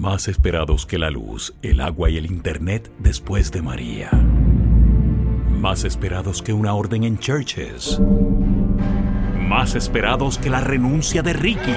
Más 0.00 0.28
esperados 0.28 0.86
que 0.86 0.96
la 0.96 1.10
luz, 1.10 1.52
el 1.60 1.78
agua 1.78 2.08
y 2.08 2.16
el 2.16 2.24
internet 2.24 2.90
después 3.00 3.52
de 3.52 3.60
María. 3.60 4.08
Más 5.50 5.84
esperados 5.84 6.40
que 6.40 6.54
una 6.54 6.72
orden 6.72 7.04
en 7.04 7.18
churches. 7.18 8.00
Más 9.38 9.74
esperados 9.74 10.38
que 10.38 10.48
la 10.48 10.62
renuncia 10.62 11.20
de 11.20 11.34
Ricky. 11.34 11.76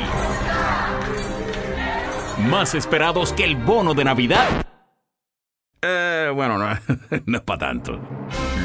Más 2.50 2.76
esperados 2.76 3.34
que 3.34 3.44
el 3.44 3.58
bono 3.58 3.94
de 3.94 4.06
Navidad. 4.06 4.66
Eh, 5.82 6.32
bueno, 6.34 6.58
no, 6.58 6.66
no 7.26 7.38
es 7.38 7.44
para 7.44 7.60
tanto. 7.60 8.00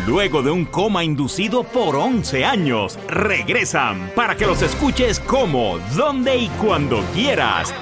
Luego 0.07 0.41
de 0.45 0.53
un 0.53 0.67
coma 0.67 1.03
inducido 1.03 1.65
por 1.65 1.97
11 1.97 2.45
años, 2.45 2.97
regresan 3.09 4.13
para 4.15 4.37
que 4.37 4.47
los 4.47 4.63
escuches 4.63 5.19
como, 5.19 5.81
donde 5.97 6.37
y 6.37 6.49
cuando 6.61 7.03
quieras. 7.13 7.75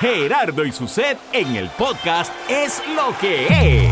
Gerardo 0.00 0.64
y 0.64 0.72
su 0.72 0.88
set 0.88 1.18
en 1.30 1.56
el 1.56 1.68
podcast 1.68 2.32
Es 2.48 2.82
lo 2.96 3.14
que 3.18 3.46
es. 3.84 3.90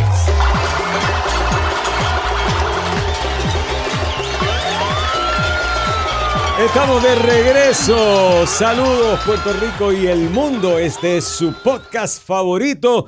Estamos 6.64 7.02
de 7.02 7.14
regreso. 7.14 8.46
Saludos 8.46 9.20
Puerto 9.26 9.52
Rico 9.52 9.92
y 9.92 10.06
el 10.06 10.30
mundo. 10.30 10.78
Este 10.78 11.18
es 11.18 11.24
su 11.24 11.52
podcast 11.62 12.24
favorito. 12.26 13.04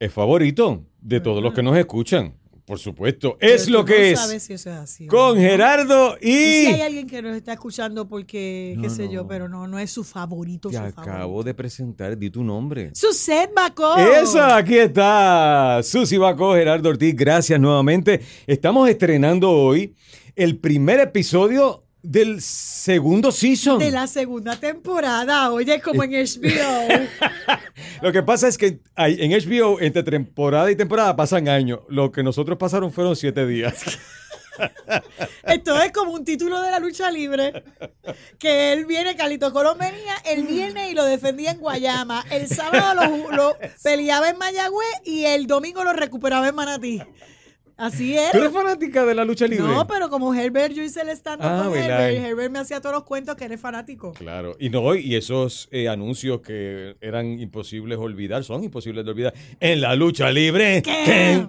Es 0.00 0.12
favorito 0.12 0.82
de 1.00 1.20
todos 1.20 1.40
los 1.40 1.54
que 1.54 1.62
nos 1.62 1.76
escuchan. 1.76 2.34
Por 2.66 2.80
supuesto, 2.80 3.36
es 3.40 3.66
Pero 3.66 3.78
lo 3.78 3.84
que 3.84 3.96
no 3.96 4.04
es. 4.04 4.18
sabes 4.18 4.42
si 4.42 4.52
eso 4.54 4.70
es 4.70 4.76
así. 4.76 5.06
Con 5.06 5.36
no. 5.36 5.40
Gerardo 5.40 6.16
y... 6.20 6.30
Y 6.30 6.32
si 6.32 6.66
hay 6.66 6.80
alguien 6.80 7.06
que 7.06 7.22
nos 7.22 7.36
está 7.36 7.52
escuchando 7.52 8.08
porque, 8.08 8.74
No, 8.76 8.82
qué 8.82 8.90
sé 8.90 9.04
no. 9.06 9.12
yo, 9.12 9.26
pero 9.28 9.48
no, 9.48 9.68
no 9.68 9.78
es 9.78 9.90
su 9.92 10.02
favorito. 10.02 10.68
Te 10.68 10.76
su 10.76 10.82
acabo 10.82 11.04
favorito. 11.06 11.42
de 11.44 11.54
presentar, 11.54 12.18
di 12.18 12.28
tu 12.28 12.42
nombre. 12.42 12.90
Suset 12.92 13.54
Bacó. 13.54 13.96
Esa, 13.96 14.56
aquí 14.56 14.76
está. 14.78 15.80
Susi 15.84 16.16
Baco, 16.16 16.54
Gerardo 16.54 16.88
Ortiz, 16.88 17.14
gracias 17.14 17.60
nuevamente. 17.60 18.20
Estamos 18.48 18.88
estrenando 18.88 19.48
hoy 19.52 19.94
el 20.34 20.58
primer 20.58 20.98
episodio 20.98 21.85
del 22.06 22.40
segundo 22.40 23.32
season. 23.32 23.78
De 23.78 23.90
la 23.90 24.06
segunda 24.06 24.56
temporada. 24.58 25.50
Oye, 25.50 25.80
como 25.80 26.04
en 26.04 26.12
HBO. 26.12 27.08
Lo 28.02 28.12
que 28.12 28.22
pasa 28.22 28.46
es 28.46 28.56
que 28.56 28.80
en 28.96 29.32
HBO, 29.32 29.80
entre 29.80 30.02
temporada 30.04 30.70
y 30.70 30.76
temporada, 30.76 31.16
pasan 31.16 31.48
años. 31.48 31.80
Lo 31.88 32.12
que 32.12 32.22
nosotros 32.22 32.58
pasaron 32.58 32.92
fueron 32.92 33.16
siete 33.16 33.46
días. 33.46 33.98
Esto 35.42 35.82
es 35.82 35.92
como 35.92 36.12
un 36.12 36.24
título 36.24 36.60
de 36.62 36.70
la 36.70 36.78
lucha 36.78 37.10
libre. 37.10 37.64
Que 38.38 38.72
él 38.72 38.86
viene, 38.86 39.16
Carlito 39.16 39.52
Colón 39.52 39.76
venía 39.78 40.14
el 40.24 40.46
viernes 40.46 40.92
y 40.92 40.94
lo 40.94 41.04
defendía 41.04 41.50
en 41.50 41.58
Guayama. 41.58 42.24
El 42.30 42.46
sábado 42.46 42.94
lo, 42.94 43.32
lo 43.32 43.56
peleaba 43.82 44.30
en 44.30 44.38
Mayagüez 44.38 44.94
y 45.04 45.24
el 45.24 45.46
domingo 45.46 45.82
lo 45.82 45.92
recuperaba 45.92 46.48
en 46.48 46.54
Manatí. 46.54 47.02
Así 47.76 48.14
¿Tú 48.14 48.20
era. 48.20 48.38
eres 48.38 48.52
fanática 48.52 49.04
de 49.04 49.14
la 49.14 49.24
lucha 49.24 49.46
libre? 49.46 49.66
No, 49.66 49.86
pero 49.86 50.08
como 50.08 50.32
Herbert, 50.34 50.72
yo 50.74 50.82
hice 50.82 51.02
el 51.02 51.10
stand 51.10 51.42
Ah, 51.44 51.64
con. 51.66 51.76
Herbert. 51.76 52.24
Herbert 52.24 52.50
me 52.52 52.58
hacía 52.60 52.80
todos 52.80 52.94
los 52.94 53.04
cuentos 53.04 53.36
que 53.36 53.44
eres 53.44 53.60
fanático. 53.60 54.12
Claro, 54.14 54.56
y 54.58 54.70
no, 54.70 54.94
y 54.94 55.14
esos 55.14 55.68
eh, 55.70 55.88
anuncios 55.88 56.40
que 56.40 56.96
eran 57.02 57.38
imposibles 57.38 57.98
de 57.98 58.04
olvidar, 58.04 58.44
son 58.44 58.64
imposibles 58.64 59.04
de 59.04 59.10
olvidar. 59.10 59.34
En 59.60 59.80
la 59.82 59.94
lucha 59.94 60.30
libre. 60.30 60.80
¿Qué? 60.82 61.46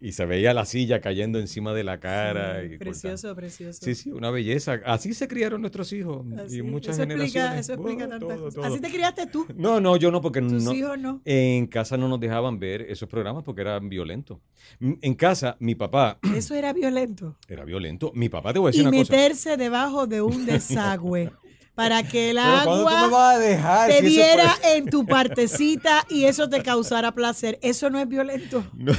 Y 0.00 0.12
se 0.12 0.24
veía 0.26 0.54
la 0.54 0.64
silla 0.64 1.00
cayendo 1.00 1.40
encima 1.40 1.74
de 1.74 1.82
la 1.82 1.98
cara. 1.98 2.62
y 2.64 2.78
Precioso, 2.78 3.34
precioso. 3.34 3.80
Sí, 3.84 3.96
sí, 3.96 4.12
una 4.12 4.30
belleza. 4.30 4.78
Así 4.84 5.12
se 5.12 5.26
criaron 5.26 5.60
nuestros 5.60 5.92
hijos 5.92 6.24
Así, 6.38 6.58
y 6.58 6.62
muchas 6.62 6.94
eso 6.96 7.02
explica, 7.02 7.26
generaciones. 7.26 7.60
eso 7.68 7.72
explica 7.74 8.04
Oh, 8.04 8.08
tantas 8.08 8.28
todo, 8.28 8.38
cosas. 8.44 8.54
todo. 8.54 8.64
Así 8.64 8.80
te 8.80 8.90
criaste 8.90 9.26
tú. 9.26 9.46
No, 9.56 9.80
no, 9.80 9.96
yo 9.96 10.12
no, 10.12 10.20
porque 10.20 10.40
Tus 10.40 10.62
no, 10.62 10.72
hijos 10.72 10.98
no. 10.98 11.20
en 11.24 11.66
casa 11.66 11.96
no 11.96 12.06
nos 12.06 12.20
dejaban 12.20 12.60
ver 12.60 12.82
esos 12.82 13.08
programas 13.08 13.42
porque 13.42 13.62
eran 13.62 13.88
violentos. 13.88 14.38
En 14.80 15.14
casa, 15.16 15.56
mi 15.58 15.74
papá 15.74 16.18
Eso 16.36 16.54
era 16.54 16.72
violento. 16.72 17.36
era 17.48 17.64
violento. 17.64 18.12
Mi 18.14 18.28
papá, 18.28 18.52
te 18.52 18.60
voy 18.60 18.68
a 18.68 18.70
decir 18.70 18.84
Y 18.84 18.88
una 18.88 18.98
cosa. 18.98 19.12
meterse 19.12 19.56
debajo 19.56 20.06
de 20.06 20.22
un 20.22 20.46
desagüe 20.46 21.32
para 21.74 22.02
que 22.02 22.30
el 22.30 22.36
Pero 22.36 22.64
¿cuándo 22.64 22.78
tú 22.84 22.90
me 22.90 22.96
agua 22.96 23.30
a 23.30 23.38
dejar? 23.38 23.88
te 23.90 24.00
Si 24.00 24.06
diera 24.06 24.52
en 24.74 24.86
tu 24.86 25.06
partecita 25.06 26.04
y 26.10 26.24
eso 26.24 26.48
te 26.48 26.60
causara 26.62 27.12
placer. 27.14 27.56
Eso 27.62 27.88
no 27.90 27.98
es 27.98 28.08
violento. 28.08 28.64
No, 28.74 28.92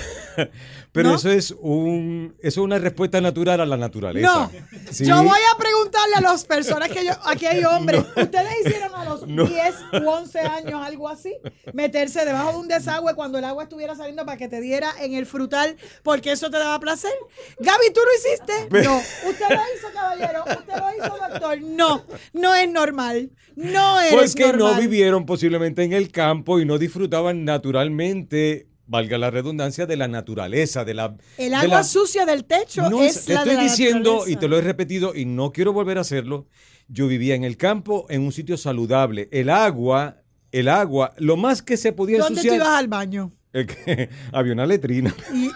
Pero 0.99 1.09
¿No? 1.11 1.15
eso 1.15 1.29
es 1.31 1.51
un 1.57 2.35
eso 2.39 2.59
es 2.61 2.65
una 2.65 2.77
respuesta 2.77 3.21
natural 3.21 3.61
a 3.61 3.65
la 3.65 3.77
naturaleza. 3.77 4.27
No. 4.27 4.51
Sí. 4.91 5.05
Yo 5.05 5.15
voy 5.23 5.39
a 5.53 5.57
preguntarle 5.57 6.15
a 6.17 6.21
las 6.21 6.43
personas 6.43 6.89
que 6.89 7.05
yo, 7.05 7.11
aquí 7.25 7.45
hay 7.45 7.63
hombres, 7.63 8.03
¿ustedes 8.17 8.51
hicieron 8.65 8.93
a 8.95 9.05
los 9.05 9.25
No. 9.27 9.45
10 9.45 9.75
u 10.03 10.09
11 10.09 10.39
años 10.39 10.81
algo 10.83 11.07
así? 11.07 11.33
Meterse 11.73 12.25
debajo 12.25 12.51
de 12.51 12.57
un 12.57 12.67
desagüe 12.67 13.15
cuando 13.15 13.37
el 13.37 13.45
agua 13.45 13.63
estuviera 13.63 13.95
saliendo 13.95 14.25
para 14.25 14.37
que 14.37 14.49
te 14.49 14.59
diera 14.59 14.91
en 14.99 15.13
el 15.13 15.25
frutal 15.25 15.77
porque 16.03 16.31
eso 16.33 16.49
te 16.49 16.57
daba 16.57 16.77
placer. 16.79 17.11
Gaby, 17.59 17.93
¿tú 17.93 18.01
lo 18.03 18.15
hiciste? 18.17 18.83
No. 18.83 18.97
¿Usted 18.97 19.45
lo 19.49 19.61
hizo, 19.77 19.87
caballero? 19.93 20.43
¿Usted 20.45 20.73
lo 20.75 21.05
hizo, 21.05 21.17
doctor? 21.29 21.61
No. 21.61 22.03
No 22.33 22.55
es 22.55 22.69
normal. 22.69 23.31
No 23.55 23.97
Porque 24.11 24.47
normal. 24.53 24.75
no 24.75 24.79
vivieron 24.81 25.25
posiblemente 25.25 25.83
en 25.83 25.93
el 25.93 26.11
campo 26.11 26.59
y 26.59 26.65
no 26.65 26.77
disfrutaban 26.77 27.43
naturalmente, 27.43 28.68
valga 28.89 29.17
la 29.17 29.29
redundancia, 29.31 29.85
de 29.85 29.95
la 29.95 30.07
naturaleza, 30.07 30.83
de 30.83 30.93
la 30.95 31.15
El 31.37 31.51
de 31.51 31.55
agua 31.55 31.77
la- 31.77 31.83
sucia 31.83 32.25
del 32.25 32.43
techo 32.43 32.89
No, 32.89 33.01
es 33.03 33.25
te 33.25 33.33
la 33.33 33.39
estoy 33.41 33.55
de 33.55 33.57
la 33.57 33.63
diciendo 33.63 34.23
y 34.27 34.35
te 34.35 34.47
lo 34.47 34.57
he 34.57 34.61
repetido 34.61 35.15
y 35.15 35.25
no 35.25 35.51
quiero 35.51 35.71
volver 35.73 35.97
a 35.97 36.01
hacerlo. 36.01 36.47
Yo 36.87 37.07
vivía 37.07 37.35
en 37.35 37.43
el 37.43 37.55
campo, 37.55 38.07
en 38.09 38.21
un 38.21 38.31
sitio 38.31 38.57
saludable. 38.57 39.29
El 39.31 39.49
agua, 39.51 40.23
el 40.51 40.67
agua, 40.67 41.13
lo 41.17 41.37
más 41.37 41.61
que 41.61 41.77
se 41.77 41.93
podía 41.93 42.17
¿Dónde 42.17 42.41
tú 42.41 42.47
ensuciar. 42.47 42.55
ibas 42.55 42.79
al 42.79 42.87
baño? 42.87 43.31
es 43.53 43.67
que 43.67 44.09
había 44.33 44.53
una 44.53 44.65
letrina. 44.65 45.15
Y 45.33 45.49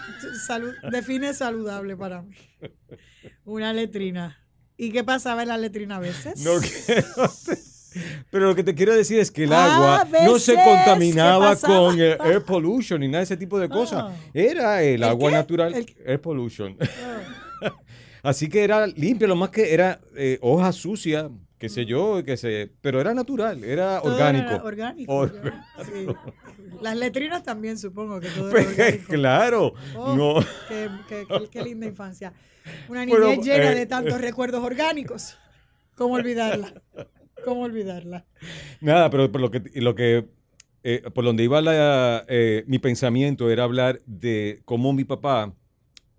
salud, 0.46 0.72
define 0.90 1.34
saludable 1.34 1.96
para 1.96 2.22
mí. 2.22 2.36
Una 3.44 3.72
letrina. 3.72 4.38
¿Y 4.76 4.90
qué 4.90 5.02
pasaba 5.04 5.42
en 5.42 5.48
la 5.48 5.58
letrina 5.58 5.96
a 5.96 6.00
veces? 6.00 6.40
No 6.44 6.52
quiero- 6.60 7.32
Pero 8.30 8.46
lo 8.46 8.54
que 8.54 8.64
te 8.64 8.74
quiero 8.74 8.94
decir 8.94 9.18
es 9.18 9.30
que 9.30 9.44
el 9.44 9.52
Ah, 9.52 9.76
agua 10.04 10.08
no 10.24 10.38
se 10.38 10.54
contaminaba 10.54 11.54
¿qué 11.56 11.66
con 11.66 12.00
el 12.00 12.18
air 12.24 12.42
pollution 12.44 13.00
ni 13.00 13.08
nada 13.08 13.18
de 13.18 13.24
ese 13.24 13.36
tipo 13.36 13.58
de 13.58 13.68
cosas. 13.68 14.04
Ah. 14.08 14.14
Era 14.32 14.82
el, 14.82 14.96
¿El 14.96 15.04
agua 15.04 15.30
qué? 15.30 15.36
natural, 15.36 15.74
¿El 15.74 15.86
qué? 15.86 15.96
air 16.06 16.20
pollution. 16.20 16.76
Ah. 17.62 17.70
Así 18.22 18.48
que 18.48 18.64
era 18.64 18.86
limpio, 18.86 19.26
lo 19.28 19.36
más 19.36 19.50
que 19.50 19.74
era 19.74 20.00
eh, 20.16 20.38
hoja 20.40 20.72
sucia, 20.72 21.28
qué 21.58 21.68
sé 21.68 21.84
yo, 21.84 22.24
que 22.24 22.36
se, 22.38 22.70
pero 22.80 22.98
era 23.00 23.12
natural, 23.12 23.62
era 23.62 24.00
Todo 24.00 24.12
orgánico. 24.14 24.50
era 24.50 24.62
orgánico. 24.64 25.12
Or- 25.14 25.52
sí. 25.84 26.06
Las 26.80 26.96
letrinas 26.96 27.42
también 27.42 27.76
supongo 27.78 28.20
que 28.20 28.28
todo 28.30 28.48
era 28.50 28.50
Pues, 28.50 28.66
orgánico. 28.78 29.04
claro, 29.12 29.74
Oh, 29.94 30.16
no. 30.16 30.40
Qué, 30.68 30.88
qué- 31.08 31.26
qué- 31.28 31.48
qué 31.50 31.62
linda 31.62 31.86
infancia. 31.86 32.32
Una 32.88 33.04
niñez 33.04 33.20
Pero, 33.20 33.42
llena 33.42 33.72
eh, 33.72 33.74
de 33.74 33.86
tantos 33.86 34.18
recuerdos 34.20 34.64
orgánicos. 34.64 35.36
¿Cómo 35.94 36.14
olvidarla? 36.14 36.72
¿Cómo 37.44 37.62
olvidarla? 37.62 38.26
Nada, 38.80 39.10
pero 39.10 39.30
por 39.30 39.40
lo 39.40 39.50
que, 39.50 39.62
lo 39.80 39.94
que 39.94 40.26
eh, 40.82 41.02
por 41.14 41.24
donde 41.24 41.44
iba 41.44 41.60
la, 41.60 42.24
eh, 42.28 42.64
mi 42.66 42.78
pensamiento 42.78 43.50
era 43.50 43.64
hablar 43.64 44.00
de 44.06 44.62
cómo 44.64 44.92
mi 44.92 45.04
papá 45.04 45.54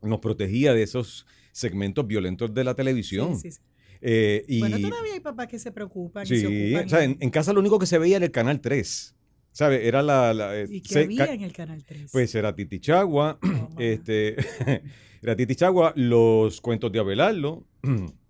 nos 0.01 0.19
protegía 0.19 0.73
de 0.73 0.83
esos 0.83 1.25
segmentos 1.51 2.05
violentos 2.07 2.53
de 2.53 2.63
la 2.63 2.73
televisión. 2.75 3.35
Sí, 3.35 3.51
sí, 3.51 3.57
sí. 3.57 3.61
Eh, 4.01 4.43
y, 4.47 4.59
Bueno, 4.59 4.77
todavía 4.79 5.13
hay 5.13 5.19
papás 5.19 5.47
que 5.47 5.57
se 5.59 5.71
preocupan 5.71 6.25
y 6.25 6.27
se 6.27 6.47
ocupan. 6.47 6.85
o 6.85 6.89
sea, 6.89 7.03
en, 7.03 7.17
en 7.19 7.29
casa 7.29 7.53
lo 7.53 7.59
único 7.59 7.79
que 7.79 7.85
se 7.85 7.97
veía 7.97 8.17
era 8.17 8.25
el 8.25 8.31
canal 8.31 8.59
3. 8.61 9.15
¿Sabes? 9.51 9.85
Era 9.85 10.01
la. 10.01 10.33
la, 10.33 10.63
¿Y 10.63 10.81
qué 10.81 10.93
se- 10.93 11.03
había 11.03 11.31
en 11.33 11.41
el 11.41 11.53
Canal 11.53 11.81
3? 11.85 12.09
Pues 12.11 12.35
era 12.35 12.53
Titi 12.53 12.79
Chagua, 12.81 13.39
Oh, 13.41 13.69
este, 13.77 14.35
era 15.21 15.33
Titi 15.35 15.55
Chagua, 15.55 15.93
los 15.95 16.59
cuentos 16.59 16.91
de 16.91 16.99
Abelardo, 16.99 17.65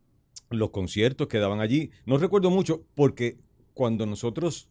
los 0.58 0.70
conciertos 0.72 1.28
que 1.28 1.40
daban 1.40 1.60
allí. 1.60 1.92
No 2.06 2.18
recuerdo 2.18 2.50
mucho 2.50 2.84
porque 2.96 3.38
cuando 3.74 4.06
nosotros... 4.06 4.70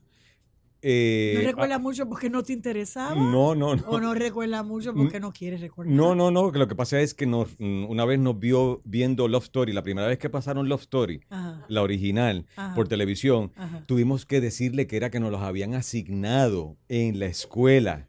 eh, 0.82 1.34
¿No 1.36 1.42
recuerdas 1.46 1.81
mucho 1.81 2.08
porque 2.08 2.28
no 2.31 2.42
te 2.42 2.52
interesaba? 2.52 3.14
no, 3.14 3.54
no, 3.54 3.75
no. 3.76 3.82
¿O 3.88 4.00
no 4.00 4.14
recuerdas 4.14 4.64
mucho 4.66 4.92
porque 4.94 5.19
no 5.20 5.32
quieres 5.32 5.60
recordar? 5.60 5.92
No, 5.92 6.14
no, 6.14 6.31
no, 6.31 6.50
lo 6.50 6.69
que 6.69 6.75
pasa 6.75 7.00
es 7.00 7.14
que 7.14 7.26
nos, 7.26 7.48
mm, 7.58 7.84
una 7.88 8.04
vez 8.04 8.19
nos 8.19 8.38
vio 8.38 8.81
viendo 8.84 9.26
Love 9.28 9.44
Story, 9.44 9.72
la 9.72 9.82
primera 9.82 10.06
vez 10.08 10.19
que 10.19 10.28
pasaron 10.31 10.69
Love 10.69 10.82
Story, 10.82 11.20
Ajá. 11.31 11.64
la 11.69 11.82
original, 11.82 12.46
Ajá. 12.56 12.75
por 12.75 12.88
televisión, 12.88 13.52
Ajá. 13.56 13.84
tuvimos 13.86 14.26
que 14.26 14.40
decirle 14.40 14.86
que 14.86 14.96
era 14.96 15.10
que 15.10 15.20
nos 15.20 15.31
los 15.32 15.40
habían 15.42 15.75
asignado 15.75 16.76
en 16.88 17.19
la 17.19 17.26
escuela. 17.26 18.08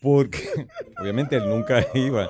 Porque, 0.00 0.38
obviamente, 1.00 1.36
él 1.36 1.48
nunca 1.48 1.86
iba. 1.94 2.28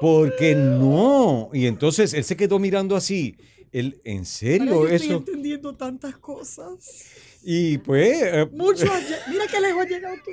Porque 0.00 0.54
no. 0.54 1.50
Y 1.52 1.66
entonces 1.66 2.14
él 2.14 2.24
se 2.24 2.34
quedó 2.36 2.58
mirando 2.58 2.96
así. 2.96 3.36
Él, 3.72 4.00
¿en 4.04 4.18
Ahora 4.18 4.24
serio 4.24 4.66
yo 4.66 4.88
estoy 4.88 5.08
eso? 5.08 5.16
entendiendo 5.18 5.76
tantas 5.76 6.16
cosas. 6.18 7.04
Y 7.42 7.78
pues, 7.78 8.20
eh, 8.22 8.48
Mucho. 8.52 8.86
Mira 9.28 9.44
qué 9.50 9.60
lejos 9.60 9.86
llega 9.86 10.12
tú. 10.24 10.30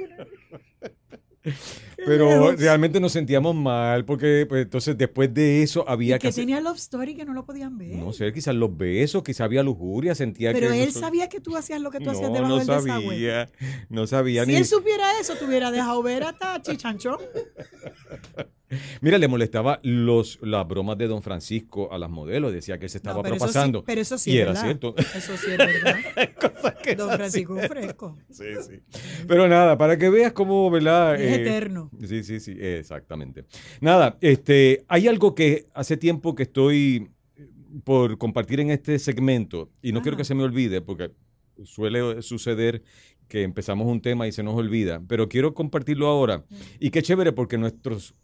Pero 2.05 2.51
realmente 2.57 2.99
nos 2.99 3.13
sentíamos 3.13 3.55
mal 3.55 4.03
porque 4.03 4.45
pues, 4.49 4.63
entonces 4.63 4.97
después 4.97 5.33
de 5.33 5.63
eso 5.63 5.87
había 5.87 6.17
Y 6.17 6.19
que 6.19 6.27
que 6.27 6.33
tenía 6.33 6.59
Love 6.59 6.75
Story 6.77 7.15
que 7.15 7.23
no 7.23 7.33
lo 7.33 7.45
podían 7.45 7.77
ver. 7.77 7.95
No 7.95 8.11
sé, 8.11 8.33
quizás 8.33 8.53
los 8.53 8.75
besos, 8.75 9.23
quizás 9.23 9.41
había 9.41 9.63
lujuria, 9.63 10.13
sentía 10.13 10.51
Pero 10.51 10.71
que... 10.71 10.83
él 10.83 10.89
eso- 10.89 10.99
sabía 10.99 11.29
que 11.29 11.39
tú 11.39 11.55
hacías 11.55 11.79
lo 11.79 11.89
que 11.89 11.99
tú 12.01 12.09
hacías 12.09 12.29
No, 12.29 12.35
debajo 12.35 12.53
no 12.55 12.59
del 12.59 12.67
desagüe. 12.67 12.91
sabía, 13.05 13.49
no 13.89 14.07
sabía 14.07 14.43
Si 14.43 14.51
ni... 14.51 14.57
él 14.57 14.65
supiera 14.65 15.19
eso, 15.21 15.35
te 15.35 15.45
hubiera 15.45 15.71
dejado 15.71 16.03
ver 16.03 16.23
hasta 16.23 16.61
Chichanchón. 16.61 17.17
Mira, 19.01 19.17
le 19.17 19.27
molestaba 19.27 19.79
los, 19.83 20.39
las 20.41 20.67
bromas 20.67 20.97
de 20.97 21.07
Don 21.07 21.21
Francisco 21.21 21.91
a 21.91 21.97
las 21.97 22.09
modelos, 22.09 22.51
decía 22.51 22.77
que 22.77 22.89
se 22.89 22.97
estaba 22.97 23.17
No, 23.17 23.23
pero, 23.23 23.35
eso 23.35 23.45
sí, 23.47 23.51
propasando. 23.53 23.83
pero 23.83 24.01
eso 24.01 24.17
sí 24.17 24.31
y 24.31 24.35
es 24.35 24.41
era 24.41 24.47
verdad. 24.51 24.63
cierto. 24.63 24.95
Eso 24.97 25.37
sí 25.37 25.51
es 25.51 25.57
verdad. 25.57 25.95
que 26.83 26.95
Don 26.95 27.09
Francisco 27.11 27.53
un 27.53 27.61
fresco. 27.61 28.17
Sí, 28.29 28.43
sí. 28.67 28.79
Pero 29.27 29.47
nada, 29.47 29.77
para 29.77 29.97
que 29.97 30.09
veas 30.09 30.33
cómo, 30.33 30.69
¿verdad? 30.69 31.15
Es 31.15 31.37
Eh, 31.37 31.41
eterno. 31.41 31.89
Sí, 32.05 32.23
sí, 32.23 32.39
sí, 32.39 32.55
exactamente. 32.59 33.45
Nada, 33.79 34.17
este, 34.21 34.83
hay 34.87 35.07
algo 35.07 35.33
que 35.33 35.67
hace 35.73 35.95
tiempo 35.97 36.35
que 36.35 36.43
estoy 36.43 37.09
por 37.83 38.17
compartir 38.17 38.59
en 38.59 38.71
este 38.71 38.97
segmento 38.99 39.69
y 39.81 39.91
no 39.91 40.01
quiero 40.01 40.17
que 40.17 40.23
se 40.23 40.33
me 40.35 40.43
olvide 40.43 40.81
porque 40.81 41.11
suele 41.63 42.21
suceder 42.21 42.81
que 43.27 43.43
empezamos 43.43 43.87
un 43.87 44.01
tema 44.01 44.27
y 44.27 44.31
se 44.31 44.41
nos 44.43 44.55
olvida, 44.55 45.01
pero 45.07 45.27
quiero 45.27 45.53
compartirlo 45.53 46.07
ahora. 46.07 46.45
Y 46.79 46.89
qué 46.91 47.01
chévere 47.01 47.33
porque 47.33 47.57
nuestros 47.57 48.15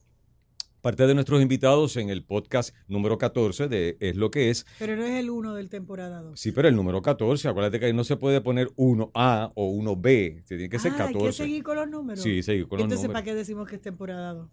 parte 0.83 1.07
de 1.07 1.13
nuestros 1.15 1.41
invitados 1.41 1.95
en 1.95 2.09
el 2.09 2.25
podcast 2.25 2.75
número 2.89 3.17
14 3.17 3.69
de 3.69 3.95
Es 4.01 4.17
lo 4.17 4.29
que 4.31 4.49
es, 4.49 4.65
Pero 4.79 4.97
no 4.97 5.05
es 5.05 5.17
el 5.17 5.29
uno 5.29 5.55
del 5.55 5.69
temporada 5.69 6.21
2. 6.21 6.37
sí, 6.37 6.51
pero 6.51 6.67
el 6.67 6.75
número 6.75 7.01
14, 7.01 7.47
acuérdate 7.47 7.79
que 7.79 7.85
ahí 7.85 7.93
no 7.93 8.03
se 8.03 8.17
puede 8.17 8.41
poner 8.41 8.67
1A 8.75 9.53
o 9.55 9.71
1B, 9.71 10.43
se 10.43 10.57
tiene 10.57 10.67
que 10.69 10.79
ser 10.79 10.91
ah, 10.95 10.97
14. 10.97 11.17
hay 11.19 11.25
que 11.25 11.31
seguir 11.31 11.63
con 11.63 11.77
los 11.77 11.89
números. 11.89 12.21
Sí, 12.21 12.43
seguir 12.43 12.67
con 12.67 12.79
los 12.79 12.83
Entonces, 12.83 13.07
números. 13.07 13.13
¿para 13.13 13.23
qué 13.23 13.33
decimos 13.33 13.69
que 13.69 13.77
es 13.77 13.81
temporada 13.81 14.33
2? 14.33 14.49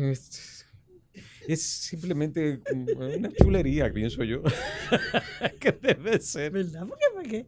Es, 0.00 0.66
es 1.46 1.62
simplemente 1.62 2.62
una 2.96 3.30
chulería, 3.34 3.92
pienso 3.92 4.24
yo. 4.24 4.40
que 5.60 5.72
debe 5.72 6.18
ser. 6.20 6.50
¿Verdad? 6.50 6.86
¿Por 6.86 6.98
qué? 6.98 7.04
¿Por 7.14 7.22
qué? 7.28 7.46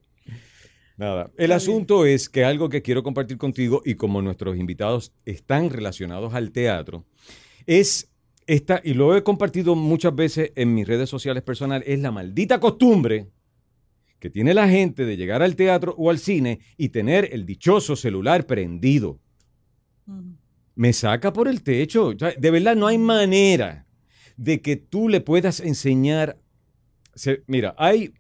Nada. 0.99 1.31
El 1.39 1.53
asunto 1.53 2.05
es 2.05 2.29
que 2.29 2.45
algo 2.45 2.69
que 2.69 2.83
quiero 2.83 3.03
compartir 3.03 3.39
contigo 3.39 3.81
y 3.83 3.95
como 3.95 4.21
nuestros 4.21 4.59
invitados 4.59 5.15
están 5.25 5.71
relacionados 5.71 6.35
al 6.35 6.53
teatro, 6.53 7.07
es 7.67 8.11
esta, 8.47 8.81
y 8.83 8.95
lo 8.95 9.17
he 9.17 9.23
compartido 9.23 9.75
muchas 9.75 10.15
veces 10.15 10.53
en 10.57 10.75
mis 10.75 10.87
redes 10.87 11.09
sociales 11.09 11.43
personales, 11.43 11.87
es 11.89 12.01
la 12.01 12.11
maldita 12.11 12.59
costumbre 12.61 13.29
que 14.19 14.31
tiene 14.31 14.55
la 14.55 14.69
gente 14.69 15.05
de 15.05 15.17
llegar 15.17 15.43
al 15.43 15.57
teatro 15.57 15.95
o 15.99 16.11
al 16.11 16.19
cine 16.19 16.61
y 16.77 16.91
tener 16.91 17.29
el 17.33 17.45
dichoso 17.47 17.97
celular 17.97 18.47
prendido. 18.47 19.19
Me 20.75 20.93
saca 20.93 21.33
por 21.33 21.49
el 21.49 21.63
techo. 21.63 22.07
O 22.07 22.19
sea, 22.19 22.33
de 22.39 22.51
verdad, 22.51 22.77
no 22.77 22.87
hay 22.87 22.99
manera 22.99 23.87
de 24.37 24.61
que 24.63 24.77
tú 24.77 25.09
le 25.09 25.21
puedas 25.21 25.61
enseñar. 25.61 26.39
Se- 27.15 27.43
mira, 27.47 27.75
hay. 27.79 28.13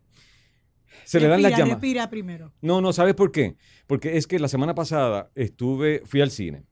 Se 1.05 1.19
le 1.21 1.29
dan 1.29 1.41
las. 1.43 1.59
Respira 1.69 2.11
primero. 2.11 2.53
No, 2.61 2.81
no, 2.81 2.93
¿sabes 2.93 3.15
por 3.15 3.33
qué? 3.33 3.57
Porque 3.87 4.17
es 4.17 4.27
que 4.27 4.39
la 4.39 4.49
semana 4.49 4.75
pasada 4.75 5.31
estuve, 5.35 6.03
fui 6.05 6.21
al 6.21 6.31
cine. 6.31 6.65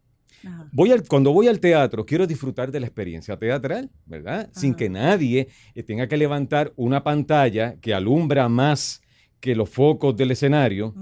Ajá. 0.45 0.69
Voy 0.73 0.91
al, 0.93 1.07
cuando 1.07 1.33
voy 1.33 1.49
al 1.49 1.61
teatro, 1.61 2.05
quiero 2.07 2.27
disfrutar 2.27 2.71
de 2.71 2.81
la 2.81 2.87
experiencia 2.87 3.37
teatral, 3.37 3.91
¿verdad? 4.07 4.49
Sin 4.53 4.75
que 4.75 4.89
nadie 4.89 5.49
eh, 5.75 5.83
tenga 5.83 6.07
que 6.09 6.17
levantar 6.17 6.73
una 6.77 7.03
pantalla 7.03 7.77
que 7.81 7.93
alumbra 7.95 8.49
más 8.49 9.03
que 9.41 9.55
los 9.55 9.69
focos 9.71 10.17
del 10.17 10.31
escenario 10.33 10.95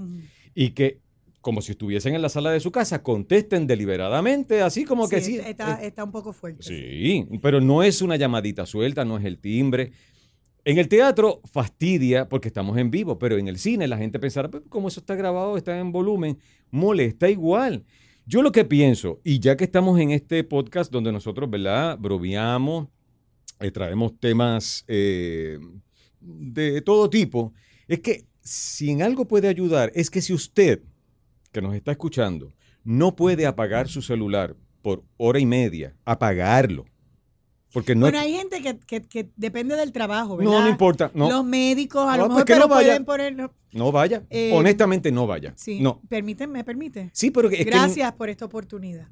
y 0.55 0.71
que, 0.71 0.99
como 1.41 1.61
si 1.61 1.71
estuviesen 1.71 2.15
en 2.15 2.21
la 2.21 2.29
sala 2.29 2.51
de 2.51 2.59
su 2.59 2.71
casa, 2.71 3.01
contesten 3.03 3.65
deliberadamente, 3.67 4.61
así 4.61 4.85
como 4.85 5.07
que 5.07 5.21
sí. 5.21 5.37
Está, 5.37 5.81
eh, 5.81 5.87
está 5.87 6.03
un 6.03 6.11
poco 6.11 6.33
fuerte. 6.33 6.63
Sí, 6.63 7.27
pero 7.41 7.61
no 7.61 7.83
es 7.83 8.01
una 8.01 8.15
llamadita 8.15 8.65
suelta, 8.65 9.05
no 9.05 9.17
es 9.17 9.25
el 9.25 9.39
timbre. 9.39 9.91
En 10.65 10.77
el 10.77 10.87
teatro 10.89 11.41
fastidia 11.51 12.27
porque 12.27 12.49
estamos 12.49 12.77
en 12.77 12.91
vivo, 12.91 13.17
pero 13.17 13.37
en 13.37 13.47
el 13.47 13.57
cine 13.57 13.87
la 13.87 13.97
gente 13.97 14.19
pensará, 14.19 14.49
"Pues, 14.51 14.63
como 14.69 14.89
eso 14.89 14.99
está 14.99 15.15
grabado, 15.15 15.55
está 15.57 15.79
en 15.79 15.91
volumen, 15.91 16.37
molesta 16.69 17.29
igual. 17.29 17.85
Yo 18.29 18.43
lo 18.43 18.51
que 18.51 18.63
pienso, 18.63 19.19
y 19.23 19.39
ya 19.39 19.57
que 19.57 19.63
estamos 19.63 19.99
en 19.99 20.11
este 20.11 20.43
podcast 20.43 20.91
donde 20.91 21.11
nosotros, 21.11 21.49
¿verdad? 21.49 21.97
Bromeamos, 21.97 22.87
eh, 23.59 23.71
traemos 23.71 24.19
temas 24.19 24.85
eh, 24.87 25.57
de 26.19 26.79
todo 26.83 27.09
tipo, 27.09 27.55
es 27.87 28.01
que 28.01 28.27
si 28.39 28.91
en 28.91 29.01
algo 29.01 29.27
puede 29.27 29.47
ayudar, 29.47 29.91
es 29.95 30.11
que 30.11 30.21
si 30.21 30.31
usted, 30.31 30.83
que 31.51 31.59
nos 31.59 31.73
está 31.73 31.89
escuchando, 31.89 32.53
no 32.83 33.15
puede 33.15 33.47
apagar 33.47 33.87
su 33.87 34.03
celular 34.03 34.55
por 34.83 35.03
hora 35.17 35.39
y 35.39 35.47
media, 35.47 35.95
apagarlo. 36.05 36.85
Porque 37.71 37.93
no, 37.93 38.01
bueno, 38.01 38.19
hay 38.19 38.33
gente 38.33 38.61
que, 38.61 38.77
que- 38.79 39.01
que 39.03 39.29
depende 39.35 39.75
del 39.75 39.91
trabajo, 39.91 40.37
¿verdad? 40.37 40.51
no, 40.51 40.61
no 40.61 40.67
importa. 40.69 41.11
No, 41.13 41.29
Los 41.29 41.45
médicos, 41.45 42.03
a 42.07 42.17
No, 42.17 42.23
lo 42.23 42.23
pues 42.25 42.29
mejor, 42.29 42.45
pero 42.45 42.59
no 42.61 42.67
vaya. 42.67 42.87
pueden 42.87 43.05
poner... 43.05 43.35
no, 43.35 43.51
no 43.73 43.91
vaya. 43.91 44.23
Eh, 44.31 44.51
Honestamente, 44.53 45.11
no 45.11 45.27
vaya. 45.27 45.53
Sí, 45.55 45.79
No. 45.79 46.01
permíteme, 46.09 46.53
me 46.53 46.63
permite. 46.63 47.09
Sí, 47.13 47.29
pero 47.29 47.47
es 47.49 47.57
que- 47.57 47.63
Gracias 47.65 48.11
por 48.13 48.29
esta 48.29 48.45
oportunidad. 48.45 49.07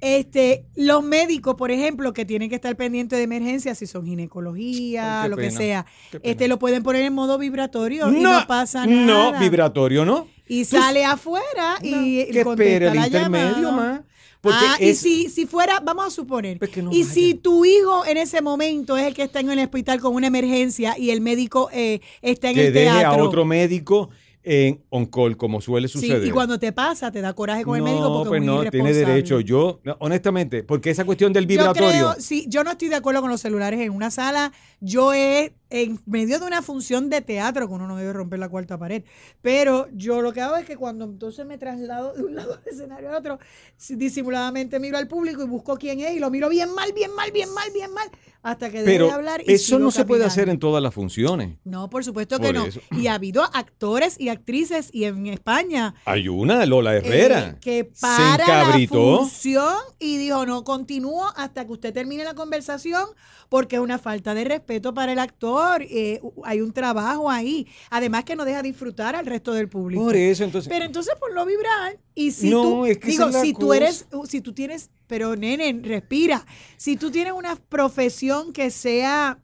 Este, 0.00 0.66
los 0.74 1.02
médicos, 1.04 1.54
por 1.54 1.70
ejemplo, 1.70 2.12
que 2.12 2.24
tienen 2.24 2.48
que 2.48 2.56
estar 2.56 2.74
pendientes 2.76 3.16
de 3.18 3.22
emergencias, 3.22 3.78
si 3.78 3.86
son 3.86 4.04
ginecología, 4.04 5.22
Ay, 5.22 5.30
lo 5.30 5.36
que 5.36 5.50
sea, 5.50 5.86
este 6.22 6.48
lo 6.48 6.58
pueden 6.58 6.82
poner 6.82 7.02
en 7.02 7.12
modo 7.14 7.38
vibratorio 7.38 8.10
y 8.12 8.20
no 8.20 8.44
pasa 8.46 8.86
nada. 8.86 9.32
No, 9.32 9.38
vibratorio 9.38 10.04
no. 10.04 10.26
Y 10.48 10.64
Tú- 10.64 10.76
sale 10.78 11.04
afuera 11.04 11.76
y 11.80 12.24
que 12.26 12.40
espere 12.40 12.88
el 12.88 12.94
la 12.94 13.06
intermedio 13.06 13.62
llamada. 13.62 13.92
más. 13.92 14.00
Porque 14.44 14.58
ah, 14.60 14.76
y 14.78 14.90
es- 14.90 15.00
si, 15.00 15.28
si 15.30 15.46
fuera, 15.46 15.80
vamos 15.80 16.06
a 16.06 16.10
suponer, 16.10 16.58
Pues 16.60 16.76
no 16.76 16.92
y 16.92 17.00
vaya. 17.02 17.12
si 17.14 17.34
tu 17.34 17.64
hijo 17.64 18.04
en 18.06 18.16
ese 18.18 18.42
momento 18.42 18.96
es 18.96 19.06
el 19.06 19.14
que 19.14 19.22
está 19.24 19.40
en 19.40 19.50
el 19.50 19.58
hospital 19.58 20.00
con 20.00 20.14
una 20.14 20.28
emergencia 20.28 20.96
y 20.96 21.10
el 21.10 21.20
médico 21.20 21.68
eh, 21.72 22.00
está 22.22 22.50
en 22.50 22.54
que 22.56 22.66
el 22.68 22.72
deje 22.72 22.90
teatro. 23.00 23.22
a 23.22 23.26
otro 23.26 23.44
médico 23.44 24.10
en 24.46 24.82
on-call, 24.90 25.38
como 25.38 25.62
suele 25.62 25.88
Sí, 25.88 25.94
suceder. 25.94 26.26
y 26.26 26.30
cuando 26.30 26.58
te 26.58 26.70
pasa, 26.70 27.10
te 27.10 27.22
da 27.22 27.32
coraje 27.32 27.64
con 27.64 27.76
el 27.78 27.82
no, 27.82 27.90
médico 27.90 28.12
porque 28.12 28.28
pues 28.28 28.42
es 28.42 28.46
muy 28.46 28.64
no, 28.66 28.70
tiene 28.70 28.92
derecho. 28.92 29.40
Yo, 29.40 29.80
no, 29.84 29.96
honestamente, 30.00 30.62
porque 30.62 30.90
esa 30.90 31.06
cuestión 31.06 31.32
del 31.32 31.44
Yo 31.44 31.48
vibratorio. 31.48 31.88
creo, 31.88 32.14
sí, 32.18 32.44
yo 32.46 32.62
no 32.62 32.70
estoy 32.72 32.88
de 32.88 32.96
acuerdo 32.96 33.22
con 33.22 33.30
los 33.30 33.40
celulares 33.40 33.80
en 33.80 33.90
una 33.90 34.10
sala. 34.10 34.52
Yo 34.80 35.14
he, 35.14 35.54
en 35.82 35.98
medio 36.06 36.38
de 36.38 36.46
una 36.46 36.62
función 36.62 37.10
de 37.10 37.20
teatro, 37.20 37.66
que 37.66 37.74
uno 37.74 37.88
no 37.88 37.96
debe 37.96 38.12
romper 38.12 38.38
la 38.38 38.48
cuarta 38.48 38.78
pared, 38.78 39.02
pero 39.42 39.88
yo 39.92 40.22
lo 40.22 40.32
que 40.32 40.40
hago 40.40 40.54
es 40.56 40.64
que 40.64 40.76
cuando 40.76 41.04
entonces 41.04 41.44
me 41.44 41.58
traslado 41.58 42.12
de 42.14 42.22
un 42.22 42.36
lado 42.36 42.56
del 42.58 42.72
escenario 42.74 43.08
al 43.10 43.16
otro, 43.16 43.38
si- 43.76 43.96
disimuladamente 43.96 44.78
miro 44.78 44.96
al 44.98 45.08
público 45.08 45.42
y 45.42 45.46
busco 45.48 45.76
quién 45.76 45.98
es 45.98 46.14
y 46.14 46.20
lo 46.20 46.30
miro 46.30 46.48
bien 46.48 46.72
mal, 46.72 46.92
bien 46.92 47.12
mal, 47.16 47.32
bien 47.32 47.52
mal, 47.52 47.68
bien 47.74 47.92
mal, 47.92 48.08
hasta 48.42 48.70
que 48.70 48.78
deje 48.82 48.92
pero 48.92 49.06
de 49.06 49.12
hablar 49.12 49.42
y 49.44 49.52
eso 49.52 49.78
no 49.80 49.90
se 49.90 50.04
puede 50.04 50.24
hacer 50.24 50.48
en 50.48 50.58
todas 50.60 50.80
las 50.82 50.94
funciones. 50.94 51.58
No, 51.64 51.90
por 51.90 52.04
supuesto 52.04 52.38
que 52.38 52.46
Por 52.46 52.54
no. 52.54 52.66
eso. 52.66 52.80
Y 52.92 53.08
ha 53.08 53.14
habido 53.14 53.42
actores 53.42 54.20
y 54.20 54.28
actrices 54.28 54.90
y 54.92 55.04
en 55.04 55.26
España 55.26 55.94
Hay 56.04 56.28
una, 56.28 56.64
Lola 56.66 56.94
Herrera. 56.94 57.48
eh, 57.48 57.56
que 57.60 57.90
se 57.94 58.00
para 58.00 58.68
la 58.68 58.86
función 58.88 59.74
y 59.98 60.18
dijo, 60.18 60.46
no, 60.46 60.62
continúo 60.62 61.24
hasta 61.36 61.64
que 61.66 61.72
usted 61.72 61.92
termine 61.92 62.22
la 62.22 62.34
conversación 62.34 63.04
porque 63.48 63.76
es 63.76 63.82
una 63.82 63.98
falta 63.98 64.34
de 64.34 64.44
respeto 64.44 64.94
para 64.94 65.12
el 65.12 65.18
actor. 65.18 65.63
Eh, 65.82 66.20
hay 66.44 66.60
un 66.60 66.72
trabajo 66.72 67.30
ahí. 67.30 67.66
Además 67.90 68.24
que 68.24 68.36
no 68.36 68.44
deja 68.44 68.62
disfrutar 68.62 69.16
al 69.16 69.26
resto 69.26 69.52
del 69.52 69.68
público. 69.68 70.02
Por 70.02 70.16
eso, 70.16 70.44
entonces. 70.44 70.68
Pero 70.68 70.84
entonces 70.84 71.14
ponlo 71.18 71.44
vibrar 71.46 71.98
y 72.14 72.30
si 72.32 72.50
No, 72.50 72.62
tú, 72.62 72.86
es 72.86 72.98
que 72.98 73.08
digo, 73.08 73.32
si 73.32 73.52
tú 73.52 73.72
eres, 73.72 74.06
si 74.28 74.40
tú 74.40 74.52
tienes, 74.52 74.90
pero 75.06 75.36
nene, 75.36 75.80
respira. 75.82 76.44
Si 76.76 76.96
tú 76.96 77.10
tienes 77.10 77.32
una 77.32 77.56
profesión 77.56 78.52
que 78.52 78.70
sea 78.70 79.38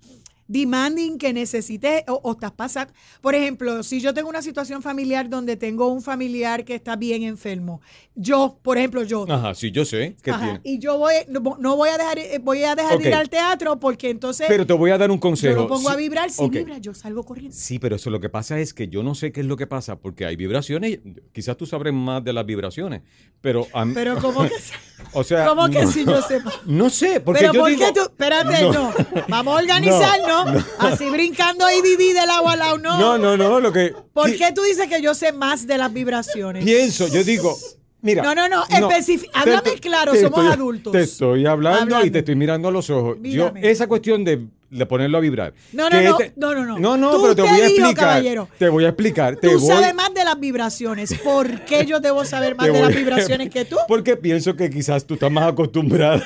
demanding, 0.51 1.17
que 1.17 1.33
necesites 1.33 2.03
o, 2.09 2.21
o 2.25 2.33
estás 2.33 2.51
pasando, 2.51 2.93
por 3.21 3.35
ejemplo, 3.37 3.83
si 3.85 4.01
yo 4.01 4.13
tengo 4.13 4.29
una 4.29 4.43
situación 4.43 4.83
familiar 4.83 5.31
donde 5.31 5.57
tengo 5.57 5.87
un 5.87 6.03
familiar 6.03 6.65
que 6.65 6.75
está 6.75 6.97
bien 6.97 7.23
enfermo, 7.23 7.81
yo, 8.17 8.59
por 8.63 8.77
ejemplo, 8.77 9.05
yo, 9.05 9.25
Ajá, 9.31 9.55
sí, 9.55 9.71
yo 9.71 9.85
sé 9.85 10.17
que 10.23 10.33
Ajá, 10.33 10.45
tiene. 10.45 10.61
y 10.65 10.79
yo 10.81 10.99
voy, 10.99 11.15
no, 11.29 11.57
no 11.61 11.77
voy 11.77 11.89
a 11.91 11.97
dejar, 11.99 12.19
eh, 12.19 12.41
voy 12.43 12.65
a 12.65 12.75
dejar 12.75 12.95
Ok. 12.97 13.03
de 13.03 13.09
ir 13.11 13.15
al 13.15 13.31
teatro 13.31 13.79
porque 13.79 14.11
entonces 14.11 14.47
Pero 14.49 14.67
te 14.67 14.73
voy 14.73 14.91
a 14.91 14.99
dar 14.99 15.11
un 15.11 15.19
yo 15.19 15.21
consejo. 15.21 15.55
lo 15.63 15.69
pongo 15.69 15.89
a 15.89 15.95
vibrar, 15.97 16.31
si 16.31 16.49
vibra, 16.49 16.79
yo 16.79 16.95
salgo 16.95 17.23
corriendo. 17.23 17.57
Sí, 17.57 17.79
pero 17.79 17.95
eso 17.97 18.11
lo 18.11 18.19
que 18.21 18.29
pasa 18.29 18.59
es 18.59 18.75
que 18.75 18.89
yo 18.89 19.05
no 19.05 19.15
sé 19.15 19.31
qué 19.31 19.41
es 19.43 19.47
lo 19.47 19.57
que 19.57 19.69
pasa, 19.69 20.01
porque 20.01 20.27
hay 20.27 20.35
vibraciones, 20.35 20.99
quizás 21.33 21.57
tú 21.57 21.65
sabrás 21.65 21.95
más 21.95 22.25
de 22.25 22.33
las 22.33 22.45
vibraciones, 22.45 23.03
pero 23.41 23.67
a 23.73 23.85
mí- 23.85 23.95
Pero 23.95 24.19
como 24.19 24.43
que, 24.43 24.55
o 25.13 25.23
sea, 25.23 25.47
como 25.47 25.69
que 25.71 25.85
no, 25.85 25.91
si 25.93 26.05
yo 26.05 26.21
sepa. 26.23 26.53
no 26.67 26.91
sé, 26.91 27.21
porque 27.21 27.41
Pero 27.43 27.53
yo 27.55 27.61
¿por 27.61 27.71
digo, 27.71 27.87
qué 27.87 27.93
tú? 27.93 28.01
Espérate, 28.03 28.63
No. 28.65 28.73
no. 28.73 28.95
Vamos 29.29 29.55
a 29.55 29.63
organizarnos. 29.63 30.40
Así 30.79 31.09
brincando 31.11 31.65
y 31.71 31.83
viví 31.83 32.13
del 32.13 32.29
agua 32.31 32.53
al 32.55 32.59
lado, 32.59 32.79
no. 32.79 32.99
no, 32.99 33.19
no, 33.19 33.37
no, 33.37 33.61
lo 33.61 33.73
que 33.73 33.95
¿Por 34.13 34.35
qué 34.37 34.53
tú 34.55 34.63
dices 34.63 34.89
que 34.89 35.01
yo 35.03 35.15
sé 35.15 35.33
más 35.33 35.67
de 35.67 35.79
las 35.79 35.93
vibraciones? 35.93 36.65
pienso, 36.65 37.09
yo 37.09 37.23
digo, 37.25 37.57
mira, 38.03 38.23
No, 38.23 38.35
no, 38.35 38.49
no, 38.49 38.65
especifi- 38.67 39.29
háblame 39.35 39.75
claro, 39.81 40.13
te 40.13 40.23
somos 40.23 40.39
estoy- 40.41 40.53
adultos. 40.53 40.93
Te 40.93 41.01
estoy 41.03 41.47
hablando 41.47 42.05
y 42.05 42.11
te 42.11 42.21
estoy 42.21 42.37
mirando 42.37 42.69
a 42.69 42.71
los 42.73 42.89
ojos. 42.91 43.17
Yo 43.23 43.53
esa 43.61 43.87
cuestión 43.87 44.25
de, 44.25 44.47
de 44.71 44.87
ponerlo 44.87 45.19
a 45.19 45.21
vibrar. 45.21 45.53
No, 45.73 45.91
no, 45.91 45.99
que 45.99 46.05
no, 46.05 46.17
te- 46.17 46.33
no, 46.37 46.55
no, 46.55 46.65
no. 46.65 46.79
No, 46.79 46.97
no, 46.97 47.21
pero 47.23 47.35
te 47.35 47.43
voy 47.43 47.51
a 47.61 47.67
explicar. 47.67 47.95
caballero. 47.95 48.49
Te 48.59 48.69
voy 48.69 48.85
a 48.85 48.89
explicar, 48.89 49.37
te 49.37 49.49
Tú 49.49 49.59
voy 49.59 49.67
sabes 49.69 49.95
más 49.95 50.15
de 50.15 50.25
las 50.25 50.39
vibraciones. 50.39 51.13
¿Por 51.15 51.65
qué 51.65 51.85
yo 51.87 51.99
debo 52.01 52.25
saber 52.25 52.55
más 52.57 52.67
de 52.73 52.81
las 52.81 52.93
a- 52.93 52.97
vibraciones 52.97 53.51
que 53.51 53.65
tú? 53.65 53.77
Porque 53.89 54.17
pienso 54.17 54.55
que 54.57 54.71
quizás 54.71 55.05
tú 55.05 55.15
estás 55.15 55.31
más 55.31 55.49
acostumbrada. 55.53 56.23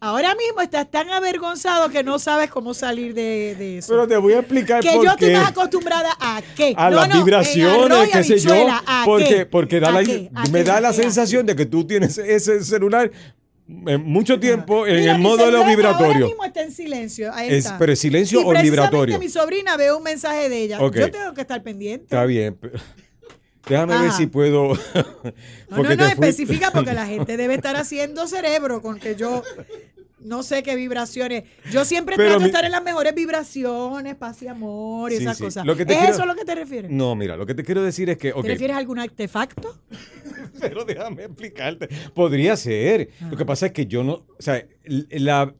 Ahora 0.00 0.34
mismo 0.36 0.60
estás 0.60 0.88
tan 0.90 1.10
avergonzado 1.10 1.88
que 1.88 2.04
no 2.04 2.20
sabes 2.20 2.50
cómo 2.50 2.72
salir 2.72 3.14
de, 3.14 3.56
de 3.58 3.78
eso. 3.78 3.88
Pero 3.92 4.06
te 4.06 4.16
voy 4.16 4.34
a 4.34 4.38
explicar 4.38 4.80
que 4.80 4.92
por 4.92 5.04
yo 5.04 5.10
estoy 5.10 5.32
más 5.32 5.48
acostumbrada 5.50 6.10
a 6.20 6.40
qué. 6.56 6.72
a 6.76 6.88
No, 6.90 6.96
las 6.96 7.08
no, 7.08 7.16
vibraciones, 7.24 8.08
qué 8.12 8.22
sé 8.24 8.38
yo, 8.38 8.52
¿a 8.86 9.02
porque, 9.04 9.24
qué? 9.28 9.46
porque 9.46 9.80
da 9.80 9.88
¿A 9.88 9.92
la- 9.92 10.04
qué? 10.04 10.30
¿A 10.34 10.44
me 10.44 10.58
qué? 10.60 10.64
da 10.64 10.80
la 10.80 10.92
sensación 10.92 11.46
de 11.46 11.56
que 11.56 11.66
tú 11.66 11.84
tienes 11.84 12.16
ese 12.18 12.62
celular 12.62 13.10
mucho 13.66 14.38
tiempo 14.40 14.86
en 14.86 14.96
Mira, 15.00 15.12
el 15.12 15.18
mi 15.18 15.24
modo 15.24 15.44
de 15.44 15.50
lo 15.50 15.58
celular 15.58 15.66
Ahora 15.66 15.76
vibratorio. 15.76 16.26
mismo 16.28 16.44
está 16.44 16.62
en 16.62 16.70
silencio. 16.72 17.34
Ahí 17.34 17.48
Es- 17.50 17.72
pero 17.78 17.92
es 17.92 17.98
silencio 17.98 18.40
Y 18.40 18.44
o 18.44 18.62
vibratorio. 18.62 19.18
mi 19.18 19.28
sobrina 19.28 19.76
ve 19.76 19.92
un 19.92 20.02
mensaje 20.04 20.48
de 20.48 20.62
ella. 20.62 20.78
Yo 20.78 21.10
tengo 21.10 21.34
que 21.34 21.40
estar 21.40 21.62
pendiente. 21.62 22.04
Está 22.04 22.24
bien. 22.24 22.56
Déjame 23.68 23.98
ver 23.98 24.12
si 24.12 24.26
puedo. 24.26 24.72
No, 25.70 25.82
no, 25.82 25.94
no, 25.96 26.06
especifica 26.06 26.70
porque 26.70 26.94
la 26.94 27.06
gente 27.06 27.36
debe 27.36 27.54
estar 27.54 27.76
haciendo 27.76 28.26
cerebro 28.26 28.80
con 28.80 28.98
que 28.98 29.14
yo 29.16 29.42
no 30.20 30.42
sé 30.42 30.62
qué 30.62 30.74
vibraciones. 30.76 31.44
Yo 31.70 31.84
siempre 31.84 32.16
Pero 32.16 32.30
trato 32.30 32.38
de 32.40 32.44
mi- 32.44 32.48
estar 32.50 32.64
en 32.64 32.72
las 32.72 32.82
mejores 32.82 33.14
vibraciones, 33.14 34.14
paz 34.16 34.42
y 34.42 34.48
amor 34.48 35.12
y 35.12 35.16
Sí, 35.18 35.22
esas 35.22 35.36
sí. 35.36 35.44
cosas. 35.44 35.66
Lo 35.66 35.76
que 35.76 35.84
te 35.86 35.92
¿Es 35.92 35.98
quiero- 35.98 36.14
eso 36.14 36.22
a 36.22 36.26
lo 36.26 36.34
que 36.34 36.44
te 36.44 36.54
refieres? 36.54 36.90
No, 36.90 37.14
mira, 37.14 37.36
lo 37.36 37.44
que 37.46 37.54
te 37.54 37.62
quiero 37.64 37.82
decir 37.82 38.08
es 38.10 38.16
que. 38.18 38.32
¿Te 38.32 38.42
refieres 38.48 38.74
a 38.74 38.78
algún 38.78 38.98
artefacto? 38.98 39.78
Pero 40.60 40.84
déjame 40.84 41.24
explicarte. 41.24 41.88
Podría 42.14 42.56
ser. 42.56 43.10
Lo 43.30 43.36
que 43.36 43.44
pasa 43.44 43.66
es 43.66 43.72
que 43.72 43.86
yo 43.86 44.02
no. 44.02 44.12
O 44.14 44.26
sea, 44.40 44.64
la- 45.10 45.54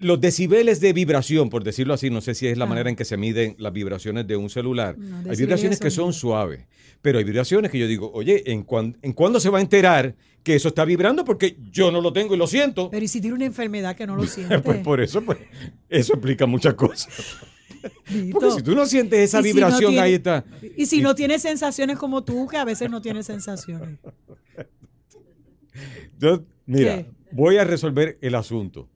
los 0.00 0.20
decibeles 0.20 0.80
de 0.80 0.92
vibración, 0.92 1.50
por 1.50 1.62
decirlo 1.62 1.94
así, 1.94 2.10
no 2.10 2.20
sé 2.20 2.34
si 2.34 2.48
es 2.48 2.58
la 2.58 2.64
Ah. 2.64 2.68
manera 2.68 2.90
en 2.90 2.96
que 2.96 3.04
se 3.04 3.16
miden 3.16 3.54
las 3.58 3.72
vibraciones 3.72 4.26
de 4.26 4.36
un 4.36 4.50
celular. 4.50 4.96
No, 4.98 5.30
hay 5.30 5.36
vibraciones 5.36 5.78
que 5.78 5.90
son- 5.90 6.12
suaves, 6.12 6.64
pero 7.02 7.18
hay 7.18 7.24
vibraciones 7.24 7.70
que 7.70 7.78
yo 7.78 7.86
digo, 7.86 8.10
oye, 8.12 8.42
¿en, 8.50 8.62
cuán- 8.62 8.96
¿en 9.02 9.12
cuándo 9.12 9.38
se 9.40 9.50
va 9.50 9.58
a 9.58 9.60
enterar 9.60 10.14
que 10.42 10.54
eso 10.54 10.68
está 10.68 10.84
vibrando? 10.84 11.24
Porque 11.24 11.56
yo 11.70 11.90
no 11.92 12.00
lo 12.00 12.12
tengo 12.12 12.34
y 12.34 12.38
lo 12.38 12.46
siento. 12.46 12.90
Pero 12.90 13.04
¿y 13.04 13.08
si 13.08 13.20
tiene 13.20 13.36
una 13.36 13.44
enfermedad 13.46 13.94
que 13.94 14.06
no 14.06 14.16
lo 14.16 14.22
siente? 14.26 14.58
Pues 14.60 14.78
por 14.78 15.00
eso, 15.00 15.22
pues, 15.22 15.38
eso 15.88 16.14
explica 16.14 16.46
muchas 16.46 16.74
cosas. 16.74 17.08
Porque 18.32 18.50
si 18.50 18.62
tú 18.62 18.74
no 18.74 18.84
sientes 18.86 19.20
esa 19.20 19.40
Y 19.40 19.44
si 19.44 19.48
no 19.50 19.54
vibración, 19.54 19.90
tiene- 19.92 20.00
ahí 20.06 20.14
está. 20.14 20.44
Y 20.76 20.86
si 20.86 21.00
no 21.00 21.14
tiene 21.14 21.38
sensaciones 21.38 21.96
como 21.98 22.24
tú, 22.24 22.46
que 22.46 22.56
a 22.58 22.64
veces 22.64 22.90
no 22.90 23.00
tiene 23.00 23.22
sensaciones. 23.22 23.98
Yo, 26.18 26.42
mira, 26.66 26.96
¿Qué? 26.98 27.06
voy 27.32 27.56
a 27.58 27.64
resolver 27.64 28.18
el 28.20 28.34
asunto. 28.34 28.88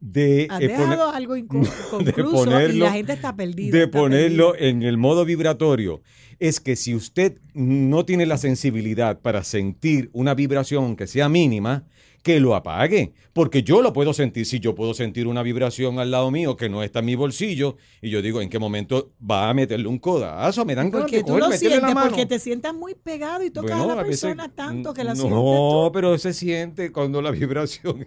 De, 0.00 0.46
Has 0.48 0.60
eh, 0.60 0.68
dejado 0.68 1.06
poner- 1.06 1.16
algo 1.16 1.36
inconcluso 1.36 1.98
de 1.98 2.10
y 2.10 2.22
ponerlo- 2.22 2.84
la 2.84 2.92
gente 2.92 3.12
está 3.14 3.34
perdida. 3.34 3.76
de 3.76 3.84
está 3.84 3.98
ponerlo 3.98 4.52
perdida. 4.52 4.68
en 4.68 4.82
el 4.84 4.96
modo 4.96 5.24
vibratorio 5.24 6.02
es 6.38 6.60
que 6.60 6.76
si 6.76 6.94
usted 6.94 7.38
no 7.54 8.04
tiene 8.04 8.24
la 8.26 8.38
sensibilidad 8.38 9.20
para 9.20 9.42
sentir 9.42 10.08
una 10.12 10.34
vibración 10.34 10.94
que 10.94 11.08
sea 11.08 11.28
mínima, 11.28 11.84
que 12.22 12.38
lo 12.40 12.54
apague, 12.54 13.12
porque 13.32 13.62
yo 13.62 13.80
lo 13.82 13.92
puedo 13.92 14.12
sentir. 14.12 14.44
Si 14.46 14.60
yo 14.60 14.74
puedo 14.74 14.92
sentir 14.94 15.26
una 15.26 15.42
vibración 15.42 15.98
al 15.98 16.10
lado 16.10 16.30
mío 16.30 16.56
que 16.56 16.68
no 16.68 16.82
está 16.82 16.98
en 17.00 17.06
mi 17.06 17.14
bolsillo 17.16 17.76
y 18.02 18.10
yo 18.10 18.22
digo, 18.22 18.40
¿en 18.40 18.50
qué 18.50 18.58
momento 18.58 19.12
va 19.28 19.48
a 19.50 19.54
meterle 19.54 19.88
un 19.88 19.98
codazo? 19.98 20.64
Me 20.64 20.74
dan 20.76 20.90
Porque 20.90 21.20
tú 21.20 21.28
coger, 21.28 21.40
lo 21.42 21.48
la 21.48 21.56
sientes, 21.56 21.82
mano. 21.82 22.08
porque 22.10 22.26
te 22.26 22.38
sientas 22.38 22.74
muy 22.74 22.94
pegado 22.94 23.42
y 23.44 23.50
tocas 23.50 23.76
Bueno, 23.78 23.92
a 23.92 23.96
la 23.96 24.02
a 24.02 24.04
veces- 24.04 24.20
persona 24.22 24.48
tanto 24.54 24.92
que 24.94 25.02
la 25.04 25.14
no, 25.14 25.22
sientes 25.22 25.90
pero 25.92 26.18
se 26.18 26.32
siente 26.34 26.92
cuando 26.92 27.20
la 27.22 27.30
vibración 27.32 28.06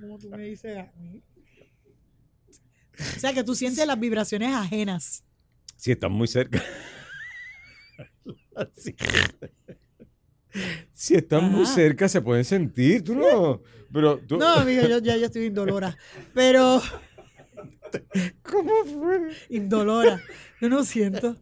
Como 0.00 0.18
tú 0.18 0.30
me 0.30 0.42
dices 0.44 0.78
a 0.78 0.92
mí. 0.98 1.22
O 2.98 3.20
sea, 3.20 3.32
que 3.32 3.44
tú 3.44 3.54
sientes 3.54 3.86
las 3.86 3.98
vibraciones 3.98 4.54
ajenas. 4.54 5.24
si 5.76 5.92
están 5.92 6.12
muy 6.12 6.28
cerca. 6.28 6.62
Si 10.92 11.14
están 11.14 11.50
muy 11.50 11.66
cerca 11.66 12.08
se 12.08 12.20
pueden 12.20 12.44
sentir, 12.44 13.02
tú 13.02 13.14
no. 13.14 13.62
Pero 13.92 14.18
tú, 14.18 14.36
No, 14.36 14.54
amigo, 14.54 14.82
yo 14.86 14.98
ya 14.98 15.16
yo 15.16 15.26
estoy 15.26 15.46
indolora. 15.46 15.96
Pero, 16.34 16.80
¿cómo 18.42 18.72
fue? 18.84 19.30
indolora. 19.48 20.22
Yo 20.60 20.68
no 20.68 20.84
siento. 20.84 21.36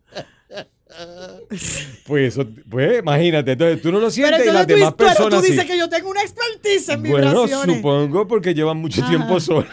Pues, 2.06 2.36
pues 2.68 2.98
imagínate, 2.98 3.52
entonces 3.52 3.80
tú 3.82 3.88
no 3.92 3.98
lo 4.00 4.08
Pero 4.08 4.10
sientes 4.10 4.44
y 4.46 4.50
las 4.50 4.66
tú, 4.66 4.74
demás 4.74 4.94
pero 4.96 5.08
personas 5.10 5.40
tú 5.40 5.46
dices 5.46 5.62
sí. 5.62 5.68
que 5.68 5.78
yo 5.78 5.88
tengo 5.88 6.10
una 6.10 6.22
expertise 6.22 6.88
en 6.88 7.02
Bueno, 7.02 7.30
vibraciones. 7.44 7.76
supongo 7.76 8.26
porque 8.26 8.52
llevan 8.54 8.78
mucho 8.78 9.00
Ajá. 9.02 9.10
tiempo 9.10 9.38
sola. 9.40 9.68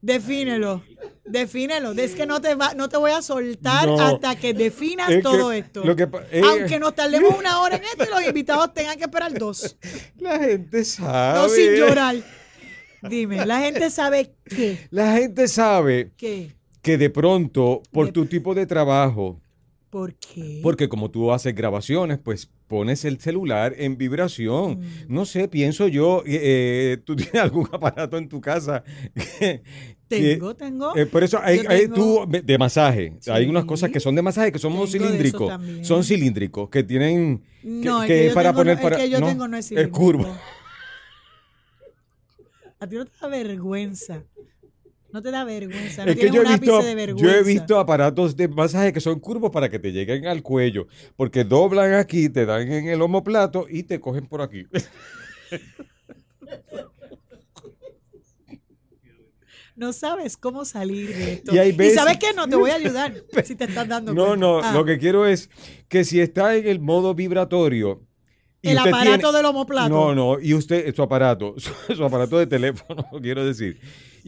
Defínelo. 0.00 0.82
Defínelo. 1.24 1.92
Es 1.92 2.12
que 2.14 2.26
no 2.26 2.40
te 2.40 2.54
va, 2.54 2.74
no 2.74 2.88
te 2.88 2.96
voy 2.96 3.10
a 3.10 3.20
soltar 3.22 3.86
No. 3.88 4.00
hasta 4.00 4.36
que 4.36 4.54
definas 4.54 5.10
Es 5.10 5.16
que 5.16 5.22
todo 5.22 5.50
esto. 5.50 5.84
lo 5.84 5.96
que 5.96 6.08
eh, 6.30 6.42
Aunque 6.44 6.78
nos 6.78 6.94
tardemos 6.94 7.36
una 7.36 7.60
hora 7.60 7.76
en 7.76 7.84
esto 7.84 8.04
y 8.04 8.10
los 8.10 8.22
invitados 8.22 8.72
tengan 8.72 8.96
que 8.96 9.04
esperar 9.04 9.32
dos. 9.36 9.76
La 10.18 10.38
gente 10.38 10.84
sabe. 10.84 11.38
No 11.40 11.48
sin 11.48 11.72
llorar. 11.74 12.16
Dime, 13.02 13.44
la 13.46 13.58
gente 13.60 13.90
sabe 13.90 14.32
qué. 14.44 14.86
La 14.90 15.12
gente 15.14 15.48
sabe 15.48 16.12
¿Qué? 16.16 16.55
Que 16.86 16.98
de 16.98 17.10
pronto, 17.10 17.82
por 17.90 18.06
De- 18.06 18.12
tu 18.12 18.26
tipo 18.26 18.54
de 18.54 18.66
trabajo, 18.66 19.40
¿Por 19.90 20.14
qué? 20.14 20.60
Porque 20.62 20.88
como 20.88 21.10
tú 21.10 21.32
haces 21.32 21.54
grabaciones, 21.54 22.18
pues 22.18 22.50
pones 22.68 23.04
el 23.04 23.18
celular 23.20 23.74
en 23.78 23.96
vibración. 23.96 24.80
Mm. 24.80 24.84
No 25.08 25.24
sé, 25.24 25.48
pienso 25.48 25.88
yo, 25.88 26.22
eh, 26.26 26.40
eh, 26.42 26.98
tú 27.04 27.16
tienes 27.16 27.36
algún 27.36 27.68
aparato 27.72 28.18
en 28.18 28.28
tu 28.28 28.40
casa. 28.40 28.82
que- 29.38 29.62
Tengo, 30.08 30.54
que- 30.54 30.64
tengo. 30.64 30.96
eh, 30.96 31.06
por 31.06 31.24
eso 31.24 31.38
hay, 31.42 31.60
hay 31.68 31.88
tú 31.88 32.26
de 32.28 32.58
masaje. 32.58 33.14
Hay 33.28 33.46
unas 33.46 33.64
cosas 33.64 33.90
que 33.90 34.00
son 34.00 34.14
de 34.14 34.22
masaje 34.22 34.52
que 34.52 34.58
son 34.58 34.86
cilíndricos. 34.86 35.52
Son 35.82 36.04
cilíndricos 36.04 36.68
que 36.68 36.82
tienen 36.82 37.42
que, 37.62 37.68
No, 37.68 38.02
el 38.02 38.08
que 38.08 38.26
yo 38.28 38.34
para 38.34 38.50
tengo 38.50 38.60
poner 38.60 38.80
no- 38.82 38.88
el 38.88 38.96
que 38.96 39.10
yo 39.10 39.20
tengo 39.22 39.48
no 39.48 39.56
es 39.56 39.72
es 39.72 39.88
curvo. 39.88 40.24
cilíndrico. 40.24 40.46
A 42.80 42.86
ti 42.86 42.96
no 42.96 43.04
te 43.06 43.12
da 43.20 43.28
vergüenza. 43.28 44.22
No 45.16 45.22
te 45.22 45.30
da 45.30 45.44
vergüenza. 45.44 46.04
No 46.04 46.10
Es 46.12 46.18
que 46.18 46.30
yo 46.30 46.42
he, 46.42 46.44
visto, 46.58 46.82
de 46.82 46.90
yo 46.90 46.94
vergüenza. 46.96 47.38
he 47.38 47.42
visto 47.42 47.78
aparatos 47.78 48.36
de 48.36 48.48
masaje 48.48 48.92
que 48.92 49.00
son 49.00 49.18
curvos 49.18 49.50
para 49.50 49.70
que 49.70 49.78
te 49.78 49.90
lleguen 49.90 50.26
al 50.26 50.42
cuello, 50.42 50.88
porque 51.16 51.42
doblan 51.42 51.94
aquí, 51.94 52.28
te 52.28 52.44
dan 52.44 52.70
en 52.70 52.86
el 52.88 53.00
omoplato 53.00 53.64
y 53.66 53.84
te 53.84 53.98
cogen 53.98 54.26
por 54.26 54.42
aquí. 54.42 54.66
No 59.74 59.92
sabes 59.92 60.36
cómo 60.38 60.64
salir 60.64 61.14
de 61.14 61.32
esto. 61.34 61.52
Y 61.54 61.90
sabes 61.90 62.16
qué? 62.18 62.32
No 62.34 62.48
te 62.48 62.56
voy 62.56 62.70
a 62.70 62.76
ayudar 62.76 63.12
si 63.44 63.54
te 63.54 63.64
estás 63.64 63.86
dando 63.86 64.14
No, 64.14 64.26
cuenta. 64.28 64.36
no, 64.46 64.58
Ah, 64.62 64.72
lo 64.72 64.84
que 64.86 64.98
quiero 64.98 65.26
es 65.26 65.50
que 65.88 66.04
si 66.04 66.20
está 66.20 66.56
en 66.56 66.66
el 66.66 66.80
modo 66.80 67.14
vibratorio. 67.14 68.02
y 68.62 68.70
El 68.70 68.78
usted 68.78 68.88
aparato 68.90 69.16
tiene- 69.18 69.36
del 69.36 69.46
homoplato. 69.46 69.88
No, 69.90 70.14
no, 70.14 70.40
y 70.40 70.54
usted, 70.54 70.94
su 70.94 71.02
aparato, 71.02 71.54
su, 71.58 71.72
su 71.94 72.02
aparato 72.04 72.38
de 72.38 72.46
teléfono, 72.46 73.06
quiero 73.20 73.44
decir. 73.44 73.78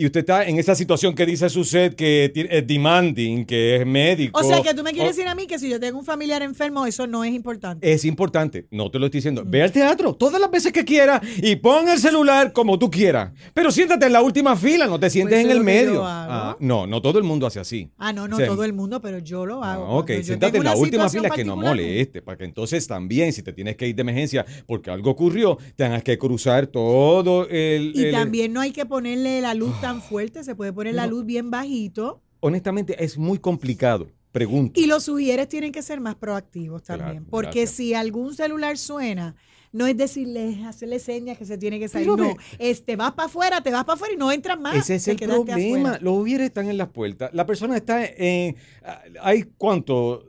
Y 0.00 0.06
usted 0.06 0.20
está 0.20 0.44
en 0.46 0.58
esa 0.60 0.76
situación 0.76 1.12
que 1.12 1.26
dice 1.26 1.48
su 1.50 1.64
set 1.64 1.96
que 1.96 2.32
es 2.34 2.66
demanding, 2.66 3.44
que 3.44 3.76
es 3.76 3.84
médico. 3.86 4.38
O 4.38 4.44
sea, 4.44 4.62
que 4.62 4.72
tú 4.72 4.84
me 4.84 4.92
quieres 4.92 5.10
o- 5.12 5.16
decir 5.16 5.26
a 5.28 5.34
mí 5.34 5.46
que 5.48 5.58
si 5.58 5.68
yo 5.68 5.80
tengo 5.80 5.98
un 5.98 6.04
familiar 6.04 6.40
enfermo, 6.42 6.86
eso 6.86 7.08
no 7.08 7.24
es 7.24 7.32
importante. 7.34 7.92
Es 7.92 8.04
importante, 8.04 8.68
no 8.70 8.90
te 8.92 9.00
lo 9.00 9.06
estoy 9.06 9.18
diciendo. 9.18 9.44
Mm. 9.44 9.50
Ve 9.50 9.62
al 9.64 9.72
teatro 9.72 10.14
todas 10.14 10.40
las 10.40 10.50
veces 10.52 10.72
que 10.72 10.84
quiera 10.84 11.20
y 11.38 11.56
pon 11.56 11.88
el 11.88 11.98
celular 11.98 12.52
como 12.52 12.78
tú 12.78 12.88
quieras. 12.90 13.32
Pero 13.54 13.72
siéntate 13.72 14.06
en 14.06 14.12
la 14.12 14.22
última 14.22 14.54
fila, 14.54 14.86
no 14.86 15.00
te 15.00 15.10
sientes 15.10 15.34
Pues 15.34 15.44
en 15.46 15.50
eso 15.50 15.58
el 15.58 15.64
medio. 15.64 16.02
Ah, 16.04 16.56
no, 16.60 16.86
no 16.86 17.02
todo 17.02 17.18
el 17.18 17.24
mundo 17.24 17.48
hace 17.48 17.58
así. 17.58 17.90
Ah, 17.98 18.12
no, 18.12 18.28
no 18.28 18.36
O 18.36 18.38
sea, 18.38 18.46
todo 18.46 18.62
el 18.62 18.72
mundo, 18.72 19.00
pero 19.00 19.18
yo 19.18 19.46
lo 19.46 19.64
hago. 19.64 19.84
Ah, 19.84 19.98
ok, 19.98 20.10
siéntate 20.22 20.58
en 20.58 20.64
la 20.64 20.76
última 20.76 21.08
fila 21.08 21.28
que 21.30 21.44
no 21.44 21.56
moleste, 21.56 22.22
para 22.22 22.38
que 22.38 22.44
entonces 22.44 22.86
también, 22.86 23.32
si 23.32 23.42
te 23.42 23.52
tienes 23.52 23.76
que 23.76 23.88
ir 23.88 23.96
de 23.96 24.02
emergencia 24.02 24.46
porque 24.64 24.92
algo 24.92 25.10
ocurrió, 25.10 25.58
tengas 25.74 26.04
que 26.04 26.16
cruzar 26.18 26.68
todo 26.68 27.48
el... 27.48 27.92
Y 27.96 28.04
el- 28.04 28.12
también 28.12 28.52
no 28.52 28.60
hay 28.60 28.70
que 28.70 28.86
ponerle 28.86 29.40
la 29.40 29.54
luz 29.54 29.74
tan 29.88 30.02
fuerte, 30.02 30.44
se 30.44 30.54
puede 30.54 30.72
poner 30.72 30.94
la 30.94 31.06
luz 31.06 31.24
bien 31.24 31.50
bajito. 31.50 32.20
Honestamente, 32.40 33.02
es 33.02 33.18
muy 33.18 33.38
complicado. 33.38 34.08
Pregunto. 34.32 34.78
Y 34.78 34.86
los 34.86 35.04
sugieres 35.04 35.48
tienen 35.48 35.72
que 35.72 35.82
ser 35.82 36.00
más 36.00 36.14
proactivos 36.14 36.82
Claro, 36.82 37.02
también. 37.04 37.24
porque 37.24 37.60
gracias. 37.60 37.70
si 37.76 37.94
algún 37.94 38.34
celular 38.34 38.76
suena, 38.76 39.34
no 39.72 39.86
es 39.86 39.96
decirle, 39.96 40.64
hacerle 40.66 40.98
señas 40.98 41.38
que 41.38 41.46
se 41.46 41.56
tiene 41.56 41.78
que 41.78 41.88
salir. 41.88 42.06
Pero 42.08 42.16
no, 42.16 42.34
ve- 42.34 42.36
este 42.58 42.94
vas 42.96 43.12
para 43.12 43.26
afuera, 43.26 43.62
te 43.62 43.70
vas 43.70 43.84
para 43.84 43.94
afuera 43.94 44.14
y 44.14 44.16
no 44.18 44.30
entras 44.30 44.60
más. 44.60 44.76
Ese 44.76 44.96
es 44.96 45.08
el 45.08 45.16
problema. 45.16 45.54
afuera. 45.90 45.98
Los 46.02 46.14
hubieras 46.18 46.46
están 46.46 46.68
en 46.68 46.76
las 46.76 46.88
puertas. 46.88 47.30
La 47.32 47.46
persona 47.46 47.76
está 47.76 48.04
en... 48.04 48.56
ah, 48.84 49.02
Hay 49.22 49.44
cuánto... 49.56 50.24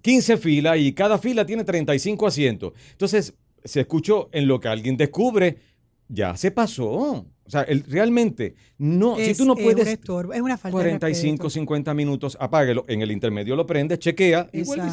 15 0.00 0.36
filas 0.38 0.78
y 0.78 0.92
cada 0.94 1.16
fila 1.16 1.46
tiene 1.46 1.62
35 1.62 2.26
asientos. 2.26 2.72
Entonces, 2.90 3.34
se 3.62 3.80
escuchó 3.82 4.28
en 4.32 4.48
lo 4.48 4.58
que 4.58 4.66
alguien 4.66 4.96
descubre, 4.96 5.58
ya 6.08 6.36
se 6.36 6.50
pasó. 6.50 7.24
O 7.44 7.50
sea, 7.50 7.62
el- 7.62 7.84
realmente, 7.88 8.54
no, 8.78 9.16
si 9.16 9.34
tú 9.34 9.44
no 9.44 9.54
es 9.54 9.58
un 9.58 9.64
puedes 9.64 9.86
estorbo, 9.88 10.32
es 10.32 10.40
una 10.40 10.56
falta 10.56 10.78
de 10.78 10.84
45, 10.84 11.32
respeto. 11.44 11.50
50 11.50 11.94
minutos, 11.94 12.36
apáguelo, 12.40 12.84
en 12.88 13.02
el 13.02 13.10
intermedio 13.10 13.56
lo 13.56 13.66
prendes, 13.66 13.98
chequea 13.98 14.48
y 14.52 14.62
vuelve 14.62 14.86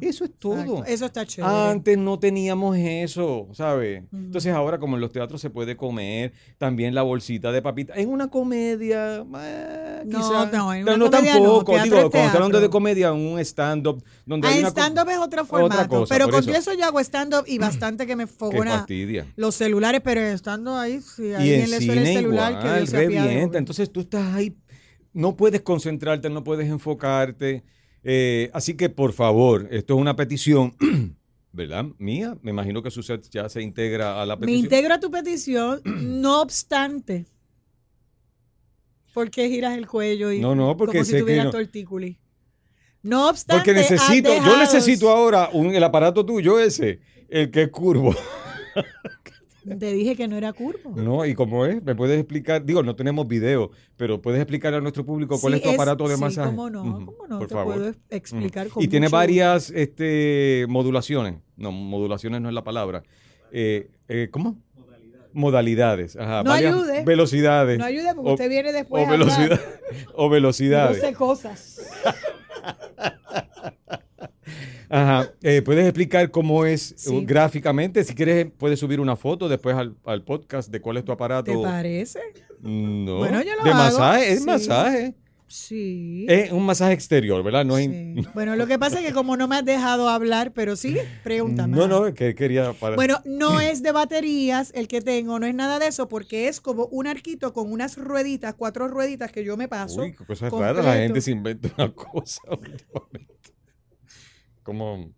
Eso 0.00 0.24
es 0.24 0.30
todo. 0.38 0.54
Exacto. 0.54 0.84
Eso 0.86 1.06
está 1.06 1.26
chévere. 1.26 1.52
Antes 1.52 1.98
no 1.98 2.18
teníamos 2.18 2.76
eso, 2.78 3.48
¿sabes? 3.52 4.04
Entonces 4.12 4.52
ahora 4.52 4.78
como 4.78 4.94
en 4.96 5.00
los 5.00 5.10
teatros 5.12 5.40
se 5.40 5.50
puede 5.50 5.76
comer, 5.76 6.32
también 6.58 6.94
la 6.94 7.02
bolsita 7.02 7.50
de 7.52 7.60
papitas. 7.60 7.98
En 7.98 8.08
una 8.08 8.28
comedia, 8.28 9.16
eh, 9.40 10.02
No, 10.06 10.18
quizá- 10.18 10.50
no, 10.52 10.72
en 10.74 10.82
una 10.84 10.92
comedia 11.10 11.34
no, 11.34 11.40
tampoco. 11.42 11.72
teatro 11.72 11.84
Digo, 11.84 11.98
es 12.06 12.10
cuando 12.10 12.32
hablando 12.36 12.60
de 12.60 12.70
comedia, 12.70 13.12
un 13.12 13.38
stand-up 13.40 14.02
donde 14.24 14.48
Ah, 14.48 14.68
stand-up 14.68 15.08
es 15.10 15.18
otro 15.18 15.42
otra 15.42 15.44
formato. 15.44 15.88
cosa, 15.88 16.14
pero 16.14 16.26
por 16.26 16.34
con 16.34 16.40
eso. 16.40 16.50
todo 16.50 16.58
eso 16.60 16.72
yo 16.78 16.84
hago 16.84 17.00
stand-up 17.00 17.44
y 17.46 17.58
bastante 17.58 18.06
que 18.06 18.16
me 18.16 18.26
fogona 18.26 18.86
los 19.36 19.54
celulares, 19.54 20.00
pero 20.04 20.20
estando 20.20 20.76
ahí, 20.76 21.00
si 21.00 21.32
alguien 21.34 21.70
le 21.70 21.80
el 21.98 22.06
celular, 22.06 22.52
que 22.54 22.58
igual, 22.66 22.76
Dios 22.78 22.90
se 22.90 23.04
apiade, 23.04 23.28
revienta. 23.28 23.58
Entonces 23.58 23.90
tú 23.92 24.00
estás 24.00 24.34
ahí, 24.34 24.56
no 25.12 25.36
puedes 25.36 25.60
concentrarte, 25.62 26.28
no 26.30 26.42
puedes 26.44 26.68
enfocarte. 26.68 27.64
Eh, 28.04 28.50
así 28.52 28.74
que, 28.74 28.88
por 28.88 29.12
favor, 29.12 29.66
esto 29.70 29.94
es 29.94 30.00
una 30.00 30.14
petición, 30.16 30.74
¿verdad? 31.52 31.86
Mía. 31.98 32.36
Me 32.42 32.50
imagino 32.50 32.82
que 32.82 32.90
Suset 32.90 33.28
ya 33.30 33.48
se 33.48 33.62
integra 33.62 34.20
a 34.22 34.26
la 34.26 34.36
Me 34.36 34.40
petición. 34.42 34.64
integro 34.64 34.94
a 34.94 35.00
tu 35.00 35.10
petición, 35.10 35.80
no 35.84 36.40
obstante. 36.42 37.26
¿Por 39.12 39.30
qué 39.30 39.48
giras 39.48 39.76
el 39.78 39.86
cuello 39.86 40.30
y 40.30 40.40
No, 40.40 40.54
no, 40.54 40.76
porque 40.76 40.98
como 40.98 41.04
si 41.04 41.18
tuvieras 41.18 41.46
no- 41.46 41.50
tortícolis? 41.52 42.18
No 43.02 43.28
obstante, 43.30 43.60
Porque 43.60 43.72
necesito, 43.80 44.34
yo 44.44 44.58
necesito 44.58 45.08
ahora 45.08 45.48
un, 45.52 45.72
el 45.74 45.84
aparato 45.84 46.26
tuyo 46.26 46.58
ese, 46.58 46.98
el 47.28 47.50
que 47.52 47.62
es 47.62 47.68
curvo. 47.70 48.12
Te 49.78 49.92
dije 49.92 50.16
que 50.16 50.28
no 50.28 50.36
era 50.36 50.52
curvo. 50.52 50.92
No, 50.94 51.24
y 51.26 51.34
como 51.34 51.66
es, 51.66 51.82
me 51.82 51.94
puedes 51.94 52.18
explicar, 52.18 52.64
digo, 52.64 52.82
no 52.82 52.94
tenemos 52.94 53.26
video, 53.26 53.70
pero 53.96 54.22
puedes 54.22 54.40
explicar 54.40 54.74
a 54.74 54.80
nuestro 54.80 55.04
público 55.04 55.38
cuál 55.40 55.54
Sí, 55.54 55.58
es 55.58 55.62
tu 55.64 55.70
aparato 55.70 56.08
de 56.08 56.14
sí, 56.14 56.20
masaje. 56.20 56.50
cómo 56.50 56.70
no, 56.70 56.82
cómo 56.82 57.26
no, 57.28 57.38
por 57.38 57.48
te 57.48 57.54
favor. 57.54 57.74
puedo 57.74 57.92
explicar 58.10 58.68
con 58.68 58.82
Y 58.82 58.88
tiene 58.88 59.06
mucho 59.06 59.16
varias 59.16 59.70
este, 59.70 60.66
modulaciones. 60.68 61.34
No, 61.56 61.72
modulaciones 61.72 62.40
no 62.40 62.48
es 62.48 62.54
la 62.54 62.64
palabra. 62.64 63.02
Eh, 63.50 63.88
eh, 64.08 64.28
¿Cómo? 64.30 64.56
Modalidades. 65.32 66.16
Ajá, 66.16 66.42
No 66.44 66.52
ayude. 66.52 67.04
Velocidades. 67.04 67.78
No 67.78 67.84
ayude 67.84 68.14
porque 68.14 68.30
O- 68.30 68.34
usted 68.34 68.48
viene 68.48 68.72
después 68.72 69.04
o 69.06 69.10
velocidad, 69.10 69.60
o 70.14 70.22
No 70.24 70.28
velocidades. 70.30 71.00
sé 71.00 71.12
cosas. 71.12 71.80
Ajá. 74.88 75.30
Eh, 75.42 75.62
¿Puedes 75.62 75.84
explicar 75.84 76.30
cómo 76.30 76.64
es 76.64 76.94
Sí. 76.96 77.10
uh, 77.14 77.24
gráficamente? 77.26 78.02
Si 78.04 78.14
quieres, 78.14 78.46
puedes 78.56 78.78
subir 78.78 79.00
una 79.00 79.16
foto 79.16 79.48
después 79.48 79.76
al, 79.76 79.94
al 80.04 80.22
podcast 80.24 80.70
de 80.70 80.80
cuál 80.80 80.96
es 80.98 81.04
tu 81.04 81.12
aparato. 81.12 81.50
¿Te 81.50 81.56
parece? 81.58 82.20
No. 82.60 83.18
Bueno, 83.18 83.42
yo 83.42 83.54
lo 83.56 83.64
de 83.64 83.70
hago, 83.70 83.78
masaje, 83.78 84.32
es 84.32 84.40
sí. 84.40 84.46
masaje. 84.46 85.14
Sí. 85.48 86.26
Es 86.28 86.50
un 86.50 86.64
masaje 86.66 86.92
exterior, 86.92 87.40
¿verdad? 87.44 87.64
No 87.64 87.76
Sí. 87.76 88.16
Bueno, 88.34 88.56
lo 88.56 88.66
que 88.66 88.80
pasa 88.80 88.98
es 88.98 89.06
que 89.06 89.12
como 89.12 89.36
no 89.36 89.46
me 89.46 89.54
has 89.54 89.64
dejado 89.64 90.08
hablar, 90.08 90.52
pero 90.52 90.74
sí, 90.74 90.96
pregúntame. 91.22 91.76
No, 91.76 91.86
no, 91.86 92.12
que 92.14 92.34
quería 92.34 92.72
para. 92.72 92.96
Bueno, 92.96 93.20
no 93.24 93.60
es 93.60 93.80
de 93.84 93.92
baterías 93.92 94.72
el 94.74 94.88
que 94.88 95.00
tengo, 95.02 95.38
no 95.38 95.46
es 95.46 95.54
nada 95.54 95.78
de 95.78 95.86
eso, 95.86 96.08
porque 96.08 96.48
es 96.48 96.60
como 96.60 96.86
un 96.86 97.06
arquito 97.06 97.52
con 97.52 97.70
unas 97.70 97.96
rueditas, 97.96 98.54
cuatro 98.54 98.88
rueditas 98.88 99.30
que 99.30 99.44
yo 99.44 99.56
me 99.56 99.68
paso. 99.68 100.00
Uy, 100.02 100.16
qué 100.16 100.24
cosa 100.24 100.50
completo. 100.50 100.74
rara. 100.82 100.94
La 100.96 101.00
gente 101.02 101.20
se 101.20 101.30
inventa 101.30 101.68
una 101.78 101.92
cosa. 101.94 102.42
Como. 104.66 105.14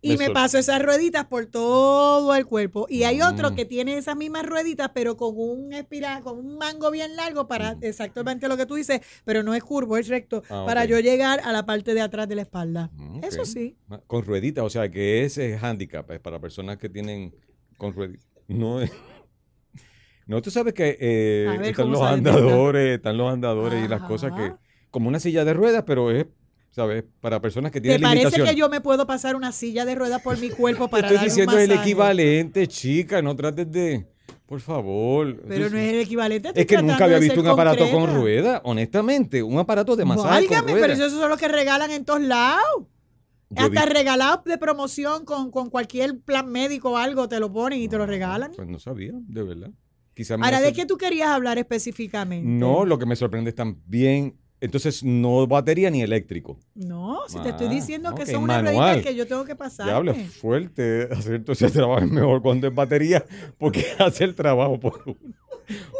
Y 0.00 0.18
me 0.18 0.28
me 0.28 0.34
paso 0.34 0.58
esas 0.58 0.82
rueditas 0.82 1.24
por 1.24 1.46
todo 1.46 2.34
el 2.34 2.44
cuerpo. 2.44 2.86
Y 2.90 3.04
hay 3.04 3.22
otro 3.22 3.50
Mm. 3.52 3.54
que 3.54 3.64
tiene 3.64 3.96
esas 3.96 4.14
mismas 4.16 4.44
rueditas, 4.44 4.90
pero 4.94 5.16
con 5.16 5.32
un 5.34 5.72
espiral, 5.72 6.22
con 6.22 6.38
un 6.38 6.58
mango 6.58 6.90
bien 6.90 7.16
largo 7.16 7.48
para 7.48 7.76
exactamente 7.80 8.46
lo 8.48 8.58
que 8.58 8.66
tú 8.66 8.74
dices, 8.74 9.00
pero 9.24 9.42
no 9.42 9.54
es 9.54 9.64
curvo, 9.64 9.96
es 9.96 10.08
recto, 10.08 10.42
Ah, 10.50 10.64
para 10.66 10.84
yo 10.84 11.00
llegar 11.00 11.40
a 11.42 11.52
la 11.52 11.64
parte 11.64 11.94
de 11.94 12.02
atrás 12.02 12.28
de 12.28 12.34
la 12.34 12.42
espalda. 12.42 12.90
Mm. 12.92 13.24
Eso 13.24 13.46
sí. 13.46 13.78
Con 14.06 14.24
rueditas, 14.26 14.62
o 14.62 14.68
sea, 14.68 14.90
que 14.90 15.24
es 15.24 15.38
eh, 15.38 15.58
handicap 15.60 16.10
es 16.10 16.20
para 16.20 16.38
personas 16.38 16.76
que 16.76 16.90
tienen 16.90 17.34
con 17.78 17.94
rueditas. 17.94 18.26
No 18.46 18.82
es. 18.82 18.92
No, 20.26 20.40
tú 20.40 20.50
sabes 20.50 20.72
que 20.72 20.96
eh, 21.00 21.46
ver 21.58 21.70
están 21.70 21.90
los 21.90 21.98
salen, 22.00 22.22
¿verdad? 22.24 22.40
andadores, 22.40 22.96
están 22.96 23.16
los 23.18 23.30
andadores 23.30 23.84
y 23.84 23.88
las 23.88 24.02
cosas 24.04 24.32
que. 24.32 24.54
Como 24.90 25.08
una 25.08 25.20
silla 25.20 25.44
de 25.44 25.52
ruedas, 25.52 25.84
pero 25.86 26.10
es, 26.10 26.24
¿sabes? 26.74 27.04
Para 27.20 27.40
personas 27.40 27.70
que 27.70 27.80
¿Te 27.80 27.88
tienen 27.88 28.02
parece 28.02 28.20
limitaciones. 28.24 28.52
que 28.54 28.58
yo 28.58 28.68
me 28.68 28.80
puedo 28.80 29.06
pasar 29.06 29.36
una 29.36 29.52
silla 29.52 29.84
de 29.84 29.94
ruedas 29.94 30.20
por 30.22 30.38
mi 30.38 30.50
cuerpo 30.50 30.86
Te 30.86 30.90
para 30.90 31.06
estoy 31.06 31.16
dar 31.16 31.24
un 31.24 31.28
diciendo 31.28 31.58
el 31.58 31.68
masaje? 31.68 31.82
equivalente, 31.88 32.66
chica, 32.68 33.22
no 33.22 33.36
trates 33.36 33.70
de. 33.70 34.06
Por 34.46 34.60
favor. 34.60 35.40
Pero 35.48 35.70
no 35.70 35.78
es 35.78 35.92
el 35.94 36.00
equivalente. 36.00 36.48
estoy 36.48 36.60
Es 36.62 36.66
que 36.66 36.82
nunca 36.82 37.04
había 37.04 37.18
visto 37.18 37.40
un 37.40 37.46
aparato 37.46 37.84
con 37.84 37.92
concreta. 38.00 38.18
rueda, 38.18 38.60
honestamente. 38.64 39.42
Un 39.42 39.58
aparato 39.58 39.96
de 39.96 40.04
masaje 40.04 40.28
Válgame, 40.48 40.72
con 40.72 40.80
pero 40.80 40.92
esos 40.92 41.12
son 41.12 41.30
los 41.30 41.38
que 41.38 41.48
regalan 41.48 41.90
en 41.90 42.04
todos 42.04 42.20
lados. 42.20 42.62
Yo 43.50 43.64
Hasta 43.64 43.86
regalados 43.86 44.44
de 44.44 44.58
promoción 44.58 45.24
con, 45.24 45.50
con 45.52 45.70
cualquier 45.70 46.18
plan 46.18 46.50
médico 46.50 46.90
o 46.92 46.96
algo, 46.96 47.28
te 47.28 47.38
lo 47.40 47.52
ponen 47.52 47.80
y 47.80 47.88
te 47.88 47.96
lo 47.96 48.04
regalan. 48.06 48.50
Pues 48.54 48.66
no 48.68 48.78
sabía, 48.80 49.12
de 49.14 49.42
verdad. 49.44 49.70
Quizá 50.12 50.34
Ahora, 50.34 50.56
hace- 50.58 50.66
¿de 50.66 50.72
qué 50.72 50.86
tú 50.86 50.96
querías 50.96 51.28
hablar 51.28 51.58
específicamente? 51.58 52.46
No, 52.48 52.84
lo 52.84 52.98
que 52.98 53.06
me 53.06 53.16
sorprende 53.16 53.50
es 53.50 53.54
también. 53.56 54.36
Entonces, 54.64 55.04
no 55.04 55.46
batería 55.46 55.90
ni 55.90 56.00
eléctrico. 56.02 56.58
No, 56.74 57.20
si 57.28 57.38
te 57.40 57.50
estoy 57.50 57.66
Ah, 57.66 57.70
diciendo 57.70 58.14
que 58.14 58.24
son 58.24 58.44
unas 58.44 58.62
manual. 58.62 59.02
que 59.02 59.14
yo 59.14 59.26
tengo 59.26 59.44
que 59.44 59.54
pasar. 59.54 59.86
Ya 59.86 59.96
habla 59.96 60.14
fuerte. 60.14 61.08
Hacer 61.12 61.42
todo 61.44 61.52
ese 61.52 61.70
trabajo 61.70 62.04
es 62.04 62.10
mejor 62.10 62.40
cuando 62.40 62.66
es 62.66 62.74
batería, 62.74 63.24
porque 63.58 63.84
hace 63.98 64.24
el 64.24 64.34
trabajo 64.34 64.80
por 64.80 65.02
uno. 65.04 65.16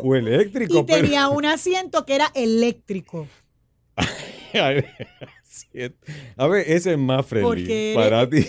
O 0.03 0.15
eléctrico. 0.15 0.79
Y 0.79 0.83
pero- 0.85 1.03
tenía 1.03 1.29
un 1.29 1.45
asiento 1.45 2.05
que 2.07 2.15
era 2.15 2.31
eléctrico. 2.35 3.29
A 6.37 6.47
ver, 6.49 6.65
ese 6.69 6.93
es 6.93 6.99
más 6.99 7.27
friendly 7.27 7.47
Porque 7.49 7.93
para 7.95 8.29
ti. 8.29 8.47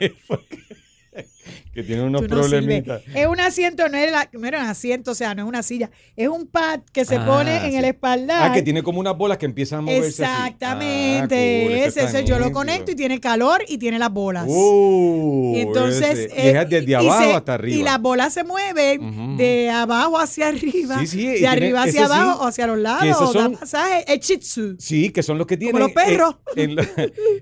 que 1.74 1.82
tiene 1.82 2.02
unos 2.02 2.22
no 2.22 2.28
problemitas. 2.28 3.02
Es 3.14 3.26
un 3.26 3.40
asiento, 3.40 3.88
no 3.88 3.96
era, 3.96 4.28
no 4.32 4.46
era 4.46 4.60
un 4.62 4.66
asiento, 4.68 5.12
o 5.12 5.14
sea, 5.14 5.34
no 5.34 5.42
es 5.42 5.48
una 5.48 5.62
silla. 5.62 5.90
Es 6.16 6.28
un 6.28 6.46
pad 6.46 6.80
que 6.92 7.04
se 7.04 7.16
Ah, 7.16 7.26
pone 7.26 7.64
en 7.66 7.70
sí. 7.72 7.76
el 7.76 7.84
espaldar. 7.84 8.50
Ah, 8.50 8.54
que 8.54 8.62
tiene 8.62 8.82
como 8.82 9.00
unas 9.00 9.16
bolas 9.16 9.38
que 9.38 9.46
empiezan 9.46 9.80
a 9.80 9.82
moverse 9.82 10.24
así. 10.24 10.34
Exactamente. 10.42 11.62
Ah, 11.64 11.68
cool, 11.68 11.76
ese, 11.78 12.04
ese 12.04 12.24
yo 12.24 12.38
lo 12.38 12.52
conecto 12.52 12.90
y 12.92 12.94
tiene 12.94 13.20
calor 13.20 13.62
y 13.68 13.78
tiene 13.78 13.98
las 13.98 14.10
bolas. 14.12 14.44
Uh, 14.48 15.52
y 15.56 15.60
entonces. 15.60 16.28
eh, 16.34 16.52
y 16.52 16.56
es 16.56 16.68
desde 16.68 16.90
y 16.90 16.94
abajo 16.94 17.22
se- 17.24 17.32
hasta 17.34 17.54
arriba. 17.54 17.76
Y 17.78 17.82
las 17.82 18.00
bolas 18.00 18.32
se 18.34 18.44
mueven 18.44 19.36
de 19.36 19.70
abajo 19.70 20.18
hacia 20.18 20.48
arriba. 20.48 20.98
Sí, 21.00 21.06
sí, 21.06 21.26
de 21.26 21.32
tiene- 21.34 21.48
arriba 21.48 21.82
hacia 21.82 22.06
sí, 22.06 22.12
abajo 22.12 22.42
o 22.44 22.46
hacia 22.46 22.66
los 22.66 22.78
lados. 22.78 23.04
esos 23.04 23.32
da 23.34 23.42
son- 23.42 23.52
masaje. 23.52 24.04
Es 24.12 24.20
chitsu. 24.20 24.76
Sí, 24.78 25.10
que 25.10 25.22
son 25.22 25.38
los 25.38 25.46
que 25.46 25.56
tienen. 25.56 25.78
los 25.80 25.92
perros. 25.92 26.36
En, 26.56 26.70
en 26.70 26.76
la- 26.76 26.88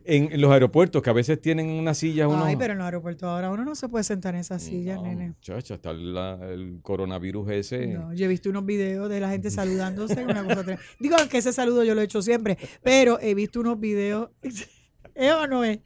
en- 0.05 0.33
en 0.33 0.41
los 0.41 0.51
aeropuertos, 0.53 1.03
que 1.03 1.11
a 1.11 1.13
veces 1.13 1.41
tienen 1.41 1.69
unas 1.71 1.99
sillas. 1.99 2.29
Unos, 2.29 2.47
Ay, 2.47 2.57
pero 2.57 2.73
en 2.73 2.79
los 2.79 2.85
aeropuertos 2.85 3.29
ahora 3.29 3.51
uno 3.51 3.65
no 3.65 3.75
se 3.75 3.89
puede 3.89 3.96
sentar 4.05 4.35
en 4.35 4.41
esas 4.41 4.63
sillas, 4.63 4.97
No, 4.97 5.05
nene. 5.05 5.29
Muchacha, 5.29 5.75
está 5.75 5.93
la- 5.93 6.39
el 6.53 6.79
coronavirus 6.83 7.51
ese. 7.51 7.87
No, 7.89 8.13
yo 8.15 8.25
he 8.27 8.29
visto 8.29 8.51
unos 8.51 8.65
videos 8.67 9.09
de 9.09 9.21
la 9.21 9.31
gente 9.31 9.51
saludándose. 9.51 10.25
Una 10.25 10.45
cosa 10.45 10.79
Digo 10.99 11.17
que 11.31 11.39
ese 11.39 11.53
saludo 11.53 11.85
yo 11.85 11.95
lo 11.95 12.01
he 12.01 12.05
hecho 12.05 12.23
siempre, 12.23 12.57
pero 12.83 13.19
he 13.21 13.35
visto 13.35 13.61
unos 13.61 13.79
videos. 13.81 14.31
¿Es 14.43 14.69
o 15.33 15.47
no 15.47 15.65
es? 15.65 15.79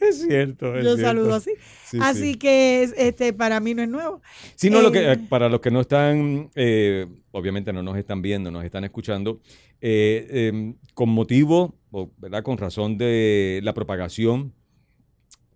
Es 0.00 0.22
cierto. 0.22 0.76
es 0.76 0.84
Yo 0.84 0.94
cierto. 0.94 1.02
saludo 1.02 1.34
así. 1.34 1.50
Sí, 1.86 1.98
así 2.00 2.20
sí. 2.32 2.34
que 2.36 2.82
es- 2.84 2.94
este 2.96 3.32
para 3.32 3.58
mí 3.60 3.74
no 3.74 3.82
es 3.82 3.88
nuevo. 3.88 4.22
Sí, 4.54 4.70
no, 4.70 4.80
lo 4.80 4.92
que, 4.92 5.00
Eh, 5.00 5.12
eh, 5.12 5.18
para 5.28 5.48
los 5.48 5.60
que 5.60 5.70
no 5.70 5.80
están, 5.80 6.50
eh, 6.54 7.06
obviamente 7.32 7.72
no 7.72 7.82
nos 7.82 7.96
están 7.96 8.22
viendo, 8.22 8.50
nos 8.50 8.64
están 8.64 8.84
escuchando, 8.84 9.40
eh, 9.80 10.26
eh, 10.30 10.74
con 10.94 11.08
motivo, 11.08 11.74
o, 11.90 12.10
¿verdad? 12.18 12.42
Con 12.42 12.58
razón 12.58 12.96
de 12.96 13.60
la 13.62 13.74
propagación 13.74 14.52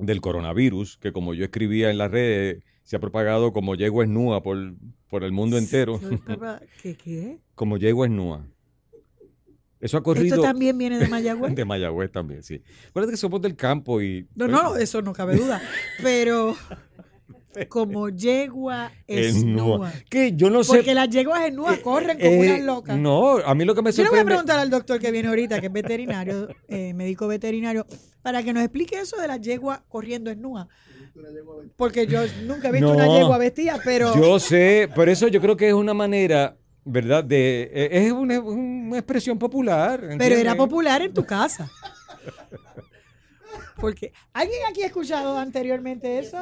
del 0.00 0.20
coronavirus, 0.20 0.98
que 0.98 1.12
como 1.12 1.34
yo 1.34 1.44
escribía 1.44 1.90
en 1.90 1.98
las 1.98 2.10
redes, 2.10 2.62
se 2.82 2.96
ha 2.96 2.98
propagado 2.98 3.52
como 3.52 3.74
yegua 3.74 4.04
esnúa 4.04 4.42
por, 4.42 4.74
por 5.08 5.24
el 5.24 5.32
mundo 5.32 5.58
entero, 5.58 6.00
¿Qué 6.82 6.94
qué? 6.96 7.38
como 7.54 7.76
yegua 7.76 8.06
esnúa. 8.06 8.46
Eso 9.80 9.96
ha 9.96 10.02
corrido 10.02 10.36
Esto 10.36 10.42
también 10.42 10.76
viene 10.76 10.98
de 10.98 11.08
Mayagüez. 11.08 11.54
de 11.56 11.64
Mayagüez 11.64 12.12
también, 12.12 12.42
sí. 12.42 12.62
Acuérdate 12.88 13.12
que 13.12 13.16
somos 13.16 13.40
del 13.40 13.56
campo 13.56 14.02
y... 14.02 14.28
No, 14.34 14.46
no, 14.46 14.76
eso 14.76 15.00
no 15.00 15.12
cabe 15.14 15.36
duda. 15.36 15.62
Pero 16.02 16.54
como 17.68 18.08
yegua 18.10 18.92
esnúa. 19.06 19.92
Que 20.08 20.32
yo 20.34 20.50
no 20.50 20.62
sé... 20.64 20.76
Porque 20.76 20.94
las 20.94 21.08
yeguas 21.08 21.42
esnúas 21.46 21.78
corren 21.80 22.18
como 22.18 22.30
Eh, 22.30 22.38
unas 22.52 22.60
locas. 22.60 22.96
No, 22.96 23.38
a 23.38 23.54
mí 23.54 23.64
lo 23.64 23.74
que 23.74 23.82
me 23.82 23.92
Yo 23.92 24.02
le 24.04 24.08
voy 24.10 24.18
a 24.18 24.20
sorprende... 24.20 24.26
preguntar 24.26 24.58
al 24.58 24.70
doctor 24.70 24.98
que 25.00 25.10
viene 25.10 25.28
ahorita, 25.28 25.60
que 25.60 25.66
es 25.66 25.72
veterinario, 25.72 26.48
eh, 26.68 26.94
médico 26.94 27.26
veterinario, 27.28 27.86
para 28.22 28.42
que 28.42 28.52
nos 28.52 28.62
explique 28.62 28.98
eso 29.00 29.16
de 29.20 29.26
la 29.28 29.36
yegua 29.36 29.84
corriendo 29.88 30.30
esnúa. 30.30 30.68
Porque 31.76 32.06
yo 32.06 32.20
nunca 32.46 32.68
he 32.68 32.72
visto 32.72 32.86
No. 32.88 32.94
una 32.94 33.08
yegua 33.08 33.36
vestida, 33.38 33.80
pero 33.84 34.14
Yo 34.16 34.38
sé, 34.38 34.88
por 34.94 35.08
eso 35.08 35.26
yo 35.28 35.40
creo 35.40 35.56
que 35.56 35.68
es 35.68 35.74
una 35.74 35.92
manera, 35.92 36.56
¿verdad? 36.84 37.24
De, 37.24 37.62
eh, 37.74 37.88
es 38.06 38.12
una, 38.12 38.38
una 38.40 38.96
expresión 38.98 39.38
popular. 39.38 40.00
pero 40.18 40.36
era 40.36 40.54
popular 40.54 41.02
en 41.02 41.12
tu 41.12 41.24
casa. 41.26 41.68
Porque 43.76 44.12
alguien 44.32 44.60
aquí 44.68 44.82
ha 44.82 44.86
escuchado 44.86 45.38
anteriormente 45.38 46.18
eso. 46.18 46.38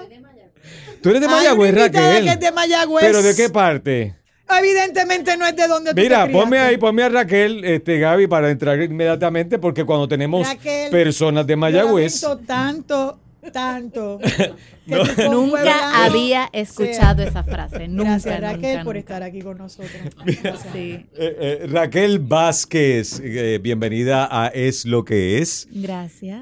Tú 1.03 1.11
eres 1.11 1.21
de 1.23 1.29
Mayagüez, 1.29 1.71
invitada 1.71 1.91
que 1.91 2.19
es 2.19 2.25
Raquel. 2.27 2.41
de 2.41 2.53
Mayagüez. 2.53 3.05
¿Pero 3.07 3.23
de 3.23 3.35
qué 3.37 3.49
parte? 3.51 4.15
Evidentemente 4.59 5.37
no 5.37 5.47
es 5.47 5.55
de 5.55 5.67
donde 5.69 5.91
tú 5.95 6.01
Mira, 6.01 6.27
te 6.27 6.33
ponme 6.33 6.59
ahí, 6.59 6.77
ponme 6.79 7.03
a 7.03 7.09
Raquel, 7.11 7.65
este, 7.65 7.99
Gaby, 7.99 8.27
para 8.29 8.51
entrar 8.51 8.81
inmediatamente, 8.81 9.59
porque 9.59 9.85
cuando 9.85 10.09
tenemos 10.09 10.47
Raquel, 10.47 10.91
personas 10.91 11.47
de 11.47 11.53
Yo 11.53 11.59
Mayagüez. 11.59 12.23
lamento 12.23 12.47
tanto, 12.47 13.19
tanto. 13.53 14.19
Nunca 15.31 16.05
había 16.05 16.49
escuchado 16.53 17.19
sea- 17.23 17.29
esa 17.29 17.45
frase. 17.45 17.89
Nunca, 17.89 18.13
Gracias, 18.13 18.41
Raquel, 18.41 18.61
nunca, 18.73 18.85
por 18.85 18.95
nunca. 18.95 18.99
estar 19.01 19.23
aquí 19.23 19.43
con 19.43 19.59
nosotros. 19.59 19.91
Sí, 20.73 20.93
Eh, 20.93 21.07
eh, 21.19 21.67
Raquel 21.71 22.19
Vázquez, 22.19 23.21
eh, 23.23 23.59
bienvenida 23.63 24.29
a 24.31 24.49
Es 24.49 24.87
lo 24.87 25.05
que 25.05 25.39
es. 25.43 25.69
gracias. 25.71 26.41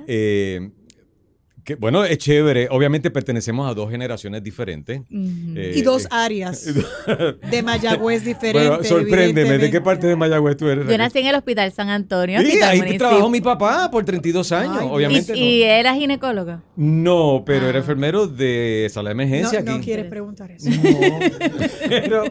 Que, 1.67 1.75
bueno, 1.75 2.05
es 2.05 2.17
chévere. 2.19 2.69
Obviamente 2.71 3.11
pertenecemos 3.11 3.69
a 3.69 3.75
dos 3.75 3.91
generaciones 3.91 4.41
diferentes. 4.41 5.01
Eh, 5.11 5.73
Y 5.75 5.83
dos 5.83 6.05
eh, 6.05 6.09
áreas 6.13 6.65
de 7.51 7.63
Mayagüez 7.65 8.25
diferentes. 8.25 8.47
Bueno, 8.71 8.85
sorpréndeme, 8.85 9.59
¿de 9.59 9.69
qué 9.71 9.81
parte 9.81 10.07
de 10.07 10.15
Mayagüez 10.15 10.57
tú 10.57 10.69
eres? 10.69 10.87
Yo 10.87 10.97
nací 10.97 11.19
en 11.19 11.27
el 11.27 11.35
Hospital 11.35 11.73
San 11.73 11.89
Antonio. 11.89 12.41
Sí, 12.41 12.61
ahí 12.63 12.79
municipal. 12.79 13.09
trabajó 13.09 13.29
mi 13.31 13.41
papá 13.41 13.91
por 13.91 14.05
32 14.05 14.53
años, 14.53 14.77
Ay, 14.81 14.89
obviamente. 14.89 15.37
y, 15.37 15.65
era 15.65 15.93
ginecólogo. 15.97 16.63
no. 16.77 17.37
no, 17.39 17.43
pero 17.45 17.67
Ah. 17.67 17.71
era 17.71 17.79
enfermero 17.79 18.29
de 18.29 18.89
sala 18.93 19.11
de 19.11 19.17
No, 19.17 19.23
emergencia 19.23 19.61
no 19.63 19.75
aquí. 19.75 19.85
quieres 19.85 20.07
preguntar 20.07 20.53
eso. 20.53 20.71
pero, 21.89 22.25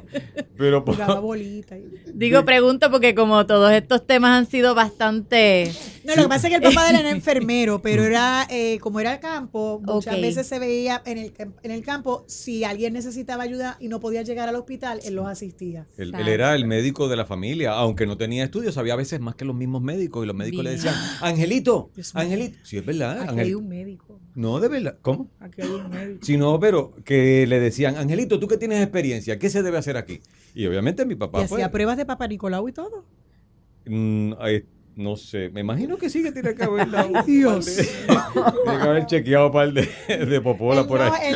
pero 0.58 0.86
y- 1.36 1.63
Digo, 2.13 2.45
pregunto 2.45 2.89
porque 2.89 3.13
como 3.13 3.45
todos 3.45 3.71
estos 3.74 4.08
temas 4.08 4.32
han 4.39 4.45
sido 4.50 4.76
bastante... 4.76 5.71
No, 6.06 6.15
lo 6.15 6.24
que 6.24 6.30
pasa 6.30 6.48
es 6.48 6.52
que 6.52 6.56
el 6.68 6.74
papá 6.74 6.86
de 6.86 6.89
él 6.91 6.96
era 7.02 7.10
enfermero, 7.12 7.82
pero 7.82 8.04
era, 8.04 8.48
eh, 8.50 8.78
como 8.80 9.00
era 9.00 9.13
el 9.13 9.20
campo, 9.20 9.82
muchas 9.84 10.22
veces 10.22 10.48
se 10.48 10.60
veía 10.60 11.02
en 11.06 11.18
el, 11.18 11.34
en 11.63 11.72
el 11.72 11.82
campo, 11.84 12.24
si 12.28 12.63
alguien 12.63 12.94
necesitaba 12.94 13.44
ayuda 13.44 13.78
y 13.80 13.88
no 13.88 14.00
podía 14.00 14.22
llegar 14.22 14.48
al 14.50 14.56
hospital, 14.56 15.00
él 15.04 15.15
los 15.15 15.28
asistía. 15.28 15.88
Él, 15.98 16.13
era 16.15 16.56
el 16.56 16.65
médico 16.65 17.08
de 17.08 17.15
la 17.15 17.26
familia, 17.26 17.72
aunque 17.74 18.06
no 18.06 18.18
tenía 18.18 18.44
estudios, 18.44 18.76
sabía 18.76 18.94
a 18.94 18.98
veces 18.98 19.20
más 19.20 19.36
que 19.36 19.46
los 19.46 19.56
mismos 19.56 19.82
médicos 19.82 20.24
y 20.24 20.28
los 20.28 20.36
médicos 20.36 20.63
le 20.63 20.72
decían, 20.72 20.96
Angelito, 21.22 21.89
Dios. 21.96 22.15
Angelito. 22.15 22.58
Sí, 22.63 22.78
es 22.78 22.86
verdad. 22.86 23.20
Aquí 23.22 23.30
Angel- 23.30 23.46
hay 23.48 23.54
un 23.54 23.68
médico. 23.68 24.20
No, 24.36 24.60
de 24.60 24.68
verdad. 24.68 24.98
¿Cómo? 25.02 25.30
Aquí 25.39 25.62
hay 25.62 25.70
un 25.70 25.89
médico. 25.89 26.26
Si 26.26 26.38
no, 26.38 26.60
pero 26.60 26.94
que 27.04 27.48
le 27.48 27.60
decían, 27.60 27.96
Angelito, 27.98 28.39
tú 28.39 28.48
que 28.48 28.58
tienes 28.58 28.82
experiencia, 28.82 29.39
¿qué 29.39 29.50
se 29.50 29.63
debe 29.63 29.78
hacer 29.78 29.98
aquí? 29.98 30.22
Y 30.54 30.65
obviamente 30.68 31.06
mi 31.06 31.13
Y 31.13 31.18
papá 31.18 31.46
fue. 31.48 31.58
hacía 31.58 31.72
pruebas 31.72 31.98
de 31.98 32.06
Papá 32.06 32.28
Nicolau 32.28 32.68
y 32.68 32.72
todo. 32.74 33.06
Mm, 33.86 34.34
no 34.95 35.15
sé, 35.17 35.49
me 35.49 35.62
imagino 35.62 35.97
que 35.97 36.10
sí 36.10 36.23
que 36.23 36.31
tiene 36.31 36.55
que 36.55 36.63
haber 36.63 36.89
dado 36.89 37.10
un 37.10 37.25
Dios. 37.25 37.65
de- 37.65 37.84
tiene 37.84 38.77
que 38.79 38.84
haber 38.88 39.05
chequeado 39.05 39.47
un 39.47 39.51
par 39.53 39.73
de, 39.73 39.88
de 40.25 40.41
popola 40.41 40.88
por 40.88 40.99
no, 40.99 41.13
ahí. 41.13 41.34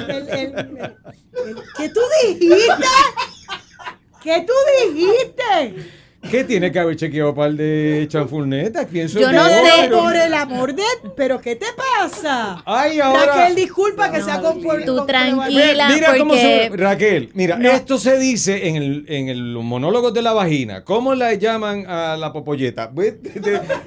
¿Qué 1.78 1.90
tú 1.90 2.00
dijiste? 2.24 2.88
¿Qué 4.24 4.46
tú 4.46 4.54
dijiste? 4.94 5.90
¿Qué 6.30 6.44
tiene 6.44 6.72
que 6.72 6.78
haber 6.80 6.96
chequeado 6.98 7.30
un 7.30 7.36
par 7.36 7.54
de 7.54 8.06
chanfurnetas? 8.10 8.86
Pienso 8.88 9.20
Yo 9.20 9.28
yo, 9.28 9.32
no 9.32 9.48
sé. 9.48 9.62
pero- 9.82 10.00
Por 10.00 10.16
el 10.16 10.34
amor 10.34 10.76
de... 10.76 10.84
¿Pero 11.16 11.40
qué 11.40 11.56
te 11.56 11.66
pasa? 11.76 12.62
Ay, 12.66 13.00
ahora. 13.00 13.26
Raquel, 13.26 13.56
disculpa 13.56 14.12
que 14.12 14.22
sea 14.22 14.42
con 14.42 14.62
Tú 14.86 15.06
tranquila. 15.06 15.48
Mira, 15.88 15.90
mira 15.90 16.18
cómo 16.18 16.36
se. 16.36 16.70
Raquel, 16.74 17.30
mira, 17.34 17.56
No. 17.58 17.70
esto 17.72 17.98
se 17.98 18.18
dice 18.20 18.68
en 18.68 18.76
el, 18.76 19.06
en 19.08 19.30
el 19.30 19.44
monólogo 19.58 20.12
de 20.12 20.22
la 20.22 20.34
vagina. 20.34 20.84
¿Cómo 20.84 21.16
la 21.16 21.34
llaman 21.36 21.86
a 21.88 22.18
la 22.18 22.34
popolleta? 22.34 22.92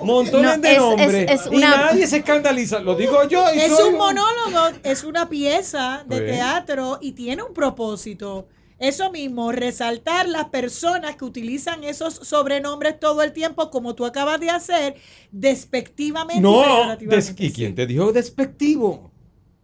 Montones 0.03 0.57
No, 0.57 0.62
de 0.62 0.73
es- 0.73 0.79
nombres. 0.79 1.31
es- 1.31 1.40
es 1.47 1.53
Y 1.53 1.57
nadie 1.59 2.07
se 2.07 2.16
escandaliza. 2.18 2.81
Lo 2.81 2.95
digo 2.95 3.29
yo. 3.29 3.45
y 3.55 3.59
Es 3.59 3.77
soy 3.77 3.90
un 3.90 3.99
monólogo, 3.99 4.77
es 4.85 5.05
una 5.05 5.29
pieza 5.29 6.03
de 6.07 6.16
Pues. 6.18 6.33
teatro 6.33 6.99
y 7.01 7.12
tiene 7.12 7.42
un 7.42 7.53
propósito. 7.53 8.49
Eso 8.83 9.12
mismo, 9.12 9.53
resaltar 9.53 10.29
las 10.29 10.47
personas 10.47 11.14
que 11.16 11.25
utilizan 11.25 11.85
esos 11.85 12.14
sobrenombres 12.14 12.99
todo 12.99 13.23
el 13.23 13.33
tiempo, 13.33 13.71
como 13.71 13.95
tú 13.95 14.05
acabas 14.05 14.40
de 14.40 14.51
hacer, 14.51 14.97
despectivamente. 15.31 16.38
y 16.38 16.40
No, 16.40 16.97
des- 16.97 17.35
¿y 17.38 17.53
quién 17.53 17.75
te 17.75 17.87
dijo 17.87 18.12
despectivo? 18.12 19.11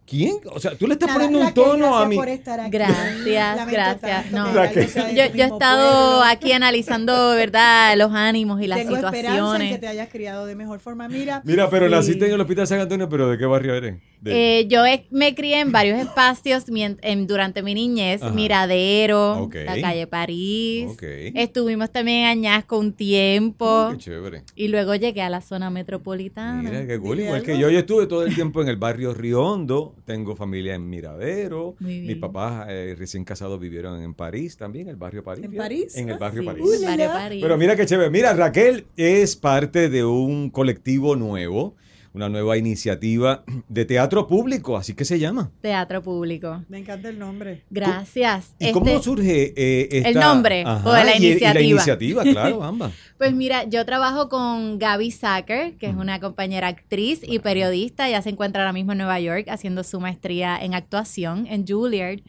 ¿Quién? 0.05 0.37
O 0.51 0.59
sea, 0.59 0.75
tú 0.75 0.87
le 0.87 0.93
estás 0.93 1.07
Nada, 1.09 1.19
poniendo 1.19 1.45
un 1.47 1.53
tono 1.53 1.85
a 1.85 1.89
gracias 1.89 2.09
mí. 2.09 2.15
por 2.15 2.29
estar 2.29 2.59
aquí. 2.61 2.71
Gracias, 2.71 3.67
gracias. 3.71 4.31
No. 4.31 4.45
que 4.71 4.87
Yo, 4.87 5.35
yo 5.35 5.43
he 5.43 5.47
estado 5.47 5.91
pueblo. 6.17 6.23
aquí 6.23 6.51
analizando, 6.51 7.29
¿verdad?, 7.35 7.95
los 7.95 8.11
ánimos 8.13 8.59
y 8.61 8.65
las 8.67 8.79
Tengo 8.79 8.95
esperanza 8.95 9.19
en 9.19 9.33
situaciones. 9.35 9.71
que 9.73 9.77
te 9.77 9.87
hayas 9.87 10.09
criado 10.09 10.45
de 10.47 10.55
mejor 10.55 10.79
forma. 10.79 11.07
Mira, 11.07 11.41
Mira, 11.45 11.69
pero 11.69 11.85
Sí. 11.87 11.91
naciste 11.91 12.25
en 12.25 12.31
el 12.33 12.41
Hospital 12.41 12.65
San 12.65 12.79
Antonio, 12.79 13.07
pero 13.07 13.29
¿de 13.29 13.37
qué 13.37 13.45
barrio 13.45 13.75
eres? 13.75 13.97
De- 14.21 14.59
Eh, 14.59 14.67
yo 14.67 14.85
he- 14.85 15.05
me 15.11 15.33
crié 15.33 15.61
en 15.61 15.71
varios 15.71 15.97
espacios 15.97 16.65
en- 16.67 17.25
durante 17.27 17.63
mi 17.63 17.73
niñez, 17.73 18.21
Ajá. 18.21 18.33
Miradero, 18.33 19.49
la 19.53 19.79
calle 19.81 20.07
París. 20.07 20.91
Estuvimos 21.35 21.89
también 21.91 22.19
en 22.19 22.25
Añasco 22.25 22.77
un 22.77 22.91
tiempo 22.93 23.89
Qué 23.91 23.97
chévere. 23.97 24.43
y 24.55 24.67
luego 24.67 24.95
llegué 24.95 25.21
a 25.21 25.29
la 25.29 25.41
zona 25.41 25.69
metropolitana. 25.69 26.61
Mira, 26.69 26.85
qué 26.87 26.99
cool. 26.99 27.19
Igual 27.21 27.43
que 27.43 27.57
yo, 27.57 27.69
yo 27.69 27.79
estuve 27.79 28.07
todo 28.07 28.23
el 28.23 28.33
tiempo 28.43 28.61
en 28.61 28.67
el 28.67 28.75
barrio 28.77 29.13
Riondo, 29.13 29.95
tengo 30.05 30.35
familia 30.35 30.75
en 30.75 30.89
Miradero, 30.89 31.75
mis 31.79 32.17
papás 32.17 32.67
eh, 32.69 32.95
recién 32.97 33.23
casados 33.23 33.59
vivieron 33.59 34.01
en 34.01 34.13
París 34.13 34.57
también, 34.57 34.87
el 34.89 34.95
barrio 34.97 35.23
París. 35.23 35.45
¿En. 35.45 35.55
París? 35.55 35.95
En 35.97 36.09
el 36.09 36.15
Ah, 36.15 36.19
barrio 36.19 36.41
Sí, 36.41 36.45
París. 36.47 36.65
Uy, 36.65 36.85
Barrio 36.85 37.07
París. 37.07 37.39
Pero 37.41 37.57
mira 37.57 37.75
qué 37.75 37.85
chévere. 37.85 38.09
Mira, 38.09 38.33
Raquel 38.33 38.85
es 38.97 39.35
parte 39.35 39.89
de 39.89 40.03
un 40.03 40.49
colectivo 40.49 41.15
nuevo, 41.15 41.75
una 42.13 42.27
nueva 42.29 42.57
iniciativa 42.57 43.43
de 43.67 43.85
teatro 43.85 44.27
público, 44.27 44.77
así 44.77 44.93
que 44.93 45.05
se 45.05 45.19
llama. 45.19 45.51
Teatro 45.61 46.01
público. 46.01 46.63
me 46.67 46.79
encanta 46.79 47.09
el 47.09 47.19
nombre. 47.19 47.63
Gracias. 47.69 48.55
¿Y 48.59 48.65
Este- 48.67 48.73
cómo 48.73 49.01
surge 49.01 49.53
eh, 49.55 49.89
esta- 49.91 50.09
¿El 50.09 50.15
nombre 50.15 50.63
o 50.65 50.91
de 50.91 51.03
la 51.03 51.15
y- 51.17 51.23
y 51.23 51.27
iniciativa? 51.31 51.61
iniciativa, 51.63 52.23
claro, 52.23 52.63
ambas. 52.63 52.93
Pues 53.17 53.33
mira, 53.33 53.65
yo 53.65 53.85
trabajo 53.85 54.29
con 54.29 54.79
Gaby 54.79 55.11
Sacker, 55.11 55.77
que 55.77 55.87
es 55.87 55.95
una 55.95 56.19
compañera 56.19 56.67
actriz 56.67 57.21
y 57.23 57.39
periodista. 57.39 58.07
Ella 58.07 58.21
se 58.21 58.29
encuentra 58.29 58.61
ahora 58.63 58.73
mismo 58.73 58.93
en 58.93 58.97
Nueva 58.99 59.19
York 59.19 59.47
haciendo 59.49 59.83
su 59.83 59.99
maestría 59.99 60.57
en 60.57 60.73
actuación 60.73 61.45
en 61.47 61.65
Juilliard. 61.67 62.19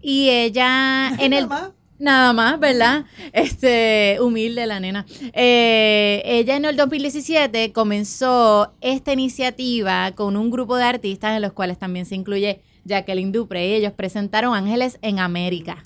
Y 0.00 0.28
ella 0.30 1.10
en 1.18 1.32
el... 1.32 1.48
Nada 1.98 2.32
más, 2.32 2.60
¿verdad? 2.60 3.04
Este, 3.32 4.18
humilde 4.20 4.66
la 4.66 4.80
nena. 4.80 5.06
Eh, 5.32 6.22
ella 6.24 6.56
en 6.56 6.64
el 6.64 6.76
2017 6.76 7.72
comenzó 7.72 8.72
esta 8.80 9.12
iniciativa 9.12 10.12
con 10.12 10.36
un 10.36 10.50
grupo 10.50 10.76
de 10.76 10.84
artistas 10.84 11.36
en 11.36 11.42
los 11.42 11.52
cuales 11.52 11.78
también 11.78 12.06
se 12.06 12.14
incluye 12.14 12.60
Jacqueline 12.84 13.32
Dupré. 13.32 13.68
Y 13.68 13.74
ellos 13.74 13.92
presentaron 13.92 14.54
Ángeles 14.54 14.98
en 15.02 15.18
América. 15.18 15.82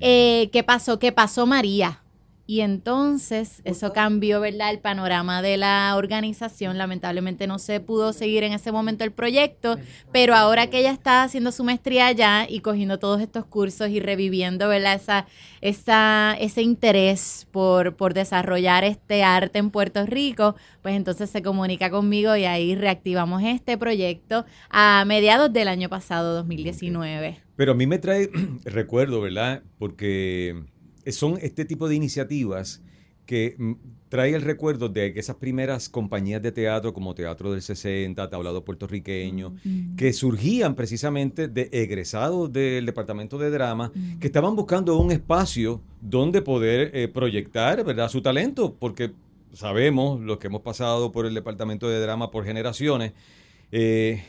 Eh, 0.00 0.48
¿Qué 0.52 0.62
pasó? 0.62 0.98
¿Qué 0.98 1.12
pasó 1.12 1.46
María? 1.46 2.01
Y 2.44 2.60
entonces 2.60 3.62
eso 3.64 3.92
cambió, 3.92 4.40
¿verdad? 4.40 4.70
El 4.70 4.80
panorama 4.80 5.42
de 5.42 5.56
la 5.56 5.94
organización. 5.96 6.76
Lamentablemente 6.76 7.46
no 7.46 7.58
se 7.58 7.80
pudo 7.80 8.12
seguir 8.12 8.42
en 8.42 8.52
ese 8.52 8.72
momento 8.72 9.04
el 9.04 9.12
proyecto, 9.12 9.78
pero 10.12 10.34
ahora 10.34 10.68
que 10.68 10.80
ella 10.80 10.90
está 10.90 11.22
haciendo 11.22 11.52
su 11.52 11.62
maestría 11.62 12.06
allá 12.06 12.46
y 12.48 12.60
cogiendo 12.60 12.98
todos 12.98 13.20
estos 13.20 13.44
cursos 13.44 13.90
y 13.90 14.00
reviviendo, 14.00 14.68
¿verdad? 14.68 14.94
Esa, 14.94 15.26
esa, 15.60 16.36
ese 16.40 16.62
interés 16.62 17.46
por, 17.52 17.94
por 17.94 18.12
desarrollar 18.12 18.84
este 18.84 19.22
arte 19.22 19.60
en 19.60 19.70
Puerto 19.70 20.04
Rico, 20.04 20.56
pues 20.82 20.96
entonces 20.96 21.30
se 21.30 21.42
comunica 21.42 21.90
conmigo 21.90 22.34
y 22.34 22.44
ahí 22.44 22.74
reactivamos 22.74 23.42
este 23.44 23.78
proyecto 23.78 24.44
a 24.68 25.04
mediados 25.06 25.52
del 25.52 25.68
año 25.68 25.88
pasado, 25.88 26.34
2019. 26.34 27.40
Pero 27.56 27.72
a 27.72 27.74
mí 27.74 27.86
me 27.86 27.98
trae 27.98 28.28
recuerdo, 28.64 29.20
¿verdad? 29.20 29.62
Porque 29.78 30.64
son 31.10 31.38
este 31.42 31.64
tipo 31.64 31.88
de 31.88 31.94
iniciativas 31.94 32.82
que 33.26 33.54
mm, 33.56 33.72
trae 34.08 34.34
el 34.34 34.42
recuerdo 34.42 34.88
de 34.88 35.14
que 35.14 35.20
esas 35.20 35.36
primeras 35.36 35.88
compañías 35.88 36.42
de 36.42 36.52
teatro 36.52 36.92
como 36.92 37.14
Teatro 37.14 37.52
del 37.52 37.62
60, 37.62 38.28
Tablado 38.28 38.64
Puertorriqueño, 38.64 39.54
que 39.96 40.12
surgían 40.12 40.74
precisamente 40.74 41.48
de 41.48 41.70
egresados 41.72 42.52
del 42.52 42.84
Departamento 42.84 43.38
de 43.38 43.50
Drama, 43.50 43.90
que 44.20 44.26
estaban 44.26 44.54
buscando 44.54 44.98
un 44.98 45.12
espacio 45.12 45.80
donde 46.00 46.42
poder 46.42 46.90
eh, 46.94 47.08
proyectar, 47.08 47.82
¿verdad?, 47.84 48.10
su 48.10 48.20
talento, 48.20 48.76
porque 48.78 49.12
sabemos, 49.54 50.20
los 50.20 50.38
que 50.38 50.48
hemos 50.48 50.62
pasado 50.62 51.10
por 51.10 51.24
el 51.24 51.32
Departamento 51.32 51.88
de 51.88 52.00
Drama 52.00 52.30
por 52.30 52.44
generaciones, 52.44 53.12
eh, 53.70 54.22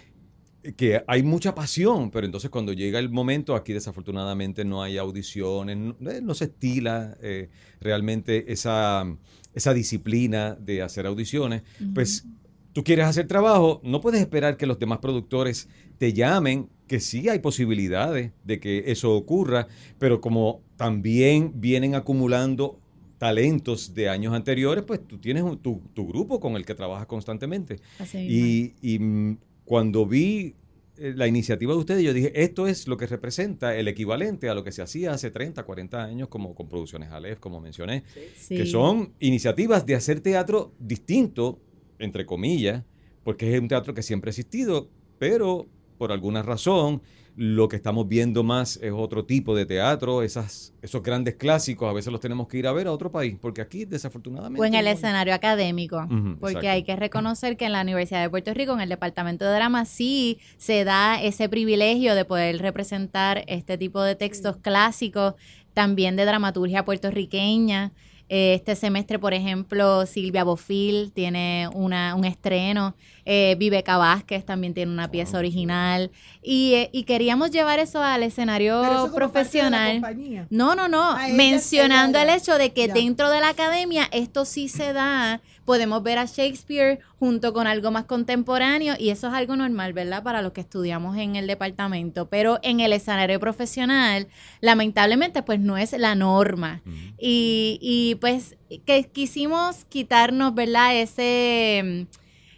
que 0.77 1.03
hay 1.07 1.23
mucha 1.23 1.53
pasión, 1.53 2.09
pero 2.09 2.25
entonces 2.25 2.49
cuando 2.49 2.71
llega 2.73 2.99
el 2.99 3.09
momento, 3.09 3.55
aquí 3.55 3.73
desafortunadamente 3.73 4.63
no 4.65 4.81
hay 4.81 4.97
audiciones, 4.97 5.77
no, 5.77 5.95
eh, 6.09 6.21
no 6.21 6.33
se 6.33 6.45
estila 6.45 7.17
eh, 7.21 7.49
realmente 7.81 8.51
esa, 8.51 9.05
esa 9.53 9.73
disciplina 9.73 10.55
de 10.55 10.81
hacer 10.81 11.05
audiciones, 11.05 11.63
pues 11.93 12.25
tú 12.71 12.83
quieres 12.83 13.05
hacer 13.05 13.27
trabajo, 13.27 13.81
no 13.83 13.99
puedes 14.01 14.21
esperar 14.21 14.55
que 14.57 14.65
los 14.65 14.79
demás 14.79 14.99
productores 14.99 15.67
te 15.97 16.13
llamen, 16.13 16.69
que 16.87 16.99
sí 16.99 17.27
hay 17.29 17.39
posibilidades 17.39 18.31
de 18.43 18.59
que 18.59 18.85
eso 18.87 19.13
ocurra, 19.15 19.67
pero 19.99 20.21
como 20.21 20.61
también 20.77 21.53
vienen 21.55 21.93
acumulando 21.95 22.79
talentos 23.17 23.93
de 23.93 24.09
años 24.09 24.33
anteriores, 24.33 24.83
pues 24.85 24.99
tú 25.07 25.17
tienes 25.17 25.43
un- 25.43 25.57
tu, 25.57 25.81
tu 25.93 26.05
grupo 26.07 26.39
con 26.39 26.55
el 26.55 26.65
que 26.65 26.75
trabajas 26.75 27.07
constantemente. 27.07 27.79
Así. 27.99 28.17
Y, 28.17 28.73
y, 28.81 28.99
mm, 28.99 29.37
cuando 29.65 30.05
vi 30.05 30.55
eh, 30.97 31.13
la 31.15 31.27
iniciativa 31.27 31.73
de 31.73 31.79
ustedes, 31.79 32.03
yo 32.03 32.13
dije, 32.13 32.31
esto 32.43 32.67
es 32.67 32.87
lo 32.87 32.97
que 32.97 33.07
representa 33.07 33.75
el 33.75 33.87
equivalente 33.87 34.49
a 34.49 34.53
lo 34.53 34.63
que 34.63 34.71
se 34.71 34.81
hacía 34.81 35.11
hace 35.13 35.31
30, 35.31 35.63
40 35.63 36.03
años, 36.03 36.27
como 36.27 36.53
con 36.53 36.67
Producciones 36.69 37.11
Aleph, 37.11 37.39
como 37.39 37.59
mencioné, 37.59 38.03
Sí. 38.37 38.55
que 38.57 38.65
son 38.65 39.13
iniciativas 39.19 39.85
de 39.85 39.95
hacer 39.95 40.19
teatro 40.21 40.73
distinto, 40.79 41.59
entre 41.99 42.25
comillas, 42.25 42.83
porque 43.23 43.53
es 43.55 43.59
un 43.61 43.67
teatro 43.67 43.93
que 43.93 44.03
siempre 44.03 44.29
ha 44.29 44.31
existido, 44.31 44.89
pero 45.17 45.67
por 45.97 46.11
alguna 46.11 46.43
razón 46.43 47.01
lo 47.35 47.67
que 47.67 47.75
estamos 47.75 48.07
viendo 48.07 48.43
más 48.43 48.77
es 48.81 48.91
otro 48.91 49.25
tipo 49.25 49.55
de 49.55 49.65
teatro, 49.65 50.21
esas, 50.21 50.73
esos 50.81 51.01
grandes 51.01 51.35
clásicos, 51.35 51.89
a 51.89 51.93
veces 51.93 52.11
los 52.11 52.21
tenemos 52.21 52.47
que 52.47 52.59
ir 52.59 52.67
a 52.67 52.71
ver 52.71 52.87
a 52.87 52.91
otro 52.91 53.11
país, 53.11 53.35
porque 53.41 53.61
aquí 53.61 53.85
desafortunadamente... 53.85 54.61
O 54.61 54.65
en 54.65 54.75
el 54.75 54.85
no- 54.85 54.91
escenario 54.91 55.33
académico, 55.33 56.05
porque 56.39 56.57
exacto. 56.57 56.69
hay 56.69 56.83
que 56.83 56.95
reconocer 56.95 57.57
que 57.57 57.65
en 57.65 57.71
la 57.71 57.81
Universidad 57.81 58.21
de 58.21 58.29
Puerto 58.29 58.53
Rico, 58.53 58.73
en 58.73 58.81
el 58.81 58.89
Departamento 58.89 59.45
de 59.45 59.53
Drama, 59.53 59.85
sí 59.85 60.37
se 60.57 60.83
da 60.83 61.21
ese 61.21 61.49
privilegio 61.49 62.13
de 62.13 62.25
poder 62.25 62.59
representar 62.59 63.43
este 63.47 63.77
tipo 63.77 64.01
de 64.03 64.15
textos 64.15 64.57
clásicos, 64.57 65.33
también 65.73 66.15
de 66.15 66.25
dramaturgia 66.25 66.85
puertorriqueña. 66.85 67.93
Eh, 68.35 68.55
Este 68.55 68.75
semestre, 68.75 69.19
por 69.19 69.35
ejemplo, 69.35 70.07
Silvia 70.07 70.43
Bofil 70.43 71.11
tiene 71.13 71.69
una, 71.71 72.15
un 72.15 72.25
estreno, 72.25 72.95
eh, 73.25 73.55
Viveca 73.59 73.97
Vázquez 73.97 74.43
también 74.43 74.73
tiene 74.73 74.91
una 74.91 75.11
pieza 75.11 75.37
original, 75.37 76.09
y, 76.41 76.73
eh, 76.73 76.89
y 76.91 77.03
queríamos 77.03 77.51
llevar 77.51 77.77
eso 77.77 78.01
al 78.01 78.21
Pero 78.21 78.27
escenario 78.27 78.83
eso 78.83 79.13
profesional. 79.13 80.01
No, 80.49 80.73
no, 80.73 80.87
no. 80.87 81.15
Mencionando 81.33 82.17
el 82.17 82.29
hecho 82.29 82.57
de 82.57 82.73
que 82.73 82.87
ya. 82.87 82.95
dentro 82.95 83.29
de 83.29 83.39
la 83.39 83.49
academia 83.49 84.09
esto 84.11 84.45
sí 84.45 84.67
se 84.67 84.93
da. 84.93 85.39
Podemos 85.65 86.03
ver 86.03 86.17
a 86.17 86.25
Shakespeare 86.25 86.99
junto 87.19 87.53
con 87.53 87.67
algo 87.67 87.91
más 87.91 88.05
contemporáneo 88.05 88.95
y 88.99 89.09
eso 89.09 89.27
es 89.27 89.33
algo 89.33 89.55
normal, 89.55 89.93
¿verdad? 89.93 90.23
Para 90.23 90.41
los 90.41 90.51
que 90.51 90.61
estudiamos 90.61 91.17
en 91.17 91.35
el 91.35 91.47
departamento. 91.47 92.29
Pero 92.29 92.59
en 92.63 92.79
el 92.79 92.93
escenario 92.93 93.39
profesional, 93.39 94.27
lamentablemente, 94.61 95.43
pues 95.43 95.59
no 95.59 95.77
es 95.77 95.93
la 95.93 96.15
norma. 96.15 96.81
Y, 97.17 97.79
y 97.81 98.15
pues 98.15 98.57
que 98.85 99.05
quisimos 99.05 99.85
quitarnos, 99.85 100.53
¿verdad? 100.53 100.95
Ese, 100.95 102.07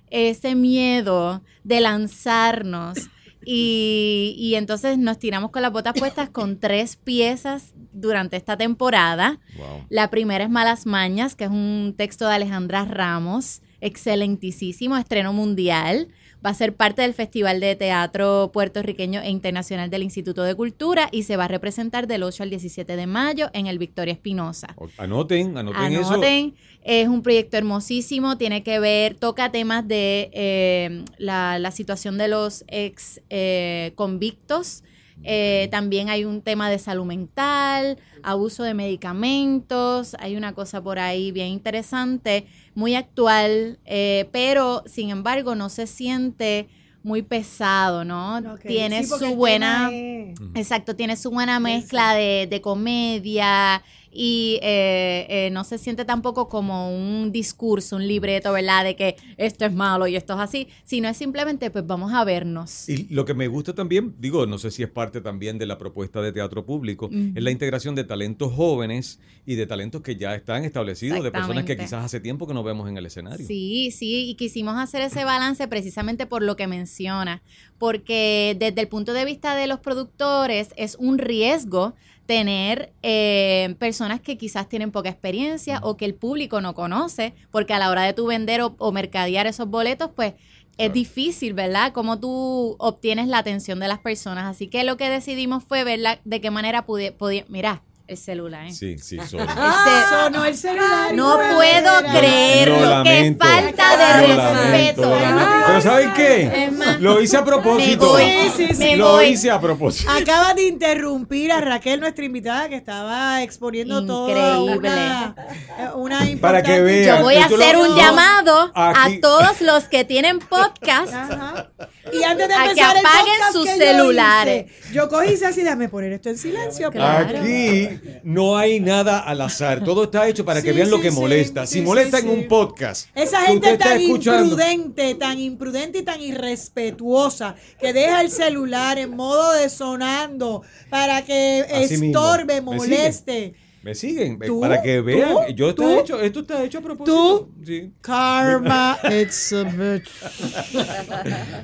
ese 0.09 0.55
miedo 0.55 1.41
de 1.63 1.81
lanzarnos. 1.81 3.09
Y, 3.45 4.35
y 4.37 4.55
entonces 4.55 4.97
nos 4.97 5.19
tiramos 5.19 5.51
con 5.51 5.61
las 5.61 5.71
botas 5.71 5.93
puestas 5.97 6.29
con 6.29 6.59
tres 6.59 6.95
piezas 6.95 7.73
durante 7.93 8.37
esta 8.37 8.57
temporada. 8.57 9.39
Wow. 9.57 9.85
La 9.89 10.09
primera 10.09 10.43
es 10.43 10.49
Malas 10.49 10.85
Mañas, 10.85 11.35
que 11.35 11.45
es 11.45 11.49
un 11.49 11.93
texto 11.97 12.27
de 12.27 12.35
Alejandra 12.35 12.85
Ramos, 12.85 13.61
excelentísimo, 13.81 14.97
estreno 14.97 15.31
mundial. 15.31 16.09
Va 16.45 16.51
a 16.51 16.53
ser 16.53 16.75
parte 16.75 17.01
del 17.01 17.15
Festival 17.15 17.59
de 17.59 17.75
Teatro 17.75 18.51
Puertorriqueño 18.53 19.19
e 19.19 19.31
Internacional 19.31 19.89
del 19.89 20.03
Instituto 20.03 20.43
de 20.43 20.53
Cultura 20.53 21.09
y 21.11 21.23
se 21.23 21.37
va 21.37 21.45
a 21.45 21.47
representar 21.47 22.05
del 22.05 22.21
8 22.21 22.43
al 22.43 22.51
17 22.51 22.95
de 22.95 23.07
mayo 23.07 23.49
en 23.53 23.65
el 23.65 23.79
Victoria 23.79 24.13
Espinosa. 24.13 24.75
Anoten, 24.97 25.57
anoten, 25.57 25.93
eso. 25.93 26.13
Anoten, 26.13 26.53
es 26.83 27.07
un 27.07 27.23
proyecto 27.23 27.57
hermosísimo, 27.57 28.37
tiene 28.37 28.61
que 28.61 28.79
ver, 28.79 29.15
toca 29.15 29.51
temas 29.51 29.87
de 29.87 30.29
eh, 30.33 31.03
la, 31.17 31.57
la 31.57 31.71
situación 31.71 32.19
de 32.19 32.27
los 32.27 32.63
ex 32.67 33.21
eh, 33.31 33.93
convictos. 33.95 34.83
Eh, 35.23 35.67
también 35.71 36.09
hay 36.09 36.25
un 36.25 36.41
tema 36.41 36.69
de 36.69 36.77
salud 36.77 37.05
mental, 37.05 37.97
abuso 38.21 38.63
de 38.63 38.73
medicamentos, 38.73 40.15
hay 40.19 40.35
una 40.35 40.53
cosa 40.53 40.81
por 40.81 40.99
ahí 40.99 41.31
bien 41.31 41.47
interesante, 41.47 42.45
muy 42.75 42.95
actual, 42.95 43.79
eh, 43.85 44.29
pero 44.31 44.83
sin 44.85 45.09
embargo 45.09 45.55
no 45.55 45.69
se 45.69 45.87
siente 45.87 46.67
muy 47.03 47.21
pesado, 47.21 48.03
¿no? 48.03 48.41
Tiene 48.67 49.03
sí, 49.03 49.09
su 49.29 49.35
buena... 49.35 49.89
es- 49.91 50.15
Exacto, 50.53 50.95
tiene 50.95 51.15
su 51.15 51.31
buena 51.31 51.59
mezcla 51.59 52.13
de, 52.13 52.47
de 52.49 52.61
comedia 52.61 53.83
y 54.17 54.59
eh, 54.61 55.25
eh, 55.29 55.49
no 55.51 55.65
se 55.65 55.77
siente 55.77 56.05
tampoco 56.05 56.47
como 56.47 56.89
un 56.89 57.33
discurso, 57.33 57.97
un 57.97 58.07
libreto, 58.07 58.53
¿verdad? 58.53 58.85
De 58.85 58.95
que 58.95 59.17
esto 59.35 59.65
es 59.65 59.73
malo 59.73 60.07
y 60.07 60.15
esto 60.15 60.33
es 60.35 60.39
así, 60.39 60.69
sino 60.85 61.09
es 61.09 61.17
simplemente, 61.17 61.69
pues 61.69 61.85
vamos 61.85 62.13
a 62.13 62.23
vernos. 62.23 62.87
Y 62.87 63.13
lo 63.13 63.25
que 63.25 63.33
me 63.33 63.47
gusta 63.47 63.75
también, 63.75 64.15
digo, 64.17 64.45
no 64.45 64.57
sé 64.57 64.71
si 64.71 64.83
es 64.83 64.89
parte 64.89 65.19
también 65.19 65.57
de 65.57 65.65
la 65.65 65.77
propuesta 65.77 66.21
de 66.21 66.31
teatro 66.31 66.65
público, 66.65 67.09
es 67.11 67.43
la 67.43 67.51
integración 67.51 67.93
de 67.93 68.05
talentos 68.05 68.53
jóvenes 68.53 69.19
y 69.45 69.55
de 69.55 69.67
talentos 69.67 70.01
que 70.01 70.15
ya 70.15 70.33
están 70.33 70.63
establecidos, 70.63 71.21
de 71.21 71.31
personas 71.31 71.65
que 71.65 71.75
quizás 71.75 72.05
hace 72.05 72.21
tiempo 72.21 72.47
que 72.47 72.53
no 72.53 72.63
vemos 72.63 72.87
en 72.87 72.97
el 72.97 73.05
escenario. 73.05 73.45
Sí, 73.45 73.91
sí, 73.91 74.29
y 74.29 74.35
quisimos 74.35 74.77
hacer 74.77 75.01
ese 75.01 75.25
balance 75.25 75.67
precisamente 75.67 76.25
por 76.25 76.41
lo 76.41 76.55
que 76.55 76.67
menciona, 76.67 77.41
porque 77.77 78.55
desde 78.57 78.79
el 78.79 78.87
punto 78.87 79.11
de 79.11 79.25
vista 79.25 79.55
de 79.55 79.67
los 79.67 79.79
productores 79.81 80.69
es 80.77 80.95
un 80.95 81.17
riesgo 81.17 81.95
tener 82.25 82.93
eh, 83.03 83.75
personas 83.79 84.19
que 84.21 84.37
quizás 84.37 84.67
tienen 84.67 84.91
poca 84.91 85.09
experiencia 85.09 85.79
o 85.83 85.95
que 85.97 86.05
el 86.05 86.15
público 86.15 86.61
no 86.61 86.73
conoce, 86.73 87.33
porque 87.51 87.73
a 87.73 87.79
la 87.79 87.89
hora 87.89 88.03
de 88.03 88.13
tú 88.13 88.25
vender 88.27 88.61
o, 88.61 88.75
o 88.79 88.91
mercadear 88.91 89.47
esos 89.47 89.67
boletos, 89.69 90.11
pues 90.15 90.33
es 90.77 90.91
difícil, 90.91 91.53
¿verdad? 91.53 91.93
Cómo 91.93 92.19
tú 92.19 92.75
obtienes 92.79 93.27
la 93.27 93.37
atención 93.37 93.79
de 93.79 93.87
las 93.87 93.99
personas. 93.99 94.45
Así 94.45 94.67
que 94.67 94.83
lo 94.83 94.97
que 94.97 95.09
decidimos 95.09 95.63
fue 95.63 95.83
ver 95.83 95.99
la- 95.99 96.19
de 96.25 96.41
qué 96.41 96.51
manera 96.51 96.85
pude, 96.85 97.11
podía, 97.11 97.45
mira, 97.47 97.83
el 98.07 98.17
celular, 98.17 98.65
¿eh? 98.67 98.71
Sí, 98.73 98.97
sí, 98.99 99.17
sorry. 99.27 99.43
Ese- 99.49 100.09
Sonó 100.23 100.45
el 100.45 100.55
celular. 100.55 101.13
no 101.13 101.37
puedo 101.55 101.91
creerlo, 102.11 102.97
Lo 102.97 103.03
qué 103.03 103.35
falta 103.39 103.97
de 103.97 104.27
Lo 104.27 104.35
respeto. 104.35 104.53
lamento, 104.53 105.01
lo 105.01 105.19
lamento. 105.19 105.63
Pero 105.67 105.81
¿saben 105.81 106.13
qué? 106.13 106.71
Lo 106.99 107.21
hice 107.21 107.37
a 107.37 107.43
propósito. 107.45 108.09
voy, 108.09 108.23
sí, 108.55 108.67
sí, 108.73 108.77
me 108.77 108.97
Lo 108.97 109.13
voy. 109.13 109.25
hice 109.27 109.49
a 109.49 109.59
propósito. 109.59 110.11
Acabas 110.11 110.55
de 110.55 110.67
interrumpir 110.67 111.51
a 111.51 111.61
Raquel, 111.61 111.99
nuestra 111.99 112.23
invitada, 112.25 112.69
que 112.69 112.75
estaba 112.75 113.41
exponiendo 113.41 114.05
todo. 114.05 114.29
Increíble. 114.29 114.77
Una, 114.89 115.35
eh, 115.79 115.89
una 115.95 116.17
Para 116.39 116.61
que 116.61 116.75
importante- 116.77 116.81
vean. 116.81 117.17
Yo 117.17 117.23
voy 117.23 117.35
a 117.35 117.49
lo- 117.49 117.55
hacer 117.55 117.77
un 117.77 117.87
no, 117.89 117.97
llamado 117.97 118.71
aquí- 118.75 119.17
a 119.17 119.21
todos 119.21 119.61
los 119.61 119.83
que 119.85 120.03
tienen 120.05 120.39
podcast. 120.39 121.13
Ajá. 121.13 121.69
Y 122.13 122.23
antes 122.23 122.47
de 122.47 122.53
A 122.53 122.63
que 122.63 122.69
empezar 122.69 122.97
el 122.97 123.05
apaguen 123.05 123.25
podcast 123.37 123.53
sus 123.53 123.65
que 123.65 123.71
yo 123.71 123.83
celulares. 123.85 124.65
hice, 124.65 124.93
Yo, 124.93 125.09
cogí 125.09 125.33
y 125.33 125.43
así, 125.43 125.61
déjame 125.63 125.89
poner 125.89 126.13
esto 126.13 126.29
en 126.29 126.37
silencio. 126.37 126.91
Claro. 126.91 127.39
Aquí 127.39 127.89
no 128.23 128.57
hay 128.57 128.79
nada 128.79 129.19
al 129.19 129.41
azar. 129.41 129.83
Todo 129.83 130.03
está 130.05 130.27
hecho 130.27 130.45
para 130.45 130.61
que 130.61 130.69
Sí, 130.71 130.75
vean 130.77 130.89
lo 130.91 131.01
que 131.01 131.09
sí, 131.11 131.15
molesta. 131.19 131.65
sí, 131.65 131.73
si 131.79 131.81
molesta 131.81 132.19
sí, 132.19 132.27
en 132.27 132.33
sí. 132.33 132.39
un 132.41 132.47
podcast. 132.47 133.09
Esa 133.15 133.39
que 133.41 133.47
gente 133.47 133.77
tan 133.77 133.99
imprudente, 134.01 135.15
tan 135.15 135.39
imprudente 135.39 135.99
y 135.99 136.03
tan 136.03 136.21
irrespetuosa 136.21 137.55
que 137.79 137.93
deja 137.93 138.21
el 138.21 138.29
celular 138.31 138.97
en 138.99 139.15
modo 139.15 139.53
de 139.53 139.69
sonando 139.69 140.61
para 140.89 141.23
que 141.23 141.65
Así 141.73 141.95
estorbe, 142.05 142.55
¿Me 142.55 142.61
moleste. 142.61 143.55
Me 143.85 143.93
siguen, 143.93 144.39
eh, 144.41 144.47
¿Tú? 144.47 144.61
para 144.61 144.81
que 144.81 144.99
vean. 144.99 145.29
¿Tú? 145.29 145.53
Yo 145.53 145.69
está 145.69 145.83
¿Tú? 145.83 145.99
hecho, 145.99 146.19
esto 146.19 146.39
está 146.39 146.63
hecho 146.63 146.79
a 146.79 146.81
propósito. 146.81 147.51
Sí. 147.63 147.93
Karma, 148.01 148.97
it's 149.11 149.53
a 149.53 149.63
bitch. 149.63 150.09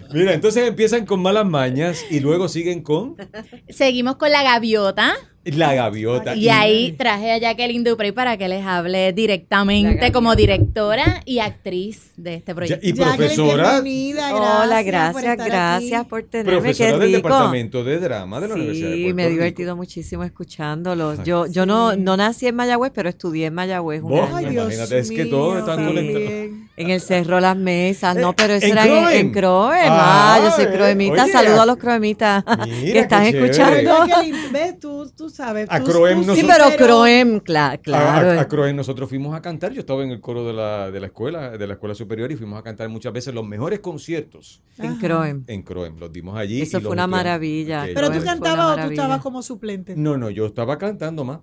Mira, 0.14 0.36
entonces 0.36 0.68
empiezan 0.68 1.08
con 1.08 1.20
malas 1.20 1.48
mañas 1.48 2.06
y 2.12 2.20
luego 2.20 2.48
siguen 2.48 2.84
con 2.84 3.16
Seguimos 3.70 4.18
con 4.18 4.32
la 4.32 4.44
gaviota. 4.44 5.16
La 5.44 5.74
gaviota. 5.74 6.36
Y 6.36 6.50
ahí 6.50 6.92
traje 6.94 7.32
a 7.32 7.38
Jacqueline 7.40 7.84
Duprey 7.84 8.12
para 8.12 8.38
que 8.38 8.48
les 8.48 8.64
hable 8.66 9.12
directamente 9.14 10.12
como 10.12 10.36
directora 10.36 11.22
y 11.26 11.40
actriz 11.40 12.12
de 12.18 12.36
este 12.36 12.54
proyecto. 12.54 12.88
y 12.88 12.94
profesora, 12.94 13.82
bienvenida, 13.82 14.36
Hola, 14.36 14.76
por 14.78 14.86
gracias, 14.86 15.24
estar 15.34 15.50
gracias 15.50 16.02
aquí. 16.02 16.10
por 16.10 16.24
tenerme. 16.24 16.52
profesora 16.52 16.92
Qué 16.92 16.98
del 17.00 17.16
rico. 17.16 17.28
departamento 17.28 17.84
de 17.84 18.00
drama 18.00 18.40
de 18.40 18.48
la 18.50 18.54
Universidad 18.56 18.90
de 18.90 18.96
Sí, 18.98 19.14
me 19.14 19.24
he 19.24 19.26
Rico. 19.30 19.38
divertido 19.40 19.76
muchísimo 19.76 20.24
escuchándolos. 20.24 21.20
Ay, 21.20 21.26
Yo, 21.26 21.48
yo 21.48 21.66
no, 21.66 21.96
no 21.96 22.18
nací 22.18 22.48
en 22.48 22.56
Mayagüez, 22.56 22.92
pero 22.94 23.10
estudié 23.10 23.48
en 23.48 23.54
Mayagüez 23.56 24.02
un. 24.04 24.14
Ay, 24.14 24.46
Dios 24.46 24.66
Imagínate, 24.66 25.00
es 25.00 25.10
que 25.10 25.26
mío, 25.26 25.64
también. 25.66 25.96
conectados. 25.96 26.71
En 26.82 26.90
el 26.90 27.02
Cerro 27.02 27.40
Las 27.40 27.56
Mesas, 27.58 28.16
no, 28.16 28.32
Eh, 28.32 28.34
pero 28.36 28.54
eso 28.54 28.66
¿en 28.66 28.72
era 28.72 28.86
en, 28.86 28.90
Croem? 28.92 29.18
en 29.20 29.32
Croem. 29.32 29.92
Ah, 29.92 30.36
Ah, 30.36 30.40
yo 30.44 30.52
soy 30.52 30.66
eh, 30.66 30.72
croemita. 30.72 31.24
oye, 31.24 31.32
Saludo 31.32 31.62
a- 31.62 31.66
los 31.66 31.78
croemitas 31.78 32.44
Mira, 32.68 32.94
que 32.94 33.00
están 33.00 33.24
qué 33.32 33.40
escuchando. 33.40 33.92
Ves, 34.52 34.80
tú, 34.80 35.12
tú 35.16 35.30
sabes. 35.30 35.68
A 35.70 35.80
tú- 35.80 35.86
Croem 35.92 36.26
tú 36.26 36.36
Sí, 36.36 36.44
nosotros- 36.44 36.74
pero 36.78 36.86
Croem, 36.88 37.40
cla- 37.42 37.80
claro. 37.82 38.32
A, 38.40 38.42
a 38.42 38.48
Croen 38.48 38.76
nosotros 38.76 39.10
fuimos 39.10 39.36
a 39.36 39.42
cantar, 39.42 39.72
yo 39.74 39.80
estaba 39.80 40.04
en 40.04 40.12
el 40.12 40.20
coro 40.22 40.46
de 40.46 40.54
la, 40.54 40.90
de 40.92 41.00
la 41.00 41.08
escuela, 41.08 41.52
de 41.58 41.68
la 41.68 41.74
escuela 41.74 41.96
superior 41.96 42.32
y 42.32 42.36
fuimos 42.36 42.60
a 42.60 42.64
cantar 42.64 42.90
muchas 42.90 43.14
veces 43.14 43.34
los 43.34 43.46
mejores 43.46 43.80
conciertos 43.80 44.62
en 44.78 44.96
Croem. 44.98 45.44
en 45.48 45.62
Croen, 45.64 46.00
los 46.00 46.12
dimos 46.12 46.38
allí. 46.38 46.62
Eso 46.62 46.78
y 46.78 46.82
fue 46.82 46.92
una 46.92 47.04
estudiantes- 47.04 47.12
maravilla. 47.12 47.86
que 47.88 47.94
Pero 47.94 48.08
tú 48.08 48.14
Fue 48.14 48.22
una 48.24 48.32
cantabas 48.32 48.66
o 48.66 48.70
tú 48.72 48.76
maravilla. 48.78 49.02
estabas 49.04 49.22
como 49.22 49.42
suplente. 49.42 49.94
No, 49.96 50.18
no, 50.18 50.30
yo 50.30 50.46
estaba 50.46 50.78
cantando 50.78 51.24
más. 51.24 51.40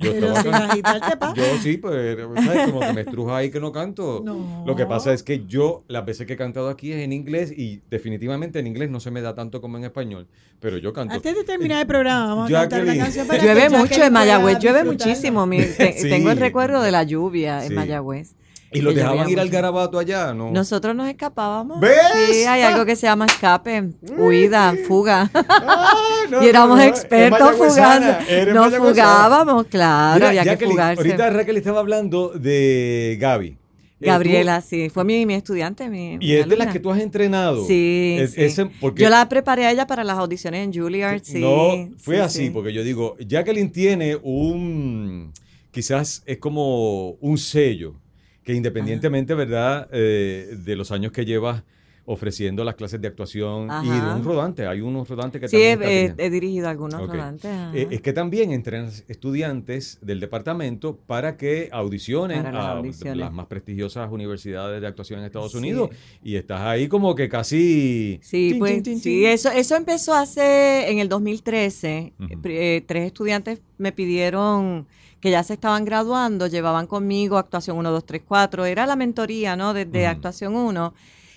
Yo 0.00 0.12
Pero 0.12 0.26
estaba 0.32 0.42
sin 0.42 0.54
agitarte, 0.70 1.16
pa. 1.16 1.34
Yo 1.34 1.44
sí, 1.62 1.76
pues, 1.76 2.16
¿sabes? 2.44 2.66
Como 2.70 2.80
que 2.80 2.92
me 2.92 3.00
estruja 3.02 3.36
ahí 3.36 3.50
que 3.50 3.60
no 3.60 3.70
canto. 3.70 4.22
No. 4.24 4.64
Lo 4.66 4.74
que 4.74 4.86
pasa 4.86 5.12
es 5.12 5.22
que 5.22 5.44
yo, 5.46 5.84
las 5.88 6.04
veces 6.06 6.26
que 6.26 6.32
he 6.32 6.36
cantado 6.36 6.68
aquí 6.70 6.92
es 6.92 6.98
en 7.04 7.12
inglés 7.12 7.52
y 7.56 7.82
definitivamente 7.90 8.58
en 8.58 8.66
inglés 8.66 8.90
no 8.90 8.98
se 9.00 9.10
me 9.10 9.20
da 9.20 9.34
tanto 9.34 9.60
como 9.60 9.76
en 9.76 9.84
español, 9.84 10.26
pero 10.58 10.78
yo 10.78 10.92
canto. 10.92 11.14
Antes 11.14 11.36
de 11.36 11.44
terminar 11.44 11.82
el 11.82 11.86
programa, 11.86 12.26
vamos 12.34 12.50
a 12.50 12.60
cantar 12.60 12.80
una 12.82 12.86
Jacqueline. 12.94 13.04
canción 13.04 13.26
para 13.26 13.42
Llueve 13.42 13.68
mucho 13.70 14.02
en 14.02 14.12
Mayagüez, 14.12 14.58
llueve 14.58 14.84
muchísimo. 14.84 15.46
Mi- 15.46 15.58
te- 15.64 15.92
Sí. 16.00 16.08
Tengo 16.08 16.30
el 16.30 16.38
recuerdo 16.38 16.80
de 16.82 16.90
la 16.90 17.02
lluvia 17.02 17.60
Sí. 17.60 17.66
en 17.68 17.74
Mayagüez. 17.74 18.34
¿Y 18.72 18.80
lo 18.82 18.90
que 18.90 18.96
dejaban 18.96 19.28
ir 19.28 19.40
al 19.40 19.48
garabato 19.48 19.98
allá? 19.98 20.32
¿no? 20.32 20.50
Nosotros 20.52 20.94
nos 20.94 21.08
escapábamos. 21.08 21.80
¿Ves? 21.80 21.96
Sí, 22.30 22.44
hay 22.44 22.62
algo 22.62 22.84
que 22.84 22.94
se 22.96 23.06
llama 23.06 23.26
escape, 23.26 23.90
huida, 24.16 24.74
fuga. 24.86 25.30
Ah, 25.34 25.94
no, 26.30 26.42
y 26.42 26.48
éramos 26.48 26.78
no, 26.78 26.84
no, 26.84 26.88
expertos 26.88 27.56
fugando. 27.56 28.06
Nos 28.54 28.74
fugábamos, 28.76 29.66
claro, 29.66 30.14
Mira, 30.26 30.28
había 30.28 30.56
que 30.56 30.66
fugarse. 30.66 31.00
Ahorita 31.02 31.30
Raquel 31.30 31.56
estaba 31.56 31.80
hablando 31.80 32.28
de 32.28 33.16
Gaby. 33.20 33.56
Eh, 34.02 34.06
Gabriela, 34.06 34.62
sí, 34.62 34.88
fue 34.88 35.04
mi, 35.04 35.26
mi 35.26 35.34
estudiante, 35.34 35.88
mi, 35.90 36.14
y 36.14 36.18
mi 36.18 36.32
es 36.32 36.48
de 36.48 36.56
las 36.56 36.72
que 36.72 36.80
tú 36.80 36.90
has 36.90 37.00
entrenado. 37.00 37.66
Sí, 37.66 38.16
Es- 38.18 38.32
sí. 38.32 38.42
ese- 38.44 38.66
porque 38.80 39.02
Yo 39.02 39.10
la 39.10 39.28
preparé 39.28 39.66
a 39.66 39.72
ella 39.72 39.86
para 39.86 40.04
las 40.04 40.16
audiciones 40.16 40.64
en 40.64 40.72
Juilliard, 40.72 41.20
sí. 41.22 41.38
no 41.38 41.90
fue 41.98 42.16
sí, 42.16 42.20
así, 42.22 42.38
sí. 42.46 42.50
porque 42.50 42.72
yo 42.72 42.82
digo, 42.82 43.16
Jacqueline 43.18 43.70
tiene 43.70 44.16
un, 44.22 45.32
quizás 45.70 46.22
es 46.24 46.38
como 46.38 47.10
un 47.20 47.36
sello, 47.36 47.94
que 48.50 48.56
independientemente, 48.56 49.34
¿verdad?, 49.34 49.88
Eh, 49.92 50.56
de 50.64 50.76
los 50.76 50.90
años 50.92 51.12
que 51.12 51.24
llevas 51.24 51.62
ofreciendo 52.06 52.64
las 52.64 52.74
clases 52.74 53.00
de 53.00 53.06
actuación 53.06 53.68
y 53.84 53.88
de 53.88 54.14
un 54.14 54.24
rodante, 54.24 54.66
hay 54.66 54.80
unos 54.80 55.08
rodantes 55.08 55.40
que 55.40 55.46
Sí, 55.48 55.58
he, 55.58 55.76
también 55.76 55.90
he- 55.92 56.04
está 56.06 56.22
he 56.24 56.30
dirigido 56.30 56.68
algunos 56.68 57.06
rodantes. 57.06 57.48
Eh, 57.72 57.86
es 57.90 58.00
que 58.00 58.12
también 58.12 58.50
entrenas 58.50 59.04
estudiantes 59.06 59.98
del 60.02 60.18
departamento 60.18 60.96
para 61.06 61.36
que 61.36 61.68
audicionen 61.70 62.42
Para 62.42 62.52
las 62.58 62.64
a 62.64 62.70
audiciones. 62.72 63.16
las 63.16 63.32
más 63.32 63.46
prestigiosas 63.46 64.10
universidades 64.10 64.80
de 64.80 64.86
actuación 64.88 65.20
en 65.20 65.26
Estados 65.26 65.52
Sí. 65.52 65.58
Unidos 65.58 65.90
y 66.24 66.34
estás 66.34 66.62
ahí 66.62 66.88
como 66.88 67.14
que 67.14 67.28
casi... 67.28 68.18
Sí, 68.22 68.56
pues 68.58 68.82
sí, 69.00 69.24
eso, 69.26 69.50
eso 69.52 69.76
empezó 69.76 70.12
hace 70.14 70.90
en 70.90 70.98
el 70.98 71.08
2013. 71.08 72.12
Ujú. 72.18 72.32
Eh, 72.32 72.36
pr- 72.38 72.50
eh, 72.50 72.84
tres 72.88 73.06
estudiantes 73.06 73.60
me 73.78 73.92
pidieron 73.92 74.88
que 75.20 75.30
ya 75.30 75.42
se 75.42 75.54
estaban 75.54 75.84
graduando, 75.84 76.46
llevaban 76.46 76.86
conmigo 76.86 77.36
actuación 77.38 77.76
1, 77.78 77.90
2, 77.90 78.04
3, 78.06 78.22
4. 78.26 78.64
Era 78.64 78.86
la 78.86 78.96
mentoría, 78.96 79.56
¿no? 79.56 79.74
Desde 79.74 80.06
actuación 80.06 80.56
1. 80.56 80.94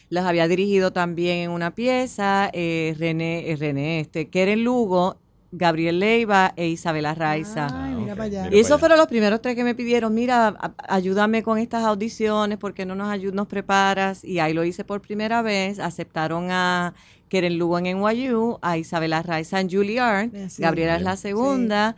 Las 0.10 0.26
había 0.26 0.48
dirigido 0.48 0.92
también 0.94 1.38
en 1.40 1.52
una 1.52 1.72
pieza, 1.76 2.50
eh, 2.54 2.96
René, 2.98 3.50
eh, 3.52 3.56
René, 3.58 4.00
este, 4.00 4.30
Keren 4.30 4.64
Lugo, 4.64 5.18
Gabriel 5.52 6.00
Leiva 6.00 6.54
e 6.56 6.68
Isabela 6.68 7.14
Raiza. 7.14 7.68
Ay, 7.72 7.96
mira 7.96 8.14
ok, 8.14 8.18
para 8.18 8.24
allá. 8.24 8.44
mira 8.46 8.56
Y 8.56 8.60
esos 8.60 8.80
fueron 8.80 8.98
los 8.98 9.08
primeros 9.08 9.42
tres 9.42 9.56
que 9.56 9.64
me 9.64 9.76
pidieron, 9.76 10.14
mira, 10.14 10.48
a- 10.48 10.74
ayúdame 10.88 11.44
con 11.44 11.58
estas 11.58 11.84
audiciones, 11.84 12.58
porque 12.58 12.86
no 12.86 12.96
nos 12.96 13.10
ayudas, 13.12 13.36
nos 13.36 13.48
preparas? 13.48 14.24
Y 14.24 14.40
ahí 14.40 14.54
lo 14.54 14.64
hice 14.64 14.84
por 14.84 15.02
primera 15.02 15.42
vez, 15.42 15.80
aceptaron 15.80 16.50
a 16.52 16.94
Keren 17.30 17.58
Lugo 17.58 17.78
en 17.80 17.86
NYU, 17.88 18.60
a 18.62 18.78
Isabela 18.78 19.22
Raiza 19.24 19.60
en 19.60 19.70
Juilliard, 19.70 20.30
Sí. 20.50 20.62
Gabriela 20.62 20.96
es 20.96 21.02
la 21.04 21.18
segunda, 21.18 21.96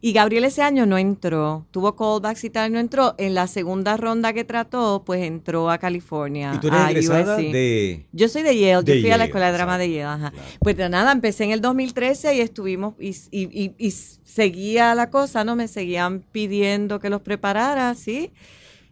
y 0.00 0.12
Gabriel 0.12 0.44
ese 0.44 0.62
año 0.62 0.86
no 0.86 0.98
entró, 0.98 1.66
tuvo 1.70 1.96
callbacks 1.96 2.44
y 2.44 2.50
tal, 2.50 2.72
no 2.72 2.78
entró, 2.78 3.14
en 3.18 3.34
la 3.34 3.46
segunda 3.46 3.96
ronda 3.96 4.32
que 4.32 4.44
trató, 4.44 5.02
pues 5.04 5.22
entró 5.22 5.70
a 5.70 5.78
California, 5.78 6.52
Y 6.54 6.58
tú 6.60 6.68
eres 6.68 6.80
a 6.80 6.90
egresada 6.90 7.36
USC. 7.36 7.52
de... 7.52 8.06
Yo 8.12 8.28
soy 8.28 8.42
de 8.42 8.58
Yale, 8.58 8.82
De 8.82 8.94
yo 8.96 9.00
fui 9.00 9.10
a 9.10 9.16
la 9.18 9.24
escuela 9.24 9.46
de 9.46 9.52
drama 9.52 9.78
de 9.78 9.90
Yale, 9.90 10.02
ajá. 10.04 10.30
claro. 10.30 10.46
Pues 10.60 10.76
de 10.76 10.88
nada, 10.88 11.12
empecé 11.12 11.44
en 11.44 11.50
el 11.52 11.60
2013 11.60 12.34
y 12.36 12.40
estuvimos, 12.40 12.94
y, 13.00 13.08
y- 13.30 13.48
y- 13.64 13.74
y 13.78 13.90
seguía 13.90 14.94
la 14.94 15.10
cosa, 15.10 15.44
¿no? 15.44 15.56
Me 15.56 15.66
seguían 15.68 16.20
pidiendo 16.32 17.00
que 17.00 17.08
los 17.10 17.22
preparara, 17.22 17.94
¿sí? 17.94 18.32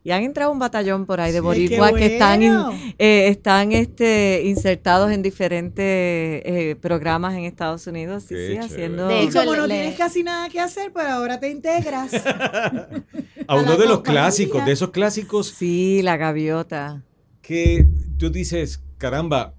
Y 0.06 0.10
han 0.10 0.22
entrado 0.22 0.52
un 0.52 0.58
batallón 0.58 1.06
por 1.06 1.18
ahí 1.18 1.32
de 1.32 1.38
Sí. 1.38 1.42
boricuas 1.44 1.92
¡Qué 1.92 1.98
que 1.98 2.06
están, 2.06 2.42
in- 2.42 2.94
eh, 2.98 3.28
están 3.28 3.72
este, 3.72 4.42
insertados 4.44 5.10
en 5.10 5.22
diferentes 5.22 5.74
eh, 5.78 6.76
programas 6.80 7.32
en 7.34 7.44
Estados 7.44 7.86
Unidos, 7.86 8.24
sí, 8.24 8.34
Qué 8.34 8.34
sí, 8.34 8.52
chévere. 8.52 8.60
haciendo... 8.60 9.08
De 9.08 9.22
Y 9.22 9.26
hecho, 9.28 9.38
como 9.40 9.56
no 9.56 9.66
le- 9.66 9.74
tienes 9.76 9.96
casi 9.96 10.22
nada 10.22 10.50
que 10.50 10.60
hacer, 10.60 10.92
pues 10.92 11.06
ahora 11.06 11.40
te 11.40 11.48
integras. 11.50 12.12
A 13.48 13.56
uno 13.56 13.70
la 13.70 13.76
de 13.78 13.86
los 13.86 14.02
clásicos, 14.02 14.64
de 14.66 14.72
esos 14.72 14.90
clásicos 14.90 15.48
Sí, 15.48 16.02
la 16.02 16.18
gaviota. 16.18 17.02
que 17.40 17.86
tú 18.18 18.30
dices, 18.30 18.82
caramba, 18.98 19.54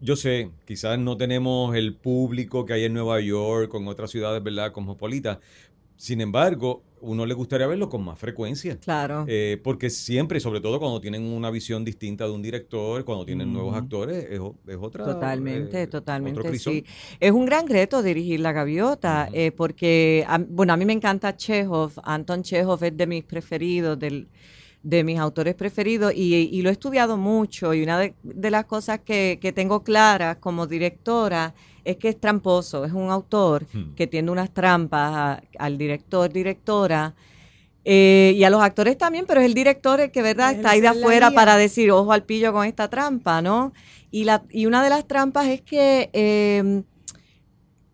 yo 0.00 0.16
sé, 0.16 0.50
quizás 0.66 0.98
no 0.98 1.18
tenemos 1.18 1.76
el 1.76 1.94
público 1.94 2.64
que 2.64 2.72
hay 2.72 2.84
en 2.84 2.94
Nueva 2.94 3.20
York, 3.20 3.68
con 3.70 3.86
otras 3.86 4.10
ciudades, 4.10 4.42
¿verdad?, 4.42 4.72
cosmopolitas. 4.72 5.38
Sin 5.96 6.20
embargo, 6.22 6.82
uno 7.02 7.26
le 7.26 7.34
gustaría 7.34 7.66
verlo 7.66 7.88
con 7.88 8.02
más 8.04 8.18
frecuencia. 8.18 8.78
Claro. 8.78 9.24
Eh, 9.28 9.60
porque 9.62 9.90
siempre, 9.90 10.40
sobre 10.40 10.60
todo 10.60 10.78
cuando 10.78 11.00
tienen 11.00 11.24
una 11.24 11.50
visión 11.50 11.84
distinta 11.84 12.24
de 12.24 12.30
un 12.30 12.40
director, 12.42 13.04
cuando 13.04 13.24
tienen 13.26 13.52
nuevos 13.52 13.76
actores, 13.76 14.24
es, 14.30 14.40
es 14.68 14.76
otra. 14.80 15.04
Totalmente, 15.04 15.82
eh, 15.82 15.86
totalmente, 15.86 16.58
sí. 16.58 16.84
Es 17.20 17.32
un 17.32 17.44
gran 17.44 17.68
reto 17.68 18.02
dirigir 18.02 18.40
La 18.40 18.52
Gaviota, 18.52 19.28
eh, 19.32 19.52
porque, 19.52 20.24
a- 20.26 20.38
bueno, 20.38 20.72
a 20.72 20.76
mí 20.76 20.84
me 20.84 20.92
encanta 20.92 21.36
Chekhov, 21.36 21.92
Anton 22.04 22.42
Chekhov 22.42 22.82
es 22.84 22.96
de 22.96 23.06
mis 23.06 23.24
preferidos, 23.24 23.98
del- 23.98 24.28
de 24.82 25.04
mis 25.04 25.18
autores 25.18 25.54
preferidos, 25.54 26.12
y, 26.14 26.34
y 26.52 26.62
lo 26.62 26.68
he 26.68 26.72
estudiado 26.72 27.16
mucho, 27.16 27.72
y 27.72 27.82
una 27.82 27.98
de, 27.98 28.14
de 28.22 28.50
las 28.50 28.64
cosas 28.66 29.00
que, 29.04 29.38
que 29.40 29.52
tengo 29.52 29.82
claras 29.84 30.38
como 30.38 30.66
directora 30.66 31.54
es 31.84 31.96
que 31.96 32.08
es 32.08 32.20
tramposo, 32.20 32.84
es 32.84 32.92
un 32.92 33.10
autor 33.10 33.64
Hmm. 33.72 33.94
que 33.94 34.06
tiene 34.06 34.30
unas 34.30 34.52
trampas 34.52 35.12
a- 35.14 35.42
al 35.58 35.78
director, 35.78 36.32
directora, 36.32 37.14
eh, 37.84 38.32
y 38.36 38.44
a 38.44 38.50
los 38.50 38.62
actores 38.62 38.96
también, 38.96 39.24
pero 39.26 39.40
es 39.40 39.46
el 39.46 39.54
director 39.54 40.00
el 40.00 40.10
que, 40.12 40.22
¿verdad?, 40.22 40.52
está 40.52 40.70
ahí 40.70 40.80
de 40.80 40.88
afuera 40.88 41.28
guía. 41.30 41.34
para 41.34 41.56
decir, 41.56 41.90
ojo 41.90 42.12
al 42.12 42.22
pillo 42.24 42.52
con 42.52 42.64
esta 42.66 42.88
trampa, 42.88 43.42
¿no? 43.42 43.72
Y, 44.12 44.24
la, 44.24 44.42
y 44.50 44.66
una 44.66 44.82
de 44.84 44.90
las 44.90 45.06
trampas 45.08 45.46
es 45.48 45.62
que 45.62 46.10
eh, 46.12 46.82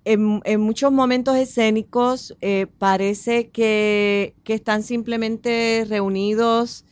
en, 0.08 0.40
en 0.44 0.60
muchos 0.60 0.90
momentos 0.90 1.36
escénicos 1.36 2.34
eh, 2.40 2.66
parece 2.78 3.50
que, 3.50 4.34
que 4.42 4.54
están 4.54 4.82
simplemente 4.82 5.84
reunidos 5.88 6.84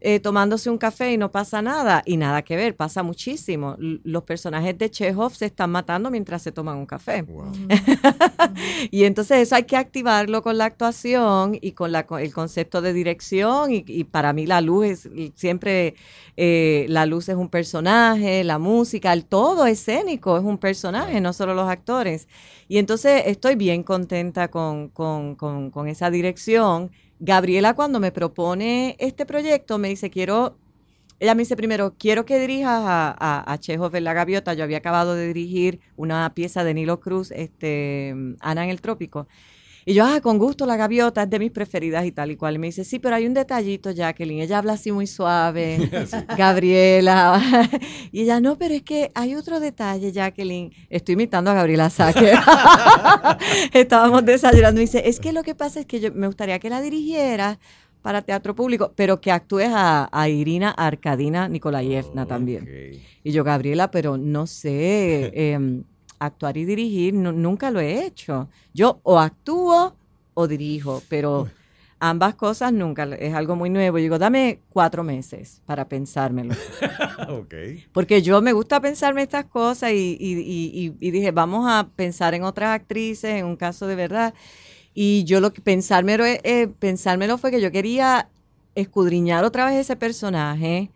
eh, 0.00 0.20
tomándose 0.20 0.70
un 0.70 0.78
café 0.78 1.12
y 1.12 1.18
no 1.18 1.30
pasa 1.30 1.62
nada. 1.62 2.02
Y 2.06 2.16
nada 2.16 2.42
que 2.42 2.56
ver, 2.56 2.76
pasa 2.76 3.02
muchísimo. 3.02 3.76
L- 3.78 4.00
los 4.04 4.22
personajes 4.24 4.76
de 4.78 4.90
Chekhov 4.90 5.34
se 5.34 5.46
están 5.46 5.70
matando 5.70 6.10
mientras 6.10 6.42
se 6.42 6.52
toman 6.52 6.76
un 6.78 6.86
café. 6.86 7.22
Wow. 7.22 7.52
Y 8.90 9.04
entonces 9.04 9.38
eso 9.38 9.54
hay 9.56 9.64
que 9.64 9.76
activarlo 9.76 10.42
con 10.42 10.58
la 10.58 10.64
actuación 10.66 11.56
y 11.60 11.72
con, 11.72 11.92
la, 11.92 12.06
con 12.06 12.20
el 12.20 12.32
concepto 12.32 12.82
de 12.82 12.92
dirección. 12.92 13.72
Y, 13.72 13.84
y 13.86 14.04
para 14.04 14.32
mí 14.32 14.46
la 14.46 14.60
luz 14.60 14.86
es 14.86 15.08
siempre, 15.34 15.94
eh, 16.36 16.86
la 16.88 17.06
luz 17.06 17.28
es 17.28 17.36
un 17.36 17.48
personaje, 17.48 18.44
la 18.44 18.58
música, 18.58 19.12
el 19.12 19.24
todo 19.24 19.66
escénico 19.66 20.36
es 20.38 20.44
un 20.44 20.58
personaje, 20.58 21.20
no 21.20 21.32
solo 21.32 21.54
los 21.54 21.68
actores. 21.68 22.28
Y 22.68 22.78
entonces 22.78 23.22
estoy 23.26 23.56
bien 23.56 23.82
contenta 23.82 24.48
con, 24.48 24.88
con, 24.88 25.34
con, 25.36 25.70
con 25.70 25.88
esa 25.88 26.10
dirección. 26.10 26.90
Gabriela 27.20 27.74
cuando 27.74 28.00
me 28.00 28.12
propone 28.12 28.96
este 28.98 29.26
proyecto 29.26 29.78
me 29.78 29.88
dice, 29.88 30.10
quiero 30.10 30.56
ella 31.20 31.34
me 31.34 31.42
dice 31.42 31.54
primero, 31.54 31.94
quiero 31.98 32.24
que 32.24 32.38
dirijas 32.38 32.82
a, 32.82 33.14
a, 33.18 33.52
a 33.52 33.58
Chekhov 33.58 33.94
en 33.94 34.04
La 34.04 34.14
Gaviota. 34.14 34.54
Yo 34.54 34.64
había 34.64 34.78
acabado 34.78 35.14
de 35.14 35.26
dirigir 35.26 35.80
una 35.96 36.32
pieza 36.34 36.64
de 36.64 36.72
Nilo 36.72 36.98
Cruz, 37.00 37.30
este, 37.30 38.14
Ana 38.40 38.64
en 38.64 38.70
el 38.70 38.80
Trópico. 38.80 39.28
Y 39.86 39.94
yo, 39.94 40.04
ah, 40.04 40.20
con 40.20 40.38
gusto, 40.38 40.66
La 40.66 40.76
Gaviota 40.76 41.22
es 41.22 41.30
de 41.30 41.38
mis 41.38 41.50
preferidas 41.50 42.04
y 42.04 42.12
tal 42.12 42.30
y 42.30 42.36
cual. 42.36 42.56
Y 42.56 42.58
me 42.58 42.66
dice, 42.66 42.84
sí, 42.84 42.98
pero 42.98 43.16
hay 43.16 43.26
un 43.26 43.34
detallito, 43.34 43.90
Jacqueline. 43.90 44.40
Ella 44.40 44.58
habla 44.58 44.74
así 44.74 44.92
muy 44.92 45.06
suave. 45.06 45.90
Gabriela. 46.36 47.68
y 48.12 48.22
ella, 48.22 48.40
no, 48.40 48.58
pero 48.58 48.74
es 48.74 48.82
que 48.82 49.10
hay 49.14 49.34
otro 49.34 49.60
detalle, 49.60 50.12
Jacqueline. 50.12 50.72
Estoy 50.88 51.14
imitando 51.14 51.50
a 51.50 51.54
Gabriela 51.54 51.90
Saque. 51.90 52.34
Estábamos 53.72 54.24
desayunando. 54.24 54.80
Y 54.80 54.84
dice, 54.84 55.02
es 55.08 55.18
que 55.20 55.32
lo 55.32 55.42
que 55.42 55.54
pasa 55.54 55.80
es 55.80 55.86
que 55.86 56.00
yo 56.00 56.12
me 56.12 56.26
gustaría 56.26 56.58
que 56.58 56.70
la 56.70 56.80
dirigiera 56.80 57.58
para 58.02 58.22
teatro 58.22 58.54
público, 58.54 58.92
pero 58.96 59.20
que 59.20 59.30
actúes 59.30 59.68
a, 59.70 60.08
a 60.10 60.28
Irina 60.28 60.70
Arkadina 60.70 61.48
Nikolayevna 61.48 62.26
también. 62.26 62.66
Y 63.22 63.32
yo, 63.32 63.44
Gabriela, 63.44 63.90
pero 63.90 64.16
no 64.16 64.46
sé, 64.46 65.30
em, 65.34 65.84
actuar 66.20 66.56
y 66.56 66.64
dirigir, 66.64 67.14
nu- 67.14 67.32
nunca 67.32 67.70
lo 67.72 67.80
he 67.80 68.04
hecho. 68.06 68.48
Yo 68.72 69.00
o 69.02 69.18
actúo 69.18 69.96
o 70.34 70.46
dirijo, 70.46 71.02
pero 71.08 71.48
ambas 71.98 72.34
cosas 72.36 72.72
nunca, 72.72 73.04
es 73.18 73.34
algo 73.34 73.56
muy 73.56 73.68
nuevo. 73.70 73.98
Y 73.98 74.02
digo, 74.02 74.18
dame 74.18 74.60
cuatro 74.70 75.02
meses 75.02 75.60
para 75.66 75.88
pensármelo. 75.88 76.54
Porque 77.92 78.22
yo 78.22 78.40
me 78.40 78.52
gusta 78.52 78.80
pensarme 78.80 79.22
estas 79.22 79.44
cosas 79.46 79.92
y, 79.92 80.16
y- 80.20 80.38
y- 80.40 80.86
y- 80.86 80.94
y 81.00 81.10
dije, 81.10 81.32
vamos 81.32 81.66
a 81.68 81.88
pensar 81.96 82.34
en 82.34 82.44
otras 82.44 82.70
actrices, 82.74 83.32
en 83.34 83.46
un 83.46 83.56
caso 83.56 83.86
de 83.86 83.96
verdad. 83.96 84.32
Y 84.94 85.24
yo 85.24 85.40
lo 85.40 85.52
que 85.52 85.60
pensármelo, 85.60 86.24
eh, 86.26 86.40
eh, 86.44 86.68
pensármelo 86.78 87.38
fue 87.38 87.50
que 87.50 87.60
yo 87.60 87.70
quería 87.70 88.28
escudriñar 88.74 89.44
otra 89.44 89.66
vez 89.66 89.76
ese 89.76 89.96
personaje 89.96 90.90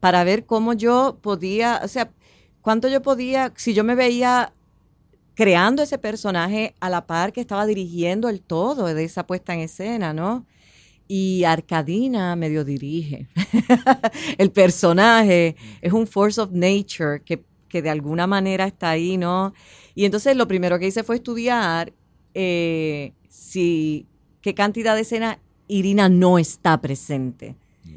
para 0.00 0.24
ver 0.24 0.46
cómo 0.46 0.72
yo 0.74 1.18
podía, 1.22 1.80
o 1.84 1.88
sea, 1.88 2.10
cuánto 2.62 2.88
yo 2.88 3.02
podía, 3.02 3.52
si 3.56 3.74
yo 3.74 3.84
me 3.84 3.94
veía 3.94 4.52
creando 5.38 5.84
ese 5.84 5.98
personaje 5.98 6.74
a 6.80 6.90
la 6.90 7.06
par 7.06 7.32
que 7.32 7.40
estaba 7.40 7.64
dirigiendo 7.64 8.28
el 8.28 8.40
todo 8.40 8.92
de 8.92 9.04
esa 9.04 9.24
puesta 9.24 9.54
en 9.54 9.60
escena, 9.60 10.12
¿no? 10.12 10.44
Y 11.06 11.44
Arcadina 11.44 12.34
medio 12.34 12.64
dirige. 12.64 13.28
el 14.38 14.50
personaje 14.50 15.54
es 15.80 15.92
un 15.92 16.08
force 16.08 16.40
of 16.40 16.50
nature 16.50 17.22
que, 17.24 17.44
que 17.68 17.82
de 17.82 17.88
alguna 17.88 18.26
manera 18.26 18.66
está 18.66 18.90
ahí, 18.90 19.16
¿no? 19.16 19.54
Y 19.94 20.06
entonces 20.06 20.36
lo 20.36 20.48
primero 20.48 20.76
que 20.80 20.88
hice 20.88 21.04
fue 21.04 21.14
estudiar 21.14 21.92
eh, 22.34 23.12
si 23.28 24.08
qué 24.40 24.54
cantidad 24.54 24.96
de 24.96 25.02
escena 25.02 25.38
Irina 25.68 26.08
no 26.08 26.40
está 26.40 26.80
presente. 26.80 27.54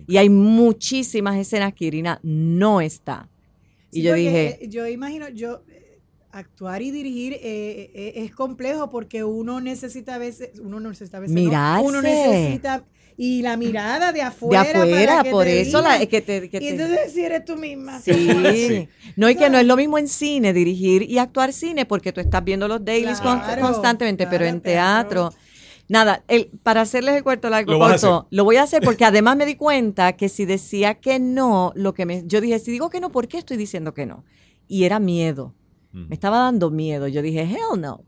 Y 0.08 0.18
hay 0.18 0.30
muchísimas 0.30 1.38
escenas 1.38 1.74
que 1.74 1.86
Irina 1.86 2.20
no 2.22 2.82
está. 2.82 3.32
Y 3.92 4.04
yo 4.04 4.14
dije, 4.14 4.60
yo 4.70 4.88
imagino, 4.88 5.28
yo 5.30 5.64
actuar 6.32 6.82
y 6.82 6.92
dirigir 6.92 7.34
eh, 7.34 7.92
eh, 7.94 8.14
es 8.18 8.32
complejo 8.34 8.90
porque 8.90 9.24
uno 9.24 9.60
necesita 9.62 10.16
a 10.16 10.18
veces, 10.18 10.60
uno 10.60 10.80
no 10.80 10.90
necesita 10.90 11.18
a 11.18 11.22
veces, 11.22 11.36
no, 11.36 11.82
uno 11.84 12.02
necesita 12.02 12.86
y 13.18 13.42
la 13.42 13.58
mirada 13.58 14.12
de 14.14 14.22
afuera, 14.22 14.64
de 14.64 14.70
afuera, 14.70 15.12
para 15.12 15.24
que 15.24 15.32
por 15.32 15.44
te 15.46 15.62
eso 15.62 15.82
la, 15.82 15.98
es 15.98 16.08
que 16.08 16.22
te... 16.22 16.50
que 16.50 16.58
y 16.58 16.60
te- 16.60 16.70
entonces 16.70 17.12
si 17.14 17.22
eres 17.24 17.46
tú 17.46 17.56
misma. 17.58 18.00
Sí. 18.00 18.14
Sí. 18.14 18.90
No, 19.16 19.30
y 19.30 19.36
que 19.36 19.50
no 19.50 19.58
es 19.60 19.66
lo 19.66 19.76
mismo 19.76 19.98
en 19.98 20.08
cine, 20.08 20.54
dirigir 20.54 21.04
y 21.04 21.18
actuar 21.20 21.54
cine, 21.54 21.86
porque 21.86 22.12
tú 22.14 22.22
estás 22.22 22.44
viendo 22.44 22.68
los 22.68 22.84
dailies 22.84 23.20
con- 23.22 23.40
Claro, 23.40 23.62
constantemente, 23.62 24.26
pero 24.28 24.46
en 24.46 24.62
teatro. 24.62 25.30
teatro. 25.30 25.42
Nada, 25.88 26.24
el, 26.30 26.50
para 26.64 26.82
hacerles 26.82 27.16
el 27.16 27.24
cuarto 27.24 27.50
largo 27.50 27.74
Lo 27.74 27.80
corto, 27.80 28.28
lo 28.32 28.46
voy 28.46 28.56
a 28.56 28.64
hacer 28.64 28.82
porque 28.82 29.04
además 29.04 29.36
me 29.36 29.46
di 29.46 29.56
cuenta 29.56 30.14
que 30.14 30.30
si 30.30 30.46
decía 30.46 30.96
que 30.96 31.20
no, 31.20 31.74
lo 31.76 31.94
que 31.94 32.06
me. 32.06 32.24
Yo 32.26 32.40
dije, 32.40 32.60
si 32.60 32.72
digo 32.72 32.90
que 32.90 33.02
no, 33.02 33.12
¿por 33.12 33.28
qué 33.28 33.38
estoy 33.40 33.58
diciendo 33.58 33.94
que 33.94 34.06
no? 34.06 34.24
Y 34.70 34.86
era 34.86 35.00
miedo. 35.00 35.54
Mm. 35.94 36.08
Me 36.10 36.16
estaba 36.16 36.40
dando 36.40 36.70
miedo. 36.70 37.08
Yo 37.08 37.22
dije, 37.22 37.42
hell 37.42 37.80
no. 37.80 38.02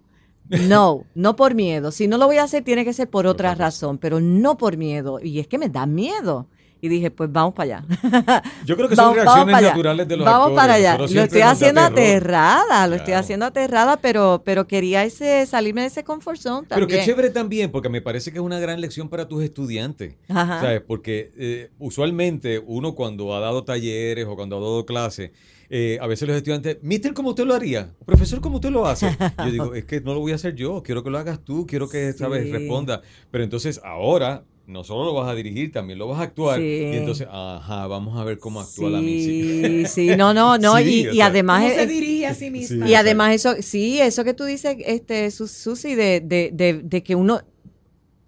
No, 0.49 1.05
no 1.15 1.35
por 1.35 1.55
miedo. 1.55 1.91
Si 1.91 2.07
no 2.07 2.17
lo 2.17 2.25
voy 2.27 2.37
a 2.37 2.43
hacer, 2.43 2.63
tiene 2.63 2.85
que 2.85 2.93
ser 2.93 3.09
por 3.09 3.27
otra 3.27 3.55
razón, 3.55 3.97
pero 3.97 4.19
no 4.19 4.57
por 4.57 4.77
miedo. 4.77 5.19
Y 5.21 5.39
es 5.39 5.47
que 5.47 5.57
me 5.57 5.69
da 5.69 5.85
miedo. 5.85 6.47
Y 6.81 6.89
dije, 6.89 7.11
pues 7.11 7.31
vamos 7.31 7.53
para 7.53 7.77
allá. 7.77 8.43
Yo 8.65 8.75
creo 8.75 8.89
que 8.89 8.97
son 8.97 9.15
reacciones 9.15 9.61
naturales 9.61 10.05
de 10.05 10.17
los 10.17 10.25
Vamos 10.25 10.47
actores. 10.47 10.59
para 10.61 10.73
allá. 10.73 10.97
Lo 10.97 11.05
estoy 11.05 11.39
haciendo 11.39 11.79
aterrada, 11.79 12.87
lo 12.87 12.95
estoy 12.95 13.13
haciendo 13.13 13.45
aterrada, 13.45 13.95
pero, 13.95 14.41
pero 14.43 14.67
quería 14.67 15.05
ese 15.05 15.45
salirme 15.45 15.79
de 15.79 15.87
ese 15.87 16.03
comfort 16.03 16.37
zone 16.37 16.67
Pero 16.67 16.81
también. 16.81 16.99
qué 16.99 17.05
chévere 17.05 17.29
también, 17.29 17.71
porque 17.71 17.87
me 17.87 18.01
parece 18.01 18.33
que 18.33 18.39
es 18.39 18.43
una 18.43 18.59
gran 18.59 18.81
lección 18.81 19.07
para 19.07 19.29
tus 19.29 19.43
estudiantes. 19.45 20.17
Ajá. 20.27 20.59
¿Sabes? 20.59 20.81
Porque 20.85 21.31
eh, 21.37 21.71
usualmente 21.79 22.59
uno 22.59 22.95
cuando 22.95 23.33
ha 23.33 23.39
dado 23.39 23.63
talleres 23.63 24.25
o 24.27 24.35
cuando 24.35 24.57
ha 24.57 24.59
dado 24.59 24.85
clases, 24.85 25.31
eh, 25.75 25.97
a 25.99 26.05
veces 26.05 26.27
los 26.27 26.37
estudiantes, 26.37 26.77
Mister, 26.83 27.15
¿cómo 27.15 27.29
usted 27.29 27.45
lo 27.45 27.55
haría? 27.55 27.95
Profesor, 28.05 28.39
¿cómo 28.41 28.57
usted 28.57 28.69
lo 28.69 28.85
hace? 28.85 29.17
Yo 29.39 29.51
digo, 29.51 29.73
es 29.73 29.85
que 29.85 30.01
no 30.01 30.13
lo 30.13 30.19
voy 30.19 30.31
a 30.31 30.35
hacer 30.35 30.53
yo, 30.53 30.83
quiero 30.83 31.03
que 31.03 31.09
lo 31.09 31.17
hagas 31.17 31.43
tú, 31.43 31.65
quiero 31.65 31.89
que, 31.89 32.13
¿sabes? 32.13 32.43
Sí. 32.43 32.51
Responda. 32.51 33.01
Pero 33.31 33.43
entonces 33.43 33.81
ahora 33.83 34.43
no 34.67 34.83
solo 34.83 35.03
lo 35.05 35.15
vas 35.15 35.27
a 35.27 35.33
dirigir, 35.33 35.71
también 35.71 35.97
lo 35.97 36.07
vas 36.07 36.19
a 36.19 36.23
actuar. 36.25 36.59
Sí. 36.59 36.63
Y 36.65 36.95
entonces, 36.95 37.27
ajá, 37.27 37.87
vamos 37.87 38.19
a 38.19 38.23
ver 38.23 38.37
cómo 38.37 38.61
actúa 38.61 38.91
la 38.91 39.01
Missy. 39.01 39.85
Sí, 39.85 39.85
sí, 39.87 40.15
no, 40.15 40.31
no, 40.35 40.59
no. 40.59 40.77
Sí, 40.83 41.07
y, 41.11 41.21
además. 41.21 41.63
¿Cómo 41.63 41.73
se 41.73 41.87
dirige 41.87 42.27
a 42.27 42.35
sí 42.35 42.51
misma? 42.51 42.87
Y 42.87 42.93
además 42.93 43.33
eso, 43.33 43.55
sí, 43.61 43.99
eso 43.99 44.23
que 44.23 44.35
tú 44.35 44.43
dices, 44.43 44.77
este, 44.85 45.31
Sus- 45.31 45.49
Susi, 45.51 45.95
de, 45.95 46.21
de, 46.21 46.51
de, 46.53 46.81
de 46.83 47.01
que 47.01 47.15
uno, 47.15 47.41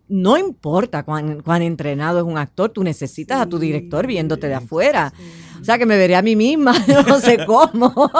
no 0.07 0.37
importa 0.37 1.03
cuán, 1.03 1.41
cuán 1.41 1.61
entrenado 1.61 2.19
es 2.19 2.25
un 2.25 2.37
actor, 2.37 2.69
tú 2.69 2.83
necesitas 2.83 3.39
a 3.39 3.45
tu 3.47 3.59
director 3.59 4.07
viéndote 4.07 4.47
de 4.47 4.55
afuera. 4.55 5.13
O 5.65 5.67
sea, 5.67 5.79
que 5.79 5.85
me 5.87 5.97
veré 5.97 6.15
a 6.15 6.21
mí 6.21 6.35
misma, 6.35 6.73
no 7.07 7.19
sé 7.19 7.43
cómo. 7.45 8.11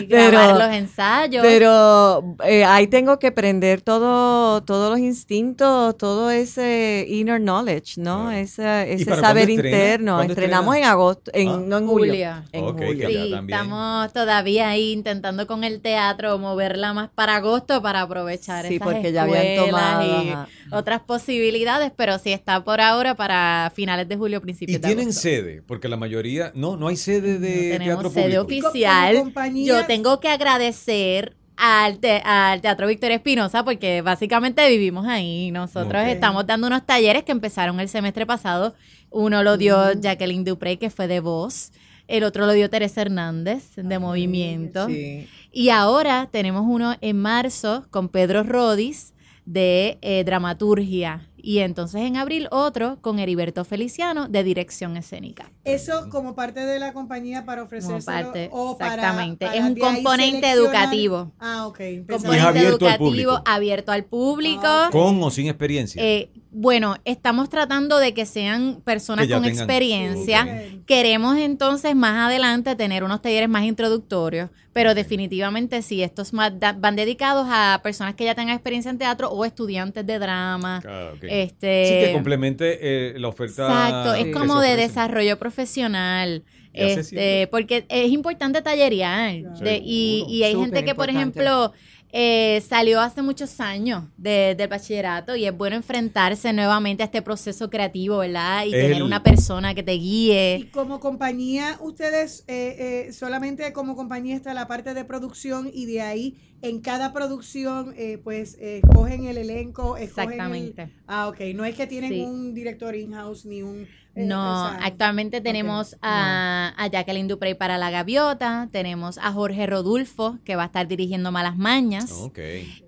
Y 0.00 0.06
Pero- 0.08 0.30
grabar 0.30 0.68
los 0.68 0.76
ensayos. 0.76 1.42
Pero 1.42 2.36
eh, 2.44 2.64
ahí 2.64 2.86
tengo 2.86 3.18
que 3.18 3.32
prender 3.32 3.80
todo, 3.80 4.62
todos 4.62 4.90
los 4.90 5.00
instintos, 5.00 5.98
todo 5.98 6.30
ese 6.30 7.04
inner 7.08 7.40
knowledge, 7.40 7.94
¿no? 8.00 8.26
Claro. 8.26 8.30
Ese, 8.38 8.86
¿Y 8.90 9.02
ese 9.02 9.16
saber 9.16 9.50
interno. 9.50 10.16
¿Cuándo 10.16 10.32
Estrenamos 10.34 10.74
estrena? 10.76 10.86
en 10.86 10.92
agosto, 10.92 11.30
en, 11.34 11.48
Ah. 11.48 11.60
no 11.66 11.78
en 11.78 11.86
julio. 11.86 12.12
Julio. 12.12 12.42
En 12.52 12.64
Ok, 12.64 12.76
julio. 12.84 13.08
Sí, 13.08 13.34
estamos 13.34 14.12
todavía 14.12 14.68
ahí 14.68 14.92
intentando 14.92 15.46
con 15.46 15.64
el 15.64 15.80
teatro 15.80 16.38
moverla 16.38 16.92
más 16.92 17.10
para 17.14 17.36
agosto 17.36 17.82
para 17.82 18.02
aprovechar 18.02 18.66
Sí, 18.66 18.76
esas 18.76 18.86
porque 18.86 19.12
ya 19.12 19.22
habían 19.22 19.66
tomado, 19.66 20.22
y 20.24 20.30
ajá. 20.30 20.48
otras 20.70 21.00
posibilidades, 21.00 21.92
pero 21.96 22.18
sí 22.18 22.32
está 22.32 22.62
por 22.62 22.80
ahora 22.80 23.14
para 23.14 23.72
finales 23.74 24.08
de 24.08 24.16
julio, 24.16 24.40
principios 24.40 24.76
Y 24.76 24.78
de 24.80 24.86
tienen 24.86 25.06
agosto. 25.06 25.20
sede, 25.22 25.62
porque 25.66 25.88
la 25.88 25.96
mayoría, 25.96 26.52
no, 26.54 26.67
no 26.76 26.88
hay 26.88 26.96
sede 26.96 27.38
de 27.38 27.48
No 27.72 27.78
tenemos 27.78 27.84
teatro 28.02 28.10
sede 28.10 28.40
público. 28.40 28.68
oficial. 28.68 29.32
Yo 29.64 29.86
tengo 29.86 30.20
que 30.20 30.28
agradecer 30.28 31.36
al, 31.56 31.98
te- 31.98 32.22
al 32.24 32.60
Teatro 32.60 32.86
Victoria 32.86 33.16
Espinosa 33.16 33.64
porque 33.64 34.02
básicamente 34.02 34.68
vivimos 34.68 35.06
ahí. 35.06 35.50
Nosotros 35.50 36.04
estamos 36.06 36.46
dando 36.46 36.66
unos 36.68 36.86
talleres 36.86 37.24
que 37.24 37.32
empezaron 37.32 37.80
el 37.80 37.88
semestre 37.88 38.26
pasado. 38.26 38.74
Uno 39.10 39.42
lo 39.42 39.56
dio 39.56 39.76
Mm. 39.96 40.00
Jacqueline 40.00 40.44
Duprey, 40.44 40.76
que 40.76 40.90
fue 40.90 41.08
de 41.08 41.20
voz. 41.20 41.72
El 42.06 42.24
otro 42.24 42.46
lo 42.46 42.52
dio 42.52 42.70
Teresa 42.70 43.02
Hernández, 43.02 43.74
de 43.76 43.98
Movimiento. 43.98 44.86
Sí. 44.86 45.26
Y 45.52 45.70
ahora 45.70 46.28
tenemos 46.30 46.62
uno 46.66 46.96
en 47.00 47.18
marzo 47.18 47.86
con 47.90 48.08
Pedro 48.08 48.44
Rodis 48.44 49.12
de 49.44 49.98
eh, 50.02 50.24
dramaturgia. 50.24 51.27
Y 51.40 51.58
entonces 51.60 52.02
en 52.02 52.16
abril 52.16 52.48
otro 52.50 52.98
con 53.00 53.18
Heriberto 53.18 53.64
Feliciano 53.64 54.28
de 54.28 54.42
dirección 54.44 54.96
escénica. 54.96 55.50
Eso 55.64 56.08
como 56.10 56.34
parte 56.34 56.60
de 56.60 56.78
la 56.78 56.92
compañía 56.92 57.44
para 57.44 57.62
Como 57.62 57.66
ofrecerse 57.66 58.06
parte, 58.06 58.48
o 58.52 58.76
para, 58.76 58.94
exactamente. 58.94 59.46
para 59.46 59.58
es 59.58 59.64
un 59.64 59.76
componente 59.76 60.50
educativo. 60.50 61.32
Ah, 61.38 61.66
ok. 61.66 61.80
Y 61.80 61.84
es 61.96 62.06
Componente 62.06 62.40
abierto 62.46 62.86
al 62.86 62.92
educativo 62.92 62.98
público. 62.98 63.42
abierto 63.46 63.92
al 63.92 64.04
público. 64.04 64.62
Ah, 64.64 64.88
Con 64.92 65.22
o 65.22 65.30
sin 65.30 65.46
experiencia. 65.48 66.02
Eh, 66.02 66.30
bueno, 66.50 66.96
estamos 67.04 67.50
tratando 67.50 67.98
de 67.98 68.14
que 68.14 68.24
sean 68.24 68.80
personas 68.84 69.26
Que 69.26 69.34
con 69.34 69.42
tengan- 69.42 69.56
experiencia. 69.58 70.64
Queremos 70.86 71.36
entonces 71.38 71.94
más 71.94 72.28
adelante 72.28 72.74
tener 72.74 73.04
unos 73.04 73.20
talleres 73.20 73.48
más 73.48 73.64
introductorios, 73.64 74.48
pero 74.72 74.94
definitivamente 74.94 75.82
sí, 75.82 76.02
estos 76.02 76.32
más 76.32 76.58
da- 76.58 76.72
van 76.72 76.96
dedicados 76.96 77.46
a 77.50 77.80
personas 77.82 78.14
que 78.14 78.24
ya 78.24 78.34
tengan 78.34 78.54
experiencia 78.54 78.90
en 78.90 78.98
teatro 78.98 79.28
o 79.30 79.44
estudiantes 79.44 80.06
de 80.06 80.18
drama. 80.18 80.80
Ah. 80.86 81.10
Este, 81.22 81.84
sí, 81.86 82.06
que 82.06 82.12
complemente 82.14 82.78
eh, 82.80 83.18
la 83.18 83.28
oferta. 83.28 83.66
Exacto, 83.66 84.14
es 84.14 84.34
como 84.34 84.60
de 84.60 84.76
desarrollo 84.76 85.38
profesional. 85.38 86.44
Este, 86.72 87.48
porque 87.50 87.84
es 87.88 88.10
importante 88.12 88.62
tallerear. 88.62 89.34
de- 89.60 89.82
y, 89.84 90.42
hay 90.44 90.52
Súper 90.52 90.66
gente 90.66 90.84
que, 90.84 90.94
por 90.94 91.10
ejemplo, 91.10 91.72
eh, 92.10 92.62
salió 92.66 93.00
hace 93.00 93.20
muchos 93.22 93.60
años 93.60 94.04
de- 94.16 94.54
del 94.56 94.68
bachillerato 94.68 95.36
y 95.36 95.44
es 95.44 95.56
bueno 95.56 95.76
enfrentarse 95.76 96.52
nuevamente 96.52 97.02
a 97.02 97.06
este 97.06 97.20
proceso 97.22 97.68
creativo, 97.68 98.18
¿verdad? 98.18 98.64
Y 98.66 98.70
tener 98.70 99.02
una 99.02 99.22
persona 99.22 99.74
que 99.74 99.82
te 99.82 99.94
Y 99.94 99.98
guíe. 100.00 100.70
como 100.72 101.00
compañía, 101.00 101.76
ustedes 101.80 102.44
eh, 102.48 103.06
eh, 103.08 103.12
solamente 103.12 103.72
como 103.74 103.94
compañía 103.94 104.36
está 104.36 104.54
la 104.54 104.66
parte 104.66 104.94
de 104.94 105.04
producción 105.04 105.70
y 105.72 105.84
de 105.86 106.00
ahí 106.00 106.36
en 106.62 106.80
cada 106.80 107.12
producción 107.12 107.94
eh, 107.96 108.18
pues 108.24 108.56
eh, 108.58 108.80
escogen 108.82 109.26
el 109.26 109.36
elenco, 109.38 109.96
escogen 109.96 110.28
el- 110.28 110.34
Exactamente. 110.34 110.90
ah, 111.06 111.28
ok. 111.28 111.40
No 111.54 111.64
es 111.64 111.74
que 111.76 111.86
tienen 111.86 112.10
Sí. 112.10 112.20
un 112.22 112.54
director 112.54 112.96
in-house 112.96 113.44
ni 113.44 113.62
un... 113.62 113.86
eh, 114.18 114.24
No, 114.24 114.66
o 114.66 114.68
sea, 114.68 114.78
actualmente 114.84 115.40
tenemos 115.40 115.96
a, 116.02 116.74
a 116.76 116.86
Jacqueline 116.88 117.28
Duprey 117.28 117.54
para 117.54 117.78
La 117.78 117.90
Gaviota, 117.90 118.68
tenemos 118.72 119.18
a 119.18 119.32
Jorge 119.32 119.66
Rodulfo, 119.66 120.38
que 120.44 120.56
va 120.56 120.64
a 120.64 120.66
estar 120.66 120.88
dirigiendo 120.88 121.30
Malas 121.30 121.56
Mañas. 121.56 122.10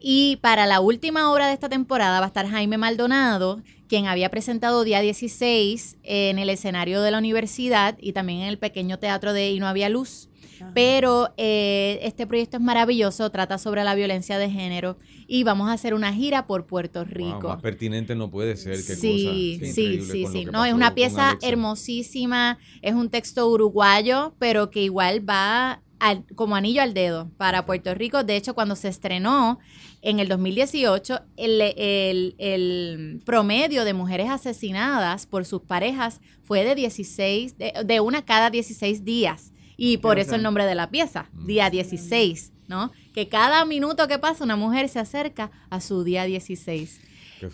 Y 0.01 0.39
para 0.43 0.67
la 0.67 0.81
última 0.81 1.33
obra 1.33 1.47
de 1.47 1.55
esta 1.55 1.69
temporada 1.69 2.19
va 2.19 2.27
a 2.27 2.29
estar 2.29 2.49
Jaime 2.49 2.79
Maldonado, 2.79 3.63
quien 3.89 4.07
había 4.07 4.29
presentado 4.29 4.85
día 4.85 5.01
16 5.01 5.99
en 6.03 6.39
el 6.39 6.51
escenario 6.51 7.03
de 7.03 7.11
la 7.11 7.19
universidad 7.19 7.97
y 8.01 8.13
también 8.13 8.41
en 8.41 8.49
el 8.49 8.59
pequeño 8.59 8.99
teatro 8.99 9.33
de 9.33 9.51
Y 9.51 9.61
no 9.61 9.69
había 9.69 9.89
luz. 9.89 10.30
Ajá. 10.61 10.73
Pero 10.75 11.33
eh, 11.37 11.99
este 12.03 12.27
proyecto 12.27 12.57
es 12.59 12.63
maravilloso, 12.63 13.31
trata 13.31 13.59
sobre 13.59 13.83
la 13.85 13.95
violencia 13.95 14.39
de 14.39 14.51
género 14.51 14.97
y 15.27 15.45
vamos 15.45 15.69
a 15.69 15.73
hacer 15.73 15.95
una 15.95 16.13
gira 16.13 16.47
por 16.47 16.67
Puerto 16.67 17.05
Wow, 17.05 17.09
Rico. 17.15 17.49
más 17.49 17.63
pertinente 17.63 18.15
no 18.15 18.31
puede 18.31 18.57
ser. 18.57 18.77
Qué 18.77 18.95
Sí, 18.97 19.25
cosa. 19.59 19.73
sí, 19.75 20.01
sí, 20.03 20.27
sí. 20.27 20.45
No, 20.47 20.65
es 20.65 20.73
una 20.75 20.95
pieza 20.95 21.39
hermosísima, 21.43 22.59
es 22.83 22.95
un 22.95 23.09
texto 23.11 23.49
uruguayo, 23.49 24.35
pero 24.39 24.71
que 24.71 24.83
igual 24.83 25.29
va 25.29 25.83
al- 25.99 26.25
como 26.35 26.57
anillo 26.57 26.81
al 26.83 26.95
dedo 26.95 27.31
para 27.37 27.67
Puerto 27.67 27.95
Rico. 27.95 28.25
De 28.25 28.37
hecho, 28.37 28.55
cuando 28.55 28.75
se 28.77 28.89
estrenó 28.89 29.59
en 30.03 30.19
el 30.19 30.29
2018, 30.29 31.21
el, 31.37 31.61
el- 31.61 32.35
el 32.39 33.23
promedio 33.25 33.85
de 33.85 33.93
mujeres 33.93 34.31
asesinadas 34.31 35.27
por 35.27 35.45
sus 35.45 35.61
parejas 35.63 36.21
fue 36.43 36.65
de 36.65 36.75
16, 36.75 37.59
de, 37.59 37.73
de 37.85 38.01
una 38.01 38.25
cada 38.25 38.51
16 38.51 39.05
días. 39.05 39.50
Y 39.83 39.97
por 39.97 40.19
eso 40.19 40.35
el 40.35 40.43
nombre 40.43 40.67
de 40.67 40.75
la 40.75 40.91
pieza, 40.91 41.31
Mm. 41.33 41.47
día 41.47 41.71
16, 41.71 42.53
¿no? 42.69 42.93
Que 43.15 43.29
cada 43.29 43.65
minuto 43.65 44.07
que 44.09 44.19
pasa 44.19 44.45
una 44.45 44.55
mujer 44.55 44.91
se 44.91 44.99
acerca 44.99 45.51
a 45.71 45.81
su 45.81 46.05
día 46.05 46.25
16. 46.25 47.01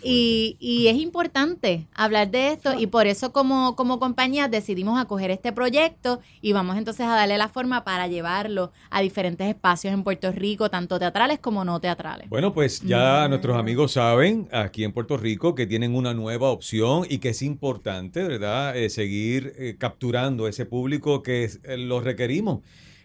Y, 0.03 0.57
y 0.59 0.87
es 0.87 0.97
importante 0.97 1.87
hablar 1.93 2.29
de 2.31 2.51
esto 2.53 2.77
y 2.79 2.87
por 2.87 3.07
eso 3.07 3.31
como, 3.31 3.75
como 3.75 3.99
compañía 3.99 4.47
decidimos 4.47 4.99
acoger 4.99 5.31
este 5.31 5.51
proyecto 5.51 6.19
y 6.41 6.51
vamos 6.53 6.77
entonces 6.77 7.05
a 7.05 7.15
darle 7.15 7.37
la 7.37 7.49
forma 7.49 7.83
para 7.83 8.07
llevarlo 8.07 8.71
a 8.89 9.01
diferentes 9.01 9.47
espacios 9.47 9.93
en 9.93 10.03
Puerto 10.03 10.31
Rico, 10.31 10.69
tanto 10.69 10.99
teatrales 10.99 11.39
como 11.39 11.63
no 11.65 11.79
teatrales. 11.79 12.29
Bueno, 12.29 12.53
pues 12.53 12.81
ya 12.81 13.27
nuestros 13.27 13.57
amigos 13.57 13.93
saben 13.93 14.47
aquí 14.51 14.83
en 14.83 14.91
Puerto 14.91 15.17
Rico 15.17 15.55
que 15.55 15.65
tienen 15.67 15.95
una 15.95 16.13
nueva 16.13 16.49
opción 16.49 17.05
y 17.09 17.19
que 17.19 17.29
es 17.29 17.41
importante, 17.41 18.23
¿verdad? 18.23 18.77
Eh, 18.77 18.89
seguir 18.89 19.53
eh, 19.57 19.75
capturando 19.77 20.47
ese 20.47 20.65
público 20.65 21.23
que 21.23 21.43
es- 21.45 21.59
eh, 21.63 21.77
lo 21.77 22.01
requerimos. 22.01 22.59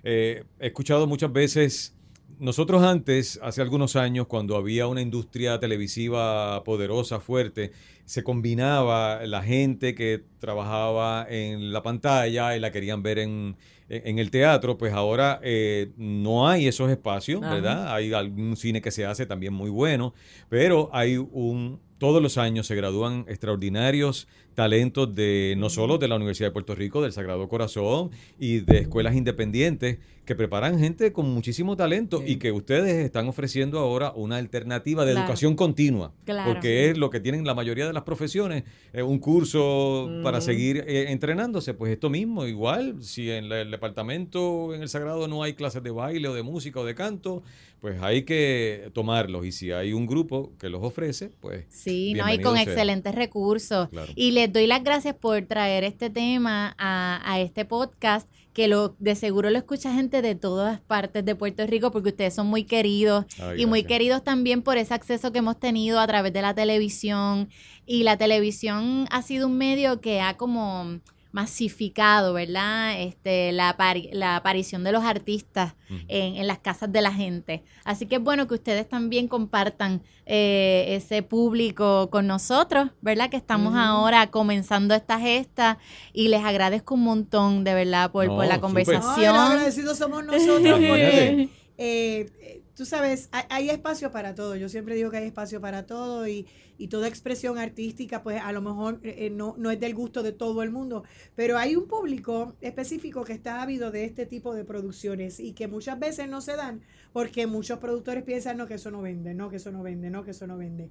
Eh, 0.05 0.45
he 0.59 0.67
escuchado 0.69 1.07
muchas 1.07 1.33
veces 1.33 1.95
nosotros 2.43 2.83
antes, 2.83 3.39
hace 3.41 3.63
algunos 3.63 3.95
años, 3.95 4.27
cuando 4.27 4.57
había 4.57 4.89
una 4.89 5.01
industria 5.01 5.61
televisiva 5.61 6.65
poderosa, 6.65 7.21
fuerte, 7.21 7.71
se 8.05 8.25
combinaba 8.25 9.25
la 9.27 9.45
gente 9.45 9.95
que 9.95 10.25
trabajaba 10.41 11.25
en 11.31 11.73
la 11.73 11.85
pantalla 11.85 12.57
y 12.57 12.61
la 12.61 12.73
querían 12.73 13.01
ver 13.05 13.21
en, 13.21 13.57
en 13.89 14.19
el 14.19 14.33
teatro, 14.33 14.77
pues 14.77 14.93
ahora 14.93 15.39
eh, 15.45 15.93
no 15.97 16.49
hay 16.49 16.67
esos 16.67 16.91
espacios, 16.91 17.45
Ajá. 17.45 17.55
¿verdad? 17.55 17.95
Hay 17.95 18.13
algún 18.13 18.57
cine 18.57 18.83
que 18.83 18.91
se 18.91 19.07
hace 19.07 19.25
también 19.25 19.53
muy 19.53 19.71
bueno, 19.71 20.13
pero 20.49 20.91
hay 20.93 21.19
un 21.19 21.81
todos 22.03 22.21
los 22.21 22.37
años 22.37 22.67
se 22.67 22.75
gradúan 22.75 23.25
extraordinarios 23.29 24.27
talentos 24.55 25.15
de 25.15 25.55
no 25.59 25.71
solo 25.71 25.99
de 25.99 26.09
la 26.09 26.17
Universidad 26.17 26.49
de 26.49 26.53
Puerto 26.53 26.75
Rico, 26.75 27.03
del 27.03 27.13
Sagrado 27.13 27.49
Corazón 27.49 28.11
y 28.39 28.61
de 28.61 28.79
escuelas 28.79 29.15
independientes 29.17 29.99
que 30.25 30.37
preparan 30.37 30.79
gente 30.79 31.13
con 31.13 31.29
muchísimo 31.31 31.77
talento 31.77 32.23
y 32.25 32.37
que 32.37 32.53
ustedes 32.53 33.05
están 33.05 33.27
ofreciendo 33.27 33.81
ahora 33.81 34.13
una 34.15 34.37
alternativa 34.37 35.05
de 35.05 35.13
Claro. 35.13 35.25
educación 35.27 35.57
continua, 35.57 36.13
Claro. 36.25 36.53
porque 36.53 36.91
es 36.91 36.97
lo 36.97 37.11
que 37.11 37.19
tienen 37.19 37.45
la 37.45 37.55
mayoría 37.55 37.89
de 37.89 37.93
las 37.93 38.05
profesiones, 38.05 38.63
eh, 38.93 39.03
un 39.03 39.19
curso 39.19 40.09
para 40.23 40.41
seguir 40.41 40.85
eh, 40.87 41.07
entrenándose, 41.11 41.75
pues 41.75 41.91
esto 41.93 42.09
mismo, 42.09 42.47
igual, 42.47 43.03
si 43.03 43.31
en 43.33 43.49
la- 43.49 43.63
el 43.63 43.71
departamento 43.73 44.75
en 44.75 44.83
el 44.83 44.89
Sagrado 44.89 45.27
no 45.27 45.43
hay 45.43 45.55
clases 45.55 45.83
de 45.83 45.91
baile 45.91 46.29
o 46.29 46.35
de 46.35 46.43
música 46.45 46.79
o 46.79 46.85
de 46.85 46.95
canto, 46.95 47.43
pues 47.83 48.01
hay 48.01 48.23
que 48.23 48.91
tomarlos 48.95 49.45
y 49.45 49.51
si 49.51 49.73
hay 49.73 49.93
un 49.93 50.07
grupo 50.07 50.53
que 50.61 50.69
los 50.69 50.85
ofrece, 50.85 51.31
pues 51.41 51.65
Sí, 51.69 52.15
no, 52.15 52.33
y 52.33 52.39
con 52.41 52.55
sea. 52.55 52.63
excelentes 52.63 53.13
recursos. 53.13 53.89
Claro. 53.89 54.13
Y 54.15 54.31
les 54.31 54.53
doy 54.53 54.69
las 54.69 54.85
gracias 54.85 55.17
por 55.17 55.43
traer 55.47 55.83
este 55.83 56.09
tema 56.09 56.77
a, 56.79 57.21
a 57.25 57.41
este 57.41 57.65
podcast, 57.65 58.29
que 58.53 58.69
lo 58.69 58.95
de 59.01 59.17
seguro 59.17 59.51
lo 59.51 59.59
escucha 59.59 59.93
gente 59.93 60.23
de 60.23 60.37
todas 60.37 60.81
partes 60.81 61.25
de 61.25 61.35
Puerto 61.35 61.67
Rico, 61.67 61.91
porque 61.91 62.11
ustedes 62.11 62.35
son 62.35 62.47
muy 62.47 62.63
queridos 62.63 63.25
Ay, 63.41 63.63
y 63.63 63.67
muy 63.67 63.83
queridos 63.83 64.23
también 64.23 64.63
por 64.63 64.77
ese 64.79 64.95
acceso 64.95 65.33
que 65.33 65.39
hemos 65.41 65.59
tenido 65.59 65.99
a 65.99 66.07
través 66.07 66.33
de 66.33 66.41
la 66.43 66.55
televisión. 66.55 67.49
Y 67.85 68.05
la 68.05 68.17
televisión 68.17 69.07
ha 69.11 69.23
sido 69.23 69.49
un 69.49 69.59
medio 69.59 70.01
que 70.01 70.21
ha 70.21 70.37
como 70.37 71.01
masificado, 71.33 72.35
¿verdad? 72.35 73.01
Este, 73.01 73.53
la, 73.53 73.77
la 74.13 74.37
aparición 74.37 74.85
de 74.85 74.93
los 74.93 75.03
artistas 75.05 75.75
en, 76.09 76.37
en 76.37 76.47
las 76.47 76.59
casas 76.59 76.93
de 76.93 77.03
la 77.03 77.13
gente. 77.13 77.65
Así 77.85 78.07
que 78.07 78.17
es 78.17 78.23
bueno 78.23 78.47
que 78.47 78.55
ustedes 78.55 78.89
también 78.89 79.29
compartan 79.29 80.03
eh, 80.27 80.95
ese 80.97 81.23
público 81.23 82.09
con 82.11 82.27
nosotros, 82.27 82.91
¿verdad? 83.01 83.29
Que 83.31 83.37
estamos 83.37 83.75
ahora 83.75 84.31
comenzando 84.31 84.95
esta 84.95 85.19
gesta 85.19 85.79
y 86.13 86.29
les 86.29 86.45
agradezco 86.45 86.95
un 86.95 87.03
montón, 87.03 87.65
de 87.65 87.75
verdad, 87.75 88.13
por, 88.13 88.27
No, 88.27 88.37
por 88.37 88.47
la 88.47 88.61
conversación. 88.61 89.35
agradecidos 89.35 89.99
somos 89.99 90.25
nosotros 90.25 90.79
porque 90.79 91.49
eh, 91.79 92.31
eh, 92.41 92.63
tú 92.77 92.85
sabes, 92.85 93.29
hay, 93.33 93.45
hay 93.49 93.71
espacio 93.71 94.13
para 94.13 94.35
todo. 94.35 94.55
Yo 94.57 94.69
siempre 94.69 94.95
digo 94.95 95.11
que 95.11 95.17
hay 95.17 95.27
espacio 95.27 95.61
para 95.61 95.87
todo 95.87 96.29
y, 96.29 96.47
y 96.83 96.89
toda 96.89 97.07
expresión 97.07 97.59
artística, 97.59 98.25
pues 98.25 98.41
a 98.43 98.51
lo 98.51 98.61
mejor 98.61 98.99
eh, 99.05 99.31
no, 99.31 99.55
no 99.57 99.71
es 99.71 99.79
del 99.79 99.95
gusto 99.95 100.25
de 100.25 100.33
todo 100.33 100.65
el 100.65 100.73
mundo, 100.73 101.05
pero 101.37 101.57
hay 101.57 101.77
un 101.77 101.87
público 101.87 102.57
específico 102.61 103.23
que 103.23 103.35
está 103.35 103.63
ávido 103.63 103.93
de 103.93 104.05
este 104.05 104.27
tipo 104.27 104.53
de 104.53 104.65
producciones 104.65 105.39
y 105.39 105.53
que 105.53 105.69
muchas 105.69 106.01
veces 106.01 106.29
no 106.29 106.41
se 106.41 106.57
dan 106.57 106.83
porque 107.13 107.47
muchos 107.47 107.79
productores 107.79 108.25
piensan, 108.25 108.57
no, 108.57 108.67
que 108.67 108.75
eso 108.75 108.91
no 108.91 109.01
vende, 109.01 109.33
no, 109.33 109.49
que 109.49 109.57
eso 109.57 109.71
no 109.71 109.85
vende, 109.85 110.11
no, 110.11 110.25
que 110.25 110.33
eso 110.33 110.49
no 110.49 110.57
vende. 110.57 110.91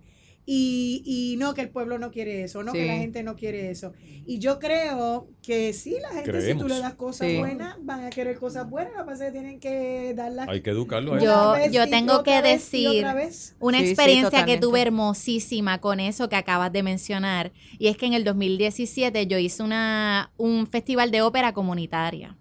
Y, 0.54 1.02
y 1.06 1.38
no, 1.38 1.54
que 1.54 1.62
el 1.62 1.70
pueblo 1.70 1.98
no 1.98 2.12
quiere 2.12 2.44
eso, 2.44 2.62
no, 2.62 2.74
que 2.74 2.86
la 2.86 2.96
gente 2.98 3.24
no 3.24 3.38
quiere 3.38 3.70
eso. 3.72 3.94
Y 4.26 4.40
yo 4.40 4.60
creo 4.60 5.30
que 5.42 5.72
sí, 5.72 5.96
la 6.02 6.10
gente, 6.10 6.42
si 6.42 6.58
tú 6.58 6.68
le 6.68 6.80
das 6.80 6.96
cosas 6.96 7.30
Sí. 7.30 7.38
buenas, 7.38 7.78
van 7.80 8.04
a 8.04 8.10
querer 8.10 8.38
cosas 8.38 8.70
buenas, 8.70 8.92
lo 8.94 9.00
que 9.00 9.12
pasa 9.12 9.28
es 9.28 9.32
que 9.32 9.40
tienen 9.40 9.60
que 9.62 10.14
darlas 10.14 10.50
Hay 10.50 10.62
que 10.62 10.72
educarlo 10.72 11.14
ellos. 11.18 11.24
Yo- 11.24 11.52
vez 11.54 11.72
yo 11.72 11.90
tengo 11.90 12.22
que 12.24 12.42
vez 12.42 12.70
decir- 12.70 12.98
otra 12.98 13.14
vez. 13.14 13.56
Una 13.62 13.78
Sí, 13.80 13.86
sí, 13.86 13.92
experiencia 13.92 14.44
que 14.46 14.58
tuve 14.58 14.82
hermosísima 14.82 15.80
con 15.80 16.02
eso 16.02 16.28
que 16.28 16.36
acabas 16.36 16.74
de 16.74 16.84
mencionar. 16.84 17.54
Y 17.80 17.88
es 17.88 17.96
que 17.96 18.08
en 18.08 18.14
el 18.14 18.26
2017 18.26 19.28
yo 19.28 19.38
hice 19.38 19.64
una, 19.64 20.34
un 20.36 20.68
festival 20.68 21.12
de 21.12 21.22
ópera 21.22 21.54
comunitaria. 21.54 22.36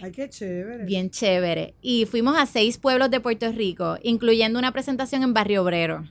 Ay, 0.00 0.12
qué 0.12 0.28
chévere. 0.28 0.84
Bien 0.84 1.10
chévere. 1.10 1.74
Y 1.82 2.06
fuimos 2.06 2.36
a 2.38 2.46
seis 2.46 2.78
pueblos 2.78 3.10
de 3.10 3.20
Puerto 3.20 3.50
Rico, 3.50 3.96
incluyendo 4.02 4.58
una 4.58 4.72
presentación 4.72 5.22
en 5.22 5.34
Barrio 5.34 5.62
Obrero. 5.62 6.04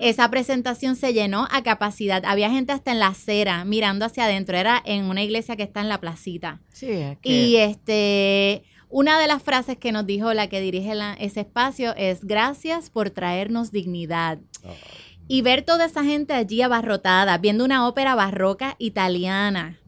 Esa 0.00 0.30
presentación 0.30 0.94
se 0.94 1.12
llenó 1.12 1.48
a 1.50 1.62
capacidad. 1.62 2.22
Había 2.24 2.50
gente 2.50 2.72
hasta 2.72 2.92
en 2.92 2.98
la 3.00 3.08
acera 3.08 3.64
mirando 3.64 4.04
hacia 4.04 4.24
adentro. 4.26 4.56
Era 4.56 4.80
en 4.84 5.06
una 5.06 5.22
iglesia 5.22 5.56
que 5.56 5.62
está 5.64 5.80
en 5.80 5.88
la 5.88 6.00
placita. 6.00 6.60
Sí, 6.72 6.90
es 6.90 7.18
que- 7.18 7.28
Y 7.30 7.56
este, 7.56 8.62
una 8.90 9.18
de 9.18 9.26
las 9.26 9.42
frases 9.42 9.76
que 9.78 9.90
nos 9.90 10.06
dijo 10.06 10.32
la 10.34 10.48
que 10.48 10.60
dirige 10.60 10.94
la- 10.94 11.14
ese 11.14 11.40
espacio 11.40 11.94
es 11.96 12.24
gracias 12.24 12.90
por 12.90 13.10
traernos 13.10 13.72
dignidad. 13.72 14.38
Y 15.26 15.42
ver 15.42 15.62
toda 15.62 15.86
esa 15.86 16.04
gente 16.04 16.32
allí 16.32 16.62
abarrotada, 16.62 17.36
viendo 17.38 17.64
una 17.64 17.86
ópera 17.88 18.14
barroca 18.14 18.76
italiana. 18.78 19.78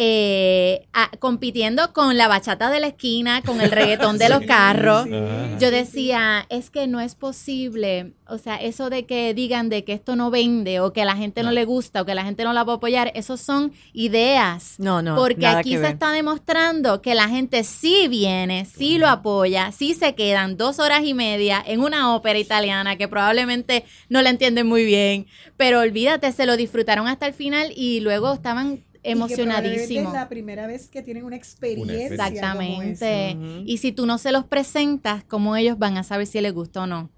Eh, 0.00 0.86
a- 0.92 1.10
compitiendo 1.18 1.92
con 1.92 2.16
la 2.16 2.28
bachata 2.28 2.70
de 2.70 2.78
la 2.78 2.86
esquina, 2.86 3.42
con 3.42 3.60
el 3.60 3.72
reggaetón 3.72 4.16
de 4.16 4.28
los 4.28 4.42
carros. 4.42 5.04
Sí. 5.04 5.10
Yo 5.58 5.72
decía, 5.72 6.46
es 6.50 6.70
que 6.70 6.86
no 6.86 7.00
es 7.00 7.16
posible, 7.16 8.12
o 8.28 8.38
sea, 8.38 8.54
eso 8.62 8.90
de 8.90 9.06
que 9.06 9.34
digan 9.34 9.68
de 9.68 9.82
que 9.82 9.92
esto 9.94 10.14
no 10.14 10.30
vende 10.30 10.78
o 10.78 10.92
que 10.92 11.02
a 11.02 11.04
la 11.04 11.16
gente 11.16 11.42
no, 11.42 11.48
No. 11.48 11.54
le 11.54 11.64
gusta 11.64 12.02
o 12.02 12.04
que 12.06 12.14
la 12.14 12.22
gente 12.24 12.44
no 12.44 12.52
la 12.52 12.62
va 12.62 12.74
a 12.74 12.76
apoyar, 12.76 13.10
esos 13.16 13.40
son 13.40 13.72
ideas. 13.92 14.76
No, 14.78 15.02
no, 15.02 15.16
Porque 15.16 15.42
nada 15.42 15.58
aquí 15.58 15.70
que 15.70 15.76
se 15.76 15.82
ver. 15.82 15.92
está 15.94 16.12
demostrando 16.12 17.02
que 17.02 17.16
la 17.16 17.28
gente 17.28 17.64
sí 17.64 18.06
viene, 18.08 18.66
sí 18.66 18.98
lo 18.98 19.08
apoya, 19.08 19.72
sí 19.72 19.94
se 19.94 20.14
quedan 20.14 20.56
dos 20.56 20.78
horas 20.78 21.02
y 21.04 21.12
media 21.14 21.60
en 21.66 21.80
una 21.80 22.14
ópera 22.14 22.38
italiana 22.38 22.96
que 22.96 23.08
probablemente 23.08 23.84
no 24.08 24.22
la 24.22 24.30
entienden 24.30 24.68
muy 24.68 24.84
bien, 24.84 25.26
pero 25.56 25.80
olvídate, 25.80 26.30
se 26.30 26.46
lo 26.46 26.56
disfrutaron 26.56 27.08
hasta 27.08 27.26
el 27.26 27.34
final 27.34 27.72
y 27.74 27.98
luego 28.00 28.32
estaban 28.32 28.84
Y 29.08 29.12
que 29.12 29.16
probablemente 29.16 29.42
emocionadísimos. 29.42 30.12
Es 30.14 30.20
la 30.20 30.28
primera 30.28 30.66
vez 30.66 30.88
que 30.88 31.02
tienen 31.02 31.24
una 31.24 31.36
experiencia. 31.36 31.94
experiencia. 32.06 32.52
como 32.54 32.82
Exactamente. 32.82 33.36
Y 33.66 33.78
si 33.78 33.92
tú 33.92 34.06
no 34.06 34.18
se 34.18 34.32
los 34.32 34.44
presentas, 34.44 35.24
¿cómo 35.24 35.56
ellos 35.56 35.78
van 35.78 35.96
a 35.96 36.02
saber 36.04 36.26
si 36.26 36.40
les 36.40 36.52
gustó 36.52 36.82
o 36.82 36.86
no? 36.86 37.10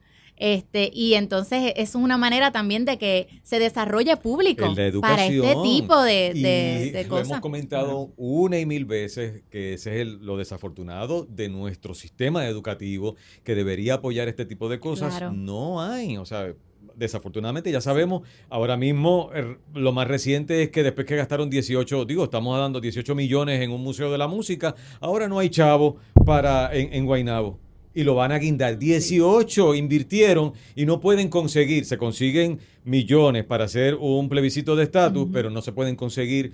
Este, 0.43 0.91
y 0.95 1.15
entonces 1.15 1.75
eso 1.77 1.99
es 1.99 2.03
una 2.05 2.17
manera 2.17 2.51
también 2.51 2.87
de 2.87 2.97
que 2.97 3.29
se 3.43 3.59
desarrolle 3.59 4.17
público 4.17 4.75
de 4.75 4.91
para 4.99 5.27
este 5.27 5.55
tipo 5.63 6.03
de, 6.03 6.33
Y 6.35 6.41
de- 6.43 6.91
de 6.93 7.03
lo 7.05 7.11
cosas. 7.11 7.29
hemos 7.29 7.41
comentado 7.41 8.11
una 8.17 8.59
y 8.59 8.65
mil 8.65 8.87
veces 8.87 9.43
que 9.51 9.75
ese 9.75 9.91
es 9.97 10.01
el- 10.01 10.25
lo 10.25 10.39
desafortunado 10.39 11.27
de 11.29 11.51
nuestro 11.51 11.93
sistema 11.95 12.47
educativo 12.49 13.17
que 13.45 13.55
debería 13.55 13.95
apoyar 13.97 14.29
este 14.29 14.47
tipo 14.47 14.71
de 14.71 14.81
cosas. 14.81 15.11
Claro. 15.19 15.33
No 15.33 15.83
hay, 15.83 16.17
o 16.17 16.25
sea, 16.25 16.55
desafortunadamente 16.97 17.71
ya 17.71 17.81
sabemos, 17.81 18.23
ahora 18.49 18.77
mismo 18.77 19.31
er, 19.35 19.59
lo 19.75 19.93
más 19.93 20.09
reciente 20.09 20.63
es 20.63 20.71
que 20.71 20.83
después 20.83 21.07
que 21.07 21.17
gastaron 21.17 21.51
18, 21.51 22.05
digo, 22.05 22.25
estamos 22.25 22.59
dando 22.59 22.81
18 22.81 23.15
millones 23.15 23.61
en 23.61 23.71
un 23.71 23.83
museo 23.83 24.11
de 24.11 24.19
la 24.19 24.29
música, 24.29 24.75
ahora 25.01 25.29
no 25.29 25.39
hay 25.39 25.51
chavo 25.51 25.97
para 26.25 26.75
en, 26.75 26.93
en 26.93 27.07
Guaynabo. 27.07 27.59
Y 27.93 28.05
lo 28.05 28.15
van 28.15 28.31
a 28.31 28.39
guindar. 28.39 28.79
18 28.79 29.75
invirtieron 29.75 30.53
y 30.77 30.87
no 30.87 31.01
pueden 31.01 31.29
conseguir. 31.29 31.85
Se 31.85 31.99
consiguen 31.99 32.61
millones 32.85 33.45
para 33.45 33.65
hacer 33.65 33.97
un 33.97 34.29
plebiscito 34.29 34.77
de 34.77 34.85
estatus, 34.85 35.29
pero 35.33 35.51
no 35.51 35.61
se 35.61 35.73
pueden 35.73 35.97
conseguir 35.97 36.53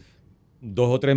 dos 0.62 0.88
o 0.88 0.98
tres 0.98 1.16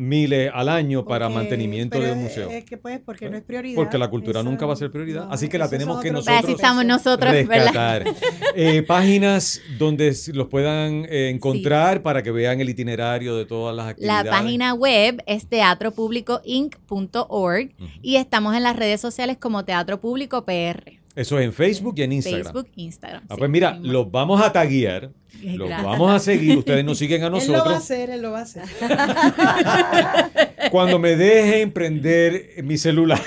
miles 0.00 0.50
al 0.52 0.68
año 0.68 1.04
para 1.04 1.26
Porque- 1.26 1.38
mantenimiento 1.40 2.00
del 2.00 2.10
es- 2.10 2.16
museo. 2.16 2.50
Es 2.50 2.64
que 2.64 2.76
pues, 2.76 3.00
porque 3.04 3.28
no 3.30 3.36
es 3.36 3.42
prioridad. 3.42 3.76
Porque 3.76 3.98
la 3.98 4.08
cultura 4.08 4.40
Eso- 4.40 4.48
nunca 4.50 4.66
va 4.66 4.72
a 4.72 4.76
ser 4.76 4.90
prioridad. 4.90 5.26
no, 5.26 5.32
Así 5.32 5.48
que 5.48 5.58
la 5.58 5.68
tenemos 5.68 6.00
que 6.00 6.10
otros 6.10 6.24
Para 6.24 6.38
así 6.38 6.46
nosotros 6.48 6.60
estamos 6.62 6.84
nosotros, 6.86 7.32
¿verdad? 7.46 8.02
rescatar. 8.02 8.04
Eh, 8.56 8.82
páginas 8.82 9.60
donde 9.78 10.12
los 10.34 10.48
puedan 10.48 11.06
eh, 11.08 11.30
encontrar 11.30 12.02
para 12.02 12.22
que 12.22 12.30
vean 12.32 12.60
el 12.60 12.68
itinerario 12.68 13.36
de 13.36 13.46
todas 13.46 13.74
las 13.76 13.86
La 13.86 13.90
actividades. 13.90 14.30
página 14.30 14.74
web 14.74 15.22
es 15.26 15.46
teatropublicoinc.org 15.48 17.70
y 18.02 18.16
estamos 18.16 18.56
en 18.56 18.62
las 18.62 18.76
redes 18.76 19.00
sociales 19.00 19.36
como 19.38 19.64
Teatro 19.64 20.00
Público 20.00 20.44
PR. 20.44 20.99
Eso 21.16 21.38
es 21.38 21.44
en 21.44 21.52
Facebook 21.52 21.94
y 21.98 22.02
en 22.02 22.12
Instagram. 22.12 22.44
Facebook, 22.44 22.68
Instagram. 22.76 23.22
Ah, 23.28 23.34
sí, 23.34 23.38
pues 23.38 23.50
mira, 23.50 23.72
mismo. 23.72 23.92
los 23.92 24.10
vamos 24.10 24.40
a 24.40 24.52
taguear, 24.52 25.10
los 25.42 25.68
vamos 25.68 26.10
a 26.12 26.20
seguir, 26.20 26.56
ustedes 26.56 26.84
nos 26.84 26.98
siguen 26.98 27.24
a 27.24 27.26
Él 27.26 27.32
lo 27.32 27.38
va 27.38 27.44
a 27.44 27.48
nosotros. 27.48 27.76
hacer, 27.76 28.10
él 28.10 28.22
lo 28.22 28.30
va 28.30 28.38
a 28.38 28.42
hacer. 28.42 28.62
Cuando 30.70 30.98
me 30.98 31.16
dejen 31.16 31.72
prender 31.72 32.62
mi 32.62 32.78
celular. 32.78 33.20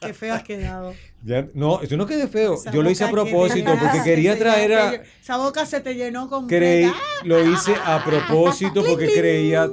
Qué 0.00 0.14
feo 0.14 0.34
has 0.34 0.42
quedado. 0.42 0.94
Ya- 1.24 1.46
no, 1.54 1.80
eso 1.80 1.96
no 1.96 2.06
quede 2.06 2.26
feo. 2.26 2.54
Esa 2.54 2.72
Yo 2.72 2.82
lo 2.82 2.90
hice 2.90 3.04
a 3.04 3.08
que 3.08 3.12
propósito 3.12 3.76
porque 3.78 4.02
quería 4.02 4.36
traer 4.36 4.72
a... 4.74 4.94
Esa 5.20 5.36
boca 5.36 5.64
se 5.64 5.80
te 5.80 5.94
llenó 5.94 6.28
con. 6.28 6.48
creí, 6.48 6.90
lo 7.24 7.44
hice 7.48 7.74
a 7.84 8.02
propósito 8.04 8.84
porque 8.84 9.06
creía 9.12 9.68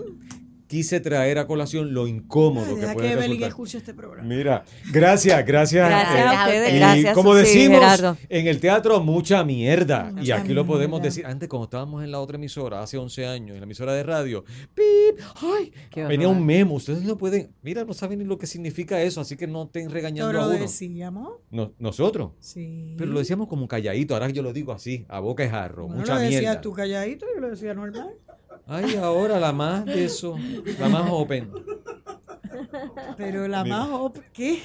quise 0.70 1.00
traer 1.00 1.40
a 1.40 1.48
colación 1.48 1.96
lo 1.96 2.08
incómodo 2.08 2.76
Ay, 2.76 2.76
que 2.80 2.94
puede 2.94 3.10
que 3.10 3.16
resultar. 3.16 3.48
escuche 3.50 3.78
este 3.80 3.94
programa. 3.96 4.28
Mira, 4.28 4.64
gracias, 4.94 5.44
gracias. 5.46 5.90
Gracias 5.90 6.16
eh, 6.16 6.22
a 6.28 6.44
ustedes, 6.46 6.74
y 6.74 6.78
gracias. 6.78 7.14
como 7.16 7.34
decimos 7.34 8.04
en 8.30 8.48
el 8.48 8.60
teatro, 8.60 9.02
mucha 9.02 9.44
mierda. 9.44 10.14
y 10.22 10.30
aquí 10.30 10.54
lo 10.54 10.66
podemos 10.68 11.02
decir. 11.02 11.26
Antes, 11.26 11.50
cuando 11.50 11.64
estábamos 11.66 12.04
en 12.04 12.12
la 12.12 12.20
otra 12.20 12.38
emisora, 12.38 12.82
hace 12.84 12.98
11 13.00 13.26
años, 13.26 13.56
en 13.56 13.62
la 13.62 13.64
emisora 13.66 13.94
de 13.94 14.04
radio, 14.04 14.46
¡pip! 14.76 15.20
¡Ay! 15.42 15.74
Qué 15.90 16.06
Venía 16.06 16.28
un 16.30 16.46
memo. 16.46 16.76
Ustedes 16.76 17.02
no 17.02 17.18
pueden. 17.18 17.52
Mira, 17.64 17.84
no 17.84 17.94
saben 17.94 18.20
ni 18.20 18.26
lo 18.26 18.38
que 18.38 18.46
significa 18.46 19.02
eso, 19.02 19.22
así 19.22 19.36
que 19.36 19.48
no 19.48 19.64
estén 19.64 19.90
regañando 19.90 20.30
Pero 20.32 20.44
a 20.44 20.46
lo 20.46 20.52
uno. 20.52 20.60
decíamos. 20.60 21.30
No- 21.50 21.74
nosotros. 21.80 22.34
Sí. 22.40 22.94
Pero 22.96 23.12
lo 23.12 23.18
decíamos 23.18 23.48
como 23.48 23.68
calladito. 23.68 24.14
Ahora 24.14 24.30
yo 24.30 24.44
lo 24.44 24.54
digo 24.54 24.72
así, 24.72 25.06
a 25.10 25.20
boca 25.20 25.42
de 25.42 25.50
jarro. 25.50 25.88
Bueno, 25.88 26.02
mucha 26.02 26.14
lo 26.14 26.20
decías 26.22 26.42
mierda. 26.42 26.62
tú 26.62 26.74
calladito, 26.74 27.26
yo 27.34 27.42
lo 27.42 27.50
decía 27.50 27.74
normal. 27.74 28.12
Ay, 28.70 28.96
ahora 28.96 29.40
la 29.40 29.52
más 29.52 29.86
de 29.86 30.06
eso. 30.06 30.38
La 30.80 30.88
más 30.90 31.10
open. 31.10 31.52
Pero 33.18 33.48
la 33.48 33.64
más 33.66 33.90
op- 33.92 34.20
¿qué? 34.34 34.60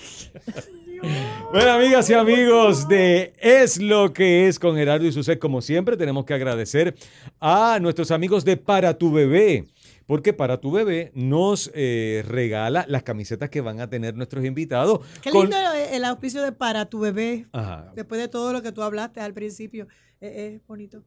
Bueno, 1.52 1.70
amigas 1.72 2.08
y 2.10 2.14
amigos 2.14 2.86
de 2.88 3.32
Es 3.38 3.80
lo 3.80 4.12
que 4.12 4.48
es 4.48 4.58
con 4.58 4.76
Gerardo 4.76 5.04
y 5.06 5.12
Suset, 5.12 5.38
como 5.38 5.60
siempre, 5.60 5.96
tenemos 5.96 6.24
que 6.24 6.34
agradecer 6.34 6.94
a 7.40 7.78
nuestros 7.80 8.10
amigos 8.10 8.44
de 8.44 8.56
Para 8.56 8.96
tu 8.98 9.12
Bebé. 9.12 9.64
Porque 10.06 10.34
para 10.34 10.60
tu 10.60 10.70
bebé 10.70 11.12
nos 11.14 11.70
eh, 11.74 12.22
regala 12.28 12.84
las 12.88 13.02
camisetas 13.04 13.48
que 13.48 13.62
van 13.62 13.80
a 13.80 13.88
tener 13.88 14.14
nuestros 14.14 14.44
invitados. 14.44 15.00
Qué 15.22 15.30
con- 15.30 15.48
lindo 15.48 15.56
el 15.90 16.04
auspicio 16.04 16.42
de 16.42 16.52
para 16.52 16.84
tu 16.90 17.00
bebé. 17.00 17.46
Ajá. 17.52 17.90
Después 17.96 18.20
de 18.20 18.28
todo 18.28 18.52
lo 18.52 18.60
que 18.60 18.70
tú 18.70 18.82
hablaste 18.82 19.20
al 19.20 19.32
principio. 19.32 19.88
Eh, 20.20 20.56
Es 20.56 20.66
bonito. 20.66 21.02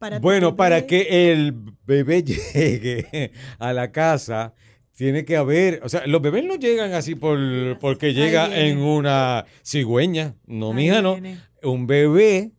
Para 0.00 0.18
Bueno, 0.18 0.56
para 0.56 0.86
que 0.86 1.30
el 1.30 1.54
bebé 1.86 2.22
llegue 2.54 3.32
a 3.58 3.74
la 3.74 3.92
casa, 3.92 4.54
tiene 4.96 5.26
que 5.26 5.36
haber, 5.36 5.80
o 5.84 5.90
sea, 5.90 6.06
los 6.06 6.22
bebés 6.22 6.42
no 6.42 6.54
llegan 6.56 6.94
así 6.94 7.14
por, 7.14 7.38
porque 7.80 8.14
llega 8.14 8.58
en 8.66 8.78
una 8.78 9.44
cigüeña, 9.62 10.36
no, 10.46 10.70
Ahí 10.70 10.74
mija, 10.76 11.02
no. 11.02 11.12
viene. 11.16 11.38
Un 11.62 11.86
bebé 11.86 12.52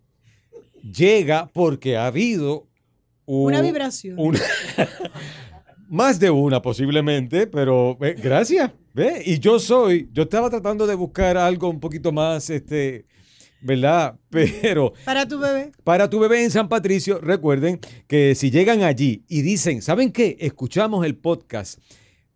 llega 0.83 1.49
porque 1.51 1.97
ha 1.97 2.05
habido 2.05 2.67
Una 3.25 3.59
vibración. 3.63 4.19
una- 4.19 4.39
más 5.89 6.19
de 6.19 6.29
una 6.29 6.61
posiblemente, 6.61 7.47
pero 7.47 7.97
eh, 8.01 8.15
gracias. 8.21 8.69
¿ve? 8.93 9.23
Y 9.25 9.39
yo 9.39 9.57
soy, 9.57 10.09
yo 10.13 10.23
estaba 10.23 10.47
tratando 10.51 10.85
de 10.85 10.93
buscar 10.93 11.37
algo 11.37 11.69
un 11.69 11.79
poquito 11.79 12.11
más, 12.11 12.51
este, 12.51 13.05
¿verdad? 13.61 14.19
Pero 14.29 14.93
Para 15.05 15.27
tu 15.27 15.39
bebé. 15.39 15.71
para 15.83 16.09
tu 16.09 16.19
bebé 16.19 16.43
en 16.43 16.51
San 16.51 16.67
Patricio, 16.69 17.19
recuerden 17.19 17.79
que 18.07 18.35
si 18.35 18.51
llegan 18.51 18.83
allí 18.83 19.23
y 19.27 19.41
dicen, 19.41 19.81
¿saben 19.81 20.11
qué? 20.11 20.37
Escuchamos 20.39 21.05
el 21.05 21.15
podcast 21.15 21.79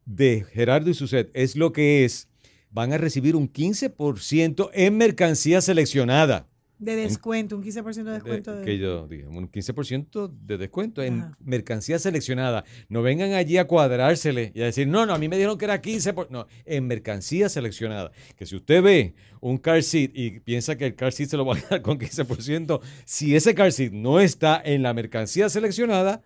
de 0.05 0.45
Gerardo 0.53 0.89
y 0.89 0.93
Suset, 0.93 1.29
es 1.33 1.55
lo 1.55 1.71
que 1.73 2.05
es, 2.05 2.27
van 2.69 2.93
a 2.93 2.97
recibir 2.97 3.35
un 3.35 3.51
15% 3.51 4.69
en 4.73 4.97
mercancía 4.97 5.61
seleccionada. 5.61 6.47
De 6.77 6.95
descuento, 6.97 7.55
un 7.55 7.63
15% 7.63 8.03
de 8.03 8.11
descuento. 8.11 8.51
De- 8.53 8.59
de- 8.59 8.65
que 8.65 8.77
yo 8.77 9.07
dije, 9.07 9.27
un 9.27 9.49
15% 9.49 10.27
de 10.27 10.57
descuento 10.57 11.01
en 11.01 11.21
Ajá. 11.21 11.37
mercancía 11.39 11.97
seleccionada. 11.99 12.65
No 12.89 13.01
vengan 13.01 13.31
allí 13.33 13.57
a 13.57 13.65
cuadrársele 13.65 14.51
y 14.53 14.61
a 14.61 14.65
decir, 14.65 14.85
no, 14.87 15.05
no, 15.05 15.13
a 15.13 15.17
mí 15.17 15.29
me 15.29 15.37
dijeron 15.37 15.57
que 15.57 15.65
era 15.65 15.81
15%. 15.81 16.13
por-". 16.13 16.29
No, 16.31 16.47
en 16.65 16.85
mercancía 16.87 17.47
seleccionada. 17.47 18.11
Que 18.35 18.45
si 18.45 18.55
usted 18.57 18.83
ve 18.83 19.13
un 19.39 19.57
car 19.57 19.81
seat 19.83 20.11
y 20.13 20.39
piensa 20.41 20.75
que 20.77 20.85
el 20.87 20.95
car 20.95 21.13
seat 21.13 21.29
se 21.29 21.37
lo 21.37 21.45
va 21.45 21.55
a 21.55 21.61
dar 21.69 21.81
con 21.81 21.97
15%, 21.97 22.81
si 23.05 23.35
ese 23.35 23.55
car 23.55 23.71
seat 23.71 23.93
no 23.93 24.19
está 24.19 24.61
en 24.63 24.83
la 24.83 24.93
mercancía 24.93 25.47
seleccionada, 25.49 26.23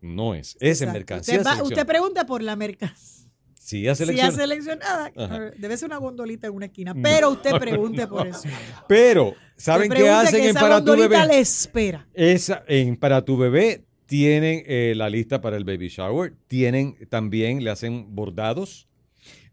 no 0.00 0.34
es. 0.34 0.56
Es 0.60 0.82
en 0.82 0.92
mercancía 0.92 1.34
usted, 1.38 1.46
va- 1.46 1.54
seleccionada. 1.56 1.62
usted 1.64 1.86
pregunta 1.86 2.26
por 2.26 2.42
la 2.42 2.56
mercancía. 2.56 3.27
Si 3.68 3.82
ya 3.82 3.94
Si 3.94 4.06
selecciona. 4.06 4.30
ya 4.30 4.34
seleccionada, 4.34 5.12
Ajá. 5.14 5.50
debe 5.58 5.76
ser 5.76 5.88
una 5.88 5.98
gondolita 5.98 6.46
en 6.46 6.54
una 6.54 6.64
esquina, 6.66 6.94
pero 6.94 7.28
usted 7.32 7.50
pregunte 7.60 8.06
por 8.06 8.26
eso. 8.26 8.48
Pero, 8.88 9.34
¿saben 9.58 9.90
qué 9.90 10.08
hacen 10.08 10.40
que 10.40 10.48
en 10.48 10.54
Para 10.54 10.82
tu 10.82 10.96
Bebé? 10.96 11.26
le 11.26 11.38
espera. 11.38 12.06
Esa, 12.14 12.64
en 12.66 12.96
Para 12.96 13.26
tu 13.26 13.36
bebé 13.36 13.84
tienen 14.06 14.62
eh, 14.64 14.94
la 14.96 15.10
lista 15.10 15.42
para 15.42 15.58
el 15.58 15.64
baby 15.64 15.88
shower. 15.88 16.32
Tienen 16.46 16.96
también, 17.10 17.62
le 17.62 17.68
hacen 17.68 18.14
bordados 18.14 18.88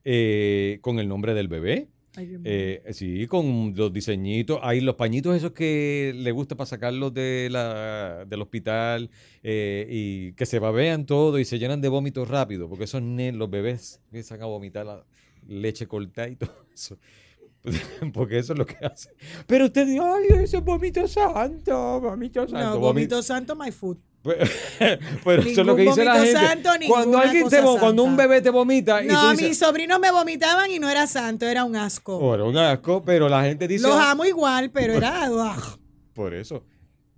eh, 0.05 0.78
con 0.80 0.99
el 0.99 1.09
nombre 1.09 1.34
del 1.34 1.49
bebé. 1.49 1.89
Ay. 2.18 2.38
Eh, 2.43 2.84
sí, 2.91 3.28
con 3.28 3.74
los 3.76 3.91
diseñitos. 3.91 4.59
Hay 4.61 4.82
los 4.82 4.95
pañitos 4.95 5.36
esos 5.36 5.51
que 5.51 6.13
le 6.16 6.32
gusta 6.32 6.55
para 6.55 6.66
sacarlos 6.66 7.13
de 7.13 7.49
la, 7.51 8.26
del 8.26 8.41
hospital 8.41 9.09
eh, 9.43 9.88
y 9.89 10.34
que 10.34 10.45
se 10.45 10.59
babean 10.59 11.05
todo 11.05 11.39
y 11.39 11.45
se 11.45 11.59
llenan 11.59 11.82
de 11.82 11.89
vómitos 11.89 12.28
rápido, 12.28 12.70
porque 12.70 12.86
esos 12.86 13.01
los 13.01 13.49
bebés 13.49 14.01
empiezan 14.05 14.41
a 14.41 14.45
vomitar 14.45 14.86
la 14.86 15.05
leche 15.47 15.88
cortada 15.88 16.30
y 16.30 16.36
todo 16.36 16.66
eso. 16.74 16.97
Porque 18.13 18.38
eso 18.38 18.53
es 18.53 18.59
lo 18.59 18.66
que 18.66 18.78
hace. 18.86 19.09
Pero 19.47 19.66
usted 19.66 19.88
dice, 19.88 19.99
ay, 19.99 20.43
ese 20.43 20.57
es 20.57 20.63
vómito 20.63 21.07
santo, 21.07 21.99
vómito 21.99 22.47
santo. 22.47 22.76
no, 22.76 22.80
vómito 22.80 23.24
santo, 23.24 23.55
my 23.55 23.72
food. 23.72 23.97
Pues, 24.26 24.38
Pero 25.24 25.42
eso 25.44 25.62
es 25.62 25.68
lo 25.68 25.76
que 25.76 25.84
dice 25.84 26.04
la 26.04 26.16
gente. 26.16 26.32
santo, 26.34 26.70
cuando 26.88 27.20
alguien 27.20 27.48
te 27.48 27.62
cuando 27.62 28.04
un 28.04 28.18
bebé 28.18 28.42
te 28.42 28.50
vomita 28.50 29.04
y 29.04 29.08
No, 29.08 29.30
dices, 29.32 29.50
mis 29.50 29.58
sobrinos 29.60 30.00
me 30.00 30.12
vomitaban 30.12 30.70
y 30.72 30.80
no 30.80 30.90
era 30.90 31.06
santo, 31.06 31.46
era 31.46 31.64
un 31.64 31.76
asco. 31.76 32.18
"Oh, 32.18 32.34
era 32.34 32.44
un 32.44 32.58
asco, 32.58 33.04
pero 33.06 33.30
la 33.30 33.44
gente 33.44 33.68
dice, 33.68 33.84
Los 33.88 33.96
"Ah, 33.96 34.12
amo 34.12 34.26
igual, 34.26 34.72
pero 34.72 34.94
era. 34.94 35.26
ugh. 35.32 35.80
por 36.16 36.34
eso, 36.34 36.66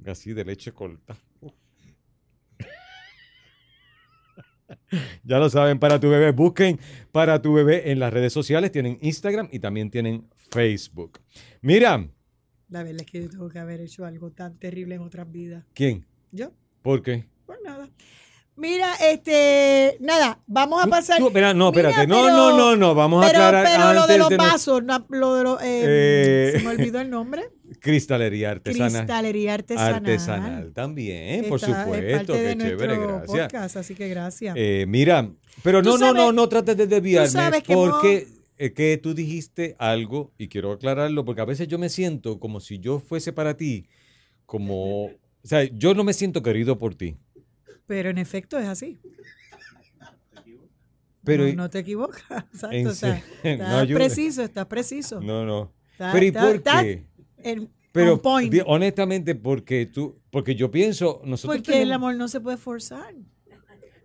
así 0.05 0.34
de 0.34 0.43
leche 0.43 0.74
corta. 0.74 1.16
ya 5.24 5.39
lo 5.39 5.49
saben, 5.49 5.80
para 5.80 5.99
tu 6.01 6.10
bebé, 6.10 6.32
busquen 6.32 6.78
para 7.14 7.41
tu 7.41 7.53
bebé 7.53 7.89
en 7.91 7.99
las 7.99 8.12
redes 8.12 8.34
sociales, 8.34 8.70
tienen 8.72 8.97
Instagram 9.01 9.47
y 9.51 9.60
también 9.60 9.89
tienen 9.89 10.28
Facebook. 10.51 11.22
Mira, 11.62 12.05
La 12.70 12.84
verdad 12.84 13.01
es 13.05 13.10
que 13.10 13.22
yo 13.24 13.30
tengo 13.30 13.47
que 13.49 13.60
haber 13.60 13.80
hecho 13.80 14.05
algo 14.05 14.30
tan 14.32 14.58
terrible 14.60 14.95
en 14.95 15.01
otras 15.01 15.32
vidas. 15.32 15.64
¿quién? 15.74 16.05
Yo, 16.34 16.51
¿Por 16.88 17.01
qué? 17.03 17.25
pues 17.45 17.59
nada. 17.65 17.89
Mira, 18.55 18.93
este, 19.11 19.97
nada, 19.99 20.39
vamos 20.47 20.81
a 20.81 20.88
pasar. 20.88 21.17
tú- 21.17 21.25
no, 21.25 21.31
Mira, 21.31 21.49
espérate, 21.51 22.07
no, 22.07 22.23
pero- 22.23 22.29
no, 22.38 22.57
no, 22.57 22.75
no, 22.77 22.95
vamos 22.95 23.25
a 23.25 23.27
aclarar 23.27 23.65
pero 23.65 23.93
lo 23.93 24.07
de 24.07 24.17
los 24.17 24.31
no- 24.31 24.38
vasos, 24.38 24.83
no, 24.85 25.05
lo 25.09 25.35
de 25.35 25.43
los, 25.43 25.61
eh, 25.61 25.65
Eh, 25.85 26.51
se 26.55 26.63
me 26.63 26.69
olvidó 26.69 27.01
el 27.01 27.09
nombre. 27.09 27.49
Cristalería 27.81 28.51
artesana. 28.51 28.99
Cristalería 28.99 29.53
artesanal. 29.55 29.95
Artesanal 29.95 30.71
también, 30.73 31.49
por 31.49 31.59
es 31.59 31.65
supuesto, 31.65 32.33
de 32.33 32.55
qué 32.57 32.63
chévere, 32.63 32.97
gracias. 32.97 33.25
podcast, 33.27 33.75
así 33.75 33.93
que 33.93 34.07
gracias. 34.07 34.55
Eh, 34.57 34.85
mira, 34.88 35.29
pero 35.63 35.81
no, 35.81 35.97
no, 35.97 36.13
no, 36.13 36.31
no 36.31 36.47
trates 36.47 36.77
de 36.77 36.88
desviarme 36.88 37.27
sabes 37.29 37.63
que 37.63 37.73
porque 37.73 38.27
es 38.57 38.71
que 38.71 38.97
tú 38.97 39.13
dijiste 39.13 39.75
algo 39.77 40.31
y 40.38 40.47
quiero 40.47 40.71
aclararlo 40.71 41.25
porque 41.25 41.41
a 41.41 41.45
veces 41.45 41.67
yo 41.67 41.77
me 41.77 41.89
siento 41.89 42.39
como 42.39 42.61
si 42.61 42.79
yo 42.79 42.99
fuese 42.99 43.33
para 43.33 43.57
ti, 43.57 43.89
como, 44.45 45.09
o 45.47 45.49
sea, 45.49 45.63
yo 45.63 45.93
no 45.93 46.03
me 46.03 46.11
siento 46.11 46.43
querido 46.43 46.77
por 46.77 46.93
ti. 46.93 47.15
Pero 47.85 48.09
en 48.09 48.17
efecto 48.17 48.57
es 48.59 48.67
así. 48.67 48.97
Pero 51.23 51.45
no, 51.47 51.53
no 51.53 51.69
te 51.69 51.79
equivocas. 51.79 52.21
Exacto. 52.53 52.75
En 52.75 52.87
o 52.87 52.93
sea, 52.93 53.23
no 53.43 53.49
estás 53.51 53.73
ayuda. 53.81 53.97
preciso, 53.97 54.43
estás 54.43 54.65
preciso. 54.65 55.21
no, 55.21 55.45
no. 55.45 55.71
Está- 55.93 56.11
Pero 56.11 56.25
¿y 56.25 56.27
está- 56.27 56.41
por 56.41 56.61
qué? 56.83 57.05
en- 57.37 57.69
Pero 57.93 58.21
point. 58.21 58.53
honestamente 58.65 59.35
porque 59.35 59.85
tú, 59.87 60.19
porque 60.31 60.53
yo 60.53 60.69
pienso, 60.69 61.21
nosotros 61.23 61.57
porque 61.59 61.71
el 61.71 61.79
tenemos- 61.87 61.95
amor 61.95 62.15
no 62.15 62.27
se 62.27 62.39
puede 62.41 62.57
forzar. 62.57 63.15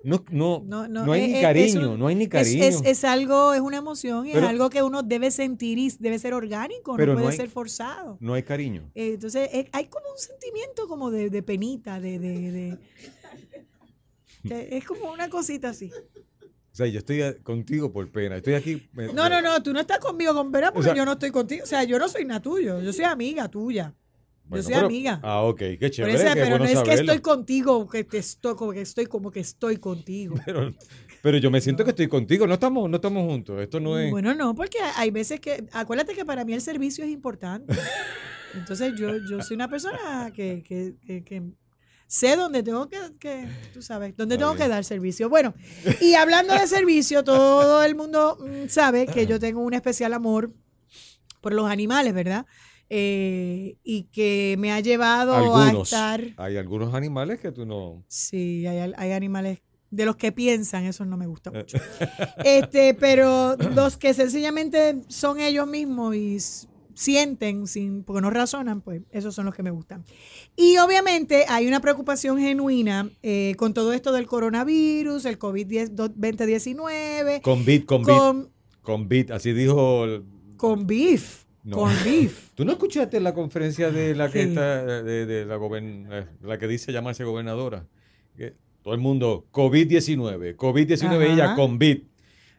No, 0.04 0.24
no, 0.30 0.62
No, 0.66 0.88
no, 0.88 1.06
no, 1.06 1.12
hay 1.12 1.22
es- 1.22 1.28
ni 1.28 1.34
es- 1.36 1.42
cariño, 1.42 1.66
es 1.80 1.86
un- 1.86 1.98
no 1.98 2.06
hay 2.08 2.14
ni 2.14 2.28
cariño. 2.28 2.64
es- 2.64 2.82
es 2.84 3.04
algo, 3.04 3.54
es 3.54 3.60
una 3.60 3.76
emoción 3.78 4.26
y 4.26 4.32
Pero- 4.32 4.44
es 4.46 4.50
algo 4.50 4.68
que 4.70 4.82
uno 4.82 5.02
debe 5.02 5.30
sentir 5.30 5.78
y 5.78 5.90
debe 5.98 6.18
ser 6.18 6.34
orgánico, 6.34 6.96
Pero 6.96 7.14
no 7.14 7.20
puede 7.20 7.32
hay- 7.32 7.36
ser 7.38 7.48
forzado. 7.50 8.16
no 8.20 8.34
hay 8.34 8.42
cariño. 8.42 8.90
Eh, 8.94 9.14
Entonces, 9.14 9.48
eh, 9.52 9.68
hay 9.72 9.86
como 9.86 10.06
un 10.10 10.18
sentimiento 10.18 10.88
como 10.88 11.10
de, 11.10 11.30
de 11.30 11.42
penita, 11.42 12.00
de, 12.00 12.18
de, 12.18 12.50
de- 12.50 12.78
es 14.78 14.84
como 14.84 15.12
una 15.12 15.28
cosita 15.28 15.70
así. 15.70 15.90
O 16.72 16.74
sea, 16.74 16.86
yo 16.86 17.00
estoy 17.00 17.20
contigo 17.42 17.92
por 17.92 18.10
pena. 18.10 18.36
Estoy 18.36 18.54
aquí. 18.54 18.88
me- 18.94 19.12
No, 19.12 19.28
no, 19.28 19.42
no, 19.42 19.62
tú 19.62 19.72
no 19.74 19.80
estás 19.80 19.98
conmigo 19.98 20.32
con 20.34 20.50
pena 20.50 20.72
porque 20.72 20.88
sea- 20.88 20.96
yo 20.96 21.04
no 21.04 21.12
estoy 21.12 21.30
contigo. 21.30 21.64
O 21.64 21.66
sea, 21.66 21.84
yo 21.84 21.98
no 21.98 22.08
soy 22.08 22.24
nada 22.24 22.40
tuyo, 22.40 22.80
yo 22.80 22.92
soy 22.94 23.04
amiga 23.04 23.46
tuya. 23.48 23.94
Bueno, 24.44 24.56
yo 24.56 24.62
soy 24.64 24.74
pero- 24.74 24.86
amiga. 24.86 25.20
Ah, 25.22 25.42
ok, 25.42 25.58
qué 25.80 25.90
chévere. 25.90 26.18
pero 26.34 26.58
no 26.58 26.64
es 26.64 26.82
que 26.82 26.92
estoy 26.94 27.20
contigo, 27.20 27.88
que 27.88 28.04
te 28.04 28.18
estoy 28.18 28.54
como 28.54 28.72
que 28.72 28.80
estoy 28.82 29.06
como 29.06 29.30
que 29.30 29.40
estoy 29.40 29.76
contigo. 29.78 30.34
Pero, 30.44 30.72
pero 31.22 31.38
yo 31.38 31.50
me 31.52 31.60
siento 31.60 31.84
que 31.84 31.90
estoy 31.90 32.08
contigo. 32.08 32.46
No 32.48 32.54
estamos, 32.54 32.90
no 32.90 32.96
estamos 32.96 33.24
juntos. 33.24 33.60
Esto 33.62 33.78
no 33.78 33.96
es. 33.98 34.10
Bueno, 34.10 34.34
no, 34.34 34.54
porque 34.56 34.78
hay 34.96 35.10
veces 35.12 35.38
que, 35.38 35.64
acuérdate 35.72 36.14
que 36.14 36.24
para 36.24 36.44
mí 36.44 36.52
el 36.52 36.60
servicio 36.60 37.04
es 37.04 37.10
importante. 37.10 37.72
Entonces 38.54 38.92
yo, 38.98 39.16
yo 39.30 39.40
soy 39.40 39.54
una 39.54 39.68
persona 39.68 40.32
que, 40.34 40.62
que, 40.66 40.94
que- 41.06 41.22
que 41.24 41.42
sé 42.08 42.36
dónde 42.36 42.62
tengo 42.62 42.88
que, 42.90 42.98
que, 43.20 43.48
tú 43.72 43.80
sabes, 43.80 44.14
dónde 44.16 44.36
tengo 44.36 44.54
que 44.56 44.66
dar 44.68 44.84
servicio. 44.84 45.28
Bueno, 45.30 45.54
y 46.00 46.14
hablando 46.14 46.52
de 46.54 46.66
servicio, 46.66 47.22
todo 47.24 47.82
el 47.84 47.94
mundo 47.94 48.36
mm, 48.40 48.68
sabe 48.68 49.06
que 49.06 49.26
yo 49.28 49.38
tengo 49.38 49.60
un 49.62 49.74
especial 49.74 50.12
amor 50.12 50.52
por 51.40 51.54
los 51.54 51.70
animales, 51.70 52.12
¿verdad? 52.14 52.44
Eh, 52.94 53.78
y 53.82 54.02
que 54.04 54.54
me 54.58 54.70
ha 54.70 54.78
llevado 54.80 55.34
algunos. 55.34 55.90
a 55.94 56.16
estar... 56.16 56.34
Hay 56.36 56.58
algunos 56.58 56.92
animales 56.92 57.40
que 57.40 57.50
tú 57.50 57.64
no. 57.64 58.04
Sí, 58.06 58.66
hay, 58.66 58.92
hay 58.94 59.12
animales 59.12 59.62
de 59.90 60.04
los 60.04 60.16
que 60.16 60.30
piensan, 60.30 60.84
eso 60.84 61.06
no 61.06 61.16
me 61.16 61.26
gusta 61.26 61.50
mucho. 61.50 61.78
Este, 62.44 62.92
pero 62.92 63.56
los 63.74 63.96
que 63.96 64.12
sencillamente 64.12 65.00
son 65.08 65.40
ellos 65.40 65.66
mismos 65.66 66.14
y 66.16 66.36
sienten, 66.94 67.66
sin, 67.66 68.04
porque 68.04 68.20
no 68.20 68.28
razonan, 68.28 68.82
pues 68.82 69.00
esos 69.10 69.34
son 69.34 69.46
los 69.46 69.54
que 69.54 69.62
me 69.62 69.70
gustan. 69.70 70.04
Y 70.56 70.76
obviamente 70.76 71.46
hay 71.48 71.66
una 71.66 71.80
preocupación 71.80 72.38
genuina 72.38 73.08
eh, 73.22 73.54
con 73.56 73.72
todo 73.72 73.94
esto 73.94 74.12
del 74.12 74.26
coronavirus, 74.26 75.24
el 75.24 75.38
COVID-2019, 75.38 77.40
Con 77.40 77.64
beat, 77.64 77.84
con 77.84 78.02
con, 78.02 78.50
Con 78.82 79.08
beat, 79.08 79.30
así 79.30 79.52
dijo. 79.52 80.04
con 80.56 80.86
beef, 80.86 81.41
No. 81.64 81.76
con 81.76 81.92
beef. 82.04 82.48
¿Tú 82.54 82.64
no 82.64 82.72
escuchaste 82.72 83.20
la 83.20 83.34
conferencia 83.34 83.90
de 83.90 84.14
la 84.14 84.30
que 84.30 84.42
Sí. 84.42 84.48
está, 84.48 84.84
de, 85.02 85.26
de 85.26 85.46
la, 85.46 85.56
eh, 85.56 86.26
la 86.42 86.58
que 86.58 86.66
dice 86.68 86.92
llamarse 86.92 87.22
gobernadora? 87.24 87.84
Que 88.36 88.54
todo 88.82 88.94
el 88.94 89.00
mundo, 89.00 89.46
COVID-19, 89.52 90.56
COVID-19, 90.56 91.06
Ajá. 91.06 91.24
ella 91.32 91.54
con 91.54 91.78
beat. 91.78 92.00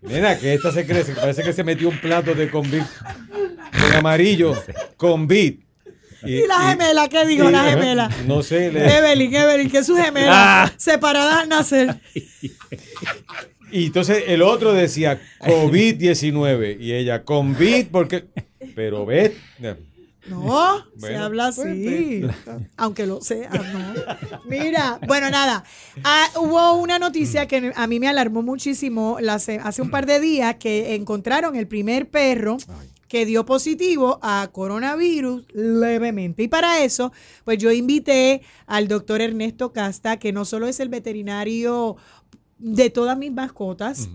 Nena, 0.02 0.38
que 0.38 0.54
esta 0.54 0.72
se 0.72 0.86
crece, 0.86 1.14
parece 1.16 1.44
que 1.44 1.54
se 1.54 1.64
metió 1.64 1.88
un 1.90 1.98
plato 2.00 2.34
de 2.36 2.50
con 2.50 2.70
beat 2.70 2.86
en 3.90 3.96
amarillo, 3.98 4.54
con 4.98 5.28
beat. 5.28 5.56
¿Y 6.26 6.48
la 6.48 6.70
gemela? 6.70 7.10
¿Qué 7.10 7.26
dijo 7.26 7.50
y- 7.50 7.52
la 7.52 7.64
gemela? 7.70 8.10
No 8.28 8.42
sé, 8.44 8.72
le- 8.72 8.86
Evelyn, 8.98 9.34
Evelyn, 9.34 9.70
que 9.70 9.80
es 9.80 9.86
su 9.86 9.96
gemela, 9.98 10.74
separadas 10.78 11.44
al 11.44 11.50
nacer. 11.50 11.96
Y 13.72 13.88
entonces 13.88 14.24
el 14.28 14.42
otro 14.42 14.72
decía 14.74 15.20
COVID-19 15.40 16.78
y 16.80 16.94
ella 16.94 17.24
con 17.24 17.58
beat 17.58 17.88
porque... 17.92 18.26
Pero 18.76 19.06
ves... 19.06 19.34
No, 20.28 20.86
se 20.98 21.16
habla 21.16 21.52
pues, 21.54 21.68
así. 21.68 22.22
Aunque 22.78 23.06
lo 23.06 23.22
sea, 23.22 23.50
no. 23.50 24.42
Mira, 24.46 25.00
bueno, 25.08 25.30
nada. 25.30 25.64
Ah, 26.04 26.28
hubo 26.38 26.76
una 26.76 27.00
noticia 27.00 27.48
que 27.48 27.72
a 27.76 27.88
mí 27.88 28.00
me 28.00 28.08
alarmó 28.08 28.42
muchísimo 28.42 29.18
hace 29.30 29.82
un 29.82 29.90
par 29.90 30.06
de 30.06 30.20
días 30.20 30.56
que 30.56 30.96
encontraron 30.96 31.56
el 31.56 31.68
primer 31.68 32.10
perro 32.10 32.58
que 33.08 33.26
dio 33.26 33.46
positivo 33.46 34.20
a 34.24 34.50
coronavirus 34.52 35.46
levemente. 35.54 36.44
Y 36.44 36.48
para 36.48 36.84
eso, 36.84 37.12
pues 37.44 37.60
yo 37.60 37.72
invité 37.72 38.42
al 38.66 38.88
doctor 38.88 39.22
Ernesto 39.22 39.72
Casta, 39.72 40.18
que 40.18 40.32
no 40.32 40.46
solo 40.46 40.68
es 40.68 40.80
el 40.80 40.90
veterinario 40.90 41.96
de 42.58 42.90
todas 42.90 43.18
mis 43.18 43.32
mascotas, 43.32 44.10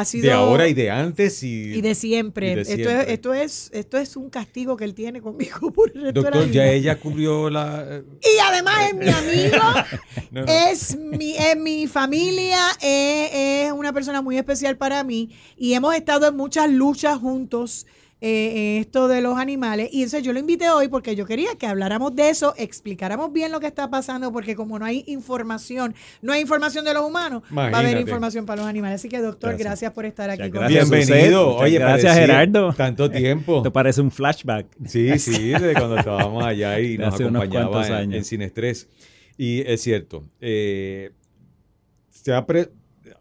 ha 0.00 0.04
sido 0.04 0.24
De 0.26 0.32
ahora 0.32 0.66
y 0.68 0.74
de 0.74 0.90
antes 0.90 1.42
y... 1.42 1.74
y 1.74 1.80
de 1.80 1.94
siempre. 1.94 2.52
y 2.52 2.54
de 2.56 2.60
Esto, 2.62 2.90
es, 2.90 3.08
esto, 3.08 3.34
es, 3.34 3.70
esto 3.72 3.98
es 3.98 4.16
un 4.16 4.28
castigo 4.30 4.76
que 4.76 4.84
él 4.84 4.94
tiene 4.94 5.20
conmigo 5.20 5.72
por 5.72 5.90
el 5.94 6.02
resto 6.02 6.22
de 6.22 6.30
la 6.30 6.36
Doctor, 6.36 6.50
ya 6.50 6.62
vida. 6.62 6.72
ella 6.72 6.98
cubrió 7.00 7.48
la... 7.50 8.02
Y 8.22 8.38
además 8.40 8.76
es 8.88 8.94
mi 8.94 9.08
amigo, 9.08 9.64
No, 10.30 10.40
no. 10.42 10.46
es 10.52 10.96
mi, 10.98 11.36
es 11.36 11.56
mi 11.56 11.86
familia, 11.86 12.58
es, 12.80 13.30
es 13.66 13.72
una 13.72 13.92
persona 13.92 14.20
muy 14.20 14.36
especial 14.36 14.76
para 14.76 15.04
mí 15.04 15.30
y 15.56 15.74
hemos 15.74 15.94
estado 15.94 16.26
en 16.28 16.36
muchas 16.36 16.68
luchas 16.70 17.18
juntos 17.18 17.86
eh, 18.26 18.78
esto 18.80 19.06
de 19.08 19.20
los 19.20 19.36
animales. 19.38 19.88
Y 19.92 19.98
entonces 19.98 20.22
yo 20.22 20.32
lo 20.32 20.38
invité 20.38 20.70
hoy 20.70 20.88
porque 20.88 21.14
yo 21.14 21.26
quería 21.26 21.50
que 21.58 21.66
habláramos 21.66 22.16
de 22.16 22.30
eso, 22.30 22.54
explicáramos 22.56 23.32
bien 23.32 23.52
lo 23.52 23.60
que 23.60 23.66
está 23.66 23.90
pasando, 23.90 24.32
porque 24.32 24.56
como 24.56 24.78
no 24.78 24.86
hay 24.86 25.04
información, 25.06 25.94
no 26.22 26.32
hay 26.32 26.40
información 26.40 26.84
de 26.86 26.94
los 26.94 27.04
humanos, 27.04 27.42
va 27.56 27.66
a 27.68 27.78
haber 27.80 28.00
información 28.00 28.46
para 28.46 28.62
los 28.62 28.68
animales. 28.70 29.00
Así 29.00 29.08
que 29.10 29.18
doctor, 29.20 29.50
gracias, 29.50 29.64
Gracias. 29.68 29.92
por 29.92 30.04
estar 30.06 30.30
aquí 30.30 30.42
Muchas 30.44 30.52
con 30.52 30.60
gracias, 30.70 30.90
Bienvenido. 30.90 31.56
Oye, 31.56 31.78
gracias, 31.78 32.14
parecía 32.14 32.14
Gerardo. 32.14 32.72
Tanto 32.72 33.10
tiempo. 33.10 33.62
Te 33.62 33.70
parece 33.70 34.00
un 34.00 34.10
flashback. 34.10 34.66
Sí, 34.86 35.18
sí, 35.18 35.48
de 35.50 35.74
cuando 35.74 35.98
estábamos 35.98 36.44
allá 36.44 36.80
y 36.80 36.96
nos 36.96 37.12
Hace 37.14 37.24
acompañaba 37.24 37.86
en, 37.88 37.92
años. 37.94 38.14
en 38.16 38.24
Cinestrés. 38.24 38.88
Y 39.36 39.60
es 39.62 39.80
cierto, 39.82 40.22
eh, 40.40 41.10
se 42.10 42.32
ha, 42.32 42.46
pre- 42.46 42.70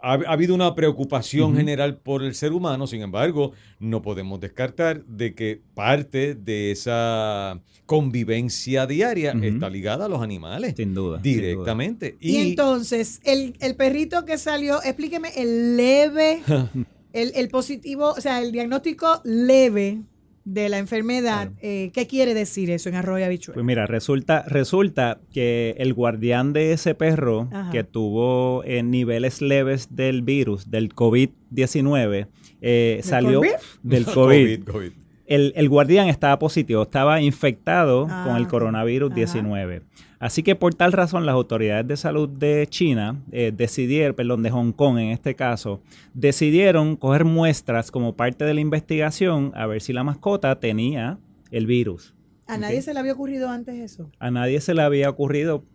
ha- 0.04 0.20
ha 0.28 0.34
habido 0.34 0.54
una 0.54 0.76
preocupación 0.76 1.56
general 1.56 1.98
por 1.98 2.24
el 2.24 2.36
ser 2.36 2.52
humano, 2.52 2.86
sin 2.88 3.02
embargo, 3.02 3.54
no 3.80 4.02
podemos 4.02 4.40
descartar 4.40 5.04
de 5.06 5.34
que 5.34 5.62
parte 5.74 6.36
de 6.36 6.72
esa 6.72 7.60
convivencia 7.86 8.86
diaria 8.86 9.34
está 9.42 9.70
ligada 9.70 10.06
a 10.06 10.10
los 10.10 10.22
animales. 10.22 10.74
Sin 10.78 10.94
duda. 10.94 11.22
sin 11.24 11.34
duda. 11.34 11.42
Directamente. 11.42 12.18
Y, 12.20 12.38
entonces, 12.38 13.22
el, 13.24 13.56
el 13.60 13.76
perrito 13.76 14.26
que 14.26 14.38
salió, 14.38 14.84
explíqueme 14.84 15.30
el 15.38 15.78
leve, 15.78 16.42
el, 17.14 17.32
el 17.36 17.48
positivo, 17.50 18.12
o 18.12 18.22
sea, 18.22 18.42
el 18.42 18.52
diagnóstico 18.52 19.22
leve 19.24 20.02
de 20.46 20.68
la 20.70 20.78
enfermedad. 20.78 21.52
eh, 21.62 21.92
¿Qué 21.94 22.06
quiere 22.08 22.34
decir 22.34 22.70
eso 22.70 22.90
en 22.90 22.96
arroyo 22.96 23.26
habichuela? 23.26 23.54
Pues 23.56 23.66
mira, 23.66 23.86
resulta, 23.88 24.44
resulta 24.48 25.20
que 25.32 25.76
el 25.78 25.94
guardián 25.94 26.52
de 26.54 26.74
ese 26.74 26.96
perro 26.96 27.48
Ajá. 27.52 27.72
que 27.72 27.84
tuvo 27.84 28.64
eh, 28.66 28.84
niveles 28.84 29.42
leves 29.42 29.96
del 29.96 30.22
virus, 30.22 30.70
del 30.70 30.94
COVID-19, 30.94 32.28
eh, 32.62 33.00
salió 33.04 33.40
COVID? 33.40 33.52
del 33.84 34.06
COVID. 34.14 34.16
COVID, 34.16 34.64
COVID. 34.66 34.92
El, 35.26 35.54
el 35.56 35.70
guardián 35.70 36.10
estaba 36.10 36.38
positivo, 36.38 36.84
estaba 36.84 37.22
infectado 37.22 38.08
Ah, 38.10 38.26
con 38.28 38.36
el 38.36 38.48
coronavirus 38.48 39.12
Ajá. 39.12 39.16
19. 39.16 39.82
Así 40.24 40.42
que 40.42 40.56
por 40.56 40.74
tal 40.74 40.94
razón 40.94 41.26
las 41.26 41.34
autoridades 41.34 41.86
de 41.86 41.98
salud 41.98 42.30
de 42.30 42.66
China 42.70 43.22
eh, 43.34 43.52
decidieron, 43.54 44.16
perdón, 44.16 44.42
de 44.42 44.52
Hong 44.52 44.72
Kong 44.72 44.98
en 44.98 45.10
este 45.10 45.36
caso, 45.36 45.82
decidieron 46.14 46.96
coger 46.96 47.26
muestras 47.26 47.92
como 47.92 48.16
parte 48.16 48.46
de 48.46 48.54
la 48.54 48.62
investigación 48.62 49.52
a 49.54 49.68
ver 49.68 49.82
si 49.82 49.92
la 49.92 50.06
mascota 50.06 50.58
tenía 50.62 51.20
el 51.52 51.68
virus. 51.68 52.16
¿A 52.48 52.58
nadie 52.58 52.82
se 52.82 52.94
le 52.94 53.02
había 53.02 53.12
ocurrido 53.12 53.50
antes 53.50 53.76
eso? 53.76 54.12
A 54.18 54.32
nadie 54.32 54.62
se 54.62 54.74
le 54.74 54.82
había 54.82 55.10
ocurrido, 55.10 55.66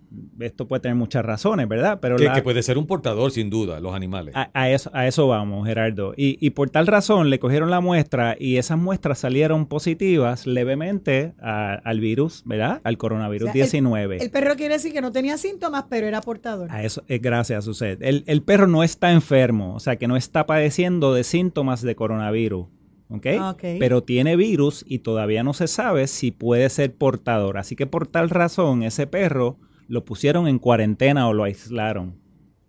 esto 0.41 0.67
puede 0.69 0.81
tener 0.81 0.97
muchas 0.97 1.25
razones, 1.25 1.69
¿verdad? 1.69 1.99
Pero 2.01 2.17
Que, 2.17 2.25
la- 2.25 2.35
que 2.35 2.43
puede 2.43 2.63
ser 2.63 2.79
un 2.79 2.87
portador, 2.87 3.31
sin 3.31 3.51
duda, 3.51 3.81
los 3.81 3.95
animales. 3.95 4.35
a, 4.37 4.51
a 4.55 4.71
eso, 4.71 4.91
a 4.95 5.07
eso 5.07 5.27
vamos, 5.29 5.67
Gerardo. 5.67 6.15
Y, 6.17 6.39
y 6.45 6.51
por 6.51 6.71
tal 6.71 6.87
razón 6.87 7.31
le 7.31 7.39
cogieron 7.39 7.71
la 7.71 7.81
muestra 7.81 8.37
y 8.39 8.57
esas 8.57 8.79
muestras 8.79 9.19
salieron 9.19 9.67
positivas 9.67 10.47
levemente 10.47 11.35
a- 11.41 11.75
al 11.85 12.01
virus, 12.01 12.43
¿verdad? 12.45 12.81
Al 12.85 12.97
coronavirus 12.99 13.51
O 13.51 13.53
sea, 13.53 13.61
el- 13.63 13.67
19. 13.71 14.17
El 14.23 14.31
perro 14.31 14.57
quiere 14.57 14.75
decir 14.75 14.93
que 14.93 15.01
no 15.01 15.13
tenía 15.13 15.37
síntomas, 15.39 15.85
pero 15.89 16.07
era 16.07 16.21
portador. 16.21 16.71
A 16.71 16.83
eso 16.83 17.03
es 17.09 17.21
gracias, 17.21 17.65
Suset. 17.65 18.01
El, 18.03 18.25
el 18.27 18.43
perro 18.43 18.67
no 18.67 18.83
está 18.83 19.13
enfermo, 19.13 19.75
o 19.75 19.81
sea 19.81 19.97
que 19.97 20.09
no 20.09 20.17
está 20.17 20.47
padeciendo 20.47 21.13
de 21.15 21.25
síntomas 21.25 21.83
de 21.83 21.95
coronavirus. 21.95 22.67
¿ok? 23.11 23.27
Ok. 23.53 23.63
Pero 23.79 24.03
tiene 24.03 24.37
virus 24.37 24.85
y 24.87 24.99
todavía 24.99 25.43
no 25.43 25.55
se 25.55 25.67
sabe 25.67 26.07
si 26.09 26.31
puede 26.31 26.69
ser 26.69 26.95
portador. 26.95 27.57
Así 27.57 27.75
que 27.75 27.87
por 27.87 28.07
tal 28.07 28.29
razón, 28.29 28.83
ese 28.83 29.07
perro 29.07 29.57
lo 29.89 30.05
pusieron 30.05 30.47
en 30.47 30.59
cuarentena 30.59 31.27
o 31.29 31.33
lo 31.33 31.45
aislaron. 31.45 32.17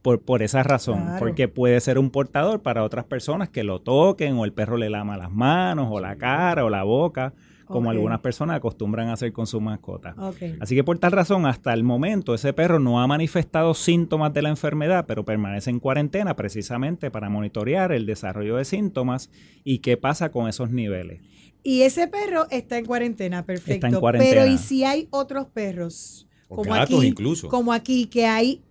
Por, 0.02 0.22
por 0.22 0.42
esa 0.42 0.64
razón, 0.64 1.02
Claro. 1.04 1.20
porque 1.20 1.50
puede 1.50 1.80
ser 1.82 2.00
un 2.00 2.10
portador 2.10 2.62
para 2.62 2.84
otras 2.86 3.04
personas 3.04 3.50
que 3.50 3.64
lo 3.66 3.82
toquen 3.82 4.38
o 4.38 4.46
el 4.46 4.54
perro 4.54 4.78
le 4.78 4.90
lama 4.90 5.18
las 5.18 5.30
manos 5.30 5.90
o 5.92 6.00
la 6.00 6.16
cara 6.16 6.64
o 6.64 6.70
la 6.70 6.84
boca, 6.84 7.34
como 7.66 7.92
algunas 7.92 8.22
personas 8.22 8.56
acostumbran 8.56 9.10
a 9.10 9.14
hacer 9.14 9.34
con 9.34 9.46
su 9.46 9.60
mascota. 9.60 10.16
Así 10.62 10.74
que 10.74 10.84
por 10.86 10.98
tal 11.00 11.12
razón, 11.12 11.46
hasta 11.46 11.74
el 11.74 11.84
momento, 11.84 12.34
ese 12.34 12.54
perro 12.54 12.80
no 12.80 13.02
ha 13.02 13.08
manifestado 13.08 13.74
síntomas 13.74 14.34
de 14.34 14.42
la 14.42 14.50
enfermedad, 14.50 15.06
pero 15.06 15.26
permanece 15.26 15.70
en 15.70 15.80
cuarentena 15.82 16.36
precisamente 16.38 17.12
para 17.12 17.30
monitorear 17.30 17.92
el 17.92 18.06
desarrollo 18.06 18.56
de 18.56 18.64
síntomas 18.66 19.30
y 19.66 19.80
qué 19.80 19.98
pasa 19.98 20.32
con 20.32 20.48
esos 20.48 20.72
niveles. 20.72 21.22
Y 21.62 21.82
ese 21.82 22.08
perro 22.08 22.48
está 22.52 22.78
en 22.78 22.86
cuarentena, 22.86 23.46
perfecto. 23.46 23.74
Está 23.74 23.88
en 23.90 24.00
cuarentena. 24.00 24.32
Pero 24.44 24.48
¿y 24.52 24.58
si 24.58 24.86
hay 24.86 25.10
otros 25.12 25.46
perros? 25.48 26.26
O 26.50 26.64
gatos 26.64 27.04
incluso. 27.04 27.47
Como 27.47 27.72
aquí, 27.74 28.06
que 28.08 28.26
hay 28.26 28.62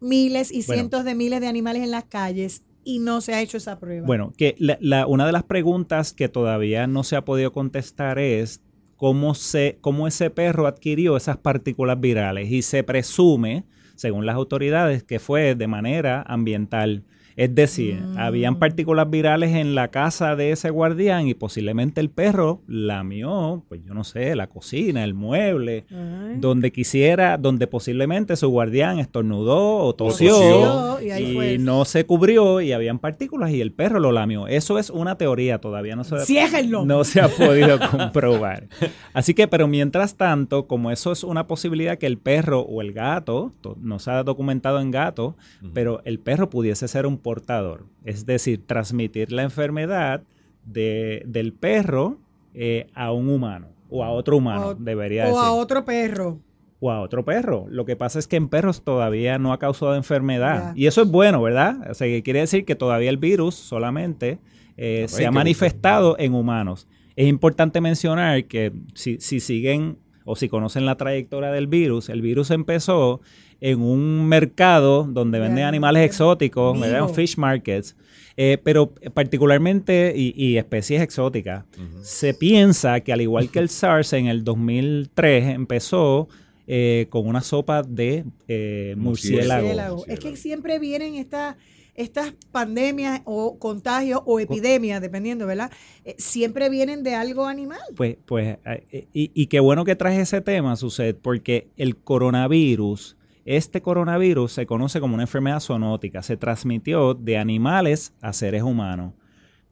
miles 0.00 0.50
y 0.50 0.62
Bueno. 0.64 0.80
cientos 0.80 1.04
de 1.04 1.14
miles 1.14 1.40
de 1.40 1.46
animales 1.48 1.82
en 1.82 1.90
las 1.90 2.04
calles 2.04 2.64
y 2.84 2.98
no 2.98 3.20
se 3.20 3.34
ha 3.34 3.40
hecho 3.42 3.56
esa 3.56 3.78
prueba. 3.78 4.06
Bueno, 4.06 4.32
que 4.36 4.54
la- 4.58 4.78
la- 4.80 5.06
una 5.06 5.24
de 5.26 5.32
las 5.32 5.44
preguntas 5.44 6.12
que 6.12 6.28
todavía 6.28 6.86
no 6.86 7.04
se 7.04 7.16
ha 7.16 7.24
podido 7.24 7.52
contestar 7.52 8.18
es 8.18 8.60
cómo, 8.96 9.34
se, 9.34 9.78
cómo 9.80 10.06
ese 10.06 10.30
perro 10.30 10.66
adquirió 10.66 11.16
esas 11.16 11.36
partículas 11.36 12.00
virales 12.00 12.50
y 12.50 12.62
se 12.62 12.82
presume, 12.84 13.64
según 13.96 14.26
las 14.26 14.34
autoridades, 14.36 15.02
que 15.04 15.18
fue 15.20 15.54
de 15.54 15.66
manera 15.68 16.22
ambiental. 16.26 17.04
Es 17.36 17.54
decir, 17.54 18.00
Mm. 18.00 18.18
habían 18.18 18.56
partículas 18.58 19.08
virales 19.10 19.54
en 19.54 19.74
la 19.74 19.88
casa 19.88 20.36
de 20.36 20.50
ese 20.52 20.70
guardián 20.70 21.28
y 21.28 21.34
posiblemente 21.34 22.00
el 22.00 22.10
perro 22.10 22.60
lamió, 22.66 23.62
pues 23.68 23.82
yo 23.84 23.94
no 23.94 24.04
sé, 24.04 24.36
la 24.36 24.46
cocina, 24.48 25.02
el 25.04 25.14
mueble, 25.14 25.84
Ay. 25.90 26.36
donde 26.38 26.72
quisiera, 26.72 27.38
donde 27.38 27.66
posiblemente 27.66 28.36
su 28.36 28.48
guardián 28.48 28.98
estornudó 28.98 29.78
o 29.78 29.94
tosió, 29.94 30.36
tosió, 30.36 31.18
y 31.54 31.58
no 31.58 31.84
se 31.84 32.04
cubrió 32.06 32.60
y 32.60 32.72
habían 32.72 32.98
partículas 32.98 33.50
y 33.50 33.60
el 33.60 33.72
perro 33.72 33.98
lo 34.00 34.12
lamió. 34.12 34.46
Eso 34.46 34.78
es 34.78 34.90
una 34.90 35.16
teoría, 35.16 35.58
todavía 35.58 35.96
no 35.96 36.04
se, 36.04 36.18
Ciéjenlo. 36.24 36.84
no 36.84 37.04
se 37.04 37.20
ha 37.20 37.28
podido 37.28 37.78
comprobar. 37.90 38.68
Así 39.12 39.34
que, 39.34 39.48
pero 39.48 39.66
mientras 39.68 40.16
tanto, 40.16 40.66
como 40.66 40.90
eso 40.90 41.12
es 41.12 41.24
una 41.24 41.46
posibilidad 41.46 41.98
que 41.98 42.06
el 42.06 42.18
perro 42.18 42.60
o 42.60 42.80
el 42.82 42.92
gato, 42.92 43.52
to- 43.60 43.76
no 43.80 43.98
se 43.98 44.10
ha 44.10 44.22
documentado 44.22 44.80
en 44.80 44.90
gato, 44.90 45.36
pero 45.74 46.02
el 46.04 46.18
perro 46.18 46.50
pudiese 46.50 46.88
ser 46.88 47.06
un 47.06 47.18
portador, 47.22 47.86
es 48.04 48.26
decir, 48.26 48.66
transmitir 48.66 49.32
la 49.32 49.42
enfermedad 49.42 50.22
de, 50.64 51.22
del 51.26 51.52
perro 51.52 52.18
eh, 52.54 52.86
a 52.94 53.12
un 53.12 53.28
humano 53.28 53.68
o 53.90 54.04
a 54.04 54.10
otro 54.10 54.36
humano, 54.36 54.68
O- 54.68 54.74
debería 54.74 55.24
o 55.24 55.26
decir. 55.28 55.42
a 55.42 55.52
otro 55.52 55.84
perro. 55.84 56.38
o 56.80 56.90
a 56.90 57.00
otro 57.00 57.24
perro. 57.24 57.66
Lo 57.68 57.84
que 57.84 57.94
pasa 57.96 58.18
es 58.18 58.26
que 58.26 58.36
en 58.36 58.48
perros 58.48 58.82
todavía 58.82 59.38
no 59.38 59.52
ha 59.52 59.58
causado 59.58 59.94
enfermedad. 59.94 60.72
Ya. 60.74 60.80
Y 60.82 60.86
eso 60.86 61.02
es 61.02 61.08
bueno, 61.10 61.40
¿verdad? 61.42 61.90
O 61.90 61.94
sea, 61.94 62.06
que 62.08 62.22
quiere 62.22 62.40
decir 62.40 62.64
que 62.64 62.74
todavía 62.74 63.08
el 63.10 63.18
virus 63.18 63.54
solamente 63.54 64.38
eh, 64.76 65.06
se 65.08 65.24
ha 65.26 65.30
manifestado 65.30 66.16
en 66.18 66.34
humanos. 66.34 66.88
Es 67.14 67.28
importante 67.28 67.80
mencionar 67.80 68.44
que 68.46 68.72
si, 68.94 69.18
si 69.20 69.38
siguen 69.40 69.98
o 70.24 70.36
si 70.36 70.48
conocen 70.48 70.86
la 70.86 70.96
trayectoria 70.96 71.50
del 71.50 71.66
virus, 71.66 72.08
el 72.08 72.22
virus 72.22 72.50
empezó 72.50 73.20
en 73.60 73.80
un 73.80 74.26
mercado 74.26 75.04
donde 75.04 75.38
venden 75.38 75.64
animales 75.64 76.04
exóticos. 76.04 76.78
¿verdad? 76.78 77.08
fish 77.08 77.36
markets, 77.36 77.96
eh, 78.36 78.58
pero 78.62 78.92
particularmente 79.14 80.12
y, 80.16 80.34
y 80.36 80.58
especies 80.58 81.00
exóticas. 81.00 81.64
Se 82.02 82.34
piensa 82.34 83.00
que 83.00 83.12
al 83.12 83.20
igual 83.20 83.50
que 83.50 83.60
el 83.60 83.68
SARS 83.70 84.12
en 84.14 84.26
el 84.26 84.42
2003 84.42 85.54
empezó 85.54 86.28
eh, 86.66 87.06
con 87.10 87.26
una 87.26 87.40
sopa 87.40 87.82
de 87.82 88.24
eh, 88.48 88.94
murciélago. 88.96 89.62
Murciélago. 89.62 90.06
Es 90.06 90.20
que 90.20 90.36
siempre 90.36 90.78
vienen 90.78 91.16
estas 91.16 91.56
estas 91.94 92.32
pandemias 92.50 93.20
o 93.24 93.58
contagios 93.58 94.22
o 94.24 94.40
epidemias, 94.40 95.00
dependiendo, 95.00 95.46
¿verdad? 95.46 95.70
Eh, 96.04 96.14
siempre 96.18 96.70
vienen 96.70 97.02
de 97.02 97.14
algo 97.14 97.46
animal. 97.46 97.80
Pues, 97.96 98.16
pues, 98.24 98.58
eh, 98.64 99.08
y, 99.12 99.30
y 99.34 99.46
qué 99.46 99.60
bueno 99.60 99.84
que 99.84 99.96
traes 99.96 100.18
ese 100.18 100.40
tema, 100.40 100.76
Suset, 100.76 101.18
porque 101.20 101.68
el 101.76 101.96
coronavirus, 101.96 103.16
este 103.44 103.82
coronavirus 103.82 104.52
se 104.52 104.66
conoce 104.66 105.00
como 105.00 105.14
una 105.14 105.24
enfermedad 105.24 105.60
zoonótica, 105.60 106.22
se 106.22 106.36
transmitió 106.36 107.14
de 107.14 107.38
animales 107.38 108.14
a 108.20 108.32
seres 108.32 108.62
humanos. 108.62 109.12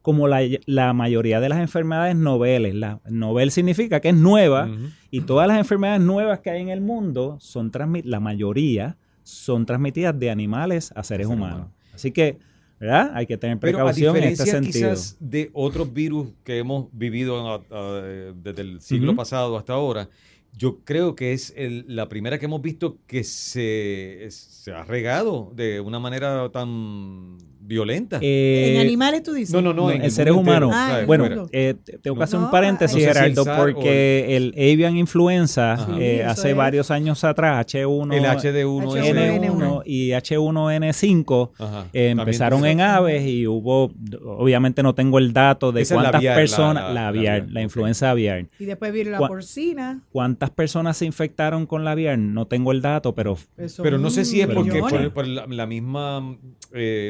Como 0.01 0.27
la, 0.27 0.41
la 0.65 0.93
mayoría 0.93 1.39
de 1.39 1.49
las 1.49 1.59
enfermedades 1.59 2.15
noveles, 2.15 2.73
la 2.73 2.99
novel 3.07 3.51
significa 3.51 3.99
que 3.99 4.09
es 4.09 4.15
nueva, 4.15 4.67
y 5.11 5.21
todas 5.21 5.47
las 5.47 5.59
enfermedades 5.59 6.01
nuevas 6.01 6.39
que 6.39 6.49
hay 6.49 6.59
en 6.59 6.69
el 6.69 6.81
mundo 6.81 7.37
son 7.39 7.69
transmitidas, 7.69 8.09
la 8.09 8.19
mayoría 8.19 8.97
son 9.21 9.67
transmitidas 9.67 10.17
de 10.17 10.31
animales 10.31 10.91
a 10.95 11.03
seres 11.03 11.27
ser 11.27 11.35
humanos. 11.35 11.57
humano. 11.57 11.80
Así 11.93 12.11
que, 12.11 12.37
¿verdad? 12.79 13.11
Hay 13.13 13.25
que 13.27 13.37
tener 13.37 13.59
Pero 13.59 13.77
a 13.77 13.81
precaución 13.81 14.15
en 14.17 14.29
diferencia 14.29 14.43
este 14.43 14.71
sentido. 14.71 14.89
quizás 14.91 15.17
de 15.19 15.49
otros 15.53 15.93
virus 15.93 16.29
que 16.43 16.57
hemos 16.57 16.87
vivido 16.91 17.47
a- 17.49 17.61
a- 17.69 18.01
desde 18.35 18.61
el 18.61 18.81
siglo 18.81 19.11
Ujú. 19.11 19.17
pasado 19.17 19.57
hasta 19.57 19.73
ahora, 19.73 20.09
yo 20.57 20.79
creo 20.83 21.15
que 21.15 21.31
es 21.33 21.53
el- 21.55 21.85
la 21.87 22.09
primera 22.09 22.37
que 22.39 22.45
hemos 22.45 22.61
visto 22.61 22.97
que 23.07 23.23
se, 23.23 24.27
se 24.31 24.71
ha 24.71 24.83
regado 24.83 25.51
de 25.55 25.79
una 25.79 25.99
manera 25.99 26.49
tan 26.51 27.37
violenta. 27.71 28.19
Eh, 28.21 28.73
en 28.75 28.81
animales 28.81 29.23
tú 29.23 29.33
dices. 29.33 29.53
no, 29.53 29.61
no, 29.61 29.73
no, 29.73 29.83
no, 29.83 29.91
en 29.91 30.11
seres 30.11 30.33
humanos. 30.33 30.71
Ah, 30.73 31.01
Bueno, 31.07 31.47
eh, 31.51 31.73
te- 31.83 31.97
tengo 31.97 32.17
que 32.17 32.23
hacer 32.23 32.39
un 32.39 32.51
paréntesis, 32.51 32.95
no 32.95 32.99
sé 33.01 33.05
si 33.13 33.17
el 33.25 33.33
Gerardo, 33.35 33.63
porque 33.63 34.35
el 34.37 34.53
avian 34.57 34.97
influenza 34.97 35.73
Ajá. 35.73 35.97
eh, 35.99 36.23
hace 36.23 36.51
es. 36.51 36.55
varios 36.55 36.91
años 36.91 37.23
atrás, 37.23 37.65
H1, 37.65 38.13
el 38.13 38.25
HD1, 38.25 38.97
N1 38.97 39.81
y 39.85 40.11
H1N5, 40.11 41.51
Ajá, 41.57 41.85
eh, 41.93 42.09
empezaron 42.09 42.65
en 42.65 42.81
aves 42.81 43.25
y 43.25 43.47
hubo, 43.47 43.91
obviamente 44.25 44.83
no 44.83 44.93
tengo 44.95 45.17
el 45.19 45.33
dato 45.33 45.71
de 45.71 45.81
Esa 45.81 45.95
es 45.95 45.97
la 45.97 46.03
cuántas 46.03 46.19
aviar, 46.19 46.35
personas, 46.35 46.83
la- 46.83 46.87
la, 46.89 46.93
la 47.01 47.07
aviar, 47.07 47.35
aviar, 47.41 47.51
la 47.53 47.61
influenza 47.61 48.09
aviar. 48.11 48.45
Y 48.59 48.65
después 48.65 48.91
vino 48.93 49.11
la 49.11 49.19
porcina. 49.27 50.01
¿Cuántas 50.11 50.49
personas 50.49 50.97
se 50.97 51.05
infectaron 51.05 51.65
con 51.65 51.83
la 51.83 51.91
aviar? 51.91 52.17
No 52.17 52.47
tengo 52.47 52.71
el 52.71 52.81
dato, 52.81 53.13
pero 53.15 53.37
Eso, 53.57 53.83
Pero 53.83 53.97
no 53.97 54.09
sé 54.09 54.25
si 54.25 54.41
es 54.41 54.47
porque 54.47 54.79
por, 54.79 55.13
por 55.13 55.27
la, 55.27 55.65
misma 55.65 56.37
eh, 56.73 57.09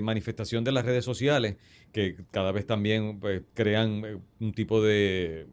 de 0.59 0.71
las 0.71 0.85
redes 0.85 1.05
sociales, 1.05 1.55
que 1.91 2.15
cada 2.31 2.51
vez 2.51 2.65
también 2.65 3.19
pues, 3.19 3.41
crean 3.53 4.03
eh, 4.05 4.17
un 4.39 4.53
tipo 4.53 4.81
de, 4.83 5.47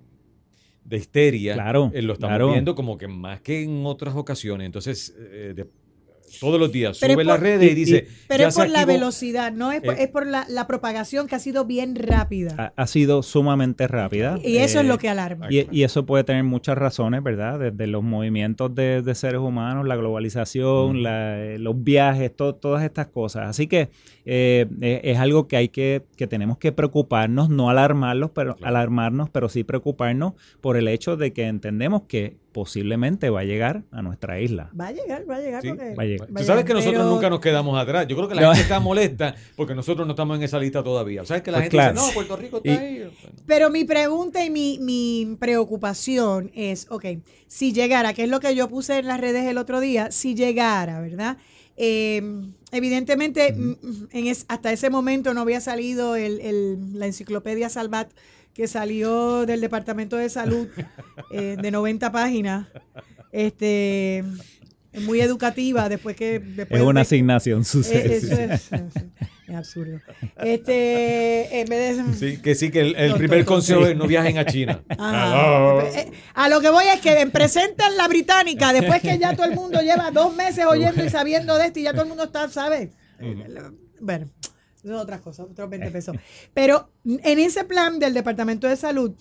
de 0.84 0.96
histeria. 0.96 1.54
Claro, 1.54 1.90
Eh, 1.94 2.02
lo 2.02 2.14
estamos 2.14 2.32
claro. 2.34 2.52
viendo 2.52 2.74
como 2.74 2.98
que 2.98 3.08
más 3.08 3.40
que 3.40 3.62
en 3.62 3.84
otras 3.86 4.14
ocasiones. 4.16 4.66
Entonces, 4.66 5.14
eh, 5.18 5.52
de- 5.54 5.66
todos 6.40 6.58
los 6.60 6.70
días 6.72 6.98
Pero 7.00 7.14
sube 7.14 7.24
las 7.24 7.40
redes 7.40 7.68
y, 7.68 7.72
y- 7.72 7.74
dice... 7.74 8.06
Pero 8.28 8.42
ya 8.42 8.48
es 8.48 8.54
se 8.54 8.60
por 8.62 8.70
la 8.70 8.84
velocidad, 8.84 9.52
no 9.52 9.72
es 9.72 9.80
por, 9.80 9.94
Eh, 9.94 10.02
es 10.02 10.08
por 10.08 10.26
la, 10.26 10.44
la 10.48 10.66
propagación 10.66 11.26
que 11.26 11.34
ha 11.34 11.38
sido 11.38 11.64
bien 11.64 11.94
rápida. 11.96 12.54
ha, 12.76 12.82
ha 12.82 12.86
sido 12.86 13.22
sumamente 13.22 13.88
rápida. 13.88 14.38
y 14.44 14.58
eso 14.58 14.78
es 14.80 14.84
Eh, 14.84 14.88
lo 14.88 14.98
que 14.98 15.08
alarma. 15.08 15.46
Y, 15.50 15.66
y 15.70 15.82
eso 15.84 16.04
puede 16.06 16.24
tener 16.24 16.44
muchas 16.44 16.76
razones, 16.76 17.22
¿verdad? 17.22 17.58
Desde 17.58 17.86
los 17.86 18.02
movimientos 18.02 18.74
de, 18.74 19.02
de 19.02 19.14
seres 19.14 19.40
humanos, 19.40 19.86
la 19.86 19.96
globalización, 19.96 21.02
la- 21.02 21.40
eh, 21.42 21.58
los 21.58 21.82
viajes, 21.82 22.34
to- 22.34 22.54
todas 22.54 22.84
estas 22.84 23.06
cosas. 23.08 23.48
Así 23.48 23.66
que 23.66 23.88
eh, 24.24 24.66
eh, 24.80 25.00
es 25.04 25.18
algo 25.18 25.48
que 25.48 25.56
hay 25.56 25.68
que, 25.68 26.02
que 26.16 26.26
tenemos 26.26 26.58
que 26.58 26.72
preocuparnos, 26.72 27.48
no 27.48 27.70
alarmarlos, 27.70 28.30
pero 28.34 28.56
alarmarnos, 28.62 29.30
pero 29.30 29.48
sí 29.48 29.64
preocuparnos 29.64 30.34
por 30.60 30.76
el 30.76 30.88
hecho 30.88 31.16
de 31.16 31.32
que 31.32 31.46
entendemos 31.46 32.02
que 32.08 32.36
posiblemente 32.52 33.30
va 33.30 33.40
a 33.40 33.44
llegar 33.44 33.82
a 33.90 34.02
nuestra 34.02 34.40
isla. 34.40 34.70
Va 34.78 34.88
a 34.88 34.92
llegar, 34.92 35.28
va 35.30 35.36
a 35.36 35.40
llegar. 35.40 35.62
Sí. 35.62 35.68
porque- 35.68 35.94
Va 35.94 36.02
a 36.02 36.06
llegar. 36.06 36.28
Tú 36.28 36.44
sabes 36.44 36.64
que 36.64 36.74
nosotros 36.74 37.02
Pero- 37.02 37.10
nunca 37.14 37.30
nos 37.30 37.40
quedamos 37.40 37.78
atrás. 37.78 38.06
Yo 38.08 38.16
creo 38.16 38.28
que 38.28 38.34
la 38.34 38.42
No. 38.42 38.48
gente 38.48 38.62
está 38.62 38.80
molesta 38.80 39.34
porque 39.56 39.74
nosotros 39.74 40.06
no 40.06 40.12
estamos 40.14 40.36
en 40.36 40.42
esa 40.42 40.58
lista 40.58 40.82
todavía. 40.82 41.24
¿Sabes 41.24 41.42
que 41.42 41.50
la 41.50 41.58
Pues 41.58 41.64
gente 41.64 41.76
claro. 41.76 41.94
dice, 41.94 42.06
no, 42.06 42.12
Puerto 42.14 42.36
Rico 42.36 42.56
está 42.58 42.68
Y- 42.70 42.76
ahí? 42.76 42.98
Bueno. 42.98 43.36
Pero 43.46 43.70
mi 43.70 43.84
pregunta 43.84 44.44
y 44.44 44.50
mi, 44.50 44.78
mi 44.80 45.36
preocupación 45.38 46.50
es, 46.54 46.86
ok, 46.90 47.04
si 47.46 47.72
llegara, 47.72 48.14
que 48.14 48.24
es 48.24 48.28
lo 48.30 48.40
que 48.40 48.54
yo 48.54 48.68
puse 48.68 48.98
en 48.98 49.06
las 49.06 49.20
redes 49.20 49.44
el 49.46 49.58
otro 49.58 49.80
día, 49.80 50.10
si 50.10 50.34
llegara, 50.34 51.00
¿verdad? 51.00 51.36
Eh, 51.76 52.20
evidentemente, 52.72 53.52
mm, 53.52 53.72
en 54.10 54.26
es- 54.26 54.44
hasta 54.48 54.72
ese 54.72 54.90
momento 54.90 55.34
no 55.34 55.42
había 55.42 55.60
salido 55.60 56.16
el, 56.16 56.40
el- 56.40 56.98
la 56.98 57.06
enciclopedia 57.06 57.68
Salvat 57.68 58.10
que 58.58 58.66
salió 58.66 59.46
del 59.46 59.60
Departamento 59.60 60.16
de 60.16 60.28
Salud 60.28 60.66
eh, 61.30 61.56
de 61.62 61.70
90 61.70 62.10
páginas. 62.10 62.66
Este, 63.30 64.24
muy 65.06 65.20
educativa, 65.20 65.88
después 65.88 66.16
que... 66.16 66.40
Después 66.40 66.80
Es 66.80 66.84
una 66.84 66.98
de- 66.98 67.02
asignación, 67.02 67.60
eh, 67.60 67.64
sucede. 67.64 68.16
eso 68.16 68.34
es, 68.34 68.68
es 69.46 69.54
absurdo. 69.54 70.00
Este, 70.42 71.60
en 71.60 71.68
vez 71.68 71.98
de... 71.98 72.14
Sí, 72.14 72.42
que 72.42 72.56
sí, 72.56 72.72
que 72.72 72.80
el, 72.80 73.14
primer 73.14 73.44
consejo 73.44 73.86
es 73.86 73.96
no 73.96 74.08
viajen 74.08 74.38
a 74.38 74.44
China. 74.44 74.82
Ajá. 74.98 75.86
Eh, 75.96 76.10
A 76.34 76.48
lo 76.48 76.60
que 76.60 76.70
voy 76.70 76.86
es 76.92 77.00
que 77.00 77.14
presentan 77.28 77.96
la 77.96 78.08
británica 78.08 78.72
después 78.72 79.00
que 79.02 79.18
ya 79.20 79.36
todo 79.36 79.46
el 79.46 79.54
mundo 79.54 79.80
lleva 79.82 80.10
dos 80.10 80.34
meses 80.34 80.64
oyendo 80.66 81.04
y 81.04 81.10
sabiendo 81.10 81.56
de 81.58 81.66
esto 81.66 81.78
y 81.78 81.84
ya 81.84 81.92
todo 81.92 82.02
el 82.02 82.08
mundo 82.08 82.24
está, 82.24 82.48
¿sabes? 82.48 82.88
Bueno, 84.00 84.28
eso 84.84 84.94
es 84.94 85.00
otra 85.00 85.20
cosa, 85.20 85.44
otros 85.44 85.68
20 85.68 85.90
pesos. 85.90 86.16
Pero 86.54 86.90
en 87.04 87.38
ese 87.38 87.64
plan 87.64 87.98
del 87.98 88.14
Departamento 88.14 88.68
de 88.68 88.76
Salud, 88.76 89.12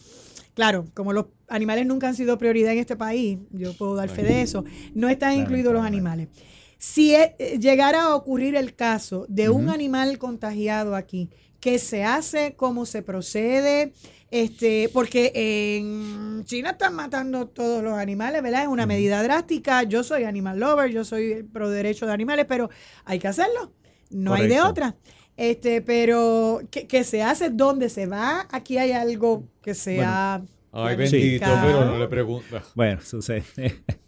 claro, 0.53 0.85
como 0.93 1.13
los 1.13 1.27
animales 1.47 1.85
nunca 1.85 2.07
han 2.07 2.15
sido 2.15 2.37
prioridad 2.37 2.73
en 2.73 2.79
este 2.79 2.95
país, 2.95 3.39
yo 3.51 3.73
puedo 3.73 3.95
dar 3.95 4.09
fe 4.09 4.23
de 4.23 4.41
eso, 4.41 4.63
no 4.93 5.09
están 5.09 5.33
incluidos 5.33 5.73
los 5.73 5.85
animales. 5.85 6.29
Si 6.77 7.15
eh, 7.15 7.35
llegara 7.59 8.03
a 8.03 8.15
ocurrir 8.15 8.55
el 8.55 8.75
caso 8.75 9.25
de 9.29 9.49
un 9.49 9.69
animal 9.69 10.19
contagiado 10.19 10.95
aquí, 10.95 11.31
¿qué 11.59 11.79
se 11.79 12.03
hace? 12.03 12.55
¿Cómo 12.55 12.85
se 12.85 13.01
procede? 13.01 13.93
Este, 14.29 14.89
porque 14.93 15.31
en 15.33 16.43
China 16.45 16.71
están 16.71 16.93
matando 16.93 17.47
todos 17.47 17.81
los 17.81 17.93
animales, 17.93 18.43
¿verdad? 18.43 18.63
Es 18.63 18.67
una 18.67 18.85
medida 18.85 19.23
drástica. 19.23 19.83
Yo 19.83 20.03
soy 20.03 20.23
animal 20.25 20.59
lover, 20.59 20.91
yo 20.91 21.03
soy 21.03 21.43
pro 21.43 21.69
derecho 21.69 22.05
de 22.05 22.13
animales, 22.13 22.45
pero 22.47 22.69
hay 23.05 23.19
que 23.19 23.27
hacerlo. 23.27 23.71
No 24.09 24.33
hay 24.33 24.47
de 24.47 24.61
otra. 24.61 24.95
Este, 25.37 25.81
pero 25.81 26.61
¿qué, 26.71 26.87
qué 26.87 27.03
se 27.03 27.21
hace? 27.21 27.51
¿Dónde 27.51 27.89
se 27.89 28.07
va? 28.07 28.47
Aquí 28.51 28.77
hay 28.79 28.91
algo 28.91 29.43
que 29.61 29.75
sea. 29.75 30.41
Ay, 30.71 30.95
planificado. 30.95 31.55
bendito, 31.55 31.79
pero 31.79 31.85
no 31.85 31.99
le 31.99 32.07
pregunto. 32.07 32.61
Bueno, 32.75 32.99
sucede. 33.01 33.43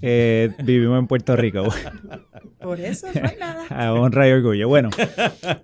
Eh, 0.00 0.50
vivimos 0.64 0.98
en 0.98 1.06
Puerto 1.06 1.36
Rico. 1.36 1.64
Por 2.60 2.80
eso 2.80 3.06
no 3.14 3.28
hay 3.28 3.36
nada. 3.36 3.64
A 3.70 3.92
honra 3.92 4.28
y 4.28 4.32
orgullo. 4.32 4.66
Bueno, 4.66 4.90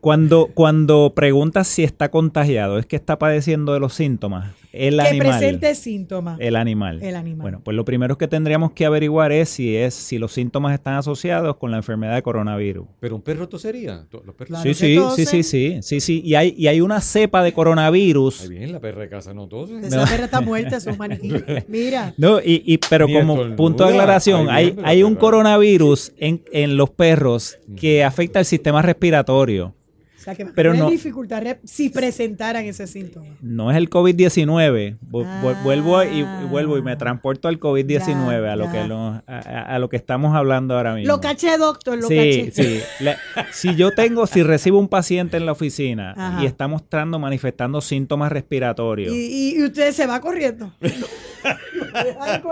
cuando, 0.00 0.50
cuando 0.54 1.14
preguntas 1.16 1.66
si 1.66 1.82
está 1.82 2.08
contagiado, 2.08 2.78
es 2.78 2.86
que 2.86 2.94
está 2.94 3.18
padeciendo 3.18 3.72
de 3.72 3.80
los 3.80 3.94
síntomas. 3.94 4.54
El 4.72 4.96
que 4.98 5.08
animal. 5.08 5.28
presente 5.28 5.74
síntomas. 5.74 6.38
El 6.40 6.56
animal. 6.56 7.02
El 7.02 7.16
animal. 7.16 7.42
Bueno, 7.42 7.60
pues 7.64 7.74
lo 7.76 7.84
primero 7.84 8.18
que 8.18 8.28
tendríamos 8.28 8.72
que 8.72 8.84
averiguar 8.84 9.32
es 9.32 9.48
si 9.48 9.74
es 9.76 9.94
si 9.94 10.18
los 10.18 10.32
síntomas 10.32 10.74
están 10.74 10.94
asociados 10.94 11.56
con 11.56 11.70
la 11.70 11.78
enfermedad 11.78 12.14
de 12.14 12.22
coronavirus. 12.22 12.86
Pero 13.00 13.16
un 13.16 13.22
perro 13.22 13.48
tosería. 13.48 14.04
To- 14.10 14.22
Los 14.24 14.34
perros. 14.34 14.48
Claro 14.48 14.62
sí, 14.62 14.74
sí, 14.74 14.86
sí, 14.86 14.96
tosen. 14.96 15.26
sí, 15.26 15.42
sí, 15.42 15.78
sí, 15.82 16.00
sí. 16.00 16.22
Y 16.24 16.34
hay, 16.34 16.54
y 16.56 16.66
hay 16.66 16.80
una 16.80 17.00
cepa 17.00 17.42
de 17.42 17.52
coronavirus. 17.52 18.42
Ahí 18.42 18.48
viene 18.50 18.66
la 18.68 18.80
perra 18.80 19.02
de 19.02 19.08
casa, 19.08 19.32
no 19.34 19.48
tose. 19.48 19.78
Esa 19.78 20.04
perra 20.04 20.24
está 20.26 20.40
muerta, 20.40 20.76
es 20.76 20.86
un 20.86 20.98
maniquí. 20.98 21.32
Mira. 21.68 22.14
No, 22.18 22.38
y, 22.40 22.62
y- 22.66 22.78
pero 22.90 23.06
Ni 23.06 23.14
como 23.14 23.32
estornuda. 23.34 23.56
punto 23.56 23.84
de 23.84 23.90
aclaración, 23.90 24.50
hay, 24.50 24.76
hay 24.84 25.02
un 25.02 25.14
coronavirus 25.14 26.12
en, 26.18 26.42
en 26.52 26.76
los 26.76 26.90
perros 26.90 27.58
que 27.76 28.04
afecta 28.04 28.38
el 28.40 28.44
sistema 28.44 28.82
respiratorio. 28.82 29.74
O 30.18 30.20
sea 30.20 30.34
que 30.34 30.44
Pero 30.46 30.74
no 30.74 30.90
re- 30.90 31.60
si 31.64 31.90
presentaran 31.90 32.64
ese 32.64 32.88
síntoma. 32.88 33.26
No 33.40 33.70
es 33.70 33.76
el 33.76 33.88
COVID-19. 33.88 34.98
Vu- 35.00 35.22
vu- 35.24 35.54
Ah. 35.54 35.60
Vuelvo 35.62 36.02
y, 36.02 36.18
y 36.18 36.22
vuelvo 36.50 36.76
y 36.76 36.82
me 36.82 36.96
transporto 36.96 37.46
al 37.46 37.60
COVID-19, 37.60 38.42
Ya, 38.42 38.52
a 38.52 38.56
lo 38.56 38.64
ya. 38.64 38.72
que 38.72 38.84
lo- 38.88 39.22
a, 39.26 39.78
lo 39.78 39.88
que 39.88 39.96
estamos 39.96 40.34
hablando 40.34 40.76
ahora 40.76 40.94
mismo. 40.96 41.12
Lo 41.14 41.20
caché, 41.20 41.56
doctor, 41.56 41.98
lo 41.98 42.08
sí, 42.08 42.16
caché. 42.46 42.50
sí. 42.50 42.80
La- 43.00 43.16
si 43.52 43.76
yo 43.76 43.92
tengo, 43.92 44.26
si 44.26 44.42
recibo 44.42 44.78
un 44.80 44.88
paciente 44.88 45.36
en 45.36 45.46
la 45.46 45.52
oficina 45.52 46.14
Ajá. 46.16 46.42
y 46.42 46.46
está 46.46 46.66
mostrando, 46.66 47.18
manifestando 47.20 47.80
síntomas 47.80 48.32
respiratorios, 48.32 49.14
Y, 49.14 49.18
y- 49.54 49.56
y 49.58 49.62
usted 49.62 49.92
se 49.92 50.06
va 50.06 50.20
corriendo. 50.20 50.72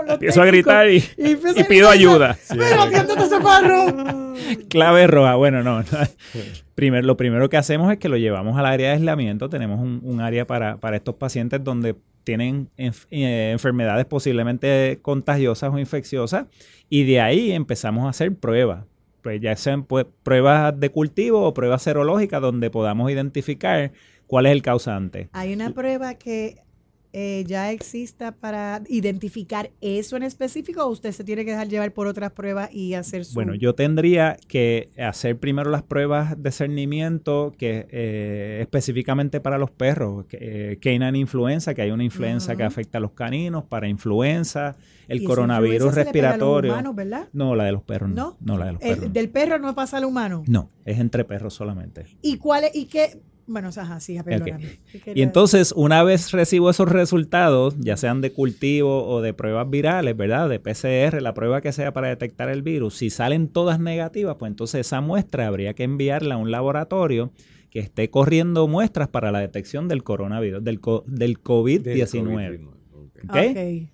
Empiezo 0.09 0.41
a 0.41 0.45
gritar 0.45 0.89
y, 0.89 1.03
y 1.17 1.33
a 1.59 1.63
pido 1.67 1.89
ayuda. 1.89 2.37
Pero 2.49 2.81
atiéndete 2.83 3.23
ese 3.23 3.37
perro. 3.39 4.33
Clave 4.69 5.07
roja. 5.07 5.35
Bueno, 5.35 5.63
no. 5.63 5.81
no. 5.81 5.85
Primer- 6.77 7.05
lo 7.05 7.17
primero 7.17 7.49
que 7.49 7.57
hacemos 7.57 7.91
es 7.91 7.97
que 7.97 8.07
lo 8.07 8.17
llevamos 8.17 8.55
al 8.55 8.67
área 8.67 8.89
de 8.89 8.93
aislamiento. 8.93 9.49
Tenemos 9.49 9.79
un, 9.79 9.99
un 10.03 10.21
área 10.21 10.45
para, 10.45 10.77
para 10.77 10.95
estos 10.97 11.15
pacientes 11.15 11.63
donde 11.63 11.95
tienen 12.23 12.69
enf- 12.77 13.07
eh, 13.09 13.49
enfermedades 13.51 14.05
posiblemente 14.05 14.99
contagiosas 15.01 15.73
o 15.73 15.79
infecciosas. 15.79 16.45
Y 16.87 17.03
de 17.05 17.19
ahí 17.19 17.51
empezamos 17.51 18.05
a 18.05 18.09
hacer 18.09 18.35
pruebas. 18.35 18.85
Pues 19.23 19.41
ya 19.41 19.55
sean 19.55 19.85
pues, 19.85 20.05
pruebas 20.21 20.79
de 20.79 20.91
cultivo 20.91 21.41
o 21.47 21.53
pruebas 21.55 21.81
serológicas 21.81 22.41
donde 22.43 22.69
podamos 22.69 23.09
identificar 23.09 23.91
cuál 24.27 24.45
es 24.45 24.51
el 24.51 24.61
causante. 24.61 25.29
Hay 25.33 25.53
una 25.53 25.71
prueba 25.71 26.13
que 26.13 26.57
eh, 27.19 27.43
ya 27.47 27.71
exista 27.71 28.31
para 28.31 28.83
identificar 28.89 29.71
eso 29.81 30.17
en 30.17 30.21
específico 30.21 30.83
o 30.85 30.89
usted 30.89 31.11
se 31.13 31.23
tiene 31.23 31.45
que 31.45 31.49
dejar 31.51 31.67
llevar 31.67 31.91
por 31.91 32.05
otras 32.05 32.31
pruebas 32.31 32.69
y 32.71 32.93
hacer 32.93 33.25
su... 33.25 33.33
Bueno, 33.33 33.55
yo 33.55 33.73
tendría 33.73 34.37
que 34.47 34.91
hacer 34.99 35.39
primero 35.39 35.71
las 35.71 35.81
pruebas 35.81 36.35
de 36.41 36.51
cernimiento 36.51 37.55
que 37.57 37.87
eh, 37.89 38.59
específicamente 38.61 39.39
para 39.39 39.57
los 39.57 39.71
perros, 39.71 40.25
que, 40.27 40.37
eh, 40.39 40.77
canine 40.79 41.17
influenza, 41.17 41.73
que 41.73 41.81
hay 41.81 41.89
una 41.89 42.03
influenza 42.03 42.55
que 42.55 42.61
afecta 42.61 42.99
a 42.99 43.01
los 43.01 43.13
caninos, 43.13 43.63
para 43.63 43.87
influenza, 43.87 44.75
el 45.07 45.23
coronavirus 45.23 45.73
influenza 45.87 45.99
se 46.01 46.05
le 46.05 46.11
pega 46.11 46.27
a 46.27 46.37
los 46.37 46.39
respiratorio. 46.39 46.71
humanos, 46.73 46.95
¿verdad? 46.95 47.29
No, 47.33 47.55
la 47.55 47.63
de 47.63 47.71
los 47.71 47.81
perros 47.81 48.09
no. 48.11 48.15
¿No? 48.15 48.37
No, 48.41 48.57
la 48.59 48.65
de 48.67 48.73
los 48.73 48.81
El- 48.83 48.89
perros. 48.89 49.07
no. 49.07 49.13
del 49.13 49.29
perro 49.29 49.57
no 49.57 49.73
pasa 49.73 49.97
al 49.97 50.05
humano. 50.05 50.43
No, 50.47 50.69
es 50.85 50.99
entre 50.99 51.23
perros 51.25 51.55
solamente. 51.55 52.05
¿Y 52.21 52.37
cuál 52.37 52.65
es, 52.65 52.75
y 52.75 52.85
qué? 52.85 53.19
Bueno, 53.49 53.69
ajá, 53.69 53.99
sí, 54.01 54.17
perdóname. 54.25 54.79
¿Qué 54.91 55.13
Y 55.15 55.21
entonces, 55.21 55.71
una 55.75 56.03
vez 56.03 56.31
recibo 56.33 56.69
esos 56.69 56.89
resultados, 56.89 57.75
ya 57.79 57.95
sean 57.95 58.19
de 58.19 58.31
cultivo 58.33 59.07
o 59.07 59.21
de 59.21 59.33
pruebas 59.33 59.69
virales, 59.69 60.17
¿verdad? 60.17 60.49
De 60.49 60.59
PCR, 60.59 61.21
la 61.21 61.33
prueba 61.33 61.61
que 61.61 61.71
sea 61.71 61.93
para 61.93 62.09
detectar 62.09 62.49
el 62.49 62.61
virus, 62.61 62.95
si 62.95 63.09
salen 63.09 63.47
todas 63.47 63.79
negativas, 63.79 64.35
pues 64.37 64.49
entonces 64.49 64.81
esa 64.85 64.99
muestra 64.99 65.47
habría 65.47 65.73
que 65.73 65.83
enviarla 65.83 66.35
a 66.35 66.37
un 66.37 66.51
laboratorio 66.51 67.31
que 67.69 67.79
esté 67.79 68.09
corriendo 68.09 68.67
muestras 68.67 69.07
para 69.07 69.31
la 69.31 69.39
detección 69.39 69.87
del 69.87 70.03
coronavirus, 70.03 70.63
del, 70.63 70.79
co- 70.81 71.03
del 71.07 71.41
COVID-19. 71.41 72.67
¿ok? 73.29 73.35
Ok. 73.51 73.89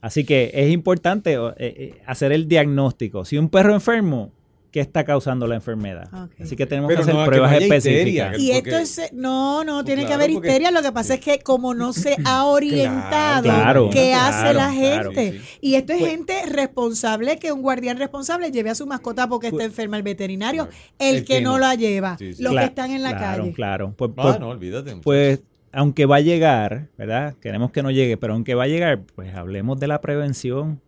Así 0.00 0.24
que 0.24 0.50
es 0.52 0.70
importante 0.70 1.34
eh, 1.34 1.52
eh, 1.58 1.94
hacer 2.06 2.32
el 2.32 2.46
diagnóstico. 2.48 3.24
Si 3.24 3.38
un 3.38 3.48
perro 3.48 3.72
enfermo, 3.74 4.32
¿qué 4.74 4.80
está 4.80 5.04
causando 5.04 5.46
la 5.46 5.54
enfermedad? 5.54 6.08
Así 6.42 6.56
que 6.56 6.66
tenemos 6.66 6.88
Pero 6.88 6.98
que 6.98 7.02
hacer 7.02 7.14
no, 7.14 7.20
que 7.22 7.26
pruebas 7.28 7.50
no 7.52 7.56
haya 7.58 7.66
específicas. 7.66 8.32
histeria. 8.32 8.32
Y 8.36 8.60
Porque- 8.60 8.70
esto 8.82 9.02
es, 9.02 9.12
no, 9.12 9.62
no, 9.62 9.74
Pues 9.74 9.84
tiene 9.84 10.00
que 10.02 10.06
claro, 10.08 10.22
haber 10.24 10.32
porque- 10.34 10.48
histeria. 10.48 10.70
Lo 10.72 10.82
que 10.82 10.90
pasa 10.90 11.14
es 11.14 11.20
que 11.20 11.38
como 11.38 11.74
no 11.74 11.92
se 11.92 12.16
ha 12.24 12.44
orientado 12.46 13.44
Claro, 13.44 13.90
qué 13.92 14.08
claro, 14.10 14.36
hace 14.36 14.54
la 14.54 14.70
claro, 14.72 15.12
gente. 15.12 15.38
sí, 15.38 15.58
Y 15.60 15.74
esto 15.76 15.92
es 15.92 16.00
Pues- 16.00 16.10
gente 16.10 16.34
responsable, 16.46 17.38
que 17.38 17.52
un 17.52 17.62
guardián 17.62 17.98
responsable 17.98 18.50
lleve 18.50 18.70
a 18.70 18.74
su 18.74 18.84
mascota 18.88 19.28
porque 19.28 19.46
está 19.46 19.58
Pues- 19.58 19.66
enferma 19.68 19.96
el 19.96 20.02
veterinario. 20.02 20.68
El, 20.98 21.18
El 21.18 21.24
que, 21.24 21.34
que 21.36 21.40
no 21.40 21.52
no. 21.52 21.58
la 21.58 21.76
lleva. 21.76 22.18
Sí, 22.18 22.34
sí. 22.34 22.42
Los 22.42 22.52
que 22.56 22.64
están 22.64 22.90
en 22.90 23.04
la 23.04 23.16
claro, 23.16 23.42
calle. 23.44 23.52
Claro, 23.54 23.94
Pues, 23.96 24.10
Ah, 24.16 24.22
pues- 24.22 24.40
no, 24.40 24.48
olvídate. 24.48 24.96
Pues, 24.96 25.40
aunque 25.70 26.04
va 26.06 26.16
a 26.16 26.20
llegar, 26.20 26.88
¿verdad? 26.98 27.36
Queremos 27.40 27.70
que 27.70 27.84
no 27.84 27.92
llegue, 27.92 28.16
pero 28.16 28.32
aunque 28.32 28.56
va 28.56 28.64
a 28.64 28.66
llegar, 28.66 29.02
pues 29.14 29.32
hablemos 29.36 29.78
de 29.78 29.86
la 29.86 30.00
prevención. 30.00 30.80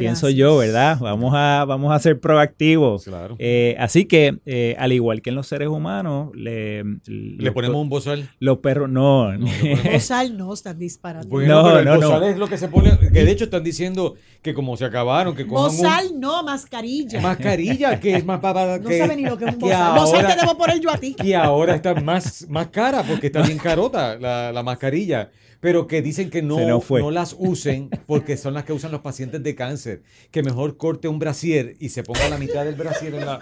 Pienso 0.00 0.28
yo, 0.30 0.56
¿verdad? 0.58 0.98
Vamos 1.00 1.32
a, 1.36 1.64
vamos 1.66 1.92
a 1.94 1.98
ser 1.98 2.18
proactivos. 2.20 3.04
Claro. 3.04 3.36
Eh, 3.38 3.76
así 3.78 4.04
que, 4.06 4.38
eh, 4.46 4.74
al 4.78 4.92
igual 4.92 5.22
que 5.22 5.30
en 5.30 5.36
los 5.36 5.46
seres 5.46 5.68
humanos, 5.68 6.30
le, 6.34 6.82
Le 7.06 7.52
ponemos 7.52 7.76
un 7.80 7.88
bozal. 7.88 8.28
los 8.38 8.58
perros, 8.58 8.88
no, 8.90 9.30
Bozal 9.92 10.36
no, 10.36 10.52
están 10.54 10.78
disparando. 10.78 11.28
Bueno, 11.28 11.62
No, 11.62 11.64
pero 11.68 11.78
el 11.80 11.84
no, 11.84 11.94
no. 11.96 12.00
bozal 12.08 12.22
es 12.24 12.38
lo 12.38 12.48
que 12.48 12.58
se 12.58 12.68
pone, 12.68 12.98
que 12.98 13.24
de 13.24 13.30
hecho 13.30 13.44
están 13.44 13.64
diciendo 13.64 14.14
que 14.42 14.54
como 14.54 14.76
se 14.76 14.84
acabaron, 14.84 15.34
que 15.34 15.46
cojan 15.46 15.70
un- 15.70 15.76
Bozal 15.76 16.20
no, 16.20 16.42
mascarilla. 16.42 17.20
mascarilla, 17.20 18.00
que 18.00 18.16
es 18.16 18.24
más 18.24 18.40
para 18.40 18.78
no 18.78 18.88
que, 18.88 18.98
sabe 18.98 19.16
ni 19.16 19.22
lo 19.24 19.36
que 19.36 19.44
es 19.46 19.52
un 19.54 19.58
bozal. 19.58 19.98
Bozal 19.98 20.26
te 20.26 20.40
debo 20.40 20.56
poner 20.56 20.80
yo 20.80 20.90
a 20.90 20.96
ti. 20.98 21.14
que 21.14 21.34
ahora 21.36 21.74
está 21.74 21.94
más, 21.94 22.46
más 22.48 22.68
cara 22.68 23.02
porque 23.02 23.26
está 23.28 23.42
bien 23.42 23.58
carota 23.58 24.16
la, 24.18 24.52
la 24.52 24.62
mascarilla. 24.62 25.30
Pero 25.62 25.86
que 25.86 26.02
dicen 26.02 26.28
que 26.28 26.42
no, 26.42 26.58
no 26.58 27.10
las 27.12 27.36
usen 27.38 27.88
porque 28.08 28.36
son 28.36 28.52
las 28.52 28.64
que 28.64 28.72
usan 28.72 28.90
los 28.90 29.00
pacientes 29.00 29.44
de 29.44 29.54
cáncer. 29.54 30.02
Que 30.32 30.42
mejor 30.42 30.76
corte 30.76 31.06
un 31.06 31.20
brasier 31.20 31.76
y 31.78 31.90
se 31.90 32.02
ponga 32.02 32.28
la 32.28 32.36
mitad 32.36 32.64
del 32.64 32.74
brasier 32.74 33.14
en 33.14 33.26
la... 33.26 33.38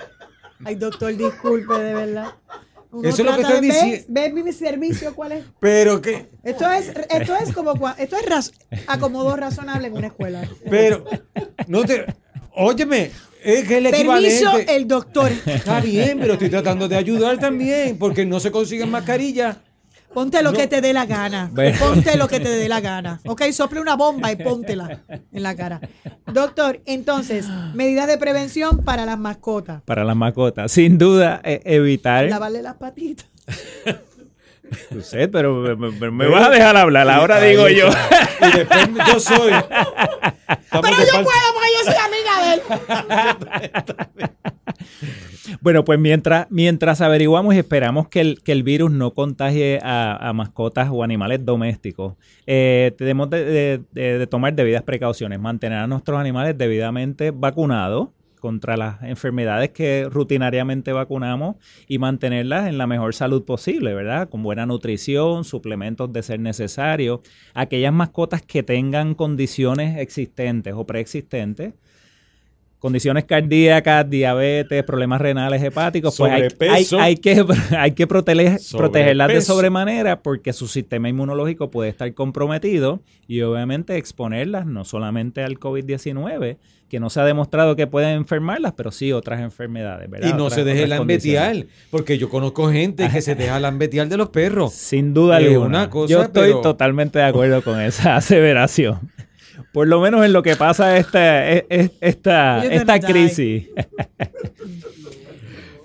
Ay, 0.62 0.74
doctor, 0.74 1.16
disculpe, 1.16 1.72
de 1.78 1.94
verdad. 1.94 2.34
Uno 2.92 3.08
Eso 3.08 3.22
es 3.22 3.26
lo 3.26 3.34
que 3.36 3.40
estoy 3.40 3.60
diciendo. 3.62 4.04
¿Ves, 4.08 4.34
ves 4.34 4.44
mi 4.44 4.52
servicio 4.52 5.14
cuál 5.14 5.32
es? 5.32 5.44
Pero 5.60 6.02
que... 6.02 6.26
Esto 6.44 6.70
es, 6.70 6.92
esto 7.08 7.36
es 7.36 7.54
como 7.54 7.72
cua- 7.76 7.94
esto 7.98 8.16
es 8.18 8.26
raz- 8.26 8.52
acomodo 8.86 9.34
razonable 9.36 9.86
en 9.88 9.94
una 9.94 10.08
escuela. 10.08 10.46
Pero... 10.68 11.06
No 11.68 11.84
te... 11.84 12.04
Óyeme, 12.54 13.12
es 13.42 13.66
que 13.66 13.78
el 13.78 13.84
Permiso, 13.84 14.18
equivalente... 14.18 14.76
el 14.76 14.86
doctor. 14.86 15.32
Está 15.46 15.80
bien, 15.80 16.18
pero 16.20 16.34
estoy 16.34 16.50
tratando 16.50 16.86
de 16.86 16.96
ayudar 16.96 17.38
también 17.38 17.96
porque 17.96 18.26
no 18.26 18.40
se 18.40 18.50
consiguen 18.50 18.90
mascarillas. 18.90 19.56
Ponte 20.12 20.42
lo 20.42 20.50
No. 20.52 20.58
que 20.58 20.66
te 20.66 20.80
dé 20.80 20.92
la 20.92 21.06
gana. 21.06 21.50
Bueno. 21.52 21.78
Ponte 21.78 22.16
lo 22.16 22.26
que 22.26 22.40
te 22.40 22.48
dé 22.48 22.68
la 22.68 22.80
gana. 22.80 23.20
Ok, 23.26 23.42
sople 23.52 23.80
una 23.80 23.94
bomba 23.94 24.32
y 24.32 24.36
póntela 24.36 25.00
en 25.08 25.42
la 25.42 25.54
cara. 25.54 25.80
Doctor, 26.32 26.80
entonces, 26.84 27.46
medidas 27.74 28.06
de 28.08 28.18
prevención 28.18 28.82
para 28.84 29.06
las 29.06 29.18
mascotas. 29.18 29.82
para 29.82 30.02
las 30.04 30.16
mascotas. 30.16 30.72
Sin 30.72 30.98
duda, 30.98 31.40
eh, 31.44 31.60
evitar. 31.64 32.24
Lavarle 32.28 32.62
las 32.62 32.74
patitas. 32.76 33.26
Usted, 34.96 35.30
pero 35.30 35.54
me, 35.76 35.90
me- 35.90 36.10
me 36.10 36.26
vas 36.28 36.46
a 36.46 36.50
dejar 36.50 36.76
hablar, 36.76 37.08
ahora 37.10 37.36
Ahí 37.36 37.50
digo 37.50 37.68
yo. 37.68 37.88
Y 37.88 38.56
después 38.58 38.88
yo 39.06 39.20
soy... 39.20 39.52
Estamos 39.52 40.90
Pero 40.90 40.96
yo 41.04 41.12
parte- 41.12 41.24
puedo 41.24 41.54
porque 41.54 41.68
yo 41.76 41.84
soy 41.84 41.94
amiga 42.06 42.32
de 42.46 42.54
él. 44.14 44.30
Bueno, 45.62 45.84
pues 45.84 45.98
mientras, 45.98 46.46
mientras 46.50 47.00
averiguamos 47.00 47.54
y 47.54 47.58
esperamos 47.58 48.08
que 48.08 48.20
el, 48.20 48.42
que 48.42 48.52
el 48.52 48.62
virus 48.62 48.90
no 48.92 49.12
contagie 49.12 49.78
a, 49.82 50.28
a 50.28 50.32
mascotas 50.32 50.88
o 50.92 51.02
animales 51.02 51.44
domésticos, 51.44 52.14
eh, 52.46 52.92
tenemos 52.96 53.28
de, 53.30 53.44
de- 53.44 53.80
de- 53.92 54.18
de 54.18 54.26
tomar 54.26 54.54
debidas 54.54 54.82
precauciones, 54.82 55.40
mantener 55.40 55.78
a 55.78 55.86
nuestros 55.86 56.18
animales 56.20 56.56
debidamente 56.56 57.30
vacunados 57.32 58.08
contra 58.40 58.76
las 58.76 59.02
enfermedades 59.02 59.70
que 59.70 60.08
rutinariamente 60.10 60.92
vacunamos 60.92 61.56
y 61.86 61.98
mantenerlas 61.98 62.68
en 62.68 62.78
la 62.78 62.88
mejor 62.88 63.14
salud 63.14 63.44
posible, 63.44 63.94
¿verdad? 63.94 64.28
Con 64.28 64.42
buena 64.42 64.66
nutrición, 64.66 65.44
suplementos 65.44 66.12
de 66.12 66.22
ser 66.22 66.40
necesario. 66.40 67.20
Aquellas 67.54 67.92
mascotas 67.92 68.42
que 68.42 68.62
tengan 68.62 69.14
condiciones 69.14 69.98
existentes 69.98 70.74
o 70.74 70.86
preexistentes, 70.86 71.74
condiciones 72.80 73.24
cardíacas, 73.24 74.10
diabetes, 74.10 74.82
problemas 74.82 75.20
renales, 75.20 75.62
hepáticos, 75.62 76.16
pues 76.18 76.32
hay, 76.32 76.42
hay, 76.42 76.48
Sobrepeso. 76.50 76.98
hay 76.98 77.16
que, 77.16 77.44
hay 77.78 77.92
que 77.92 78.08
protege- 78.08 78.76
protegerlas 78.76 79.28
de 79.28 79.40
sobremanera 79.42 80.22
porque 80.22 80.52
su 80.52 80.66
sistema 80.66 81.08
inmunológico 81.08 81.70
puede 81.70 81.90
estar 81.90 82.12
comprometido 82.14 83.00
y 83.28 83.42
obviamente 83.42 83.96
exponerlas 83.96 84.66
no 84.66 84.84
solamente 84.84 85.44
al 85.44 85.58
COVID-19, 85.60 86.56
que 86.88 86.98
no 86.98 87.08
se 87.08 87.20
ha 87.20 87.24
demostrado 87.24 87.76
que 87.76 87.86
pueden 87.86 88.16
enfermarlas, 88.16 88.72
pero 88.76 88.90
sí 88.90 89.12
otras 89.12 89.40
enfermedades, 89.40 90.10
¿verdad? 90.10 90.28
Y 90.28 90.32
no 90.32 90.46
Otras- 90.46 90.54
se 90.54 90.64
deje 90.64 90.88
lambetear, 90.88 91.66
porque 91.90 92.18
yo 92.18 92.28
conozco 92.28 92.68
gente 92.72 93.08
que 93.08 93.22
se 93.22 93.36
deja 93.36 93.60
lambetear 93.60 94.08
de 94.08 94.16
los 94.16 94.30
perros. 94.30 94.72
Sin 94.72 95.14
duda 95.14 95.36
alguna. 95.36 95.66
una 95.66 95.90
cosa, 95.90 96.10
Yo 96.12 96.22
estoy 96.22 96.48
pero- 96.48 96.60
totalmente 96.62 97.18
de 97.20 97.26
acuerdo 97.26 97.62
con 97.62 97.80
esa 97.80 98.16
aseveración. 98.16 98.98
Por 99.72 99.88
lo 99.88 100.00
menos 100.00 100.24
en 100.24 100.32
lo 100.32 100.42
que 100.42 100.56
pasa 100.56 100.96
esta, 100.96 101.50
e- 101.52 101.66
e- 101.68 101.90
esta, 102.00 102.64
esta 102.64 102.98
crisis. 103.00 103.68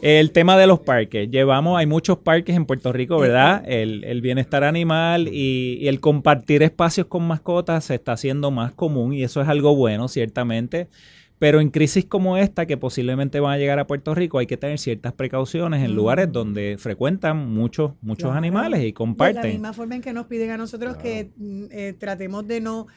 El 0.01 0.31
tema 0.31 0.57
de 0.57 0.67
los 0.67 0.79
parques. 0.81 1.31
Llevamos, 1.31 1.79
hay 1.79 1.87
muchos 1.87 2.19
parques 2.19 2.55
en 2.55 2.65
Puerto 2.65 2.93
Rico, 2.93 3.17
¿verdad? 3.17 3.63
El, 3.65 4.03
el 4.03 4.21
bienestar 4.21 4.63
animal 4.63 5.27
y, 5.31 5.77
y 5.81 5.87
el 5.87 5.99
compartir 5.99 6.61
espacios 6.61 7.07
con 7.07 7.23
mascotas 7.27 7.85
se 7.85 7.95
está 7.95 8.11
haciendo 8.11 8.51
más 8.51 8.71
común 8.73 9.13
y 9.13 9.23
eso 9.23 9.41
es 9.41 9.47
algo 9.47 9.75
bueno, 9.75 10.07
ciertamente. 10.07 10.89
Pero 11.39 11.59
en 11.59 11.69
crisis 11.69 12.05
como 12.05 12.37
esta, 12.37 12.65
que 12.65 12.77
posiblemente 12.77 13.39
van 13.39 13.53
a 13.53 13.57
llegar 13.57 13.79
a 13.79 13.87
Puerto 13.87 14.13
Rico, 14.15 14.37
hay 14.37 14.45
que 14.47 14.57
tener 14.57 14.77
ciertas 14.79 15.11
precauciones 15.13 15.83
en 15.83 15.93
lugares 15.95 16.31
donde 16.31 16.75
frecuentan 16.77 17.51
muchos, 17.53 17.91
muchos 18.01 18.25
Claro. 18.27 18.37
animales 18.37 18.79
y 18.81 18.83
De 18.83 18.89
la 18.89 18.93
comparten. 18.93 19.51
misma 19.51 19.73
forma 19.73 19.95
en 19.95 20.01
que 20.01 20.13
nos 20.13 20.27
piden 20.27 20.51
a 20.51 20.57
nosotros 20.57 20.97
que 20.97 21.31
mm, 21.35 21.63
eh, 21.71 21.93
tratemos 21.97 22.47
de 22.47 22.61
no 22.61 22.87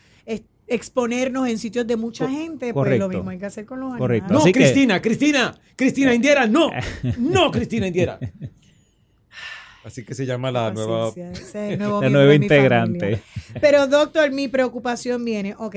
exponernos 0.69 1.49
en 1.49 1.59
sitios 1.59 1.87
de 1.87 1.97
mucha 1.97 2.29
gente, 2.29 2.73
pues 2.73 2.75
correcto. 2.75 3.09
lo 3.09 3.15
mismo 3.15 3.31
hay 3.31 3.39
que 3.39 3.47
hacer 3.47 3.65
con 3.67 3.81
los 3.81 3.97
Correcto. 3.97 4.27
animales. 4.27 4.33
No, 4.33 4.39
Así 4.41 4.53
que- 4.53 4.61
Cristina, 4.61 5.01
Cristina, 5.03 5.55
Cristina 5.77 6.15
Indiera, 6.15 6.47
no, 6.47 6.71
no, 7.19 7.51
Cristina 7.51 7.87
Indiera. 7.87 8.19
Así 9.85 10.05
que 10.05 10.15
se 10.15 10.27
llama 10.27 10.51
la 10.51 10.71
nueva. 10.71 11.13
Nuevo 11.79 12.01
La 12.03 12.35
integrante. 12.35 13.23
Pero 13.61 13.87
doctor, 13.87 14.31
mi 14.31 14.49
preocupación 14.49 15.25
viene, 15.25 15.55
ok. 15.57 15.77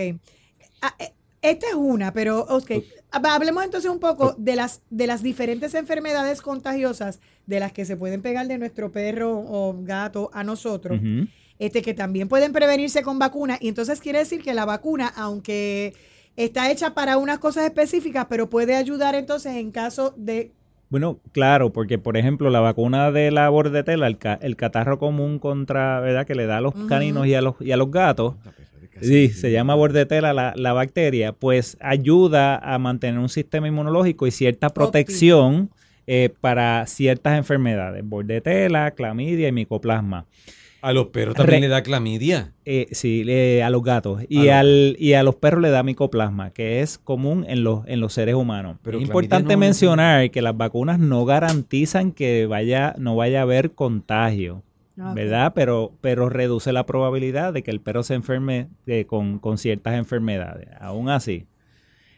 Ah, 0.81 0.93
eh, 0.99 1.13
Esta 1.41 1.67
es 1.67 1.75
una, 1.75 2.11
pero 2.11 2.41
ok. 2.49 2.71
Hablemos 3.11 3.63
entonces 3.63 3.89
un 3.89 3.99
poco 3.99 4.35
de 4.37 4.55
las, 4.55 4.81
de 4.89 5.07
las 5.07 5.21
diferentes 5.23 5.73
enfermedades 5.75 6.41
contagiosas 6.41 7.19
de 7.45 7.59
las 7.59 7.71
que 7.71 7.85
se 7.85 7.95
pueden 7.97 8.21
pegar 8.21 8.47
de 8.47 8.57
nuestro 8.57 8.91
perro 8.91 9.37
o 9.37 9.75
gato 9.83 10.29
a 10.33 10.43
nosotros. 10.43 10.99
Este, 11.61 11.81
que 11.81 11.93
también 11.93 12.27
pueden 12.27 12.51
prevenirse 12.53 13.03
con 13.03 13.19
vacunas. 13.19 13.57
Y 13.61 13.67
entonces 13.69 14.01
quiere 14.01 14.19
decir 14.19 14.41
que 14.41 14.53
la 14.53 14.65
vacuna, 14.65 15.07
aunque 15.15 15.93
está 16.35 16.71
hecha 16.71 16.93
para 16.93 17.17
unas 17.17 17.39
cosas 17.39 17.65
específicas, 17.65 18.25
pero 18.29 18.49
puede 18.49 18.75
ayudar 18.75 19.15
entonces 19.15 19.55
en 19.55 19.71
caso 19.71 20.13
de 20.17 20.51
Bueno, 20.89 21.19
claro, 21.33 21.71
porque 21.71 21.97
por 21.99 22.17
ejemplo 22.17 22.49
la 22.49 22.59
vacuna 22.61 23.11
de 23.11 23.31
la 23.31 23.47
bordetela, 23.49 24.07
el, 24.07 24.17
ca- 24.17 24.39
el 24.41 24.55
catarro 24.55 24.97
común 24.97 25.39
contra, 25.39 25.99
¿verdad? 25.99 26.25
Que 26.25 26.35
le 26.35 26.45
da 26.47 26.57
a 26.57 26.61
los 26.61 26.73
caninos 26.87 27.27
y 27.27 27.35
a 27.35 27.41
los, 27.41 27.55
y 27.61 27.71
a 27.71 27.77
los 27.77 27.91
gatos, 27.91 28.35
sí, 29.01 29.29
se 29.29 29.51
llama 29.51 29.75
bordetela 29.75 30.33
la, 30.33 30.53
la 30.55 30.73
bacteria, 30.73 31.31
pues 31.33 31.77
ayuda 31.79 32.57
a 32.57 32.77
mantener 32.79 33.19
un 33.19 33.29
sistema 33.29 33.67
inmunológico 33.67 34.25
y 34.27 34.31
cierta 34.31 34.69
protección 34.69 35.69
eh, 36.07 36.29
para 36.41 36.85
ciertas 36.87 37.37
enfermedades, 37.37 38.03
bordetela, 38.03 38.91
clamidia 38.91 39.47
y 39.47 39.51
micoplasma. 39.51 40.25
A 40.81 40.93
los 40.93 41.07
perros 41.07 41.35
también 41.35 41.61
Re- 41.61 41.67
le 41.67 41.71
da 41.71 41.83
clamidia. 41.83 42.53
Eh, 42.65 42.87
sí, 42.91 43.23
le- 43.23 43.61
a 43.63 43.69
los 43.69 43.83
gatos. 43.83 44.23
Y, 44.29 44.45
los 44.45 44.49
al, 44.49 44.95
y 44.97 45.13
a 45.13 45.21
los 45.23 45.35
perros 45.35 45.61
le 45.61 45.69
da 45.69 45.83
micoplasma, 45.83 46.51
que 46.51 46.81
es 46.81 46.97
común 46.97 47.45
en 47.47 47.63
los, 47.63 47.85
en 47.87 47.99
los 47.99 48.13
seres 48.13 48.33
humanos. 48.35 48.77
Pero 48.81 48.97
es 48.97 49.03
importante 49.03 49.53
no- 49.53 49.59
mencionar 49.59 50.31
que 50.31 50.41
las 50.41 50.57
vacunas 50.57 50.97
no 50.99 51.23
garantizan 51.25 52.11
que 52.11 52.47
vaya, 52.47 52.95
no 52.97 53.15
vaya 53.15 53.39
a 53.39 53.43
haber 53.43 53.71
contagio, 53.73 54.63
Ok. 54.99 55.13
¿verdad? 55.13 55.53
Pero, 55.53 55.93
pero 56.01 56.29
reduce 56.29 56.71
la 56.73 56.85
probabilidad 56.87 57.53
de 57.53 57.61
que 57.61 57.69
el 57.71 57.79
perro 57.79 58.01
se 58.01 58.15
enferme 58.15 58.67
eh, 58.87 59.05
con, 59.05 59.37
con 59.37 59.57
ciertas 59.59 59.93
enfermedades. 59.95 60.67
Aún 60.79 61.09
así, 61.09 61.45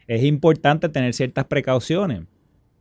es 0.07 0.23
importante 0.23 0.87
tener 0.87 1.13
ciertas 1.13 1.45
precauciones. 1.45 2.21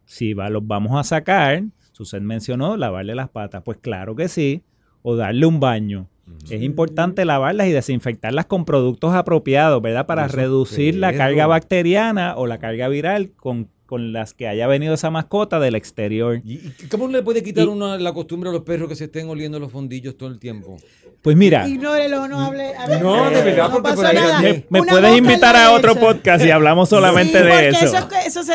Si 0.05 0.33
va- 0.35 0.49
los 0.49 0.65
vamos 0.67 0.99
a 0.99 1.03
sacar, 1.03 1.65
Suset 1.93 2.23
mencionó 2.23 2.77
lavarle 2.77 3.15
las 3.17 3.29
patas. 3.31 3.63
Pues 3.65 3.79
claro 3.79 4.15
que 4.17 4.29
sí, 4.29 4.63
o 5.03 5.17
darle 5.17 5.47
un 5.47 5.61
baño. 5.61 6.09
Es 6.51 6.63
importante 6.63 7.25
lavarlas 7.25 7.67
y 7.67 7.73
desinfectarlas 7.73 8.47
con 8.47 8.65
productos 8.65 9.15
apropiados, 9.15 9.83
¿verdad? 9.83 10.07
Para 10.07 10.29
reducir 10.29 10.97
la 10.97 11.13
carga 11.13 11.47
bacteriana 11.47 12.35
o 12.37 12.47
la 12.47 12.59
carga 12.59 12.89
viral 12.89 13.31
con, 13.37 13.69
con 13.87 14.13
las 14.13 14.33
que 14.35 14.49
haya 14.49 14.67
venido 14.67 14.95
esa 14.95 15.11
mascota 15.11 15.61
del 15.61 15.75
exterior. 15.75 16.41
¿Y 16.45 16.59
cómo 16.91 17.09
le 17.09 17.23
puede 17.23 17.43
quitar 17.43 17.65
Y- 17.65 17.69
uno 17.69 17.97
la 17.99 18.13
costumbre 18.13 18.49
a 18.51 18.53
los 18.53 18.63
perros 18.63 18.89
que 18.89 18.97
se 18.97 19.05
estén 19.05 19.29
oliendo 19.29 19.59
los 19.61 19.71
fondillos 19.71 20.17
todo 20.17 20.31
el 20.31 20.39
tiempo? 20.39 20.77
Pues 21.21 21.37
mira, 21.37 21.69
Ignórelo, 21.69 22.27
no 22.27 22.41
hable. 22.41 22.75
hable- 22.77 23.01
No, 23.01 23.31
de 23.31 23.43
verdad, 23.43 23.69
no 23.69 23.75
porque 23.75 23.93
por 23.93 24.07
ahí 24.07 24.17
nada. 24.17 24.41
me- 24.41 24.81
Una 24.81 24.93
puedes 24.93 25.19
invitar 25.19 25.55
a 25.55 25.73
otro 25.73 25.95
podcast 25.97 26.45
y 26.45 26.51
hablamos 26.51 26.89
solamente 26.89 27.39
Sí, 27.39 27.45
de 27.45 27.69
eso. 27.69 27.85
Eso, 27.85 27.99
es 27.99 28.05
que- 28.07 28.27
eso 28.27 28.43
se, 28.43 28.55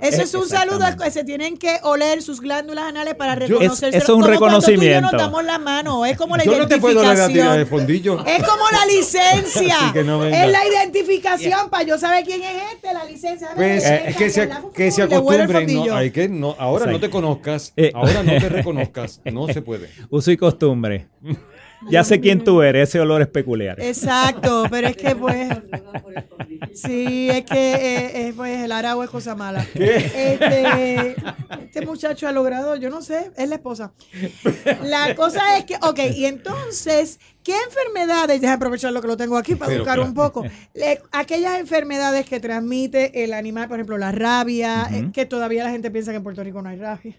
eso 0.00 0.22
es 0.22 0.34
un 0.34 0.48
saludo, 0.48 0.84
se 1.10 1.24
tienen 1.24 1.56
que 1.56 1.78
oler 1.82 2.22
sus 2.22 2.40
glándulas 2.40 2.84
anales 2.84 3.14
para 3.14 3.34
reconocerse. 3.34 3.88
Es- 3.88 4.02
eso 4.04 4.04
es 4.04 4.08
un 4.18 4.22
Como 4.22 4.38
cuando 4.38 4.60
tú 4.60 4.70
y 4.70 4.74
yo 4.74 4.80
reconocimiento. 4.80 5.10
nos 5.12 5.20
damos 5.20 5.44
la 5.44 5.58
mano, 5.58 6.04
es 6.06 6.16
como 6.16 6.36
la 6.36 6.44
Yo 6.44 6.58
no 6.58 6.66
te 6.68 6.78
puedo 6.78 7.02
dar 7.02 7.12
a 7.20 7.26
ti 7.26 7.32
identificación. 7.34 7.58
de 7.58 7.66
fondillo. 7.66 8.24
Es 8.26 8.42
como 8.42 8.62
la 8.70 8.86
licencia. 8.92 9.76
Así 9.80 9.92
que 9.92 10.04
no 10.04 10.18
venga. 10.20 10.44
es 10.44 10.52
la 10.52 10.66
identificación 10.66 11.70
para 11.70 11.82
yo 11.84 11.98
saber 11.98 12.24
quién 12.24 12.42
es 12.42 12.62
este, 12.74 12.92
la 12.94 13.04
licencia. 13.04 13.48
Pues 13.54 13.82
la 13.84 13.96
es 13.96 14.16
que 14.16 14.30
se, 14.30 14.48
que 14.74 14.90
se 14.90 15.02
acostumbren. 15.02 15.90
Hay 15.92 16.10
que 16.10 16.28
no, 16.28 16.54
ahora 16.58 16.86
no 16.86 17.00
te 17.00 17.10
conozcas, 17.10 17.72
Eh. 17.76 17.90
ahora 17.94 18.22
no 18.22 18.32
te 18.32 18.48
reconozcas, 18.48 19.20
no 19.24 19.46
se 19.48 19.62
puede. 19.62 19.90
Uso 20.10 20.30
y 20.30 20.36
costumbre. 20.36 21.08
Ya 21.90 22.02
sé 22.04 22.20
quién 22.20 22.42
tú 22.42 22.62
eres, 22.62 22.88
ese 22.88 23.00
olor 23.00 23.22
es 23.22 23.28
peculiar. 23.28 23.80
Exacto, 23.80 24.64
pero 24.70 24.88
es 24.88 24.96
que 24.96 25.14
pues. 25.14 25.48
Sí, 26.74 27.28
es 27.30 27.44
que 27.44 27.72
eh, 27.74 28.28
eh, 28.28 28.32
pues 28.36 28.60
el 28.60 28.72
aragua 28.72 29.04
es 29.04 29.10
cosa 29.10 29.34
mala. 29.34 29.64
Este, 29.74 31.16
este 31.62 31.86
muchacho 31.86 32.26
ha 32.28 32.32
logrado, 32.32 32.76
yo 32.76 32.90
no 32.90 33.02
sé, 33.02 33.30
es 33.36 33.48
la 33.48 33.56
esposa. 33.56 33.92
La 34.82 35.14
cosa 35.14 35.56
es 35.58 35.64
que, 35.64 35.76
ok, 35.76 35.98
y 36.14 36.26
entonces, 36.26 37.18
¿qué 37.42 37.52
enfermedades? 37.66 38.40
Déjame 38.40 38.56
aprovechar 38.56 38.92
lo 38.92 39.00
que 39.00 39.08
lo 39.08 39.16
tengo 39.16 39.36
aquí 39.36 39.54
para 39.54 39.68
Pero, 39.70 39.80
buscar 39.82 40.00
un 40.00 40.14
poco. 40.14 40.44
Le- 40.74 41.00
aquellas 41.12 41.58
enfermedades 41.60 42.26
que 42.26 42.40
transmite 42.40 43.24
el 43.24 43.32
animal, 43.34 43.68
por 43.68 43.78
ejemplo, 43.78 43.98
la 43.98 44.12
rabia, 44.12 44.88
eh, 44.92 45.10
que 45.12 45.26
todavía 45.26 45.64
la 45.64 45.70
gente 45.70 45.90
piensa 45.90 46.10
que 46.12 46.16
en 46.18 46.22
Puerto 46.22 46.42
Rico 46.44 46.60
no 46.62 46.68
hay 46.68 46.76
rabia. 46.78 47.16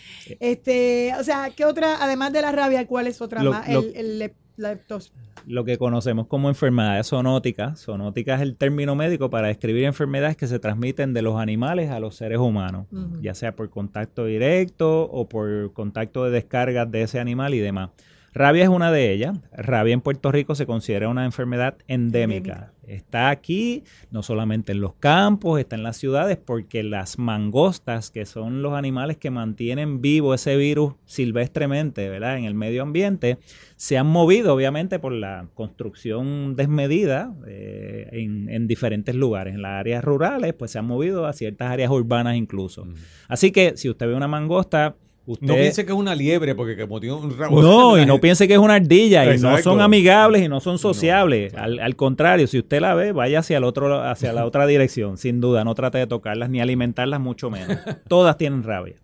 Este, 0.40 1.12
o 1.18 1.24
sea, 1.24 1.50
¿qué 1.54 1.64
otra, 1.64 1.96
además 2.02 2.32
de 2.32 2.42
la 2.42 2.52
rabia, 2.52 2.86
cuál 2.86 3.06
es 3.06 3.20
otra 3.20 3.42
Lo- 3.42 3.50
más? 3.52 3.68
lo- 3.68 3.80
el, 3.80 3.96
el 3.96 4.18
lep- 4.20 4.34
leptos- 4.56 5.12
Lo 5.46 5.64
que 5.64 5.76
conocemos 5.78 6.26
como 6.26 6.48
enfermedades 6.48 7.08
zoonóticas. 7.08 7.80
Zoonótica 7.84 8.34
es 8.36 8.40
el 8.40 8.56
término 8.56 8.94
médico 8.96 9.28
para 9.30 9.48
describir 9.48 9.84
enfermedades 9.84 10.36
que 10.36 10.46
se 10.46 10.58
transmiten 10.58 11.12
de 11.12 11.22
los 11.22 11.38
animales 11.38 11.90
a 11.90 12.00
los 12.00 12.16
seres 12.16 12.38
humanos, 12.38 12.86
ya 13.20 13.34
sea 13.34 13.54
por 13.54 13.68
contacto 13.70 14.24
directo 14.24 15.02
o 15.02 15.28
por 15.28 15.72
contacto 15.72 16.24
de 16.24 16.30
descargas 16.30 16.90
de 16.90 17.02
ese 17.02 17.20
animal 17.20 17.54
y 17.54 17.58
demás. 17.58 17.90
Rabia 18.36 18.64
es 18.64 18.68
una 18.68 18.92
de 18.92 19.12
ellas. 19.12 19.38
Rabia 19.50 19.94
en 19.94 20.02
Puerto 20.02 20.30
Rico 20.30 20.54
se 20.54 20.66
considera 20.66 21.08
una 21.08 21.24
enfermedad 21.24 21.78
endémica. 21.88 22.74
Está 22.86 23.30
aquí, 23.30 23.82
no 24.10 24.22
solamente 24.22 24.72
en 24.72 24.82
los 24.82 24.92
campos, 24.92 25.58
está 25.58 25.74
en 25.74 25.82
las 25.82 25.96
ciudades, 25.96 26.36
porque 26.36 26.82
las 26.82 27.18
mangostas, 27.18 28.10
que 28.10 28.26
son 28.26 28.60
los 28.60 28.74
animales 28.74 29.16
que 29.16 29.30
mantienen 29.30 30.02
vivo 30.02 30.34
ese 30.34 30.54
virus 30.58 30.92
silvestremente, 31.06 32.10
¿verdad? 32.10 32.36
En 32.36 32.44
el 32.44 32.52
medio 32.52 32.82
ambiente, 32.82 33.38
se 33.76 33.96
han 33.96 34.06
movido, 34.06 34.52
obviamente, 34.54 34.98
por 34.98 35.12
la 35.12 35.48
construcción 35.54 36.56
desmedida 36.56 37.34
eh, 37.46 38.10
en, 38.12 38.50
en 38.50 38.66
diferentes 38.66 39.14
lugares. 39.14 39.54
En 39.54 39.62
las 39.62 39.80
áreas 39.80 40.04
rurales, 40.04 40.52
pues 40.52 40.72
se 40.72 40.78
han 40.78 40.86
movido 40.86 41.24
a 41.24 41.32
ciertas 41.32 41.70
áreas 41.70 41.90
urbanas 41.90 42.36
incluso. 42.36 42.86
Así 43.28 43.50
que 43.50 43.78
si 43.78 43.88
usted 43.88 44.06
ve 44.06 44.14
una 44.14 44.28
mangosta, 44.28 44.94
usted... 45.26 45.46
No 45.46 45.54
piense 45.54 45.84
que 45.84 45.92
es 45.92 45.98
una 45.98 46.14
liebre, 46.14 46.54
porque 46.54 46.76
como 46.76 47.00
tiene 47.00 47.16
un 47.16 47.36
rabo. 47.36 47.60
No, 47.60 47.98
y 48.00 48.06
no 48.06 48.20
piense 48.20 48.46
que 48.48 48.54
es 48.54 48.60
una 48.60 48.74
ardilla 48.74 49.24
y 49.34 49.38
no 49.38 49.58
son 49.58 49.80
amigables 49.80 50.42
y 50.42 50.48
no 50.48 50.60
son 50.60 50.78
sociables. 50.78 51.54
Al, 51.54 51.78
al 51.80 51.96
contrario, 51.96 52.46
si 52.46 52.58
usted 52.58 52.80
la 52.80 52.94
ve, 52.94 53.12
vaya 53.12 53.40
hacia 53.40 53.58
el 53.58 53.64
otro, 53.64 54.02
hacia 54.02 54.32
la 54.32 54.44
otra 54.46 54.66
dirección, 54.66 55.18
sin 55.18 55.40
duda. 55.40 55.64
No 55.64 55.74
trate 55.74 55.98
de 55.98 56.06
tocarlas 56.06 56.48
ni 56.50 56.60
alimentarlas, 56.60 57.20
mucho 57.20 57.50
menos. 57.50 57.76
Todas 58.08 58.36
tienen 58.38 58.62
rabia. 58.62 58.94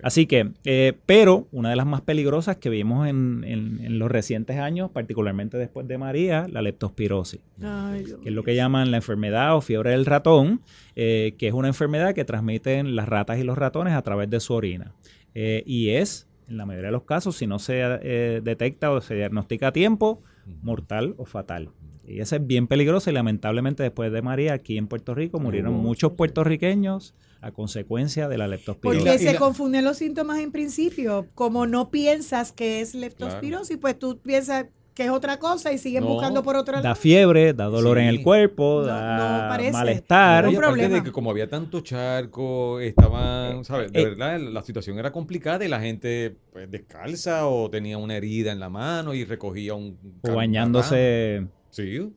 Así 0.00 0.26
que, 0.26 0.50
eh, 0.64 0.92
pero 1.06 1.48
una 1.50 1.70
de 1.70 1.76
las 1.76 1.84
más 1.84 2.00
peligrosas 2.02 2.56
que 2.56 2.70
vimos 2.70 3.08
en, 3.08 3.42
en- 3.44 3.80
en 3.84 3.98
los 3.98 4.08
recientes 4.08 4.56
años, 4.58 4.90
particularmente 4.92 5.58
después 5.58 5.88
de 5.88 5.98
María, 5.98 6.46
la 6.48 6.62
leptospirosis 6.62 7.40
Ay, 7.60 8.04
Dios 8.04 8.20
que 8.22 8.28
es 8.28 8.34
lo 8.34 8.44
que 8.44 8.54
llaman 8.54 8.92
la 8.92 8.98
enfermedad 8.98 9.56
o 9.56 9.60
fiebre 9.60 9.90
del 9.90 10.06
ratón, 10.06 10.60
eh, 10.94 11.34
que 11.36 11.48
es 11.48 11.52
una 11.52 11.66
enfermedad 11.66 12.14
que 12.14 12.24
transmiten 12.24 12.94
las 12.94 13.08
ratas 13.08 13.38
y 13.40 13.42
los 13.42 13.58
ratones 13.58 13.94
a 13.94 14.02
través 14.02 14.30
de 14.30 14.38
su 14.38 14.54
orina. 14.54 14.92
Eh, 15.34 15.62
y 15.66 15.90
es, 15.90 16.28
en 16.48 16.56
la 16.56 16.66
mayoría 16.66 16.88
de 16.88 16.92
los 16.92 17.04
casos, 17.04 17.36
si 17.36 17.46
no 17.46 17.58
se 17.58 17.80
eh, 17.80 18.40
detecta 18.42 18.90
o 18.90 19.00
se 19.00 19.14
diagnostica 19.14 19.68
a 19.68 19.72
tiempo, 19.72 20.22
mortal 20.62 21.14
o 21.18 21.24
fatal. 21.24 21.70
Y 22.06 22.20
esa 22.20 22.36
es 22.36 22.46
bien 22.46 22.66
peligrosa 22.66 23.10
y 23.10 23.12
lamentablemente 23.12 23.82
después 23.82 24.10
de 24.10 24.22
María, 24.22 24.54
aquí 24.54 24.78
en 24.78 24.88
Puerto 24.88 25.14
Rico, 25.14 25.38
murieron 25.38 25.74
muchos 25.74 26.12
puertorriqueños 26.12 27.14
a 27.42 27.52
consecuencia 27.52 28.28
de 28.28 28.38
la 28.38 28.48
leptospirosis. 28.48 29.04
Porque 29.04 29.18
se 29.18 29.36
confunden 29.36 29.84
los 29.84 29.98
síntomas 29.98 30.38
en 30.38 30.50
principio. 30.50 31.28
Como 31.34 31.66
no 31.66 31.90
piensas 31.90 32.50
que 32.50 32.80
es 32.80 32.94
leptospirosis, 32.94 33.76
pues 33.76 33.98
tú 33.98 34.18
piensas 34.20 34.66
que 34.98 35.04
es 35.04 35.10
otra 35.10 35.38
cosa 35.38 35.72
y 35.72 35.78
siguen 35.78 36.02
No. 36.02 36.10
buscando 36.10 36.42
por 36.42 36.56
otro 36.56 36.74
Da 36.78 36.82
lado. 36.82 36.96
fiebre, 36.96 37.54
da 37.54 37.66
dolor 37.66 37.98
Sí. 37.98 38.02
en 38.02 38.08
el 38.08 38.20
cuerpo, 38.20 38.80
No, 38.80 38.86
da 38.88 39.42
no 39.44 39.48
parece. 39.48 39.70
malestar. 39.72 40.44
Un 40.48 40.56
aparte 40.56 40.66
problema. 40.66 40.94
de 40.96 41.02
que 41.04 41.12
como 41.12 41.30
había 41.30 41.48
tanto 41.48 41.80
charco, 41.82 42.80
estaban, 42.80 43.64
¿sabes? 43.64 43.92
De 43.92 44.00
eh, 44.02 44.04
verdad, 44.06 44.40
la 44.40 44.60
situación 44.62 44.98
era 44.98 45.12
complicada 45.12 45.64
y 45.64 45.68
la 45.68 45.78
gente 45.80 46.34
pues, 46.52 46.68
descalza 46.68 47.46
o 47.46 47.70
tenía 47.70 47.96
una 47.96 48.16
herida 48.16 48.50
en 48.50 48.58
la 48.58 48.70
mano 48.70 49.14
y 49.14 49.24
recogía 49.24 49.74
un... 49.74 49.96
o 50.22 50.34
bañándose 50.34 51.46
Sí, 51.70 52.12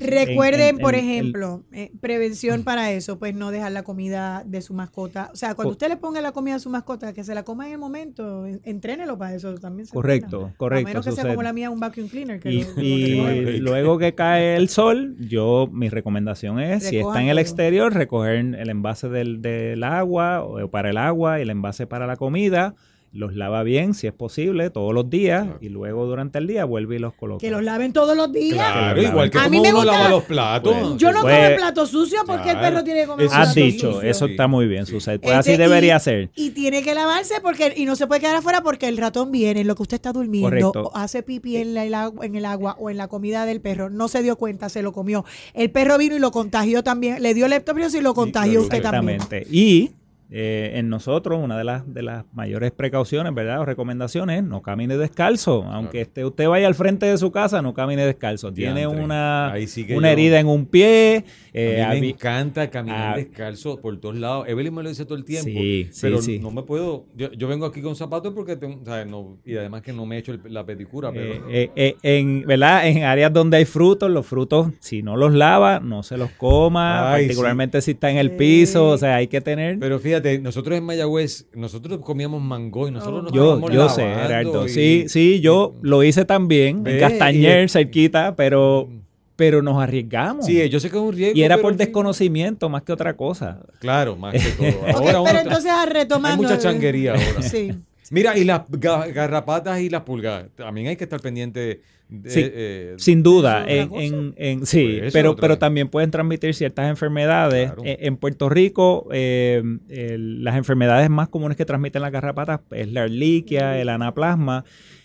sí, 0.00 0.04
sí. 0.04 0.10
Recuerden, 0.10 0.60
En- 0.68 0.74
en- 0.76 0.78
por 0.80 0.94
en- 0.94 1.00
ejemplo, 1.04 1.62
eh, 1.72 1.90
prevención 2.00 2.62
para 2.64 2.90
eso, 2.92 3.18
pues 3.18 3.34
no 3.34 3.50
dejar 3.50 3.72
la 3.72 3.82
comida 3.82 4.42
de 4.46 4.60
su 4.62 4.74
mascota. 4.74 5.30
O 5.32 5.36
sea, 5.36 5.54
cuando 5.54 5.72
usted 5.72 5.88
le 5.88 5.96
ponga 5.96 6.20
la 6.20 6.32
comida 6.32 6.56
a 6.56 6.58
su 6.58 6.70
mascota, 6.70 7.12
que 7.12 7.24
se 7.24 7.34
la 7.34 7.42
coma 7.42 7.66
en 7.66 7.72
el 7.72 7.78
momento, 7.78 8.46
en- 8.46 8.60
entrénelo 8.64 9.18
para 9.18 9.34
eso 9.34 9.54
también. 9.56 9.86
se 9.86 9.92
Correcto, 9.92 10.52
correcto, 10.56 10.86
A 10.86 10.90
menos 10.90 11.04
que 11.06 11.12
sea 11.12 11.26
como 11.28 11.42
la 11.42 11.52
mía, 11.52 11.70
un 11.70 11.80
vacuum 11.80 12.08
cleaner. 12.08 12.40
Que 12.40 12.50
Y, 12.52 12.62
lo- 12.64 12.70
lo- 12.76 12.82
y 12.82 13.16
lo- 13.16 13.50
lo- 13.52 13.58
luego 13.58 13.98
que 13.98 14.14
cae 14.14 14.56
el 14.56 14.68
sol, 14.68 15.16
yo 15.18 15.68
mi 15.72 15.88
recomendación 15.88 16.60
es, 16.60 16.84
si 16.84 16.98
está 16.98 17.20
en 17.22 17.28
el 17.28 17.38
exterior, 17.38 17.92
recoger 17.94 18.36
el 18.36 18.68
envase 18.70 19.08
del, 19.08 19.40
del 19.42 19.82
agua 19.84 20.42
o 20.44 20.68
para 20.70 20.90
el 20.90 20.96
agua 20.96 21.38
y 21.38 21.42
el 21.42 21.50
envase 21.50 21.86
para 21.86 22.06
la 22.06 22.16
comida, 22.16 22.74
los 23.12 23.34
lava 23.36 23.62
bien 23.62 23.92
si 23.92 24.06
es 24.06 24.12
posible 24.14 24.70
todos 24.70 24.94
los 24.94 25.10
días 25.10 25.46
y 25.60 25.68
luego 25.68 26.06
durante 26.06 26.38
el 26.38 26.46
día 26.46 26.64
vuelve 26.64 26.96
y 26.96 26.98
los 26.98 27.12
coloca. 27.12 27.40
que 27.40 27.50
los 27.50 27.62
laven 27.62 27.92
todos 27.92 28.16
los 28.16 28.32
días. 28.32 28.54
Claro, 28.54 28.94
Claro. 28.94 29.02
igual 29.02 29.30
que 29.30 29.38
A 29.38 29.42
como 29.42 29.50
mí 29.50 29.60
me 29.60 29.68
uno 29.68 29.76
gusta 29.78 29.92
lava 29.92 30.04
la- 30.04 30.10
los 30.10 30.22
platos. 30.24 30.74
Pues, 30.78 30.96
Yo 30.96 31.12
no 31.12 31.20
Pues- 31.20 31.34
como 31.34 31.46
el 31.46 31.56
plato 31.56 31.86
sucio 31.86 32.18
porque 32.26 32.50
el 32.50 32.58
perro 32.58 32.82
tiene 32.84 33.02
que 33.02 33.06
comer 33.06 33.26
Has 33.26 33.32
plato 33.52 33.60
dicho, 33.60 33.92
sucio. 33.92 34.08
eso 34.08 34.24
está 34.26 34.46
muy 34.46 34.66
bien, 34.66 34.86
Susana. 34.86 35.18
Pues 35.20 35.34
así 35.34 35.50
Este, 35.52 35.62
debería 35.62 35.96
y- 35.96 36.00
ser. 36.00 36.30
Y 36.34 36.50
tiene 36.52 36.82
que 36.82 36.94
lavarse 36.94 37.34
porque 37.42 37.74
y 37.76 37.84
no 37.84 37.96
se 37.96 38.06
puede 38.06 38.20
quedar 38.22 38.36
afuera 38.36 38.62
porque 38.62 38.88
el 38.88 38.96
ratón 38.96 39.30
viene 39.30 39.60
en 39.60 39.66
lo 39.66 39.74
que 39.76 39.82
usted 39.82 39.96
está 39.96 40.12
durmiendo, 40.12 40.72
Correcto. 40.72 40.90
hace 40.94 41.22
pipí 41.22 41.56
en, 41.58 41.74
la- 41.74 41.84
el 41.84 41.94
agua, 41.94 42.24
en 42.24 42.34
el 42.34 42.46
agua 42.46 42.76
o 42.78 42.88
en 42.88 42.96
la 42.96 43.08
comida 43.08 43.44
del 43.44 43.60
perro. 43.60 43.90
No 43.90 44.08
se 44.08 44.22
dio 44.22 44.36
cuenta, 44.36 44.70
se 44.70 44.80
lo 44.82 44.92
comió. 44.92 45.24
El 45.52 45.70
perro 45.70 45.98
vino 45.98 46.16
y 46.16 46.18
lo 46.18 46.30
contagió 46.30 46.82
también. 46.82 47.22
Le 47.22 47.34
dio 47.34 47.46
leptospirosis 47.46 48.00
y 48.00 48.02
lo 48.02 48.14
contagió 48.14 48.62
usted 48.62 48.80
también. 48.80 49.16
Exactamente. 49.16 49.46
Y 49.54 49.90
eh, 50.34 50.72
en 50.78 50.88
nosotros, 50.88 51.38
una 51.42 51.58
de 51.58 51.64
las, 51.64 51.92
de 51.92 52.02
las 52.02 52.24
mayores 52.32 52.70
precauciones, 52.72 53.34
¿verdad? 53.34 53.60
O 53.60 53.64
recomendaciones 53.66 54.38
es 54.38 54.44
no 54.44 54.62
camine 54.62 54.96
descalzo. 54.96 55.64
Aunque 55.64 56.00
esté, 56.00 56.24
usted 56.24 56.48
vaya 56.48 56.66
al 56.66 56.74
frente 56.74 57.04
de 57.06 57.18
su 57.18 57.30
casa, 57.30 57.60
no 57.60 57.74
camine 57.74 58.06
descalzo. 58.06 58.52
Tiene 58.52 58.86
una, 58.86 59.52
sí 59.66 59.84
una 59.90 60.08
yo- 60.08 60.12
herida 60.12 60.40
en 60.40 60.46
un 60.48 60.64
pie. 60.66 61.24
eh, 61.52 61.82
a 61.82 61.92
mí 61.92 62.00
me 62.00 62.06
habi- 62.06 62.10
encanta 62.14 62.70
caminar 62.70 63.12
ah. 63.12 63.16
descalzo 63.16 63.78
por 63.80 63.98
todos 64.00 64.16
lados. 64.16 64.48
Evelyn 64.48 64.74
me 64.74 64.82
lo 64.82 64.88
dice 64.88 65.04
todo 65.04 65.16
el 65.18 65.24
tiempo. 65.24 65.50
Sí, 65.50 65.88
sí, 65.90 65.98
pero 66.00 66.22
sí. 66.22 66.38
no 66.38 66.50
me 66.50 66.62
puedo. 66.62 67.04
Yo, 67.14 67.30
yo 67.32 67.46
vengo 67.48 67.66
aquí 67.66 67.82
con 67.82 67.94
zapatos 67.94 68.32
porque 68.32 68.56
tengo, 68.56 68.82
¿sabes? 68.84 69.06
No, 69.06 69.36
y 69.44 69.56
además 69.56 69.82
que 69.82 69.92
no 69.92 70.06
me 70.06 70.16
he 70.16 70.18
hecho 70.20 70.32
el- 70.32 70.40
la 70.46 70.64
pedicura. 70.64 71.12
Pero, 71.12 71.34
Eh, 71.50 71.70
eh, 71.76 71.96
eh, 72.02 72.18
en, 72.18 72.44
¿verdad? 72.46 72.86
en 72.88 73.02
áreas 73.04 73.32
donde 73.32 73.58
hay 73.58 73.64
frutos, 73.66 74.10
los 74.10 74.26
frutos, 74.26 74.68
si 74.80 75.02
no 75.02 75.16
los 75.16 75.32
lava, 75.34 75.78
no 75.80 76.02
se 76.02 76.16
los 76.16 76.30
coma, 76.30 77.12
Ay, 77.12 77.24
particularmente 77.26 77.80
si 77.82 77.90
está 77.90 78.10
en 78.10 78.16
el 78.16 78.30
piso, 78.32 78.88
o 78.88 78.96
sea, 78.98 79.16
hay 79.16 79.26
que 79.26 79.40
tener... 79.40 79.78
pero 79.78 79.98
fíjate, 79.98 80.21
nosotros 80.40 80.76
en 80.78 80.84
Mayagüez, 80.84 81.46
nosotros 81.54 81.98
comíamos 82.00 82.40
mango 82.42 82.88
y 82.88 82.90
nosotros 82.90 83.24
nos 83.24 83.32
yo, 83.32 83.42
estábamos 83.54 83.70
yo 83.72 83.88
sé, 83.88 84.02
Gerardo. 84.02 84.66
y- 84.66 84.68
Sí, 84.70 85.04
sí, 85.08 85.40
yo 85.40 85.74
lo 85.82 86.02
hice 86.02 86.24
también, 86.24 86.82
Ve, 86.82 86.94
en 86.94 87.00
Castañer, 87.00 87.64
y- 87.64 87.68
cerquita, 87.68 88.34
pero, 88.36 88.88
pero 89.36 89.62
nos 89.62 89.82
arriesgamos. 89.82 90.46
Sí, 90.46 90.68
yo 90.68 90.80
sé 90.80 90.90
que 90.90 90.96
es 90.96 91.02
un 91.02 91.12
riesgo. 91.12 91.38
y 91.38 91.42
era 91.42 91.56
pero 91.56 91.68
por 91.68 91.76
desconocimiento 91.76 92.68
más 92.68 92.82
que 92.82 92.92
otra 92.92 93.16
cosa. 93.16 93.60
Claro, 93.80 94.16
más 94.16 94.32
que 94.34 94.50
todo. 94.50 94.86
Ahora 94.86 95.04
pero 95.04 95.22
uno- 95.22 95.40
entonces 95.40 95.70
ah, 95.74 95.86
retomando. 95.86 96.28
hay 96.46 96.50
mucha 96.54 96.58
changuería 96.58 97.12
ahora. 97.12 97.42
Sí. 97.42 97.72
Mira, 98.10 98.36
y 98.36 98.44
las 98.44 98.66
ga- 98.68 99.10
garrapatas 99.12 99.80
y 99.80 99.88
las 99.88 100.02
pulgas, 100.02 100.44
también 100.54 100.88
hay 100.88 100.96
que 100.96 101.04
estar 101.04 101.20
pendiente. 101.20 101.80
De, 102.12 102.30
Sí, 102.30 102.40
eh, 102.44 102.94
Sin 102.98 103.22
duda, 103.22 103.64
¿Eso 103.66 103.98
es 103.98 104.12
en, 104.12 104.14
en- 104.14 104.34
en- 104.36 104.66
sí, 104.66 104.96
Pues 105.00 105.12
pero, 105.14 105.34
pero 105.34 105.56
también 105.58 105.88
pueden 105.88 106.10
transmitir 106.10 106.54
ciertas 106.54 106.90
enfermedades. 106.90 107.68
Claro. 107.72 107.82
Eh, 107.86 107.98
En 108.02 108.16
Puerto 108.18 108.48
Rico, 108.50 109.08
eh, 109.12 109.62
el- 109.88 110.44
las 110.44 110.56
enfermedades 110.56 111.08
más 111.08 111.28
comunes 111.28 111.56
que 111.56 111.64
transmiten 111.64 112.02
las 112.02 112.12
garrapatas 112.12 112.60
es 112.70 112.92
la 112.92 113.04
erliquia, 113.04 113.80
el 113.80 113.88
anaplasma. 113.88 114.64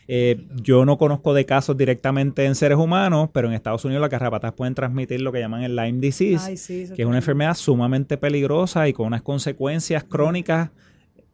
Eh, 0.10 0.46
yo 0.64 0.86
no 0.86 0.98
conozco 0.98 1.34
de 1.34 1.46
casos 1.46 1.76
directamente 1.78 2.46
en 2.46 2.56
seres 2.56 2.78
humanos, 2.78 3.30
pero 3.34 3.50
en 3.50 3.54
Estados 3.54 3.84
Unidos 3.84 4.02
las 4.02 4.10
garrapatas 4.10 4.54
pueden 4.54 4.74
transmitir 4.74 5.20
lo 5.22 5.32
que 5.34 5.40
llaman 5.40 5.64
el 5.64 5.76
Lyme 5.76 6.00
disease, 6.00 6.46
Ay, 6.50 6.56
sí, 6.58 6.82
eso 6.84 6.96
que 6.96 7.02
es 7.02 7.08
una 7.08 7.18
enfermedad 7.18 7.56
sumamente 7.56 8.18
peligrosa 8.18 8.88
y 8.88 8.94
con 8.94 9.08
unas 9.08 9.22
consecuencias 9.22 10.06
crónicas 10.06 10.70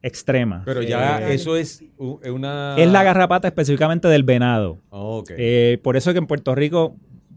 extremas. 0.04 0.62
Pero 0.66 0.84
ya 0.84 1.30
Eh, 1.32 1.34
eso 1.34 1.58
es 1.58 1.84
una. 1.98 2.76
es 2.78 2.88
la 2.92 3.04
garrapata 3.04 3.48
específicamente 3.48 4.08
del 4.08 4.24
venado. 4.24 4.80
Ok. 4.90 5.32
Eh, 5.38 5.80
por 5.82 5.98
eso 5.98 6.12
es 6.12 6.14
que 6.14 6.20
en 6.20 6.28
Puerto 6.28 6.54
Rico 6.54 6.96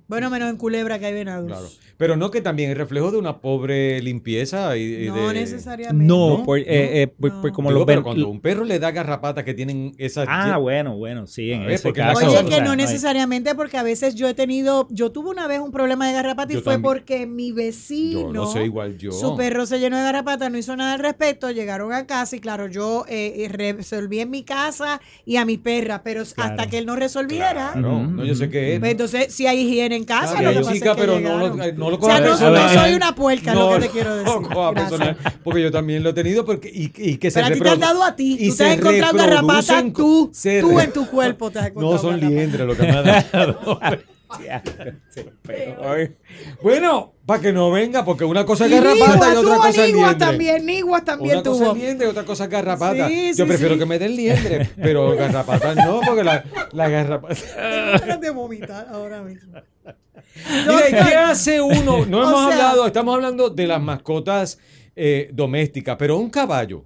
Bueno, 0.08 0.28
menos 0.30 0.50
en 0.50 0.56
Culebra 0.56 0.98
que 0.98 1.06
hay 1.06 1.14
venados. 1.14 1.46
Claro. 1.46 1.66
Pero 1.98 2.16
no 2.16 2.30
que 2.30 2.40
también 2.40 2.70
es 2.70 2.76
reflejo 2.76 3.10
de 3.10 3.16
una 3.18 3.40
pobre 3.40 4.00
limpieza 4.02 4.76
y, 4.76 5.04
y 5.04 5.08
No 5.08 5.28
de... 5.28 5.34
necesariamente. 5.34 6.04
No, 6.04 6.38
¿No? 6.38 6.44
por- 6.44 6.58
eh, 6.58 6.64
eh, 7.02 7.06
por- 7.08 7.32
No. 7.32 7.40
por- 7.42 7.52
como 7.52 7.68
Digo, 7.70 7.80
los 7.80 7.86
pero 7.86 8.02
cuando 8.02 8.28
un 8.28 8.40
perro 8.40 8.64
le 8.64 8.78
da 8.78 8.90
garrapatas 8.90 9.44
que 9.44 9.54
tienen 9.54 9.94
esas... 9.98 10.26
Ah, 10.28 10.58
bueno, 10.58 10.96
bueno, 10.96 11.26
sí, 11.26 11.52
en 11.52 11.62
ese 11.70 11.92
caso. 11.92 12.18
Oye, 12.26 12.38
o 12.38 12.44
que 12.44 12.54
sea, 12.56 12.64
no 12.64 12.76
necesariamente 12.76 13.54
porque 13.54 13.76
a 13.78 13.82
veces 13.82 14.14
yo 14.14 14.28
he 14.28 14.34
tenido, 14.34 14.86
yo 14.90 15.10
tuve 15.12 15.30
una 15.30 15.46
vez 15.46 15.60
un 15.60 15.70
problema 15.72 16.06
de 16.06 16.12
garrapata 16.12 16.52
y 16.52 16.56
Yo 16.56 16.62
fue 16.62 16.74
también. 16.74 16.92
porque 16.94 17.26
mi 17.26 17.52
vecino, 17.52 18.20
Yo 18.20 18.32
no 18.32 18.46
sé, 18.46 18.64
igual 18.64 18.98
yo. 18.98 19.12
su 19.12 19.36
perro 19.36 19.64
se 19.66 19.78
llenó 19.78 19.96
de 19.96 20.02
garrapata, 20.04 20.50
no 20.50 20.58
hizo 20.58 20.76
nada 20.76 20.94
al 20.94 21.00
respecto, 21.00 21.50
llegaron 21.50 21.92
a 21.92 22.06
casa 22.06 22.36
y 22.36 22.40
claro, 22.40 22.66
yo 22.68 23.04
eh, 23.08 23.44
eh, 23.44 23.48
resolví 23.48 24.20
en 24.20 24.30
mi 24.30 24.42
casa 24.44 25.00
y 25.24 25.36
a 25.36 25.44
mi 25.44 25.56
perra, 25.56 26.02
pero 26.02 26.24
Claro. 26.34 26.50
hasta 26.50 26.68
que 26.68 26.78
él 26.78 26.86
no 26.86 26.96
resolviera, 26.96 27.70
Claro, 27.72 28.02
no, 28.02 28.24
yo 28.24 28.34
sé 28.34 28.48
que 28.50 28.74
es. 28.74 28.80
pues 28.80 28.90
entonces 28.92 29.32
si 29.32 29.46
hay 29.46 29.60
higiene 29.60 29.96
en 29.96 30.04
casa, 30.04 30.32
Claro, 30.36 30.46
lo 30.46 30.50
que 30.52 30.58
pasa 30.60 30.72
chica, 30.74 30.90
es 30.90 30.96
que 30.96 31.00
pero 31.00 31.20
no 31.20 31.38
lo, 31.38 31.52
llegaron. 31.52 31.78
no 31.78 31.85
lo 31.90 31.96
O 31.96 32.02
sea, 32.02 32.20
no, 32.20 32.38
no 32.38 32.68
soy 32.68 32.94
una 32.94 33.14
puerca, 33.14 33.52
es 33.52 33.58
lo 33.58 33.72
que 33.72 33.80
te 33.80 33.88
quiero 33.90 34.16
decir. 34.16 34.40
No 34.40 34.64
lo 34.64 34.74
personal, 34.74 35.16
porque 35.42 35.62
yo 35.62 35.70
también 35.70 36.02
lo 36.02 36.10
he 36.10 36.12
tenido 36.12 36.44
porque, 36.44 36.68
y, 36.68 36.92
y 36.96 37.16
que 37.16 37.30
se 37.30 37.40
Pero 37.40 37.46
a 37.46 37.50
ti 37.56 37.60
te 37.60 37.68
han 37.68 37.80
dado 37.80 38.02
a 38.02 38.16
ti. 38.16 38.36
y 38.40 38.50
Tú 38.50 38.56
te 38.56 38.64
has 38.64 38.78
encontrado 38.78 39.16
garrapatas 39.16 39.84
tú, 39.92 40.32
tú 40.60 40.80
en 40.80 40.92
tu 40.92 41.06
cuerpo 41.06 41.50
te 41.50 41.58
has 41.58 41.66
encontrado 41.68 41.94
No 41.94 42.00
son 42.00 42.20
liendres 42.20 42.66
lo 42.66 42.76
que 42.76 42.82
me 42.82 42.90
ha 42.90 43.02
dado. 43.02 43.80
bueno, 46.62 47.12
para 47.24 47.40
que 47.42 47.52
no 47.52 47.70
venga, 47.70 48.04
porque 48.04 48.24
una 48.24 48.44
cosa 48.44 48.66
es 48.66 48.72
garrapata 48.72 49.28
y 49.34 49.36
otra 49.36 49.42
tuvo 49.42 49.56
cosa 49.56 49.68
es 49.86 49.92
liendre. 49.92 50.14
también, 50.16 50.66
Niguas 50.66 51.04
también 51.04 51.34
Una 51.36 51.42
cosa 51.44 51.64
tuvo. 51.64 51.76
es 51.76 51.82
liendre 51.82 52.06
y 52.06 52.10
otra 52.10 52.24
cosa 52.24 52.44
es 52.44 52.50
garrapata. 52.50 53.08
Sí, 53.08 53.28
Yo 53.34 53.44
sí, 53.44 53.48
prefiero 53.48 53.74
sí. 53.74 53.80
que 53.80 53.86
me 53.86 53.98
den 53.98 54.16
liendre, 54.16 54.70
pero 54.82 55.16
garrapatas 55.16 55.76
no, 55.76 56.00
porque 56.06 56.24
la, 56.24 56.44
la 56.72 56.88
garrapata... 56.88 58.16
De 58.20 58.30
vomitar 58.30 58.88
ahora 58.90 59.22
mismo. 59.22 59.52
Mira, 59.54 60.88
¿y 60.88 60.92
Doctor, 60.92 61.08
¿qué 61.08 61.14
hace 61.14 61.60
uno? 61.60 62.06
No 62.06 62.18
O 62.20 62.28
hemos 62.28 62.46
sea- 62.46 62.52
hablado, 62.70 62.86
estamos 62.86 63.14
hablando 63.14 63.50
de 63.50 63.66
las 63.66 63.80
mascotas 63.80 64.58
eh, 64.94 65.28
domésticas, 65.32 65.96
pero 65.98 66.18
un 66.18 66.30
caballo. 66.30 66.84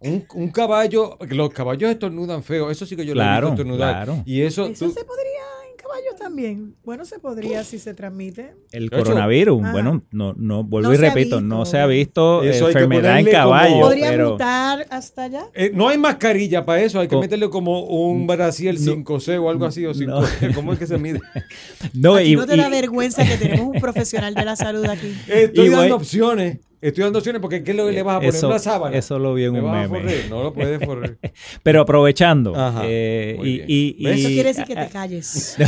Un, 0.00 0.26
un 0.34 0.50
caballo, 0.50 1.16
los 1.28 1.50
caballos 1.50 1.88
estornudan 1.90 2.42
feo, 2.42 2.70
eso 2.72 2.84
sí 2.84 2.96
que 2.96 3.06
yo 3.06 3.14
lo 3.14 3.20
he 3.20 3.24
Claro, 3.24 3.48
visto 3.50 3.62
estornudar. 3.62 3.94
claro. 4.04 4.22
Y 4.26 4.42
eso, 4.42 4.66
Eso 4.66 4.86
tú- 4.86 4.92
se 4.92 5.04
podría 5.04 5.42
caballos 5.92 6.16
también. 6.18 6.74
Bueno, 6.84 7.04
se 7.04 7.18
podría 7.18 7.62
si 7.64 7.78
se 7.78 7.94
transmite. 7.94 8.54
El 8.72 8.90
coronavirus, 8.90 9.62
ajá. 9.62 9.72
bueno, 9.72 10.02
no, 10.10 10.34
no 10.36 10.64
vuelvo 10.64 10.88
No 10.88 10.94
y 10.94 10.96
repito, 10.96 11.36
visto. 11.36 11.40
no 11.40 11.64
se 11.66 11.78
ha 11.78 11.86
visto 11.86 12.42
Eso 12.42 12.68
enfermedad 12.68 13.18
en 13.18 13.24
como- 13.26 13.36
caballo, 13.36 13.80
Podría 13.80 14.10
pero 14.10 14.30
mutar 14.32 14.86
hasta 14.90 15.24
allá. 15.24 15.44
eh, 15.54 15.70
no 15.74 15.88
hay 15.88 15.98
mascarilla 15.98 16.64
para 16.64 16.82
eso, 16.82 17.00
hay 17.00 17.08
que 17.08 17.16
meterle 17.16 17.50
como 17.50 17.84
un 17.84 18.26
Brasil 18.26 18.78
5C 18.78 19.38
o 19.38 19.50
algo 19.50 19.66
así, 19.66 19.84
o 19.86 19.94
5 19.94 20.22
¿Cómo 20.54 20.72
es 20.72 20.78
que 20.78 20.86
se 20.86 20.98
mide? 20.98 21.20
no, 21.94 22.14
Aquí 22.16 22.32
y- 22.32 22.36
no 22.36 22.46
te 22.46 22.56
da 22.56 22.68
vergüenza 22.68 23.24
que 23.26 23.36
tenemos 23.36 23.66
un 23.74 23.80
profesional 23.80 24.34
de 24.34 24.44
la 24.44 24.56
salud 24.56 24.84
aquí. 24.86 25.12
Estoy 25.28 25.68
dando 25.68 25.96
opciones, 25.96 26.58
estoy 26.82 27.04
dando 27.04 27.18
opciones 27.20 27.40
porque 27.40 27.62
¿qué 27.64 27.70
es 27.70 27.76
lo 27.76 27.86
que 27.86 27.92
le 27.92 28.02
vas 28.02 28.16
a 28.16 28.18
poner? 28.18 28.34
Eso- 28.34 28.48
¿Una 28.48 28.58
sábana? 28.58 28.96
eso 28.96 29.18
lo 29.18 29.32
vi 29.34 29.44
en 29.44 29.54
¿Le 29.54 29.60
un 29.60 29.66
vas 29.66 29.74
a 29.86 29.88
meme. 29.88 30.00
forrer? 30.00 30.30
No 30.30 30.42
lo 30.42 30.52
puedes 30.52 30.84
forrer. 30.84 31.18
pero 31.62 31.80
aprovechando, 31.80 32.54
Ajá, 32.54 32.82
eh. 32.84 33.36
Eso 33.98 34.28
quiere 34.28 34.48
decir 34.50 34.64
que 34.64 34.78
a- 34.78 34.86
te 34.86 34.92
calles. 34.92 35.56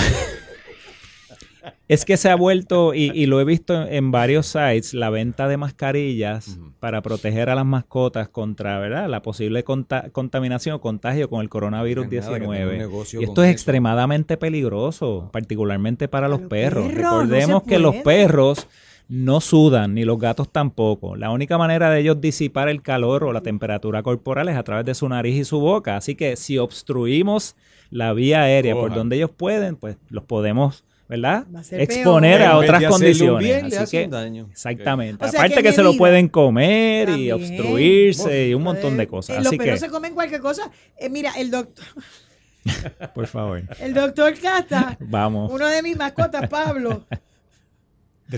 Es 1.86 2.04
que 2.06 2.16
se 2.16 2.30
ha 2.30 2.34
vuelto, 2.34 2.94
y, 2.94 3.10
y 3.14 3.26
lo 3.26 3.40
he 3.40 3.44
visto 3.44 3.86
en 3.86 4.10
varios 4.10 4.46
sites, 4.46 4.94
la 4.94 5.10
venta 5.10 5.48
de 5.48 5.58
mascarillas 5.58 6.58
para 6.80 7.02
proteger 7.02 7.50
a 7.50 7.54
las 7.54 7.66
mascotas 7.66 8.28
contra 8.28 8.78
¿verdad? 8.78 9.06
la 9.08 9.20
posible 9.20 9.64
conta- 9.64 10.08
contaminación 10.10 10.76
o 10.76 10.80
contagio 10.80 11.28
con 11.28 11.42
el 11.42 11.50
coronavirus 11.50 12.06
Pues 12.06 12.22
tenga 12.24 12.32
un 12.36 12.40
19. 12.52 12.78
negocio 12.78 13.20
Y 13.20 13.24
esto 13.24 13.42
es 13.42 13.48
eso. 13.48 13.52
extremadamente 13.52 14.38
peligroso, 14.38 15.28
particularmente 15.30 16.08
para 16.08 16.26
los 16.28 16.40
perros. 16.42 16.90
Recordemos 16.92 17.62
que 17.64 17.78
los 17.78 17.96
perros 17.96 18.66
no 19.08 19.40
sudan, 19.40 19.94
ni 19.94 20.04
los 20.04 20.18
gatos 20.18 20.50
tampoco. 20.50 21.14
La 21.16 21.30
única 21.30 21.58
manera 21.58 21.90
de 21.90 22.00
ellos 22.00 22.20
disipar 22.20 22.68
el 22.68 22.82
calor 22.82 23.24
o 23.24 23.32
la 23.32 23.42
temperatura 23.42 24.02
corporal 24.02 24.48
es 24.48 24.56
a 24.56 24.62
través 24.62 24.86
de 24.86 24.94
su 24.94 25.08
nariz 25.08 25.36
y 25.36 25.44
su 25.44 25.60
boca. 25.60 25.96
Así 25.96 26.14
que 26.14 26.36
si 26.36 26.58
obstruimos 26.58 27.54
la 27.90 28.12
vía 28.12 28.42
aérea 28.42 28.74
por 28.74 28.94
donde 28.94 29.16
ellos 29.16 29.30
pueden, 29.30 29.76
pues 29.76 29.96
los 30.08 30.24
podemos, 30.24 30.84
¿verdad? 31.08 31.44
Va 31.54 31.60
a 31.60 31.64
ser 31.64 31.80
Exponer 31.82 32.38
peor. 32.38 32.50
a 32.50 32.54
En 32.54 32.60
vez 32.60 32.68
otras 32.68 32.80
de 32.80 32.88
condiciones. 32.88 33.44
bien, 33.44 33.66
Así 33.82 33.96
que, 33.98 34.08
daño. 34.08 34.48
exactamente. 34.50 35.24
O 35.24 35.28
sea, 35.28 35.40
Aparte 35.40 35.56
que 35.56 35.62
que, 35.64 35.72
se 35.74 35.82
lo 35.82 35.96
pueden 35.96 36.28
comer 36.28 37.10
y 37.10 37.30
obstruirse 37.30 38.48
y 38.48 38.54
un 38.54 38.62
montón 38.62 38.96
de 38.96 39.02
Eh, 39.02 39.06
cosas. 39.06 39.36
Los 39.36 39.46
Así 39.48 39.58
perros 39.58 39.74
que, 39.74 39.80
se 39.86 39.90
comen 39.90 40.14
cualquier 40.14 40.40
cosa. 40.40 40.70
Eh, 40.98 41.10
mira, 41.10 41.32
el 41.38 41.50
doctor, 41.50 41.84
por 43.14 43.26
favor, 43.26 43.62
el 43.80 43.92
doctor 43.94 44.32
Casta, 44.40 44.96
vamos. 45.00 45.52
uno 45.52 45.66
de 45.66 45.82
mis 45.82 45.96
mascotas, 45.96 46.48
Pablo, 46.48 47.04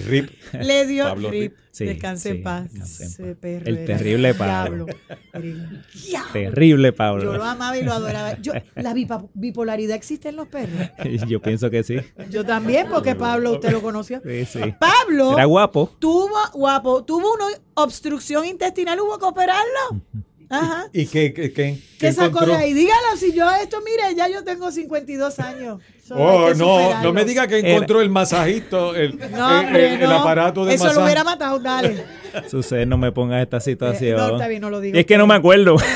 Rip. 0.07 0.31
le 0.53 0.87
dio 0.87 1.05
Pablo 1.05 1.31
rip. 1.31 1.55
Sí, 1.71 1.85
Descanse 1.85 2.31
sí, 2.31 2.37
en 2.39 2.43
paz. 2.43 3.19
en 3.19 3.37
El 3.67 3.85
terrible 3.85 4.33
Pablo. 4.35 4.87
diablo. 4.87 6.33
Terrible, 6.33 6.89
Yo 6.89 6.93
lo 6.93 6.97
Pablo. 6.97 7.45
amaba 7.45 7.77
y 7.77 7.83
lo 7.83 7.93
adoraba. 7.93 8.41
Yo, 8.41 8.53
¿La 8.75 8.95
bipolaridad 9.35 9.95
existe 9.97 10.31
en 10.31 10.37
los 10.37 10.49
perros? 10.49 10.89
Yo 11.29 11.41
pienso 11.43 11.71
que 11.71 11.83
sí. 11.83 11.97
Yo 12.31 12.45
también, 12.45 12.87
porque 12.89 13.15
Pablo, 13.15 13.53
usted 13.53 13.73
lo 13.73 13.83
conoció. 13.83 14.23
Sí, 14.25 14.45
sí. 14.47 14.61
Pablo 14.81 15.33
Era 15.35 15.45
guapo. 15.45 15.95
tuvo, 15.99 16.35
guapo, 16.55 17.05
tuvo 17.05 17.35
una 17.35 17.45
obstrucción 17.75 18.47
intestinal, 18.47 18.99
hubo 19.01 19.19
que 19.19 19.27
operarlo. 19.27 20.01
Ajá. 20.49 20.87
¿Y 20.93 21.07
qué, 21.07 21.33
qué, 21.33 21.53
qué, 21.53 21.79
¿Qué 21.99 22.13
sacó 22.13 22.45
de 22.47 22.55
ahí? 22.55 22.73
Dígalo, 22.73 23.17
si 23.19 23.33
yo 23.33 23.51
esto, 23.51 23.79
mire, 23.85 24.15
ya 24.15 24.29
yo 24.29 24.45
tengo 24.45 24.71
52 24.71 25.39
años. 25.41 25.81
Oh, 26.11 26.51
no, 26.57 27.03
no 27.03 27.13
me 27.13 27.25
diga 27.25 27.49
que 27.49 27.59
encontró 27.59 28.01
el 28.01 28.11
masajito, 28.11 28.95
el, 28.95 29.19
No, 29.19 29.27
el- 29.61 29.67
hombre, 29.67 29.95
el- 29.95 30.03
el 30.03 30.09
no. 30.09 30.17
aparato 30.21 30.65
de 30.65 30.75
Eso 30.75 30.85
masaje. 30.85 31.01
lo 31.01 31.05
hubiera 31.05 31.25
matado, 31.25 31.59
dale. 31.59 32.05
Sucede, 32.49 32.87
no 32.87 32.97
me 32.97 33.11
pongas 33.11 33.43
esta 33.43 33.59
situación. 33.61 34.19
Eh, 34.21 34.23
no, 34.23 34.33
está 34.37 34.47
bien, 34.47 34.61
no 34.61 34.71
lo 34.71 34.79
digo. 34.81 34.97
Y 34.97 35.01
es 35.01 35.07
que 35.07 35.19
no 35.19 35.27
me 35.27 35.35
acuerdo. 35.35 35.77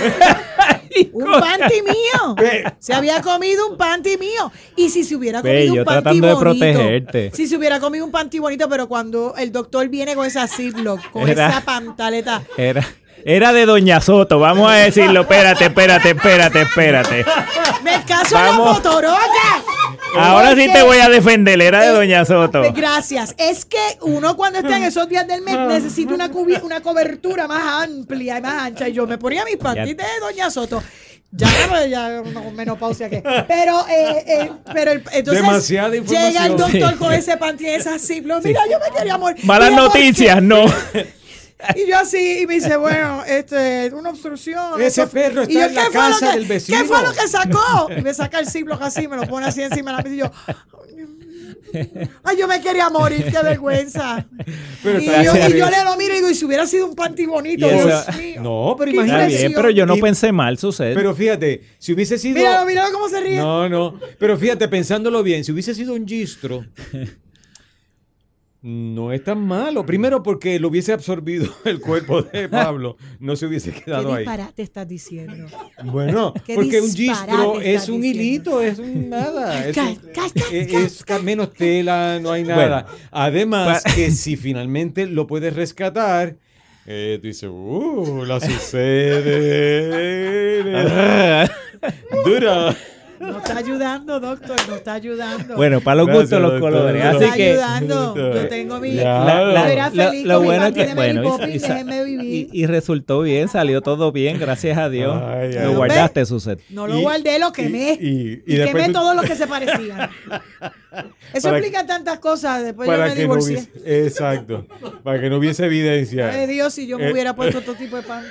Un 1.13 1.25
panty 1.25 1.83
mío. 1.83 2.37
Se 2.79 2.93
había 2.93 3.23
comido 3.23 3.69
un 3.69 3.77
panty 3.77 4.19
mío. 4.19 4.51
Y 4.77 4.91
si 4.91 5.05
se 5.05 5.15
hubiera 5.17 5.41
comido 5.41 5.75
yo 5.77 5.81
un 5.83 5.85
panty 5.87 6.03
tratando 6.03 6.27
de 6.27 6.35
bonito. 6.35 6.41
protegerte. 6.67 7.31
Si 7.33 7.47
se 7.47 7.57
hubiera 7.57 7.81
comido 7.81 8.05
un 8.05 8.11
panty 8.11 8.39
bonito, 8.39 8.69
pero 8.69 8.87
cuando 8.89 9.35
el 9.39 9.51
doctor 9.53 9.89
viene 9.89 10.15
con 10.15 10.27
esa 10.27 10.47
Ziploc, 10.47 11.01
con 11.11 11.29
Era- 11.29 11.49
esa 11.49 11.61
pantaleta. 11.65 12.43
Era, 12.57 12.87
era 13.25 13.53
de 13.53 13.67
Doña 13.67 14.01
Soto, 14.01 14.39
vamos 14.39 14.71
a 14.71 14.75
decirlo. 14.77 15.23
Espérate, 15.23 15.65
espérate, 15.67 16.11
espérate, 16.11 16.63
espérate. 16.63 17.25
¡Me 17.83 18.03
caso 18.05 18.37
en 18.37 18.43
la 18.45 18.51
Vamos. 18.51 18.73
motoroca! 18.75 19.19
Ahora 20.17 20.55
sí 20.57 20.69
te 20.73 20.83
voy 20.83 20.99
a 20.99 21.09
defender, 21.09 21.61
era 21.63 21.81
de 21.83 21.89
Doña 21.91 22.25
Soto. 22.25 22.63
Gracias. 22.75 23.35
Es 23.39 23.65
que 23.65 23.79
uno 24.03 24.37
cuando 24.37 24.59
está 24.59 24.77
en 24.77 24.85
esos 24.85 25.09
días 25.09 25.27
del 25.27 25.43
mes 25.43 25.57
necesita 25.69 26.13
una, 26.15 26.31
cubi- 26.31 26.61
una 26.63 26.81
cobertura 26.81 27.47
más 27.47 27.85
amplia 27.85 28.39
y 28.39 28.43
más 28.43 28.63
ancha. 28.63 28.89
Y 28.89 28.93
yo 28.93 29.07
me 29.07 29.19
ponía 29.19 29.45
mis 29.45 29.57
pantitas 29.57 30.07
de 30.15 30.21
Doña 30.21 30.51
Soto. 30.51 30.83
Ya, 31.33 31.47
pues, 31.69 31.89
ya 31.89 32.23
no, 32.23 32.51
menopausia 32.51 33.09
que. 33.09 33.23
Pero, 33.47 33.87
eh, 33.89 34.25
eh, 34.27 34.51
pero 34.75 34.91
el- 34.91 35.05
entonces 35.13 35.43
Demasiada 35.45 35.95
información. 35.97 36.33
llega 36.33 36.47
el 36.47 36.57
doctor 36.57 36.91
Sí. 36.93 36.99
con 36.99 37.13
ese 37.13 37.37
panty 37.37 37.65
y 37.67 37.69
esa 37.69 37.95
así. 37.95 38.21
Mira, 38.21 38.41
yo 38.69 38.79
me 38.81 38.97
quería 38.99 39.17
morir. 39.17 39.45
Malas 39.45 39.71
noticias, 39.73 40.43
no. 40.43 40.65
Y 41.77 41.89
yo 41.89 41.99
así, 41.99 42.41
y 42.43 42.47
me 42.47 42.55
dice, 42.55 42.77
bueno, 42.77 43.23
este, 43.27 43.91
una 43.95 44.11
obstrucción. 44.11 44.81
Ese 44.81 45.07
perro 45.07 45.43
está 45.43 45.53
Y 45.53 45.57
yo, 45.57 45.65
en 45.65 45.75
la 45.75 45.83
¿qué 45.85 45.91
fue 45.91 46.01
lo 46.03 46.09
casa 46.15 46.31
que- 46.33 46.39
del 46.39 46.47
vecino. 46.49 46.79
¿Qué 46.79 46.85
fue 46.85 47.03
lo 47.03 47.13
que 47.13 47.29
sacó? 47.29 47.89
Y 47.97 48.03
me 48.03 48.15
saca 48.15 48.39
el 48.39 48.47
Ziploc 48.49 48.81
así, 48.83 49.07
me 49.09 49.17
lo 49.17 49.23
pone 49.27 49.47
así 49.47 49.63
encima 49.63 49.91
de 49.93 49.97
la 49.97 50.03
mesa 50.03 50.15
y 50.15 50.19
yo, 50.19 50.31
ay, 52.25 52.37
yo 52.37 52.49
me 52.49 52.61
quería 52.61 52.89
morir, 52.91 53.25
qué 53.31 53.39
vergüenza. 53.43 54.27
Pero 54.83 54.99
y, 55.01 55.07
yo, 55.07 55.35
y 55.37 55.59
yo 55.59 55.71
le 55.71 55.85
lo 55.85 55.97
miro 55.97 56.13
y 56.15 56.17
digo, 56.17 56.31
y 56.31 56.35
si 56.35 56.45
hubiera 56.45 56.67
sido 56.67 56.87
un 56.87 56.95
panty 56.95 57.27
bonito, 57.27 57.69
Dios 57.69 58.17
mío. 58.17 58.43
No, 58.43 58.75
pero 58.79 58.91
imagínate. 58.91 59.27
bien, 59.37 59.53
pero 59.55 59.71
yo 59.71 59.87
no 59.87 59.97
Y- 59.97 60.01
pensé 60.01 60.33
mal, 60.33 60.59
sucede. 60.59 60.95
Pero 60.95 61.15
fíjate, 61.15 61.63
si 61.79 61.93
hubiese 61.93 62.19
sido. 62.19 62.37
Míralo, 62.37 62.67
míralo 62.67 62.93
cómo 62.93 63.09
se 63.09 63.21
ríe. 63.21 63.37
No, 63.39 63.69
no. 63.69 64.01
Pero 64.19 64.37
fíjate, 64.37 64.67
pensándolo 64.69 65.23
bien, 65.23 65.45
si 65.45 65.53
hubiese 65.53 65.75
sido 65.75 65.95
un 65.95 66.07
gistro, 66.07 66.65
no 68.63 69.13
es 69.13 69.25
tan 69.25 69.39
malo. 69.47 69.87
Primero 69.87 70.23
porque 70.23 70.59
lo 70.61 70.69
hubiese 70.69 70.93
absorbido 70.93 71.49
el 71.65 71.81
cuerpo 71.81 72.23
de 72.23 72.49
Pablo, 72.49 72.97
no 73.19 73.35
se 73.37 73.47
hubiese 73.47 73.73
¿Qué 73.73 73.83
quedado 73.83 74.13
ahí. 74.13 74.19
disparate 74.25 74.63
estás 74.63 74.87
diciendo? 74.87 75.47
Bueno, 75.85 76.35
¿Qué 76.47 76.55
porque 76.55 76.81
un 76.81 76.93
gistro 76.95 77.61
es 77.61 77.89
un 77.89 78.01
diciendo? 78.03 78.07
hilito, 78.07 78.61
es 78.63 78.79
un 78.79 79.09
nada. 79.09 79.67
Es, 79.67 79.77
un- 79.77 79.97
ca- 80.13 80.27
es- 80.53 81.05
menos 81.23 81.53
tela, 81.53 82.19
no 82.21 82.33
hay 82.33 82.45
nada. 82.45 82.87
Además, 83.11 83.83
que 83.95 84.11
si 84.11 84.37
finalmente 84.37 85.07
lo 85.07 85.27
puedes 85.27 85.55
rescatar, 85.55 86.37
eh, 86.87 87.19
tú 87.21 87.27
dices, 87.29 87.49
uh, 87.53 88.25
la 88.27 88.41
sucede. 88.41 89.81
Dura. 92.25 92.77
No 93.21 93.37
está 93.39 93.59
ayudando, 93.59 94.19
doctor, 94.19 94.57
no 94.67 94.77
está 94.77 94.95
ayudando. 94.95 95.55
bueno, 95.55 95.81
para 95.83 95.97
los 95.97 96.07
Gracias, 96.07 96.23
gustos 96.31 96.41
los 96.41 96.51
doctor. 96.53 96.73
colores. 96.73 97.05
no 97.05 97.11
Así 97.11 97.25
está 97.25 97.37
que 97.37 97.51
ayudando. 97.51 98.17
Yo 98.35 98.49
tengo 98.49 98.81
mi. 98.81 98.95
Ya. 98.95 99.03
La- 99.25 99.45
la- 99.45 99.73
era 99.73 99.91
lo- 99.91 100.05
feliz 100.11 100.25
lo 100.27 100.41
bueno 100.41 100.73
que- 100.73 100.95
bueno, 100.95 101.39
y- 101.47 102.05
vivir. 102.05 102.49
Y, 102.55 102.63
y 102.63 102.67
resultó 102.67 103.21
bien, 103.21 103.49
salió 103.49 103.83
todo 103.83 104.11
bien, 104.11 104.39
gracias 104.39 104.79
a 104.79 104.89
Dios. 104.89 105.21
Ay, 105.23 105.55
ay. 105.55 105.65
lo 105.67 105.75
guardaste, 105.77 106.25
Suset. 106.25 106.61
No 106.71 106.87
lo 106.87 106.99
Y- 106.99 107.03
guardé, 107.03 107.39
lo 107.39 107.53
quemé. 107.53 107.99
y- 108.01 108.07
y- 108.09 108.43
Y, 108.47 108.55
y 108.55 108.57
después 108.57 108.83
quemé 108.85 108.87
tú- 108.87 109.01
todos 109.01 109.15
los 109.15 109.25
que 109.27 109.37
se 109.37 109.47
parecían. 109.47 110.09
Eso 111.35 111.49
Para- 111.49 111.59
explica 111.59 111.87
tantas 111.87 112.19
cosas. 112.21 112.65
Después 112.65 112.89
yo 112.89 112.97
me 112.97 113.03
que 113.05 113.27
no 113.27 113.35
divorcié. 113.35 113.69
hubiese, 113.75 114.07
exacto, 114.07 114.67
para 115.05 115.21
que 115.21 115.29
no 115.29 115.37
hubiese 115.37 115.67
evidencia. 115.67 116.31
Ay, 116.31 116.47
Dios, 116.47 116.73
si 116.73 116.87
yo 116.87 116.99
me 116.99 117.09
Eh, 117.09 117.13
hubiera 117.13 117.35
puesto 117.37 117.59
otro 117.59 117.75
tipo 117.75 117.97
de 117.97 118.03
pan. 118.03 118.25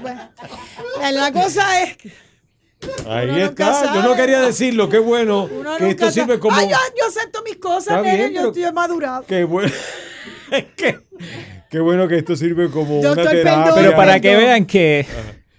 Bueno, 0.00 0.20
la 1.12 1.32
cosa 1.32 1.82
es 1.82 1.96
que 1.96 2.12
Ahí 3.08 3.28
uno 3.28 3.38
está. 3.44 3.94
Yo 3.94 4.02
no 4.02 4.14
quería 4.16 4.40
decirlo. 4.40 4.88
Qué 4.88 4.98
bueno 4.98 5.44
uno 5.44 5.76
que 5.76 5.90
esto 5.90 6.10
sirve 6.10 6.38
como. 6.38 6.56
Ay, 6.56 6.68
yo, 6.68 6.76
yo 6.98 7.06
acepto 7.06 7.42
mis 7.42 7.56
cosas, 7.56 8.02
nene, 8.02 8.28
bien, 8.28 8.32
yo 8.42 8.48
estoy 8.48 8.72
madurado. 8.72 9.24
Qué 9.26 9.44
bueno. 9.44 9.72
qué, 10.76 10.98
qué 11.70 11.80
bueno 11.80 12.08
que 12.08 12.16
esto 12.18 12.36
sirve 12.36 12.70
como 12.70 13.00
Doctor, 13.02 13.22
una 13.22 13.30
terapia. 13.30 13.64
perdón, 13.64 13.78
Pero 13.84 13.96
para 13.96 14.20
que 14.20 14.36
vean 14.36 14.66
que 14.66 15.06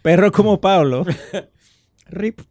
perros 0.02 0.32
como 0.32 0.60
Pablo 0.62 1.06
Rip. 2.08 2.42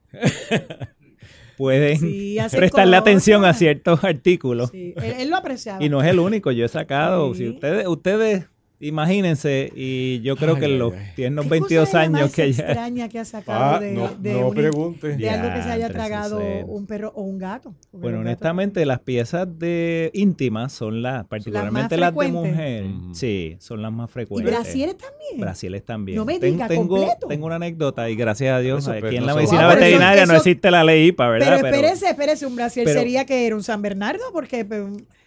pueden 1.56 1.98
Sí, 1.98 2.36
prestarle 2.50 2.92
cosas. 2.96 3.00
atención 3.02 3.44
a 3.44 3.54
ciertos 3.54 4.02
artículos. 4.04 4.70
Sí, 4.70 4.94
él, 4.96 5.14
él 5.20 5.30
lo 5.30 5.36
apreciaba. 5.36 5.82
Y 5.84 5.88
no 5.88 6.00
es 6.02 6.08
el 6.08 6.18
único, 6.18 6.50
yo 6.50 6.64
he 6.64 6.68
sacado. 6.68 7.32
Sí. 7.34 7.40
Si 7.44 7.48
ustedes, 7.50 7.86
ustedes 7.86 8.46
imagínense, 8.88 9.72
y 9.74 10.20
yo 10.22 10.36
creo 10.36 10.54
Ay, 10.54 10.60
que 10.60 10.66
en 10.66 10.72
ay, 10.72 10.78
los 10.78 10.92
ay. 10.94 11.06
tiernos 11.16 11.44
¿Qué 11.44 11.50
22 11.50 11.88
cosa 11.88 12.04
es 12.04 12.10
la 12.10 12.18
años 12.18 12.32
que 12.34 12.52
ya. 12.52 12.64
extraña 12.64 13.08
que 13.08 13.18
ha 13.18 13.24
sacado 13.24 13.76
Ah, 13.76 13.80
de, 13.80 13.92
no, 13.92 14.08
de 14.08 14.32
no 14.34 14.48
un- 14.48 14.54
pregunte. 14.54 15.16
de 15.16 15.30
algo 15.30 15.54
que 15.54 15.62
se 15.62 15.70
haya 15.70 15.88
tragado 15.88 16.40
un 16.66 16.86
perro 16.86 17.12
o 17.14 17.22
un 17.22 17.38
gato. 17.38 17.74
Bueno, 17.92 18.20
honestamente, 18.20 18.84
las 18.86 19.00
piezas 19.00 19.46
de 19.58 20.10
íntimas 20.14 20.72
son 20.72 21.02
las, 21.02 21.24
particularmente 21.26 21.96
las, 21.96 22.14
de 22.14 22.28
mujer. 22.28 22.84
Sí, 23.12 23.56
son 23.60 23.82
las 23.82 23.92
más 23.92 24.10
¿Y 24.10 24.12
frecuentes. 24.12 24.52
brasieres 24.54 24.96
también? 24.96 25.40
Brasieles 25.40 25.84
también. 25.84 26.16
No 26.18 26.24
me 26.24 26.38
Ten- 26.38 26.52
diga, 26.54 26.68
tengo, 26.68 26.96
completo. 26.96 27.26
tengo 27.28 27.46
una 27.46 27.56
anécdota 27.56 28.10
y 28.10 28.16
gracias 28.16 28.54
a 28.54 28.58
Dios 28.60 28.82
Eso, 28.82 28.92
aquí 28.92 29.16
en 29.16 29.26
la 29.26 29.34
medicina 29.34 29.62
Wow, 29.62 29.70
eso- 29.70 29.78
veterinaria 29.80 30.26
no 30.26 30.34
existe 30.34 30.70
la 30.70 30.84
ley 30.84 31.06
IPA, 31.08 31.28
¿verdad? 31.28 31.58
Pero 31.60 31.68
espérese, 31.68 32.08
espérese, 32.10 32.46
un 32.46 32.56
brasier 32.56 32.84
pero- 32.86 32.98
sería 33.00 33.24
que 33.24 33.46
era 33.46 33.56
un 33.56 33.62
San 33.62 33.80
Bernardo, 33.82 34.22
porque 34.32 34.64
pues, 34.64 34.82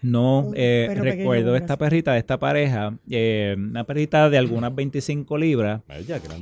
No, 0.05 0.51
eh, 0.53 0.85
pequeño, 0.87 1.03
recuerdo 1.03 1.55
esta 1.55 1.77
perrita 1.77 2.13
de 2.13 2.19
esta 2.19 2.37
pareja, 2.37 2.95
eh, 3.09 3.55
una 3.57 3.85
perrita 3.85 4.29
de 4.29 4.37
algunas 4.37 4.73
25 4.75 5.35
libras, 5.39 5.81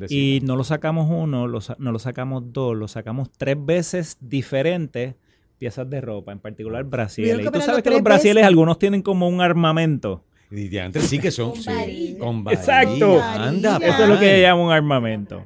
y 0.09 0.41
no 0.43 0.57
lo 0.57 0.65
sacamos 0.65 1.09
uno, 1.09 1.47
lo 1.47 1.59
no 1.77 1.91
lo 1.93 1.99
sacamos 1.99 2.51
dos, 2.51 2.75
lo 2.75 2.89
sacamos 2.89 3.29
tres 3.31 3.55
veces 3.57 4.17
diferentes 4.19 5.15
piezas 5.57 5.89
de 5.89 6.01
ropa, 6.01 6.33
en 6.33 6.39
particular 6.39 6.85
que 6.89 7.21
Y 7.21 7.49
tú 7.49 7.61
sabes 7.61 7.83
que 7.83 7.89
los 7.89 8.03
brasieles 8.03 8.41
veces. 8.41 8.47
algunos 8.49 8.79
tienen 8.79 9.01
como 9.01 9.29
un 9.29 9.39
armamento. 9.39 10.25
Y 10.51 10.67
de 10.67 10.81
antes 10.81 11.05
sí 11.05 11.19
que 11.19 11.31
son. 11.31 11.51
Con 11.51 11.61
sí, 11.61 11.69
varilla. 11.69 12.19
con 12.19 12.43
varilla. 12.43 12.61
Exacto. 12.61 13.21
Anda. 13.21 13.77
Eso 13.81 14.03
es 14.03 14.09
lo 14.09 14.19
que 14.19 14.41
llama 14.41 14.61
un 14.65 14.71
armamento. 14.73 15.45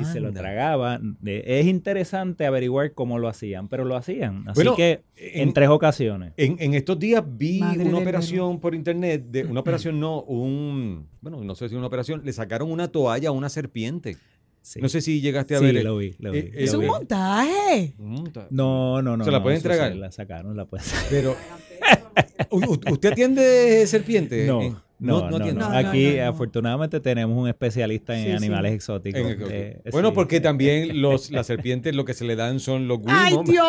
Y 0.00 0.04
se 0.04 0.20
lo 0.20 0.28
Anda. 0.28 0.40
tragaban. 0.40 1.16
Eh, 1.24 1.42
Es 1.60 1.66
interesante 1.66 2.46
averiguar 2.46 2.92
cómo 2.92 3.18
lo 3.18 3.28
hacían, 3.28 3.68
pero 3.68 3.84
lo 3.84 3.96
hacían. 3.96 4.42
Así 4.48 4.54
Bueno, 4.56 4.76
que 4.76 5.02
en, 5.16 5.48
en- 5.48 5.52
tres 5.54 5.68
ocasiones. 5.68 6.32
En, 6.36 6.56
en 6.60 6.74
estos 6.74 6.98
días 6.98 7.22
vi 7.26 7.60
Madre 7.60 7.84
una 7.84 7.98
operación 7.98 8.60
por 8.60 8.74
internet, 8.74 9.24
de 9.28 9.44
una 9.44 9.60
operación 9.60 9.98
no, 10.00 10.20
un, 10.22 11.06
bueno, 11.20 11.42
no 11.42 11.54
sé 11.54 11.68
si 11.68 11.74
una 11.74 11.86
operación, 11.86 12.22
le 12.24 12.32
sacaron 12.32 12.70
una 12.70 12.88
toalla 12.88 13.28
a 13.30 13.32
una 13.32 13.48
serpiente. 13.48 14.16
Sí. 14.62 14.80
No 14.80 14.88
sé 14.88 15.02
si 15.02 15.20
llegaste 15.20 15.54
a 15.54 15.58
Sí, 15.58 15.64
ver. 15.66 15.84
lo 15.84 15.98
vi, 15.98 16.14
lo 16.18 16.32
vi, 16.32 16.38
Eh, 16.38 16.50
es 16.54 16.72
lo 16.72 16.78
un 16.78 16.84
vi. 16.86 16.90
montaje. 16.90 17.94
Ta- 18.32 18.46
No, 18.50 19.02
no, 19.02 19.16
no. 19.16 19.24
¿Se 19.24 19.30
la 19.30 19.38
no, 19.38 19.42
pueden 19.42 19.58
entregar? 19.58 19.92
se 19.92 19.98
La 19.98 20.10
sacaron, 20.10 20.56
la 20.56 20.64
pueden 20.64 20.86
Pero, 21.10 21.36
U- 22.50 22.58
u- 22.72 22.92
¿usted 22.92 23.12
atiende 23.12 23.86
serpiente? 23.86 24.46
No, 24.46 24.62
En- 24.62 24.76
no, 25.00 25.28
no, 25.28 25.38
no. 25.38 25.46
No, 25.46 25.52
no, 25.52 25.76
Aquí, 25.76 26.12
no, 26.16 26.22
no. 26.22 26.28
afortunadamente, 26.30 27.00
tenemos 27.00 27.36
un 27.36 27.48
especialista 27.48 28.16
en 28.16 28.24
Sí, 28.24 28.30
sí. 28.30 28.36
animales 28.36 28.72
exóticos. 28.72 29.20
En-. 29.20 29.38
Eh, 29.50 29.80
bueno, 29.90 30.08
sí. 30.10 30.14
porque 30.14 30.40
también 30.40 31.02
los, 31.02 31.30
las 31.30 31.46
serpientes 31.46 31.94
lo 31.94 32.04
que 32.04 32.14
se 32.14 32.24
le 32.24 32.36
dan 32.36 32.60
son 32.60 32.86
los 32.88 33.00
¡Ay, 33.06 33.30
guimos. 33.32 33.44
Dios! 33.50 33.64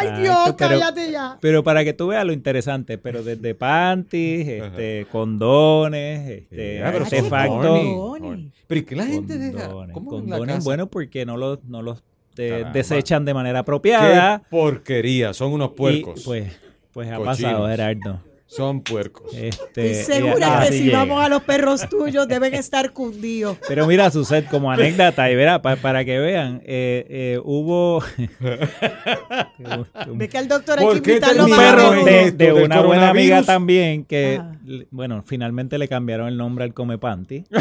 ¡Ay, 0.00 0.06
Exacto, 0.08 0.20
Dios! 0.22 0.54
pero- 0.58 0.80
¡Cállate 0.80 1.10
ya! 1.12 1.38
Pero 1.40 1.62
para 1.62 1.84
que 1.84 1.92
tú 1.92 2.08
veas 2.08 2.24
lo 2.24 2.32
interesante, 2.32 2.98
pero 2.98 3.22
desde 3.22 3.54
panties, 3.54 4.48
este, 4.48 5.06
condones, 5.12 6.28
este, 6.28 6.80
pero 6.82 6.92
son 6.92 7.18
artefactos. 7.18 7.56
horny, 7.66 7.94
Condones. 7.94 8.30
horny. 8.30 8.52
Pero 8.66 8.80
¿y 8.80 8.84
qué 8.84 8.96
la 8.96 9.06
gente 9.06 9.38
deja? 9.38 9.66
Condones, 9.68 9.94
¿Cómo 9.94 10.10
en 10.18 10.30
la 10.30 10.36
condones, 10.38 10.54
casa? 10.56 10.64
bueno, 10.64 10.86
porque 10.88 11.26
no 11.26 11.36
los, 11.36 11.62
no 11.64 11.82
los 11.82 12.02
eh, 12.38 12.48
Caramba. 12.50 12.72
desechan 12.72 13.24
de 13.24 13.34
manera 13.34 13.58
Qué 13.58 13.60
apropiada. 13.60 14.42
porquería, 14.50 15.32
son 15.34 15.52
unos 15.52 15.70
Y, 15.72 15.76
puercos. 15.76 16.22
pues, 16.24 16.52
pues 16.92 17.08
ha 17.10 17.16
Cochinos. 17.16 17.36
pasado, 17.36 17.68
Gerardo. 17.68 18.20
Son 18.48 18.80
puercos. 18.80 19.34
Este, 19.34 19.90
Estoy 20.00 20.14
segura 20.14 20.60
y 20.64 20.68
que 20.68 20.72
si 20.78 20.84
llega. 20.84 20.98
vamos 21.00 21.24
a 21.24 21.28
los 21.28 21.42
perros 21.42 21.88
tuyos 21.88 22.28
deben 22.28 22.54
estar 22.54 22.92
cundidos. 22.92 23.58
Pero 23.68 23.86
mira, 23.88 24.08
Suset, 24.10 24.46
como 24.48 24.70
anécdota, 24.70 25.28
y 25.30 25.34
verá, 25.34 25.60
pa- 25.60 25.74
para 25.76 26.04
que 26.04 26.18
vean, 26.20 26.62
eh, 26.64 27.06
eh, 27.08 27.40
hubo 27.44 28.02
Ve 30.14 30.28
que 30.28 30.38
al 30.38 30.48
doctor 30.48 30.78
hay 30.78 30.84
¿Por 30.86 31.02
que 31.02 31.14
un 31.14 31.20
perro 31.56 32.04
de, 32.04 32.30
de 32.32 32.52
una 32.52 32.80
buena 32.82 33.10
amiga 33.10 33.42
también 33.42 34.04
que, 34.04 34.36
Ajá. 34.40 34.52
l- 34.66 34.86
bueno, 34.90 35.22
finalmente 35.26 35.76
le 35.78 35.88
cambiaron 35.88 36.28
el 36.28 36.36
nombre 36.36 36.64
al 36.64 36.72
Come 36.74 36.98
Panty. 36.98 37.44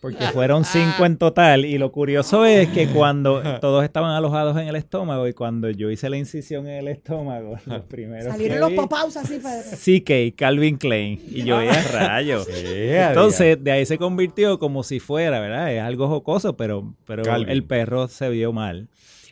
Porque 0.00 0.24
fueron 0.28 0.64
cinco 0.64 1.04
en 1.04 1.16
total. 1.16 1.64
Y 1.64 1.78
lo 1.78 1.90
curioso 1.90 2.44
es 2.44 2.68
que 2.68 2.88
cuando 2.88 3.42
todos 3.60 3.84
estaban 3.84 4.10
alojados 4.12 4.56
en 4.56 4.68
el 4.68 4.76
estómago 4.76 5.26
y 5.26 5.32
cuando 5.32 5.70
yo 5.70 5.90
hice 5.90 6.08
la 6.08 6.16
incisión 6.16 6.66
en 6.66 6.78
el 6.78 6.88
estómago, 6.88 7.58
los 7.66 7.82
primeros 7.82 8.32
Salieron 8.32 8.60
los 8.60 8.72
papaus 8.72 9.16
así 9.16 9.38
para... 9.38 9.62
CK, 9.62 10.36
Calvin 10.36 10.76
Klein. 10.76 11.20
Y 11.28 11.44
yo, 11.44 11.62
ya 11.62 11.82
rayos. 11.92 12.46
Yeah, 12.46 13.08
Entonces, 13.08 13.62
de 13.62 13.72
ahí 13.72 13.86
se 13.86 13.98
convirtió 13.98 14.58
como 14.58 14.82
si 14.82 15.00
fuera, 15.00 15.40
¿verdad? 15.40 15.72
Es 15.72 15.82
algo 15.82 16.08
jocoso, 16.08 16.56
pero, 16.56 16.94
pero 17.06 17.22
Calvin. 17.22 17.48
el 17.48 17.64
perro 17.64 18.08
se 18.08 18.28
vio 18.28 18.52
mal. 18.52 18.88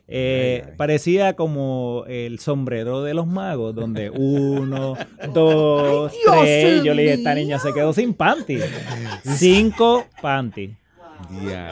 Eh, 0.06 0.60
Ay, 0.62 0.68
ay. 0.70 0.76
Parecía 0.76 1.32
como 1.34 2.04
el 2.08 2.38
sombrero 2.38 3.02
de 3.02 3.14
los 3.14 3.26
magos, 3.26 3.74
donde 3.74 4.10
uno, 4.10 4.96
dos, 5.32 6.12
Ay, 6.12 6.18
Dios 6.22 6.40
tres. 6.42 6.84
Yo 6.84 6.94
le 6.94 7.02
dije, 7.02 7.14
esta 7.14 7.34
niña 7.34 7.58
se 7.58 7.72
quedó 7.72 7.92
sin 7.92 8.12
panty. 8.14 8.58
Cinco 9.24 10.04
panty. 10.20 10.74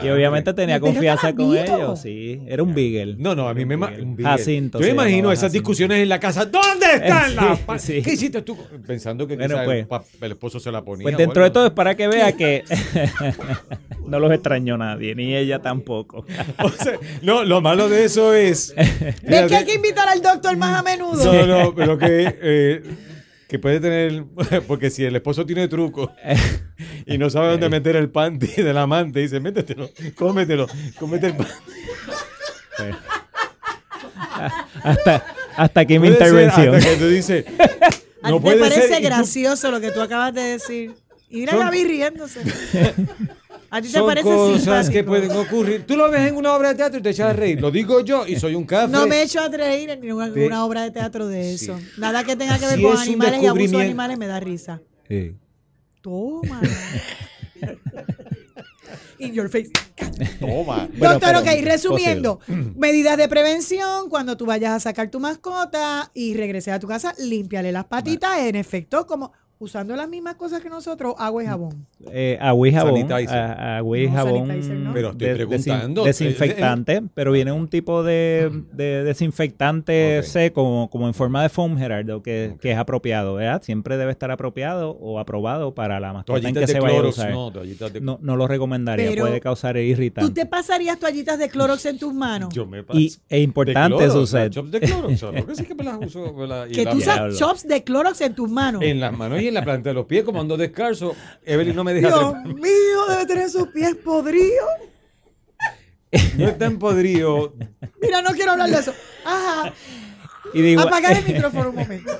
Y 0.03 0.09
obviamente 0.09 0.53
tenía 0.53 0.79
confianza 0.79 1.33
con 1.33 1.55
ellos, 1.57 2.01
sí. 2.01 2.41
Era 2.47 2.63
un 2.63 2.73
beagle. 2.73 3.15
No, 3.17 3.35
no, 3.35 3.47
a 3.47 3.53
mí 3.53 3.65
me 3.65 3.75
un. 3.75 4.17
Jacinto 4.17 4.79
Yo 4.79 4.87
imagino 4.87 5.31
esas 5.31 5.43
Jacinto. 5.43 5.53
discusiones 5.53 5.99
en 6.01 6.09
la 6.09 6.19
casa. 6.19 6.45
¿Dónde 6.45 6.85
están 6.93 7.35
las 7.35 7.81
Sí. 7.81 8.01
¿Qué 8.01 8.13
hiciste 8.13 8.41
tú? 8.41 8.57
Pensando 8.85 9.27
que 9.27 9.35
Bueno, 9.35 9.61
el, 9.61 9.87
pues. 9.87 10.01
el 10.21 10.31
esposo 10.31 10.59
se 10.59 10.71
la 10.71 10.83
ponía. 10.83 11.03
Pues 11.03 11.17
dentro 11.17 11.43
de 11.43 11.49
todo 11.49 11.67
es 11.67 11.71
para 11.71 11.95
que 11.95 12.07
vea 12.07 12.31
que 12.33 12.63
no 14.07 14.19
los 14.19 14.31
extrañó 14.31 14.77
nadie, 14.77 15.15
ni 15.15 15.35
ella 15.35 15.59
tampoco. 15.59 16.25
O 16.61 16.69
sea, 16.69 16.97
no, 17.21 17.43
lo 17.43 17.61
malo 17.61 17.89
de 17.89 18.05
eso 18.05 18.33
es. 18.33 18.73
¿Ves 18.75 19.47
que 19.47 19.55
hay 19.55 19.65
que 19.65 19.75
invitar 19.75 20.07
al 20.07 20.21
doctor 20.21 20.55
más 20.57 20.79
a 20.79 20.83
menudo? 20.83 21.23
No, 21.25 21.45
no, 21.45 21.75
pero 21.75 21.97
que, 21.97 22.35
eh, 22.41 22.83
que 23.53 23.59
puede 23.59 23.79
tener. 23.79 24.25
Porque 24.67 24.89
si 24.89 25.05
el 25.05 25.15
esposo 25.15 25.45
tiene 25.45 25.67
truco 25.67 26.11
y 27.05 27.19
no 27.19 27.29
sabe 27.29 27.49
dónde 27.51 27.69
meter 27.69 27.95
el 27.95 28.09
panty 28.09 28.47
del 28.63 28.77
amante, 28.79 29.19
dice: 29.19 29.39
métetelo, 29.39 29.91
cómetelo, 30.15 30.67
cómete 30.99 31.27
el 31.27 31.35
panty. 31.35 31.53
Hasta, 34.83 35.23
hasta 35.55 35.79
aquí 35.81 35.99
mi 35.99 36.07
ser 36.07 36.13
intervención. 36.17 36.75
Hasta 36.75 36.89
que 36.89 36.95
tú 36.97 37.07
dices. 37.07 37.45
A 38.23 38.29
No 38.31 38.37
ti 38.37 38.43
te 38.43 38.49
puede 38.55 38.59
parece 38.59 38.87
ser. 38.87 38.97
tú- 38.97 39.03
gracioso 39.03 39.69
lo 39.71 39.79
que 39.79 39.91
tú 39.91 40.01
acabas 40.01 40.33
de 40.33 40.41
decir. 40.41 40.95
Y 41.29 41.37
mira 41.41 41.53
a 41.53 41.55
Son- 41.57 41.65
Gaby 41.65 41.83
riéndose. 41.83 42.39
¿A 43.75 43.81
ti 43.81 43.87
te 43.87 43.93
Son 43.97 44.05
parece 44.05 44.29
cosas 44.29 44.61
simpático? 44.61 44.91
que 44.93 45.03
pueden 45.03 45.31
ocurrir. 45.31 45.83
Tú 45.87 45.97
lo 45.97 46.11
ves 46.11 46.21
en 46.29 46.35
una 46.35 46.53
obra 46.53 46.69
de 46.69 46.75
teatro 46.75 46.99
y 46.99 47.01
te 47.01 47.09
echas 47.09 47.31
a 47.31 47.33
reír. 47.33 47.59
Lo 47.59 47.71
digo 47.71 48.01
yo 48.01 48.27
y 48.27 48.35
soy 48.35 48.53
un 48.53 48.65
café. 48.65 48.91
No 48.91 49.07
me 49.07 49.17
he 49.17 49.23
hecho 49.23 49.41
a 49.41 49.47
reír 49.49 49.89
en 49.89 49.99
ninguna, 50.01 50.27
ninguna 50.29 50.63
obra 50.63 50.83
de 50.83 50.91
teatro 50.91 51.27
de 51.27 51.55
eso. 51.55 51.79
Nada 51.97 52.23
que 52.23 52.35
tenga 52.35 52.59
que 52.59 52.67
ver 52.67 52.75
Si 52.77 52.83
con 52.83 52.93
es 52.93 52.97
un 52.99 53.03
animales 53.03 53.41
y 53.41 53.45
abuso 53.47 53.53
de 53.55 53.63
descubrimiento- 53.63 53.79
animales 53.83 54.17
me 54.19 54.27
da 54.27 54.39
risa. 54.39 54.81
Toma. 56.01 56.61
In 59.19 59.33
your 59.33 59.49
face. 59.49 59.69
Toma. 60.39 60.87
Bueno, 60.97 61.13
Doctor, 61.13 61.19
pero- 61.21 61.39
ok, 61.39 61.63
resumiendo, 61.63 62.39
medidas 62.75 63.17
de 63.17 63.27
prevención, 63.27 64.09
cuando 64.09 64.35
tú 64.37 64.45
vayas 64.45 64.73
a 64.73 64.79
sacar 64.79 65.09
tu 65.09 65.19
mascota 65.19 66.11
y 66.13 66.35
regreses 66.35 66.73
a 66.73 66.79
tu 66.79 66.87
casa, 66.87 67.13
límpiale 67.17 67.71
las 67.71 67.85
patitas, 67.85 68.39
en 68.39 68.55
efecto, 68.55 69.07
como 69.07 69.31
usando 69.63 69.95
las 69.95 70.07
mismas 70.09 70.35
cosas 70.35 70.61
que 70.61 70.69
nosotros, 70.69 71.15
agua 71.17 71.43
y 71.43 71.47
jabón. 71.47 71.87
Eh, 72.11 72.37
agua 72.41 72.67
y 72.67 72.71
jabón. 72.73 73.07
Sanitizer. 73.07 73.37
a- 73.37 73.77
agua 73.77 73.97
y 73.97 74.07
No, 74.07 74.13
jabón. 74.13 74.47
Pero 74.93 75.09
estoy 75.11 75.27
de- 75.29 75.35
preguntando. 75.35 76.03
desinfectante, 76.03 77.01
pero 77.13 77.31
viene 77.31 77.51
un 77.51 77.67
tipo 77.67 78.03
de, 78.03 78.51
de 78.73 79.03
desinfectante 79.03 80.21
seco, 80.23 80.89
como 80.91 81.07
en 81.07 81.13
forma 81.13 81.41
de 81.43 81.49
foam, 81.49 81.77
Gerardo, 81.77 82.21
que, 82.21 82.55
que 82.61 82.71
es 82.71 82.77
apropiado, 82.77 83.35
¿verdad? 83.35 83.61
Siempre 83.63 83.97
debe 83.97 84.11
estar 84.11 84.31
apropiado 84.31 84.91
o 84.91 85.19
aprobado 85.19 85.73
para 85.73 85.99
la 85.99 86.13
mascota 86.13 86.37
en 86.37 86.53
Toallitas 86.53 86.61
que 86.61 86.67
de 86.67 86.73
se 86.73 86.79
vaya 86.79 86.93
a 86.95 86.97
Clorox, 86.99 87.17
usar. 87.17 87.31
no, 87.31 87.51
de 87.51 88.01
No, 88.01 88.19
no 88.21 88.35
lo 88.35 88.47
recomendaría, 88.47 89.09
Pero, 89.09 89.25
puede 89.25 89.39
causar 89.41 89.73
¿Tú 89.75 89.79
irritante. 89.79 90.33
te 90.41 90.45
pasarías 90.45 90.99
toallitas 90.99 91.39
de 91.39 91.49
Clorox 91.49 91.85
en 91.85 91.97
tus 91.97 92.13
manos? 92.13 92.53
Yo 92.53 92.65
me 92.65 92.83
paso. 92.83 92.99
Y 92.99 93.05
es 93.29 93.43
importante, 93.43 94.05
las 94.07 94.49
chops 94.51 94.71
de 94.71 94.79
Clorox, 94.81 95.21
que 95.47 95.55
sí 95.55 95.63
que 95.65 95.75
me 95.75 95.83
las 95.83 95.97
uso. 96.05 96.33
me 96.33 96.47
las- 96.47 96.69
y 96.71 96.73
que 96.73 96.85
la- 96.85 96.91
tú 96.91 96.97
usas 96.97 97.37
chops 97.37 97.67
de 97.67 97.83
Clorox 97.83 98.21
en 98.21 98.35
tus 98.35 98.49
manos. 98.49 98.81
En 98.83 98.99
las 98.99 99.15
manos 99.17 99.41
y 99.41 99.47
en 99.47 99.52
la 99.53 99.63
planta 99.63 99.89
de 99.89 99.93
los 99.95 100.05
pies, 100.05 100.23
como 100.23 100.41
ando 100.41 100.57
descalzo. 100.57 101.15
Evelyn 101.43 101.75
no 101.75 101.83
me 101.83 101.93
deja. 101.93 102.07
Dios 102.09 102.45
mío, 102.45 103.05
debe 103.09 103.25
tener 103.25 103.49
sus 103.49 103.67
pies 103.69 103.95
podridos. 103.95 104.69
No 106.37 106.47
es 106.47 106.57
tan 106.57 106.77
podrido. 106.77 107.53
Mira, 108.01 108.21
no 108.21 108.31
quiero 108.31 108.51
hablar 108.51 108.69
de 108.69 108.77
eso. 108.77 108.93
Ajá. 109.25 109.73
Y, 110.53 110.61
digo- 110.61 110.81
Apagar 110.81 111.17
el 111.17 111.25
micrófono 111.25 111.69
un 111.69 111.75
momento. 111.75 112.11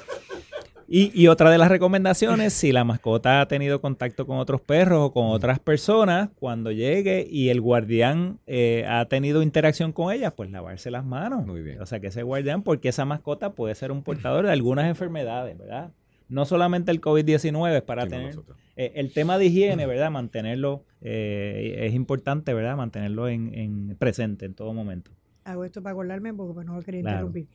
y, 0.88 1.12
y 1.20 1.28
otra 1.28 1.52
de 1.52 1.60
las 1.60 1.70
recomendaciones, 1.70 2.54
si 2.54 2.72
la 2.72 2.84
mascota 2.84 3.42
ha 3.42 3.48
tenido 3.48 3.82
contacto 3.82 4.26
con 4.26 4.38
otros 4.40 4.62
perros 4.62 5.00
o 5.04 5.14
con 5.14 5.28
otras 5.28 5.60
personas, 5.60 6.30
cuando 6.40 6.72
llegue 6.72 7.28
y 7.30 7.50
el 7.50 7.62
guardián 7.62 8.40
eh, 8.48 8.84
ha 8.90 9.06
tenido 9.06 9.44
interacción 9.44 9.92
con 9.92 10.12
ellas, 10.12 10.34
pues 10.36 10.50
lavarse 10.50 10.90
las 10.90 11.06
manos. 11.06 11.46
Muy 11.46 11.62
bien. 11.62 11.80
O 11.80 11.86
sea, 11.86 12.00
que 12.00 12.08
ese 12.08 12.24
guardián, 12.24 12.64
porque 12.64 12.90
esa 12.90 13.06
mascota 13.06 13.52
puede 13.54 13.76
ser 13.76 13.92
un 13.92 14.02
portador 14.02 14.48
de 14.48 14.52
algunas 14.54 14.86
enfermedades, 14.88 15.56
¿verdad? 15.56 15.92
No 16.30 16.46
solamente 16.46 16.92
el 16.92 17.02
COVID-19 17.02 17.76
es 17.78 17.82
para 17.84 18.08
tener... 18.08 18.28
nosotros. 18.28 18.58
eh, 18.76 18.94
el 18.96 19.14
tema 19.14 19.38
de 19.38 19.46
higiene, 19.46 19.86
¿verdad? 19.86 20.10
Mantenerlo, 20.12 20.84
eh, 21.02 21.80
es 21.88 21.94
importante, 21.94 22.54
¿verdad? 22.54 22.76
Mantenerlo 22.78 23.28
en, 23.28 23.54
en 23.54 23.96
presente 23.98 24.46
en 24.46 24.54
todo 24.54 24.74
momento. 24.74 25.12
Hago 25.44 25.64
esto 25.66 25.82
para 25.84 25.92
acordarme 25.94 26.34
porque 26.34 26.54
pues, 26.54 26.66
no 26.66 26.82
quería 26.82 27.02
Claro. 27.02 27.18
interrumpir. 27.28 27.48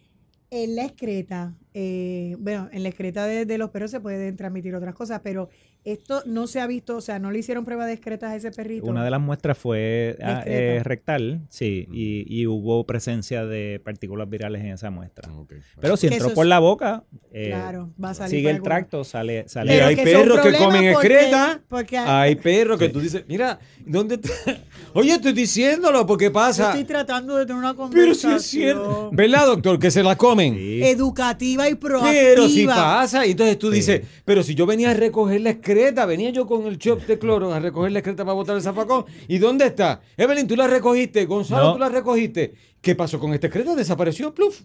En 0.50 0.76
la 0.76 0.84
excreta, 0.86 1.54
eh, 1.74 2.34
bueno, 2.38 2.70
en 2.72 2.82
la 2.82 2.88
excreta 2.88 3.26
de, 3.26 3.44
de 3.44 3.58
los 3.58 3.68
perros 3.70 3.90
se 3.90 4.00
pueden 4.00 4.34
transmitir 4.36 4.74
otras 4.74 4.94
cosas, 4.94 5.20
pero 5.22 5.50
esto 5.84 6.22
no 6.26 6.46
se 6.46 6.60
ha 6.60 6.66
visto, 6.66 6.96
o 6.96 7.00
sea, 7.00 7.18
no 7.18 7.30
le 7.30 7.38
hicieron 7.38 7.64
prueba 7.64 7.86
de 7.86 7.94
excretas 7.94 8.30
a 8.32 8.36
ese 8.36 8.50
perrito. 8.50 8.86
Una 8.86 9.02
de 9.04 9.10
las 9.10 9.20
muestras 9.20 9.56
fue 9.56 10.16
ah, 10.22 10.42
eh, 10.44 10.80
rectal, 10.84 11.40
sí, 11.48 11.86
y, 11.90 12.26
y 12.28 12.46
hubo 12.46 12.84
presencia 12.84 13.46
de 13.46 13.80
partículas 13.82 14.28
virales 14.28 14.62
en 14.62 14.68
esa 14.72 14.90
muestra. 14.90 15.32
Ok. 15.32 15.54
Pero 15.80 15.96
si 15.96 16.08
entró 16.08 16.34
por 16.34 16.44
es- 16.44 16.48
la 16.50 16.58
boca, 16.58 17.04
eh, 17.32 17.48
Claro, 17.48 17.90
va 18.02 18.10
a 18.10 18.14
salir 18.14 18.38
sigue 18.38 18.50
el 18.50 18.60
tracto, 18.62 19.02
sale, 19.04 19.48
sale. 19.48 19.72
Pero 19.72 19.86
hay 19.86 19.96
que 19.96 20.02
perros 20.04 20.40
que 20.40 20.52
comen 20.58 20.92
porque- 20.92 21.06
excreta. 21.14 21.60
Porque 21.68 21.96
Hay 21.96 22.34
perros 22.36 22.78
que 22.78 22.88
tú 22.90 23.00
dices, 23.00 23.24
mira, 23.28 23.58
¿dónde 23.86 24.16
está? 24.16 24.30
Oye, 24.94 25.12
estoy 25.12 25.32
diciéndolo 25.32 26.04
porque 26.06 26.26
yo 26.26 26.32
pasa. 26.32 26.68
estoy 26.70 26.84
tratando 26.84 27.36
de 27.36 27.46
tener 27.46 27.58
una 27.58 27.72
Pero 27.72 27.82
conversación 27.84 28.32
si 28.32 28.36
es 28.36 28.42
cierto. 28.64 29.10
¿Verdad, 29.12 29.46
doctor? 29.46 29.78
Que 29.78 29.90
se 29.90 30.02
la 30.02 30.16
comen. 30.16 30.54
Sí. 30.54 30.82
educativa 30.82 31.68
y 31.68 31.74
proactiva. 31.76 32.10
Pero 32.12 32.48
si 32.48 32.66
pasa, 32.66 33.24
y 33.26 33.30
entonces 33.32 33.58
tú 33.58 33.68
Sí. 33.70 33.76
dices, 33.76 34.02
pero 34.24 34.42
si 34.42 34.54
yo 34.54 34.66
venía 34.66 34.90
a 34.90 34.94
recoger 34.94 35.40
la 35.40 35.50
excreta, 35.50 35.67
venía 35.74 36.30
yo 36.30 36.46
con 36.46 36.66
el 36.66 36.78
chop 36.78 37.02
de 37.02 37.18
cloro 37.18 37.52
a 37.52 37.60
recoger 37.60 37.92
la 37.92 37.98
excreta 38.00 38.24
para 38.24 38.34
botar 38.34 38.56
el 38.56 38.62
zafacón, 38.62 39.04
¿y 39.26 39.38
dónde 39.38 39.66
está? 39.66 40.00
Evelyn, 40.16 40.46
tú 40.46 40.56
la 40.56 40.66
recogiste, 40.66 41.24
Gonzalo, 41.26 41.64
No. 41.64 41.72
tú 41.74 41.78
la 41.78 41.88
recogiste. 41.88 42.54
¿Qué 42.80 42.94
pasó 42.94 43.18
con 43.18 43.32
esta 43.34 43.46
excreta? 43.48 43.74
Desapareció, 43.74 44.32
pluf. 44.34 44.62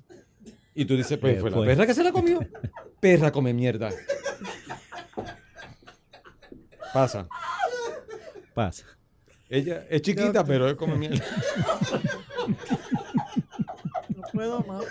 Y 0.76 0.86
tú 0.86 0.96
dices, 0.98 1.18
pues 1.20 1.38
Eh, 1.38 1.40
fue 1.40 1.50
la 1.52 1.58
fue. 1.58 1.66
perra 1.68 1.86
que 1.86 1.94
se 1.94 2.04
la 2.04 2.12
comió. 2.12 2.40
Perra 3.00 3.32
come 3.32 3.54
mierda. 3.54 3.90
Pasa. 6.94 7.28
Pasa. 8.54 8.86
Ella 9.50 9.86
es 9.90 10.02
chiquita, 10.02 10.44
pero 10.46 10.68
es 10.70 10.76
come 10.76 10.96
mierda. 10.96 11.24
No 14.16 14.22
puedo 14.34 14.62
más. 14.62 14.84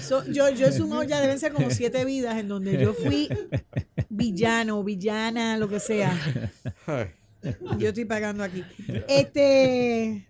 So, 0.00 0.24
yo, 0.30 0.50
yo 0.50 0.66
he 0.66 0.72
sumado 0.72 1.02
ya 1.02 1.20
deben 1.20 1.38
ser 1.38 1.52
como 1.52 1.70
siete 1.70 2.04
vidas 2.04 2.36
en 2.38 2.48
donde 2.48 2.78
yo 2.80 2.94
fui 2.94 3.28
villano, 4.08 4.82
villana, 4.82 5.56
lo 5.56 5.68
que 5.68 5.80
sea. 5.80 6.16
Yo 7.78 7.88
estoy 7.88 8.04
pagando 8.04 8.42
aquí. 8.42 8.64
Este. 9.08 10.26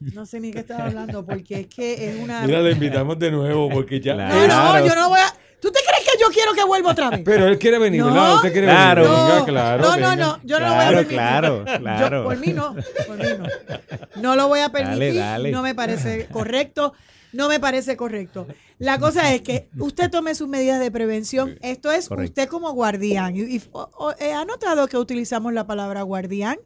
No 0.00 0.24
sé 0.26 0.40
ni 0.40 0.52
qué 0.52 0.60
estaba 0.60 0.86
hablando 0.86 1.24
porque 1.26 1.60
es 1.60 1.66
que 1.66 2.08
es 2.08 2.20
una. 2.22 2.46
Mira, 2.46 2.62
le 2.62 2.72
invitamos 2.72 3.18
de 3.18 3.30
nuevo 3.30 3.68
porque 3.68 4.00
ya. 4.00 4.14
Claro. 4.14 4.46
No, 4.46 4.78
no, 4.78 4.86
yo 4.86 4.94
no 4.94 5.08
voy 5.08 5.20
a. 5.20 5.34
¿Tú 5.60 5.70
te 5.72 5.80
crees 5.86 6.04
que 6.04 6.18
yo 6.20 6.28
quiero 6.32 6.52
que 6.54 6.62
vuelva 6.64 6.92
otra 6.92 7.10
vez? 7.10 7.20
Pero 7.24 7.46
él 7.48 7.58
quiere 7.58 7.78
venir, 7.78 8.00
No. 8.00 8.06
¿verdad? 8.06 8.34
Usted 8.36 8.52
quiere 8.52 8.66
Claro. 8.68 9.02
venir. 9.02 9.18
Venga, 9.18 9.44
claro. 9.44 9.82
no, 9.82 9.88
no, 9.88 9.94
venga. 10.10 10.16
no, 10.16 10.40
yo 10.44 10.60
no 10.60 10.66
lo 10.68 10.74
voy 10.74 10.84
a 10.84 10.88
permitir. 10.88 11.16
claro, 11.16 11.64
Yo- 11.66 11.78
claro. 11.80 12.24
por 12.24 12.36
mí 12.38 12.52
no, 12.52 12.76
por 13.06 13.16
mí 13.16 13.24
no. 13.38 14.20
No 14.22 14.36
lo 14.36 14.48
voy 14.48 14.60
a 14.60 14.68
permitir, 14.70 15.14
dale. 15.16 15.50
no 15.50 15.62
me 15.62 15.74
parece 15.74 16.26
correcto, 16.26 16.92
no 17.32 17.48
me 17.48 17.58
parece 17.60 17.96
correcto. 17.96 18.46
La 18.78 18.98
cosa 19.00 19.34
es 19.34 19.42
que 19.42 19.68
usted 19.78 20.08
tome 20.10 20.34
sus 20.36 20.46
medidas 20.48 20.78
de 20.78 20.90
prevención. 20.92 21.58
Esto 21.62 21.90
es 21.90 22.08
Correcto. 22.08 22.30
usted 22.30 22.48
como 22.48 22.70
guardián. 22.72 23.34
Y, 23.36 23.40
y- 23.56 23.62
o- 23.72 23.90
o- 23.98 24.14
he 24.20 24.32
notado 24.46 24.86
que 24.86 24.96
utilizamos 24.96 25.52
la 25.52 25.66
palabra 25.66 26.02
guardián. 26.02 26.58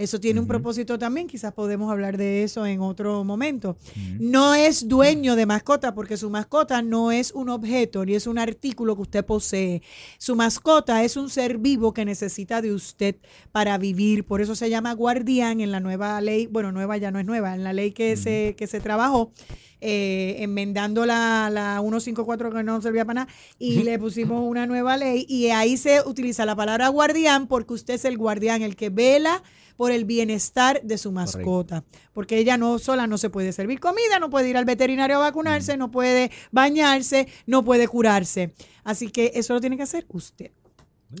Eso 0.00 0.18
tiene 0.18 0.40
un 0.40 0.46
propósito 0.46 0.98
también, 0.98 1.26
quizás 1.26 1.52
podemos 1.52 1.92
hablar 1.92 2.16
de 2.16 2.42
eso 2.42 2.64
en 2.64 2.80
otro 2.80 3.22
momento. 3.22 3.76
No 4.18 4.54
es 4.54 4.88
dueño 4.88 5.36
de 5.36 5.44
mascota 5.44 5.92
porque 5.92 6.16
su 6.16 6.30
mascota 6.30 6.80
no 6.80 7.12
es 7.12 7.32
un 7.32 7.50
objeto 7.50 8.06
ni 8.06 8.14
es 8.14 8.26
un 8.26 8.38
artículo 8.38 8.96
que 8.96 9.02
usted 9.02 9.26
posee. 9.26 9.82
Su 10.16 10.36
mascota 10.36 11.04
es 11.04 11.18
un 11.18 11.28
ser 11.28 11.58
vivo 11.58 11.92
que 11.92 12.06
necesita 12.06 12.62
de 12.62 12.72
usted 12.72 13.16
para 13.52 13.76
vivir. 13.76 14.24
Por 14.24 14.40
eso 14.40 14.54
se 14.54 14.70
llama 14.70 14.94
guardián 14.94 15.60
en 15.60 15.70
la 15.70 15.80
nueva 15.80 16.18
ley, 16.22 16.46
bueno, 16.46 16.72
nueva 16.72 16.96
ya 16.96 17.10
no 17.10 17.18
es 17.18 17.26
nueva, 17.26 17.54
en 17.54 17.62
la 17.62 17.74
ley 17.74 17.92
que, 17.92 18.16
se, 18.16 18.54
que 18.56 18.66
se 18.66 18.80
trabajó. 18.80 19.32
Eh, 19.80 20.36
enmendando 20.40 21.06
la, 21.06 21.48
la 21.50 21.80
154 21.80 22.52
que 22.52 22.62
no 22.62 22.80
servía 22.82 23.04
para 23.04 23.24
nada 23.24 23.32
y 23.58 23.82
le 23.82 23.98
pusimos 23.98 24.42
una 24.42 24.66
nueva 24.66 24.96
ley 24.96 25.26
y 25.28 25.48
ahí 25.48 25.76
se 25.76 26.00
utiliza 26.02 26.44
la 26.44 26.56
palabra 26.56 26.88
guardián 26.88 27.46
porque 27.46 27.74
usted 27.74 27.94
es 27.94 28.04
el 28.04 28.18
guardián, 28.18 28.62
el 28.62 28.76
que 28.76 28.90
vela 28.90 29.42
por 29.80 29.92
el 29.92 30.04
bienestar 30.04 30.82
de 30.82 30.98
su 30.98 31.10
mascota. 31.10 31.84
Porque 32.12 32.36
ella 32.36 32.58
no 32.58 32.78
sola 32.78 33.06
no 33.06 33.16
se 33.16 33.30
puede 33.30 33.50
servir 33.50 33.80
comida, 33.80 34.18
no 34.20 34.28
puede 34.28 34.50
ir 34.50 34.58
al 34.58 34.66
veterinario 34.66 35.16
a 35.16 35.20
vacunarse, 35.20 35.78
no 35.78 35.90
puede 35.90 36.30
bañarse, 36.50 37.28
no 37.46 37.64
puede 37.64 37.88
curarse. 37.88 38.52
Así 38.84 39.10
que 39.10 39.32
eso 39.36 39.54
lo 39.54 39.60
tiene 39.62 39.78
que 39.78 39.84
hacer 39.84 40.04
usted. 40.10 40.50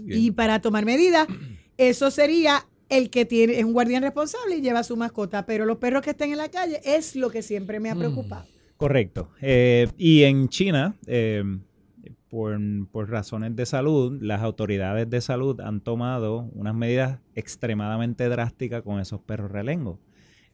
Y 0.06 0.32
para 0.32 0.60
tomar 0.60 0.84
medidas, 0.84 1.26
eso 1.78 2.10
sería 2.10 2.66
el 2.90 3.10
que 3.10 3.24
tiene, 3.24 3.58
es 3.58 3.64
un 3.64 3.72
guardián 3.72 4.02
responsable 4.02 4.56
y 4.56 4.60
lleva 4.60 4.80
a 4.80 4.84
su 4.84 4.96
mascota. 4.96 5.46
Pero 5.46 5.64
los 5.64 5.78
perros 5.78 6.02
que 6.02 6.10
estén 6.10 6.32
en 6.32 6.38
la 6.38 6.50
calle 6.50 6.80
es 6.84 7.16
lo 7.16 7.30
que 7.30 7.42
siempre 7.42 7.80
me 7.80 7.90
ha 7.90 7.94
preocupado. 7.94 8.44
Correcto. 8.76 9.30
Eh, 9.40 9.88
y 9.96 10.22
en 10.24 10.48
China, 10.48 10.94
eh, 11.06 11.42
por, 12.28 12.58
por 12.90 13.10
razones 13.10 13.56
de 13.56 13.66
salud, 13.66 14.18
las 14.22 14.42
autoridades 14.42 15.08
de 15.08 15.20
salud 15.20 15.60
han 15.60 15.80
tomado 15.80 16.50
unas 16.54 16.74
medidas 16.74 17.20
extremadamente 17.34 18.28
drásticas 18.28 18.82
con 18.82 19.00
esos 19.00 19.20
perros 19.20 19.50
relengos. 19.50 19.98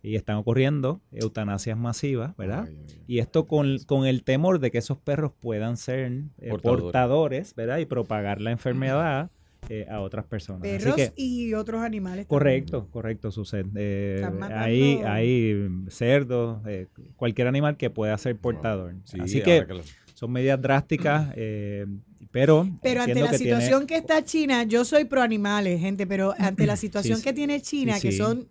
Y 0.02 0.14
están 0.14 0.36
ocurriendo 0.36 1.00
eutanasias 1.10 1.76
masivas, 1.76 2.36
¿verdad? 2.36 2.66
Ay, 2.68 2.76
ay, 2.78 2.84
ay. 2.88 3.04
Y 3.08 3.18
esto 3.18 3.46
con, 3.46 3.78
con 3.86 4.06
el 4.06 4.22
temor 4.22 4.60
de 4.60 4.70
que 4.70 4.78
esos 4.78 4.98
perros 4.98 5.32
puedan 5.40 5.76
ser 5.76 6.12
eh, 6.38 6.50
Portadores. 6.50 6.82
portadores, 6.82 7.54
¿verdad? 7.56 7.78
Y 7.78 7.86
propagar 7.86 8.40
la 8.40 8.52
enfermedad 8.52 9.30
eh, 9.68 9.86
a 9.90 10.00
otras 10.00 10.24
personas. 10.26 10.62
Así 10.62 10.78
Perros 10.78 10.96
que, 10.96 11.12
y 11.16 11.54
otros 11.54 11.82
animales. 11.82 12.26
también. 12.26 12.28
correcto, 12.28 12.88
correcto, 12.90 13.30
sucede. 13.30 13.64
Eh, 13.76 14.26
hay, 14.54 15.00
hay 15.04 15.68
cerdos, 15.88 16.60
eh, 16.66 16.86
cualquier 17.16 17.46
animal 17.48 17.76
que 17.76 17.90
pueda 17.90 18.16
ser 18.18 18.36
portador. 18.36 18.94
Sí, 19.04 19.18
Así 19.20 19.42
que 19.42 19.64
lo- 19.68 19.82
son 20.14 20.32
medidas 20.32 20.60
drásticas, 20.60 21.32
eh, 21.36 21.86
pero... 22.30 22.68
Pero 22.82 23.02
ante 23.02 23.14
la 23.20 23.30
que 23.30 23.38
tiene- 23.38 23.54
situación 23.56 23.86
que 23.86 23.96
está 23.96 24.24
China, 24.24 24.62
yo 24.64 24.84
soy 24.84 25.04
pro 25.04 25.20
animales, 25.22 25.80
gente, 25.80 26.06
pero 26.06 26.34
ante 26.38 26.66
la 26.66 26.76
situación 26.76 27.18
sí. 27.18 27.24
que 27.24 27.32
tiene 27.32 27.60
China, 27.60 27.96
Sí, 27.96 28.08
que 28.08 28.12
son 28.16 28.48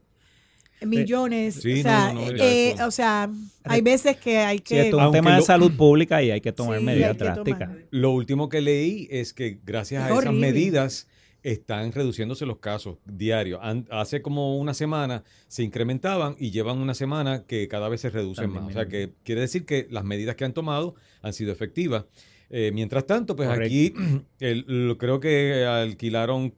millones, 0.85 1.55
Sí, 1.55 1.79
o, 1.79 1.83
sea, 1.83 2.13
no, 2.13 2.21
no, 2.25 2.31
no, 2.31 2.37
eh, 2.43 2.75
o 2.85 2.91
sea, 2.91 3.29
hay 3.63 3.81
veces 3.81 4.17
que 4.17 4.37
hay 4.37 4.57
Sí, 4.57 4.63
que... 4.63 4.81
esto 4.81 4.87
es 4.87 4.93
un 4.95 4.99
Aunque 5.01 5.17
tema 5.19 5.35
de 5.35 5.41
salud 5.41 5.71
pública 5.75 6.21
y 6.23 6.31
hay 6.31 6.41
que 6.41 6.51
tomar 6.51 6.79
Sí, 6.79 6.85
medidas 6.85 7.17
drásticas. 7.17 7.69
Lo 7.91 8.11
último 8.11 8.49
que 8.49 8.61
leí 8.61 9.07
es 9.11 9.33
que 9.33 9.59
gracias 9.65 10.03
Es 10.03 10.09
a 10.09 10.13
esas 10.13 10.25
horrible. 10.27 10.47
medidas 10.51 11.07
están 11.43 11.91
reduciéndose 11.91 12.45
los 12.47 12.57
casos 12.57 12.97
diarios. 13.05 13.59
An- 13.61 13.85
hace 13.91 14.23
como 14.23 14.57
una 14.57 14.73
semana 14.73 15.23
se 15.47 15.61
incrementaban 15.61 16.35
y 16.39 16.49
llevan 16.49 16.79
una 16.79 16.95
semana 16.95 17.43
que 17.45 17.67
cada 17.67 17.87
vez 17.87 18.01
se 18.01 18.09
reducen 18.09 18.49
más. 18.49 18.63
O 18.67 18.71
sea, 18.71 18.87
que 18.87 19.11
quiere 19.23 19.41
decir 19.41 19.63
que 19.65 19.85
las 19.91 20.03
medidas 20.03 20.35
que 20.35 20.43
han 20.45 20.53
tomado 20.53 20.95
han 21.21 21.33
sido 21.33 21.51
efectivas. 21.51 22.05
Eh, 22.49 22.71
mientras 22.73 23.05
tanto, 23.05 23.35
pues 23.35 23.47
Correcto. 23.47 23.65
aquí 23.67 23.93
el- 24.39 24.65
lo- 24.67 24.97
creo 24.97 25.19
que 25.19 25.65
alquilaron 25.65 26.55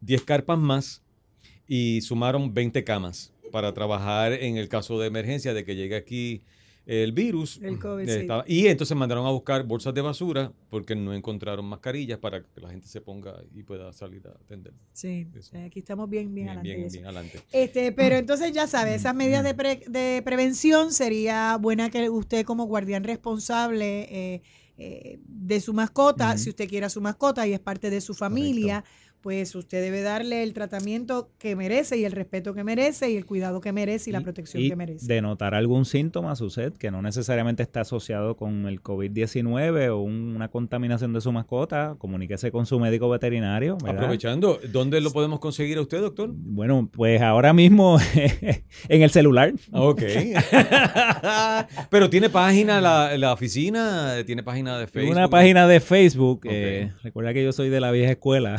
10 0.00 0.22
carpas 0.22 0.58
más 0.58 1.02
y 1.68 2.00
sumaron 2.00 2.54
20 2.54 2.82
camas 2.84 3.32
para 3.54 3.72
trabajar 3.72 4.32
en 4.32 4.56
el 4.56 4.68
caso 4.68 4.98
de 4.98 5.06
emergencia 5.06 5.54
de 5.54 5.64
que 5.64 5.76
llegue 5.76 5.94
aquí 5.94 6.42
el 6.86 7.12
virus. 7.12 7.60
El 7.62 7.78
COVID, 7.78 8.04
sí. 8.08 8.26
y 8.48 8.66
entonces 8.66 8.96
mandaron 8.96 9.24
a 9.26 9.30
buscar 9.30 9.62
bolsas 9.62 9.94
de 9.94 10.00
basura 10.00 10.52
porque 10.70 10.96
no 10.96 11.14
encontraron 11.14 11.64
mascarillas 11.64 12.18
para 12.18 12.42
que 12.42 12.60
la 12.60 12.68
gente 12.68 12.88
se 12.88 13.00
ponga 13.00 13.32
y 13.54 13.62
pueda 13.62 13.92
salir 13.92 14.26
a 14.26 14.30
atender. 14.32 14.72
Sí, 14.92 15.28
Eso. 15.38 15.56
eh, 15.56 15.66
aquí 15.66 15.78
estamos 15.78 16.10
bien, 16.10 16.34
bien, 16.34 16.46
Bien, 16.46 16.58
adelante 16.58 16.76
bien, 16.76 16.92
bien 16.92 17.04
adelante. 17.06 17.40
Este, 17.52 17.92
pero 17.92 18.16
entonces 18.16 18.50
ya 18.52 18.66
sabe, 18.66 18.96
esas 18.96 19.14
medidas 19.14 19.44
de, 19.44 19.54
pre- 19.54 19.84
de 19.86 20.20
prevención 20.24 20.92
sería 20.92 21.56
buena 21.60 21.90
que 21.90 22.10
usted 22.10 22.44
como 22.44 22.64
guardián 22.64 23.04
responsable 23.04 24.08
eh, 24.10 24.42
eh, 24.76 25.20
de 25.28 25.60
su 25.60 25.72
mascota, 25.72 26.36
si 26.36 26.50
usted 26.50 26.68
quiere 26.68 26.86
a 26.86 26.90
su 26.90 27.00
mascota 27.00 27.46
y 27.46 27.52
es 27.52 27.60
parte 27.60 27.88
de 27.90 28.00
su 28.00 28.12
familia, 28.12 28.84
pues 29.24 29.54
usted 29.54 29.80
debe 29.82 30.02
darle 30.02 30.42
el 30.42 30.52
tratamiento 30.52 31.30
que 31.38 31.56
merece 31.56 31.96
y 31.96 32.04
el 32.04 32.12
respeto 32.12 32.52
que 32.52 32.62
merece 32.62 33.10
y 33.10 33.16
el 33.16 33.24
cuidado 33.24 33.62
que 33.62 33.72
merece 33.72 34.10
y 34.10 34.12
la 34.12 34.20
protección 34.20 34.62
y 34.62 34.68
que 34.68 34.76
merece. 34.76 35.06
de 35.06 35.22
notar 35.22 35.54
algún 35.54 35.86
síntoma, 35.86 36.36
sucede 36.36 36.72
que 36.78 36.90
no 36.90 37.00
necesariamente 37.00 37.62
está 37.62 37.80
asociado 37.80 38.36
con 38.36 38.66
el 38.68 38.82
COVID-19 38.82 39.88
o 39.88 40.02
un- 40.02 40.36
una 40.36 40.48
contaminación 40.48 41.14
de 41.14 41.22
su 41.22 41.32
mascota, 41.32 41.96
comuníquese 41.98 42.52
con 42.52 42.66
su 42.66 42.78
médico 42.78 43.08
veterinario. 43.08 43.78
¿verdad? 43.78 43.96
Aprovechando, 44.02 44.60
¿dónde 44.70 45.00
lo 45.00 45.10
podemos 45.10 45.40
conseguir 45.40 45.78
a 45.78 45.80
usted, 45.80 46.02
doctor? 46.02 46.30
Bueno, 46.34 46.90
pues 46.92 47.22
ahora 47.22 47.54
mismo 47.54 47.98
en 48.90 49.02
el 49.02 49.10
celular. 49.10 49.54
Ok. 49.72 50.02
Pero 51.90 52.10
tiene 52.10 52.28
página 52.30 52.80
la, 52.80 53.16
la 53.16 53.32
oficina, 53.32 54.16
tiene 54.26 54.42
página 54.42 54.78
de 54.78 54.86
Facebook. 54.86 55.12
Una 55.12 55.28
página 55.28 55.66
de 55.66 55.80
Facebook. 55.80 56.38
Ok. 56.40 56.46
eh, 56.50 56.92
recuerda 57.02 57.32
que 57.32 57.42
yo 57.42 57.52
soy 57.52 57.68
de 57.70 57.80
la 57.80 57.90
vieja 57.90 58.12
escuela. 58.12 58.56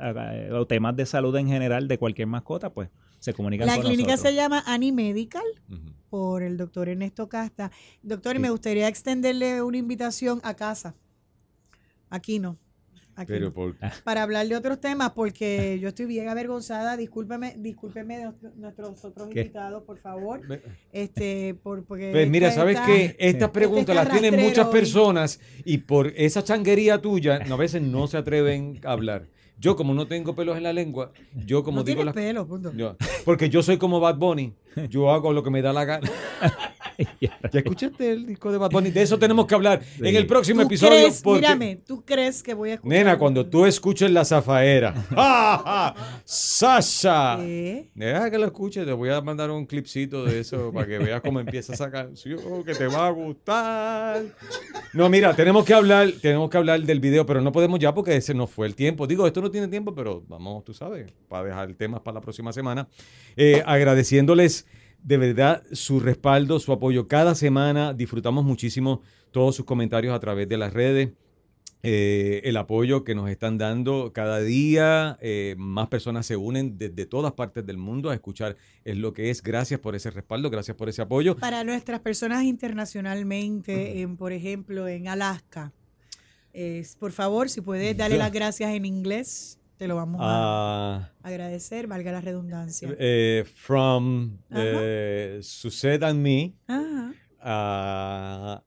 o 0.53 0.67
temas 0.67 0.97
de 0.97 1.07
salud 1.07 1.35
en 1.37 1.49
general 1.49 1.89
de 1.89 1.99
cualquier 1.99 2.29
mascota, 2.29 2.71
pues 2.71 2.89
se 3.19 3.33
comunican 3.35 3.67
La 3.69 3.77
con 3.77 3.85
clínica 3.85 4.13
nosotros. 4.13 4.33
se 4.33 4.37
llama 4.37 4.63
Animedical 4.67 5.43
Ujú. 5.71 5.81
por 6.11 6.43
el 6.43 6.57
doctor 6.57 6.89
Ernesto 6.89 7.29
Casta. 7.29 7.71
Doctor, 8.03 8.35
y 8.35 8.39
Sí. 8.39 8.43
me 8.43 8.51
gustaría 8.51 8.89
extenderle 8.89 9.63
una 9.63 9.77
invitación 9.79 10.41
a 10.43 10.55
casa. 10.55 10.95
Aquí 12.13 12.39
no. 12.39 12.59
Aquí 13.15 13.29
Pero 13.33 13.47
no. 13.47 13.53
por, 13.53 13.77
para 14.05 14.23
hablar 14.23 14.47
de 14.49 14.57
otros 14.57 14.81
temas 14.81 15.11
porque 15.13 15.79
yo 15.81 15.89
estoy 15.89 16.07
bien 16.07 16.29
avergonzada. 16.29 16.97
Discúlpeme, 16.97 17.55
discúlpeme 17.59 18.17
de 18.19 18.25
nuestro- 18.25 18.51
nuestros 18.57 19.05
otros 19.05 19.29
¿Qué? 19.29 19.41
invitados, 19.41 19.83
por 19.83 19.99
favor. 19.99 20.41
Este, 20.93 21.55
por, 21.63 21.85
porque 21.85 22.11
Pues 22.11 22.29
mira, 22.31 22.49
esta- 22.49 22.61
¿sabes 22.61 22.77
esta- 22.77 22.87
qué? 22.87 23.17
Estas 23.19 23.51
preguntas 23.51 23.95
las 23.95 24.09
tienen 24.11 24.41
muchas 24.41 24.69
personas 24.69 25.41
y 25.65 25.79
por 25.79 26.07
esa 26.17 26.43
changuería 26.43 27.03
tuya, 27.03 27.37
a 27.51 27.57
veces 27.57 27.83
no 27.83 28.07
se 28.07 28.17
atreven 28.17 28.81
a 28.85 28.93
hablar. 28.93 29.27
Yo, 29.59 29.77
como 29.77 29.93
no 29.95 30.07
tengo 30.09 30.35
pelos 30.35 30.57
en 30.57 30.63
la 30.65 30.73
lengua, 30.73 31.13
yo 31.47 31.63
como 31.63 31.79
No 31.79 31.85
digo 31.85 32.03
las 32.03 32.15
pelo, 32.15 32.47
punto. 32.49 32.73
yo- 32.75 32.97
porque 33.27 33.49
yo 33.51 33.63
soy 33.63 33.77
como 33.77 34.01
Bad 34.01 34.17
Bunny, 34.17 34.55
yo 34.89 35.11
hago 35.13 35.33
lo 35.35 35.43
que 35.43 35.51
me 35.51 35.61
da 35.63 35.73
la 35.75 35.85
gana. 35.85 36.11
¿Ya 37.21 37.31
escuchaste 37.53 38.11
el 38.13 38.27
disco 38.27 38.51
de 38.53 38.59
Bad 38.59 38.71
Bunny? 38.71 38.91
De 38.91 39.03
eso 39.03 39.19
tenemos 39.19 39.47
que 39.47 39.55
hablar 39.55 39.81
en 39.99 40.17
el 40.17 40.27
próximo 40.27 40.61
¿Tú 40.63 40.67
episodio. 40.69 40.93
crees, 40.93 41.21
porque- 41.23 41.41
mírame, 41.41 41.77
¿tú 41.77 42.05
crees 42.05 42.43
que 42.43 42.55
voy 42.55 42.71
a 42.71 42.75
escuchar? 42.75 42.99
Nena, 42.99 43.19
cuando 43.19 43.47
tú 43.47 43.67
escuches 43.67 44.11
la 44.11 44.25
zafaera. 44.25 44.93
¡Ja, 45.11 45.63
ja! 45.65 45.95
¡Sasha! 46.25 47.37
¿Qué? 47.41 47.91
Deja 47.95 48.31
que 48.31 48.39
lo 48.39 48.47
escuches, 48.47 48.85
te 48.87 48.93
voy 48.93 49.11
a 49.11 49.21
mandar 49.21 49.51
un 49.51 49.67
clipcito 49.67 50.25
de 50.25 50.41
eso 50.41 50.73
para 50.73 50.87
que 50.87 50.99
veas 50.99 51.21
cómo 51.21 51.41
empieza 51.41 51.73
esa 51.75 51.91
canción 51.91 52.63
que 52.65 52.75
te 52.75 52.87
va 52.87 53.07
a 53.07 53.11
gustar. 53.11 54.23
No, 54.95 55.09
mira, 55.09 55.35
tenemos 55.35 55.65
que 55.65 55.75
hablar, 55.75 56.11
tenemos 56.21 56.51
que 56.51 56.57
hablar 56.57 56.81
del 56.83 57.01
video, 57.01 57.25
pero 57.27 57.41
no 57.41 57.53
podemos 57.53 57.79
ya 57.79 57.95
porque 57.95 58.17
ese 58.17 58.35
no 58.35 58.47
fue 58.47 58.67
el 58.67 58.75
tiempo. 58.75 59.07
Digo, 59.07 59.27
esto 59.27 59.41
no 59.41 59.51
tiene 59.51 59.69
tiempo, 59.69 59.95
pero 59.95 60.23
vamos, 60.29 60.65
tú 60.65 60.73
sabes, 60.75 61.13
para 61.29 61.45
dejar 61.45 61.73
temas 61.75 62.01
para 62.01 62.17
la 62.17 62.21
próxima 62.21 62.53
semana. 62.53 62.89
Eh, 63.37 63.63
agradeciéndoles 63.65 64.67
de 65.03 65.17
verdad 65.17 65.63
su 65.73 66.01
respaldo, 66.01 66.59
su 66.61 66.73
apoyo 66.73 67.07
cada 67.09 67.35
semana. 67.35 67.93
Disfrutamos 67.95 68.45
muchísimo 68.45 69.03
todos 69.31 69.57
sus 69.57 69.65
comentarios 69.65 70.15
a 70.15 70.21
través 70.21 70.49
de 70.49 70.57
las 70.59 70.73
redes. 70.73 71.11
eh, 71.85 72.43
el 72.45 72.57
apoyo 72.57 73.03
que 73.03 73.15
nos 73.17 73.29
están 73.29 73.59
dando 73.59 74.13
cada 74.13 74.41
día. 74.41 75.19
eh, 75.21 75.57
más 75.59 75.89
personas 75.89 76.27
se 76.27 76.37
unen 76.37 76.79
desde 76.79 77.07
todas 77.07 77.33
partes 77.33 77.67
del 77.67 77.77
mundo 77.77 78.11
a 78.11 78.15
escuchar 78.15 78.57
es 78.85 78.97
lo 78.97 79.13
que 79.13 79.31
es. 79.31 79.43
Gracias 79.43 79.81
por 79.81 79.97
ese 79.97 80.11
respaldo, 80.11 80.49
gracias 80.49 80.77
por 80.77 80.89
ese 80.89 81.03
apoyo. 81.03 81.37
Para 81.37 81.65
nuestras 81.65 82.01
personas 82.01 82.45
internacionalmente, 82.45 84.01
en, 84.01 84.17
por 84.17 84.33
ejemplo, 84.33 84.87
en 84.87 85.09
Alaska, 85.09 85.73
es, 86.53 86.95
por 86.97 87.13
favor, 87.13 87.49
si 87.49 87.61
puedes 87.63 87.97
darle 87.97 88.19
las 88.19 88.31
gracias 88.31 88.71
en 88.75 88.85
inglés, 88.85 89.59
te 89.79 89.87
lo 89.89 89.97
vamos 89.97 90.21
a 90.23 90.25
Ah, 90.25 91.11
agradecer, 91.23 91.87
valga 91.87 92.13
la 92.13 92.21
redundancia. 92.21 92.89
eh, 92.99 93.45
from 93.55 94.39
eh, 94.51 95.39
Suzette 95.43 96.05
and 96.05 96.23
me, 96.23 96.55
uh, 97.45 98.59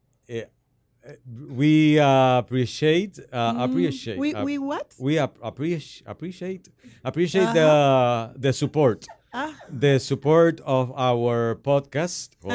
we 1.56 1.99
appreciate, 1.99 3.19
uh, 3.32 3.53
Mm, 3.53 3.61
appreciate, 3.64 4.18
We, 4.19 4.34
uh, 4.34 4.44
we 4.44 4.57
what? 4.57 4.94
we 4.99 5.19
ap- 5.19 5.38
appreciate, 5.41 6.03
appreciate, 6.07 6.69
appreciate 7.03 7.53
the, 7.53 8.34
the 8.38 8.52
support. 8.53 9.06
Ah, 9.38 9.52
The 9.69 9.99
support 9.99 10.61
of 10.65 10.91
our 10.95 11.56
podcast. 11.56 12.30
Oh. 12.44 12.49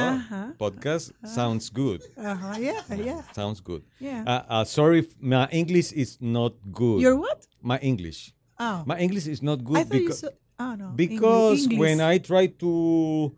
Podcast 0.59 1.13
sounds 1.27 1.69
good. 1.71 2.01
yeah, 2.17 2.83
yeah, 2.97 3.23
Sounds 3.35 3.61
good. 3.61 3.83
yeah. 4.01 4.25
Uh, 4.27 4.43
uh, 4.49 4.65
sorry, 4.65 5.07
my 5.21 5.47
English 5.53 5.93
is 5.93 6.17
not 6.21 6.55
good. 6.73 7.03
You're 7.03 7.19
what? 7.19 7.47
my 7.63 7.79
English. 7.81 8.33
Oh, 8.61 8.85
My 8.85 8.99
English 9.01 9.27
is 9.27 9.41
not 9.41 9.61
I 9.61 9.65
good 9.65 9.89
because, 9.89 10.19
said, 10.20 10.37
oh 10.61 10.74
no, 10.77 10.93
because 10.95 11.66
Engli- 11.66 11.78
when 11.81 12.01
I 12.05 12.19
try 12.19 12.47
to 12.61 13.32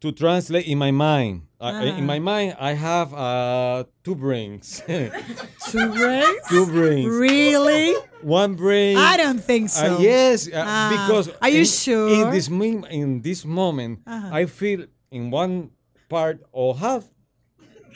to 0.00 0.12
translate 0.12 0.66
in 0.68 0.76
my 0.78 0.92
mind, 0.92 1.48
uh, 1.58 1.72
in 1.96 2.04
my 2.04 2.20
Ah. 2.20 2.28
mind 2.30 2.48
I 2.60 2.72
have 2.76 3.08
uh, 3.16 3.84
two 4.04 4.14
brains. 4.14 4.82
Two 5.72 5.88
brains? 5.92 6.40
two 6.48 6.64
brains. 6.66 7.08
Really? 7.12 7.92
One 8.22 8.54
brain. 8.54 8.96
I 8.96 9.16
don't 9.16 9.40
think 9.42 9.68
so. 9.68 9.96
Uh, 9.96 10.00
yes, 10.00 10.48
uh, 10.48 10.64
Ah, 10.64 10.88
because 10.92 11.28
are 11.42 11.48
you 11.52 11.60
in, 11.60 11.68
sure? 11.68 12.08
in 12.08 12.24
this 12.30 12.48
in 12.92 13.08
this 13.24 13.44
moment, 13.44 14.00
Uh-huh. 14.06 14.28
I 14.32 14.46
feel 14.46 14.84
in 15.10 15.30
one 15.32 15.70
part 16.08 16.40
or 16.52 16.76
half 16.76 17.04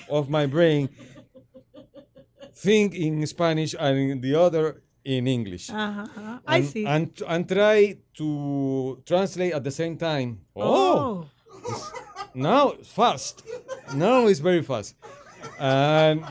of 0.08 0.28
my 0.28 0.44
brain 0.48 0.88
think 2.54 2.94
in 2.94 3.24
Spanish 3.26 3.74
and 3.78 3.98
in 3.98 4.20
the 4.20 4.34
other 4.34 4.82
in 5.04 5.26
English. 5.26 5.70
Ajá. 5.70 6.40
I 6.46 6.56
and, 6.58 6.66
see. 6.66 6.86
And 6.86 7.10
and 7.28 7.48
try 7.48 7.96
to 8.18 8.98
translate 9.04 9.52
at 9.54 9.62
the 9.64 9.70
same 9.70 9.96
time. 9.96 10.38
Oh, 10.56 11.26
oh. 11.64 11.92
now 12.34 12.72
fast. 12.84 13.42
Now 13.94 14.26
it's 14.26 14.40
very 14.40 14.62
fast. 14.62 14.94
And, 15.58 16.24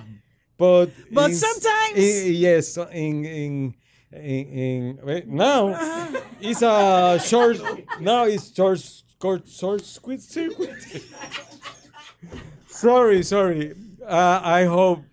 but 0.57 0.89
But 1.11 1.29
in- 1.31 1.35
sometimes- 1.35 1.97
i- 1.97 2.29
yes, 2.31 2.77
in 2.91 3.25
in 3.25 3.75
in, 4.11 4.45
in 4.47 4.99
wait, 5.03 5.27
now 5.27 5.69
uh-huh. 5.69 6.19
it's 6.41 6.61
a 6.61 7.19
short. 7.23 7.57
Now 7.99 8.25
it's 8.25 8.53
short 8.53 8.79
short 9.21 9.47
short 9.47 9.85
squid 9.85 10.21
circuit. 10.21 10.75
sorry, 12.67 13.23
sorry. 13.23 13.73
Uh, 14.05 14.41
I 14.43 14.65
hope 14.65 15.03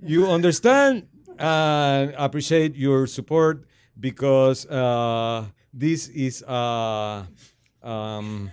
you 0.00 0.26
understand 0.30 1.06
and 1.38 2.14
appreciate 2.16 2.76
your 2.76 3.06
support 3.06 3.64
because 3.98 4.66
uh, 4.66 5.46
this 5.72 6.08
is 6.08 6.42
uh, 6.42 7.24
um, 7.82 8.50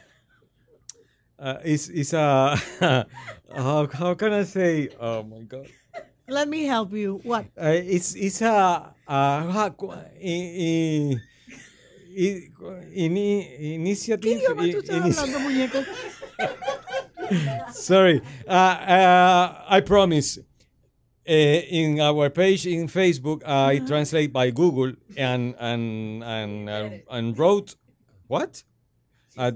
uh, 1.39 1.57
is 1.63 1.89
is 1.89 2.13
a 2.13 2.55
how, 3.55 3.87
how 3.91 4.13
can 4.13 4.33
I 4.33 4.43
say? 4.43 4.89
Oh 4.99 5.23
my 5.23 5.41
god! 5.41 5.67
Let 6.27 6.47
me 6.47 6.65
help 6.65 6.93
you. 6.93 7.19
What? 7.23 7.45
Uh, 7.59 7.75
it's 7.75 8.15
it's 8.15 8.41
a, 8.41 8.93
a, 9.07 9.11
a 9.11 9.75
in, 10.19 11.19
in, 12.13 12.37
in, 12.93 13.15
¿Qué 13.15 13.75
initiative. 13.75 14.37
idioma 14.37 14.63
tú 14.63 14.79
estás 14.79 15.01
hablando, 15.01 15.39
muñeco? 15.39 15.83
Sorry, 17.73 18.21
uh, 18.47 18.51
uh, 18.51 19.63
I 19.69 19.81
promise. 19.81 20.39
Uh, 21.31 21.63
in 21.81 21.99
our 22.01 22.29
page 22.29 22.67
in 22.67 22.87
Facebook, 22.89 23.39
I 23.47 23.79
translate 23.87 24.33
by 24.33 24.51
Google 24.51 24.91
and 25.15 25.55
and 25.59 26.21
and 26.23 26.69
uh, 26.69 26.89
and 27.09 27.37
wrote 27.39 27.75
what? 28.27 28.63
Uh, 29.37 29.51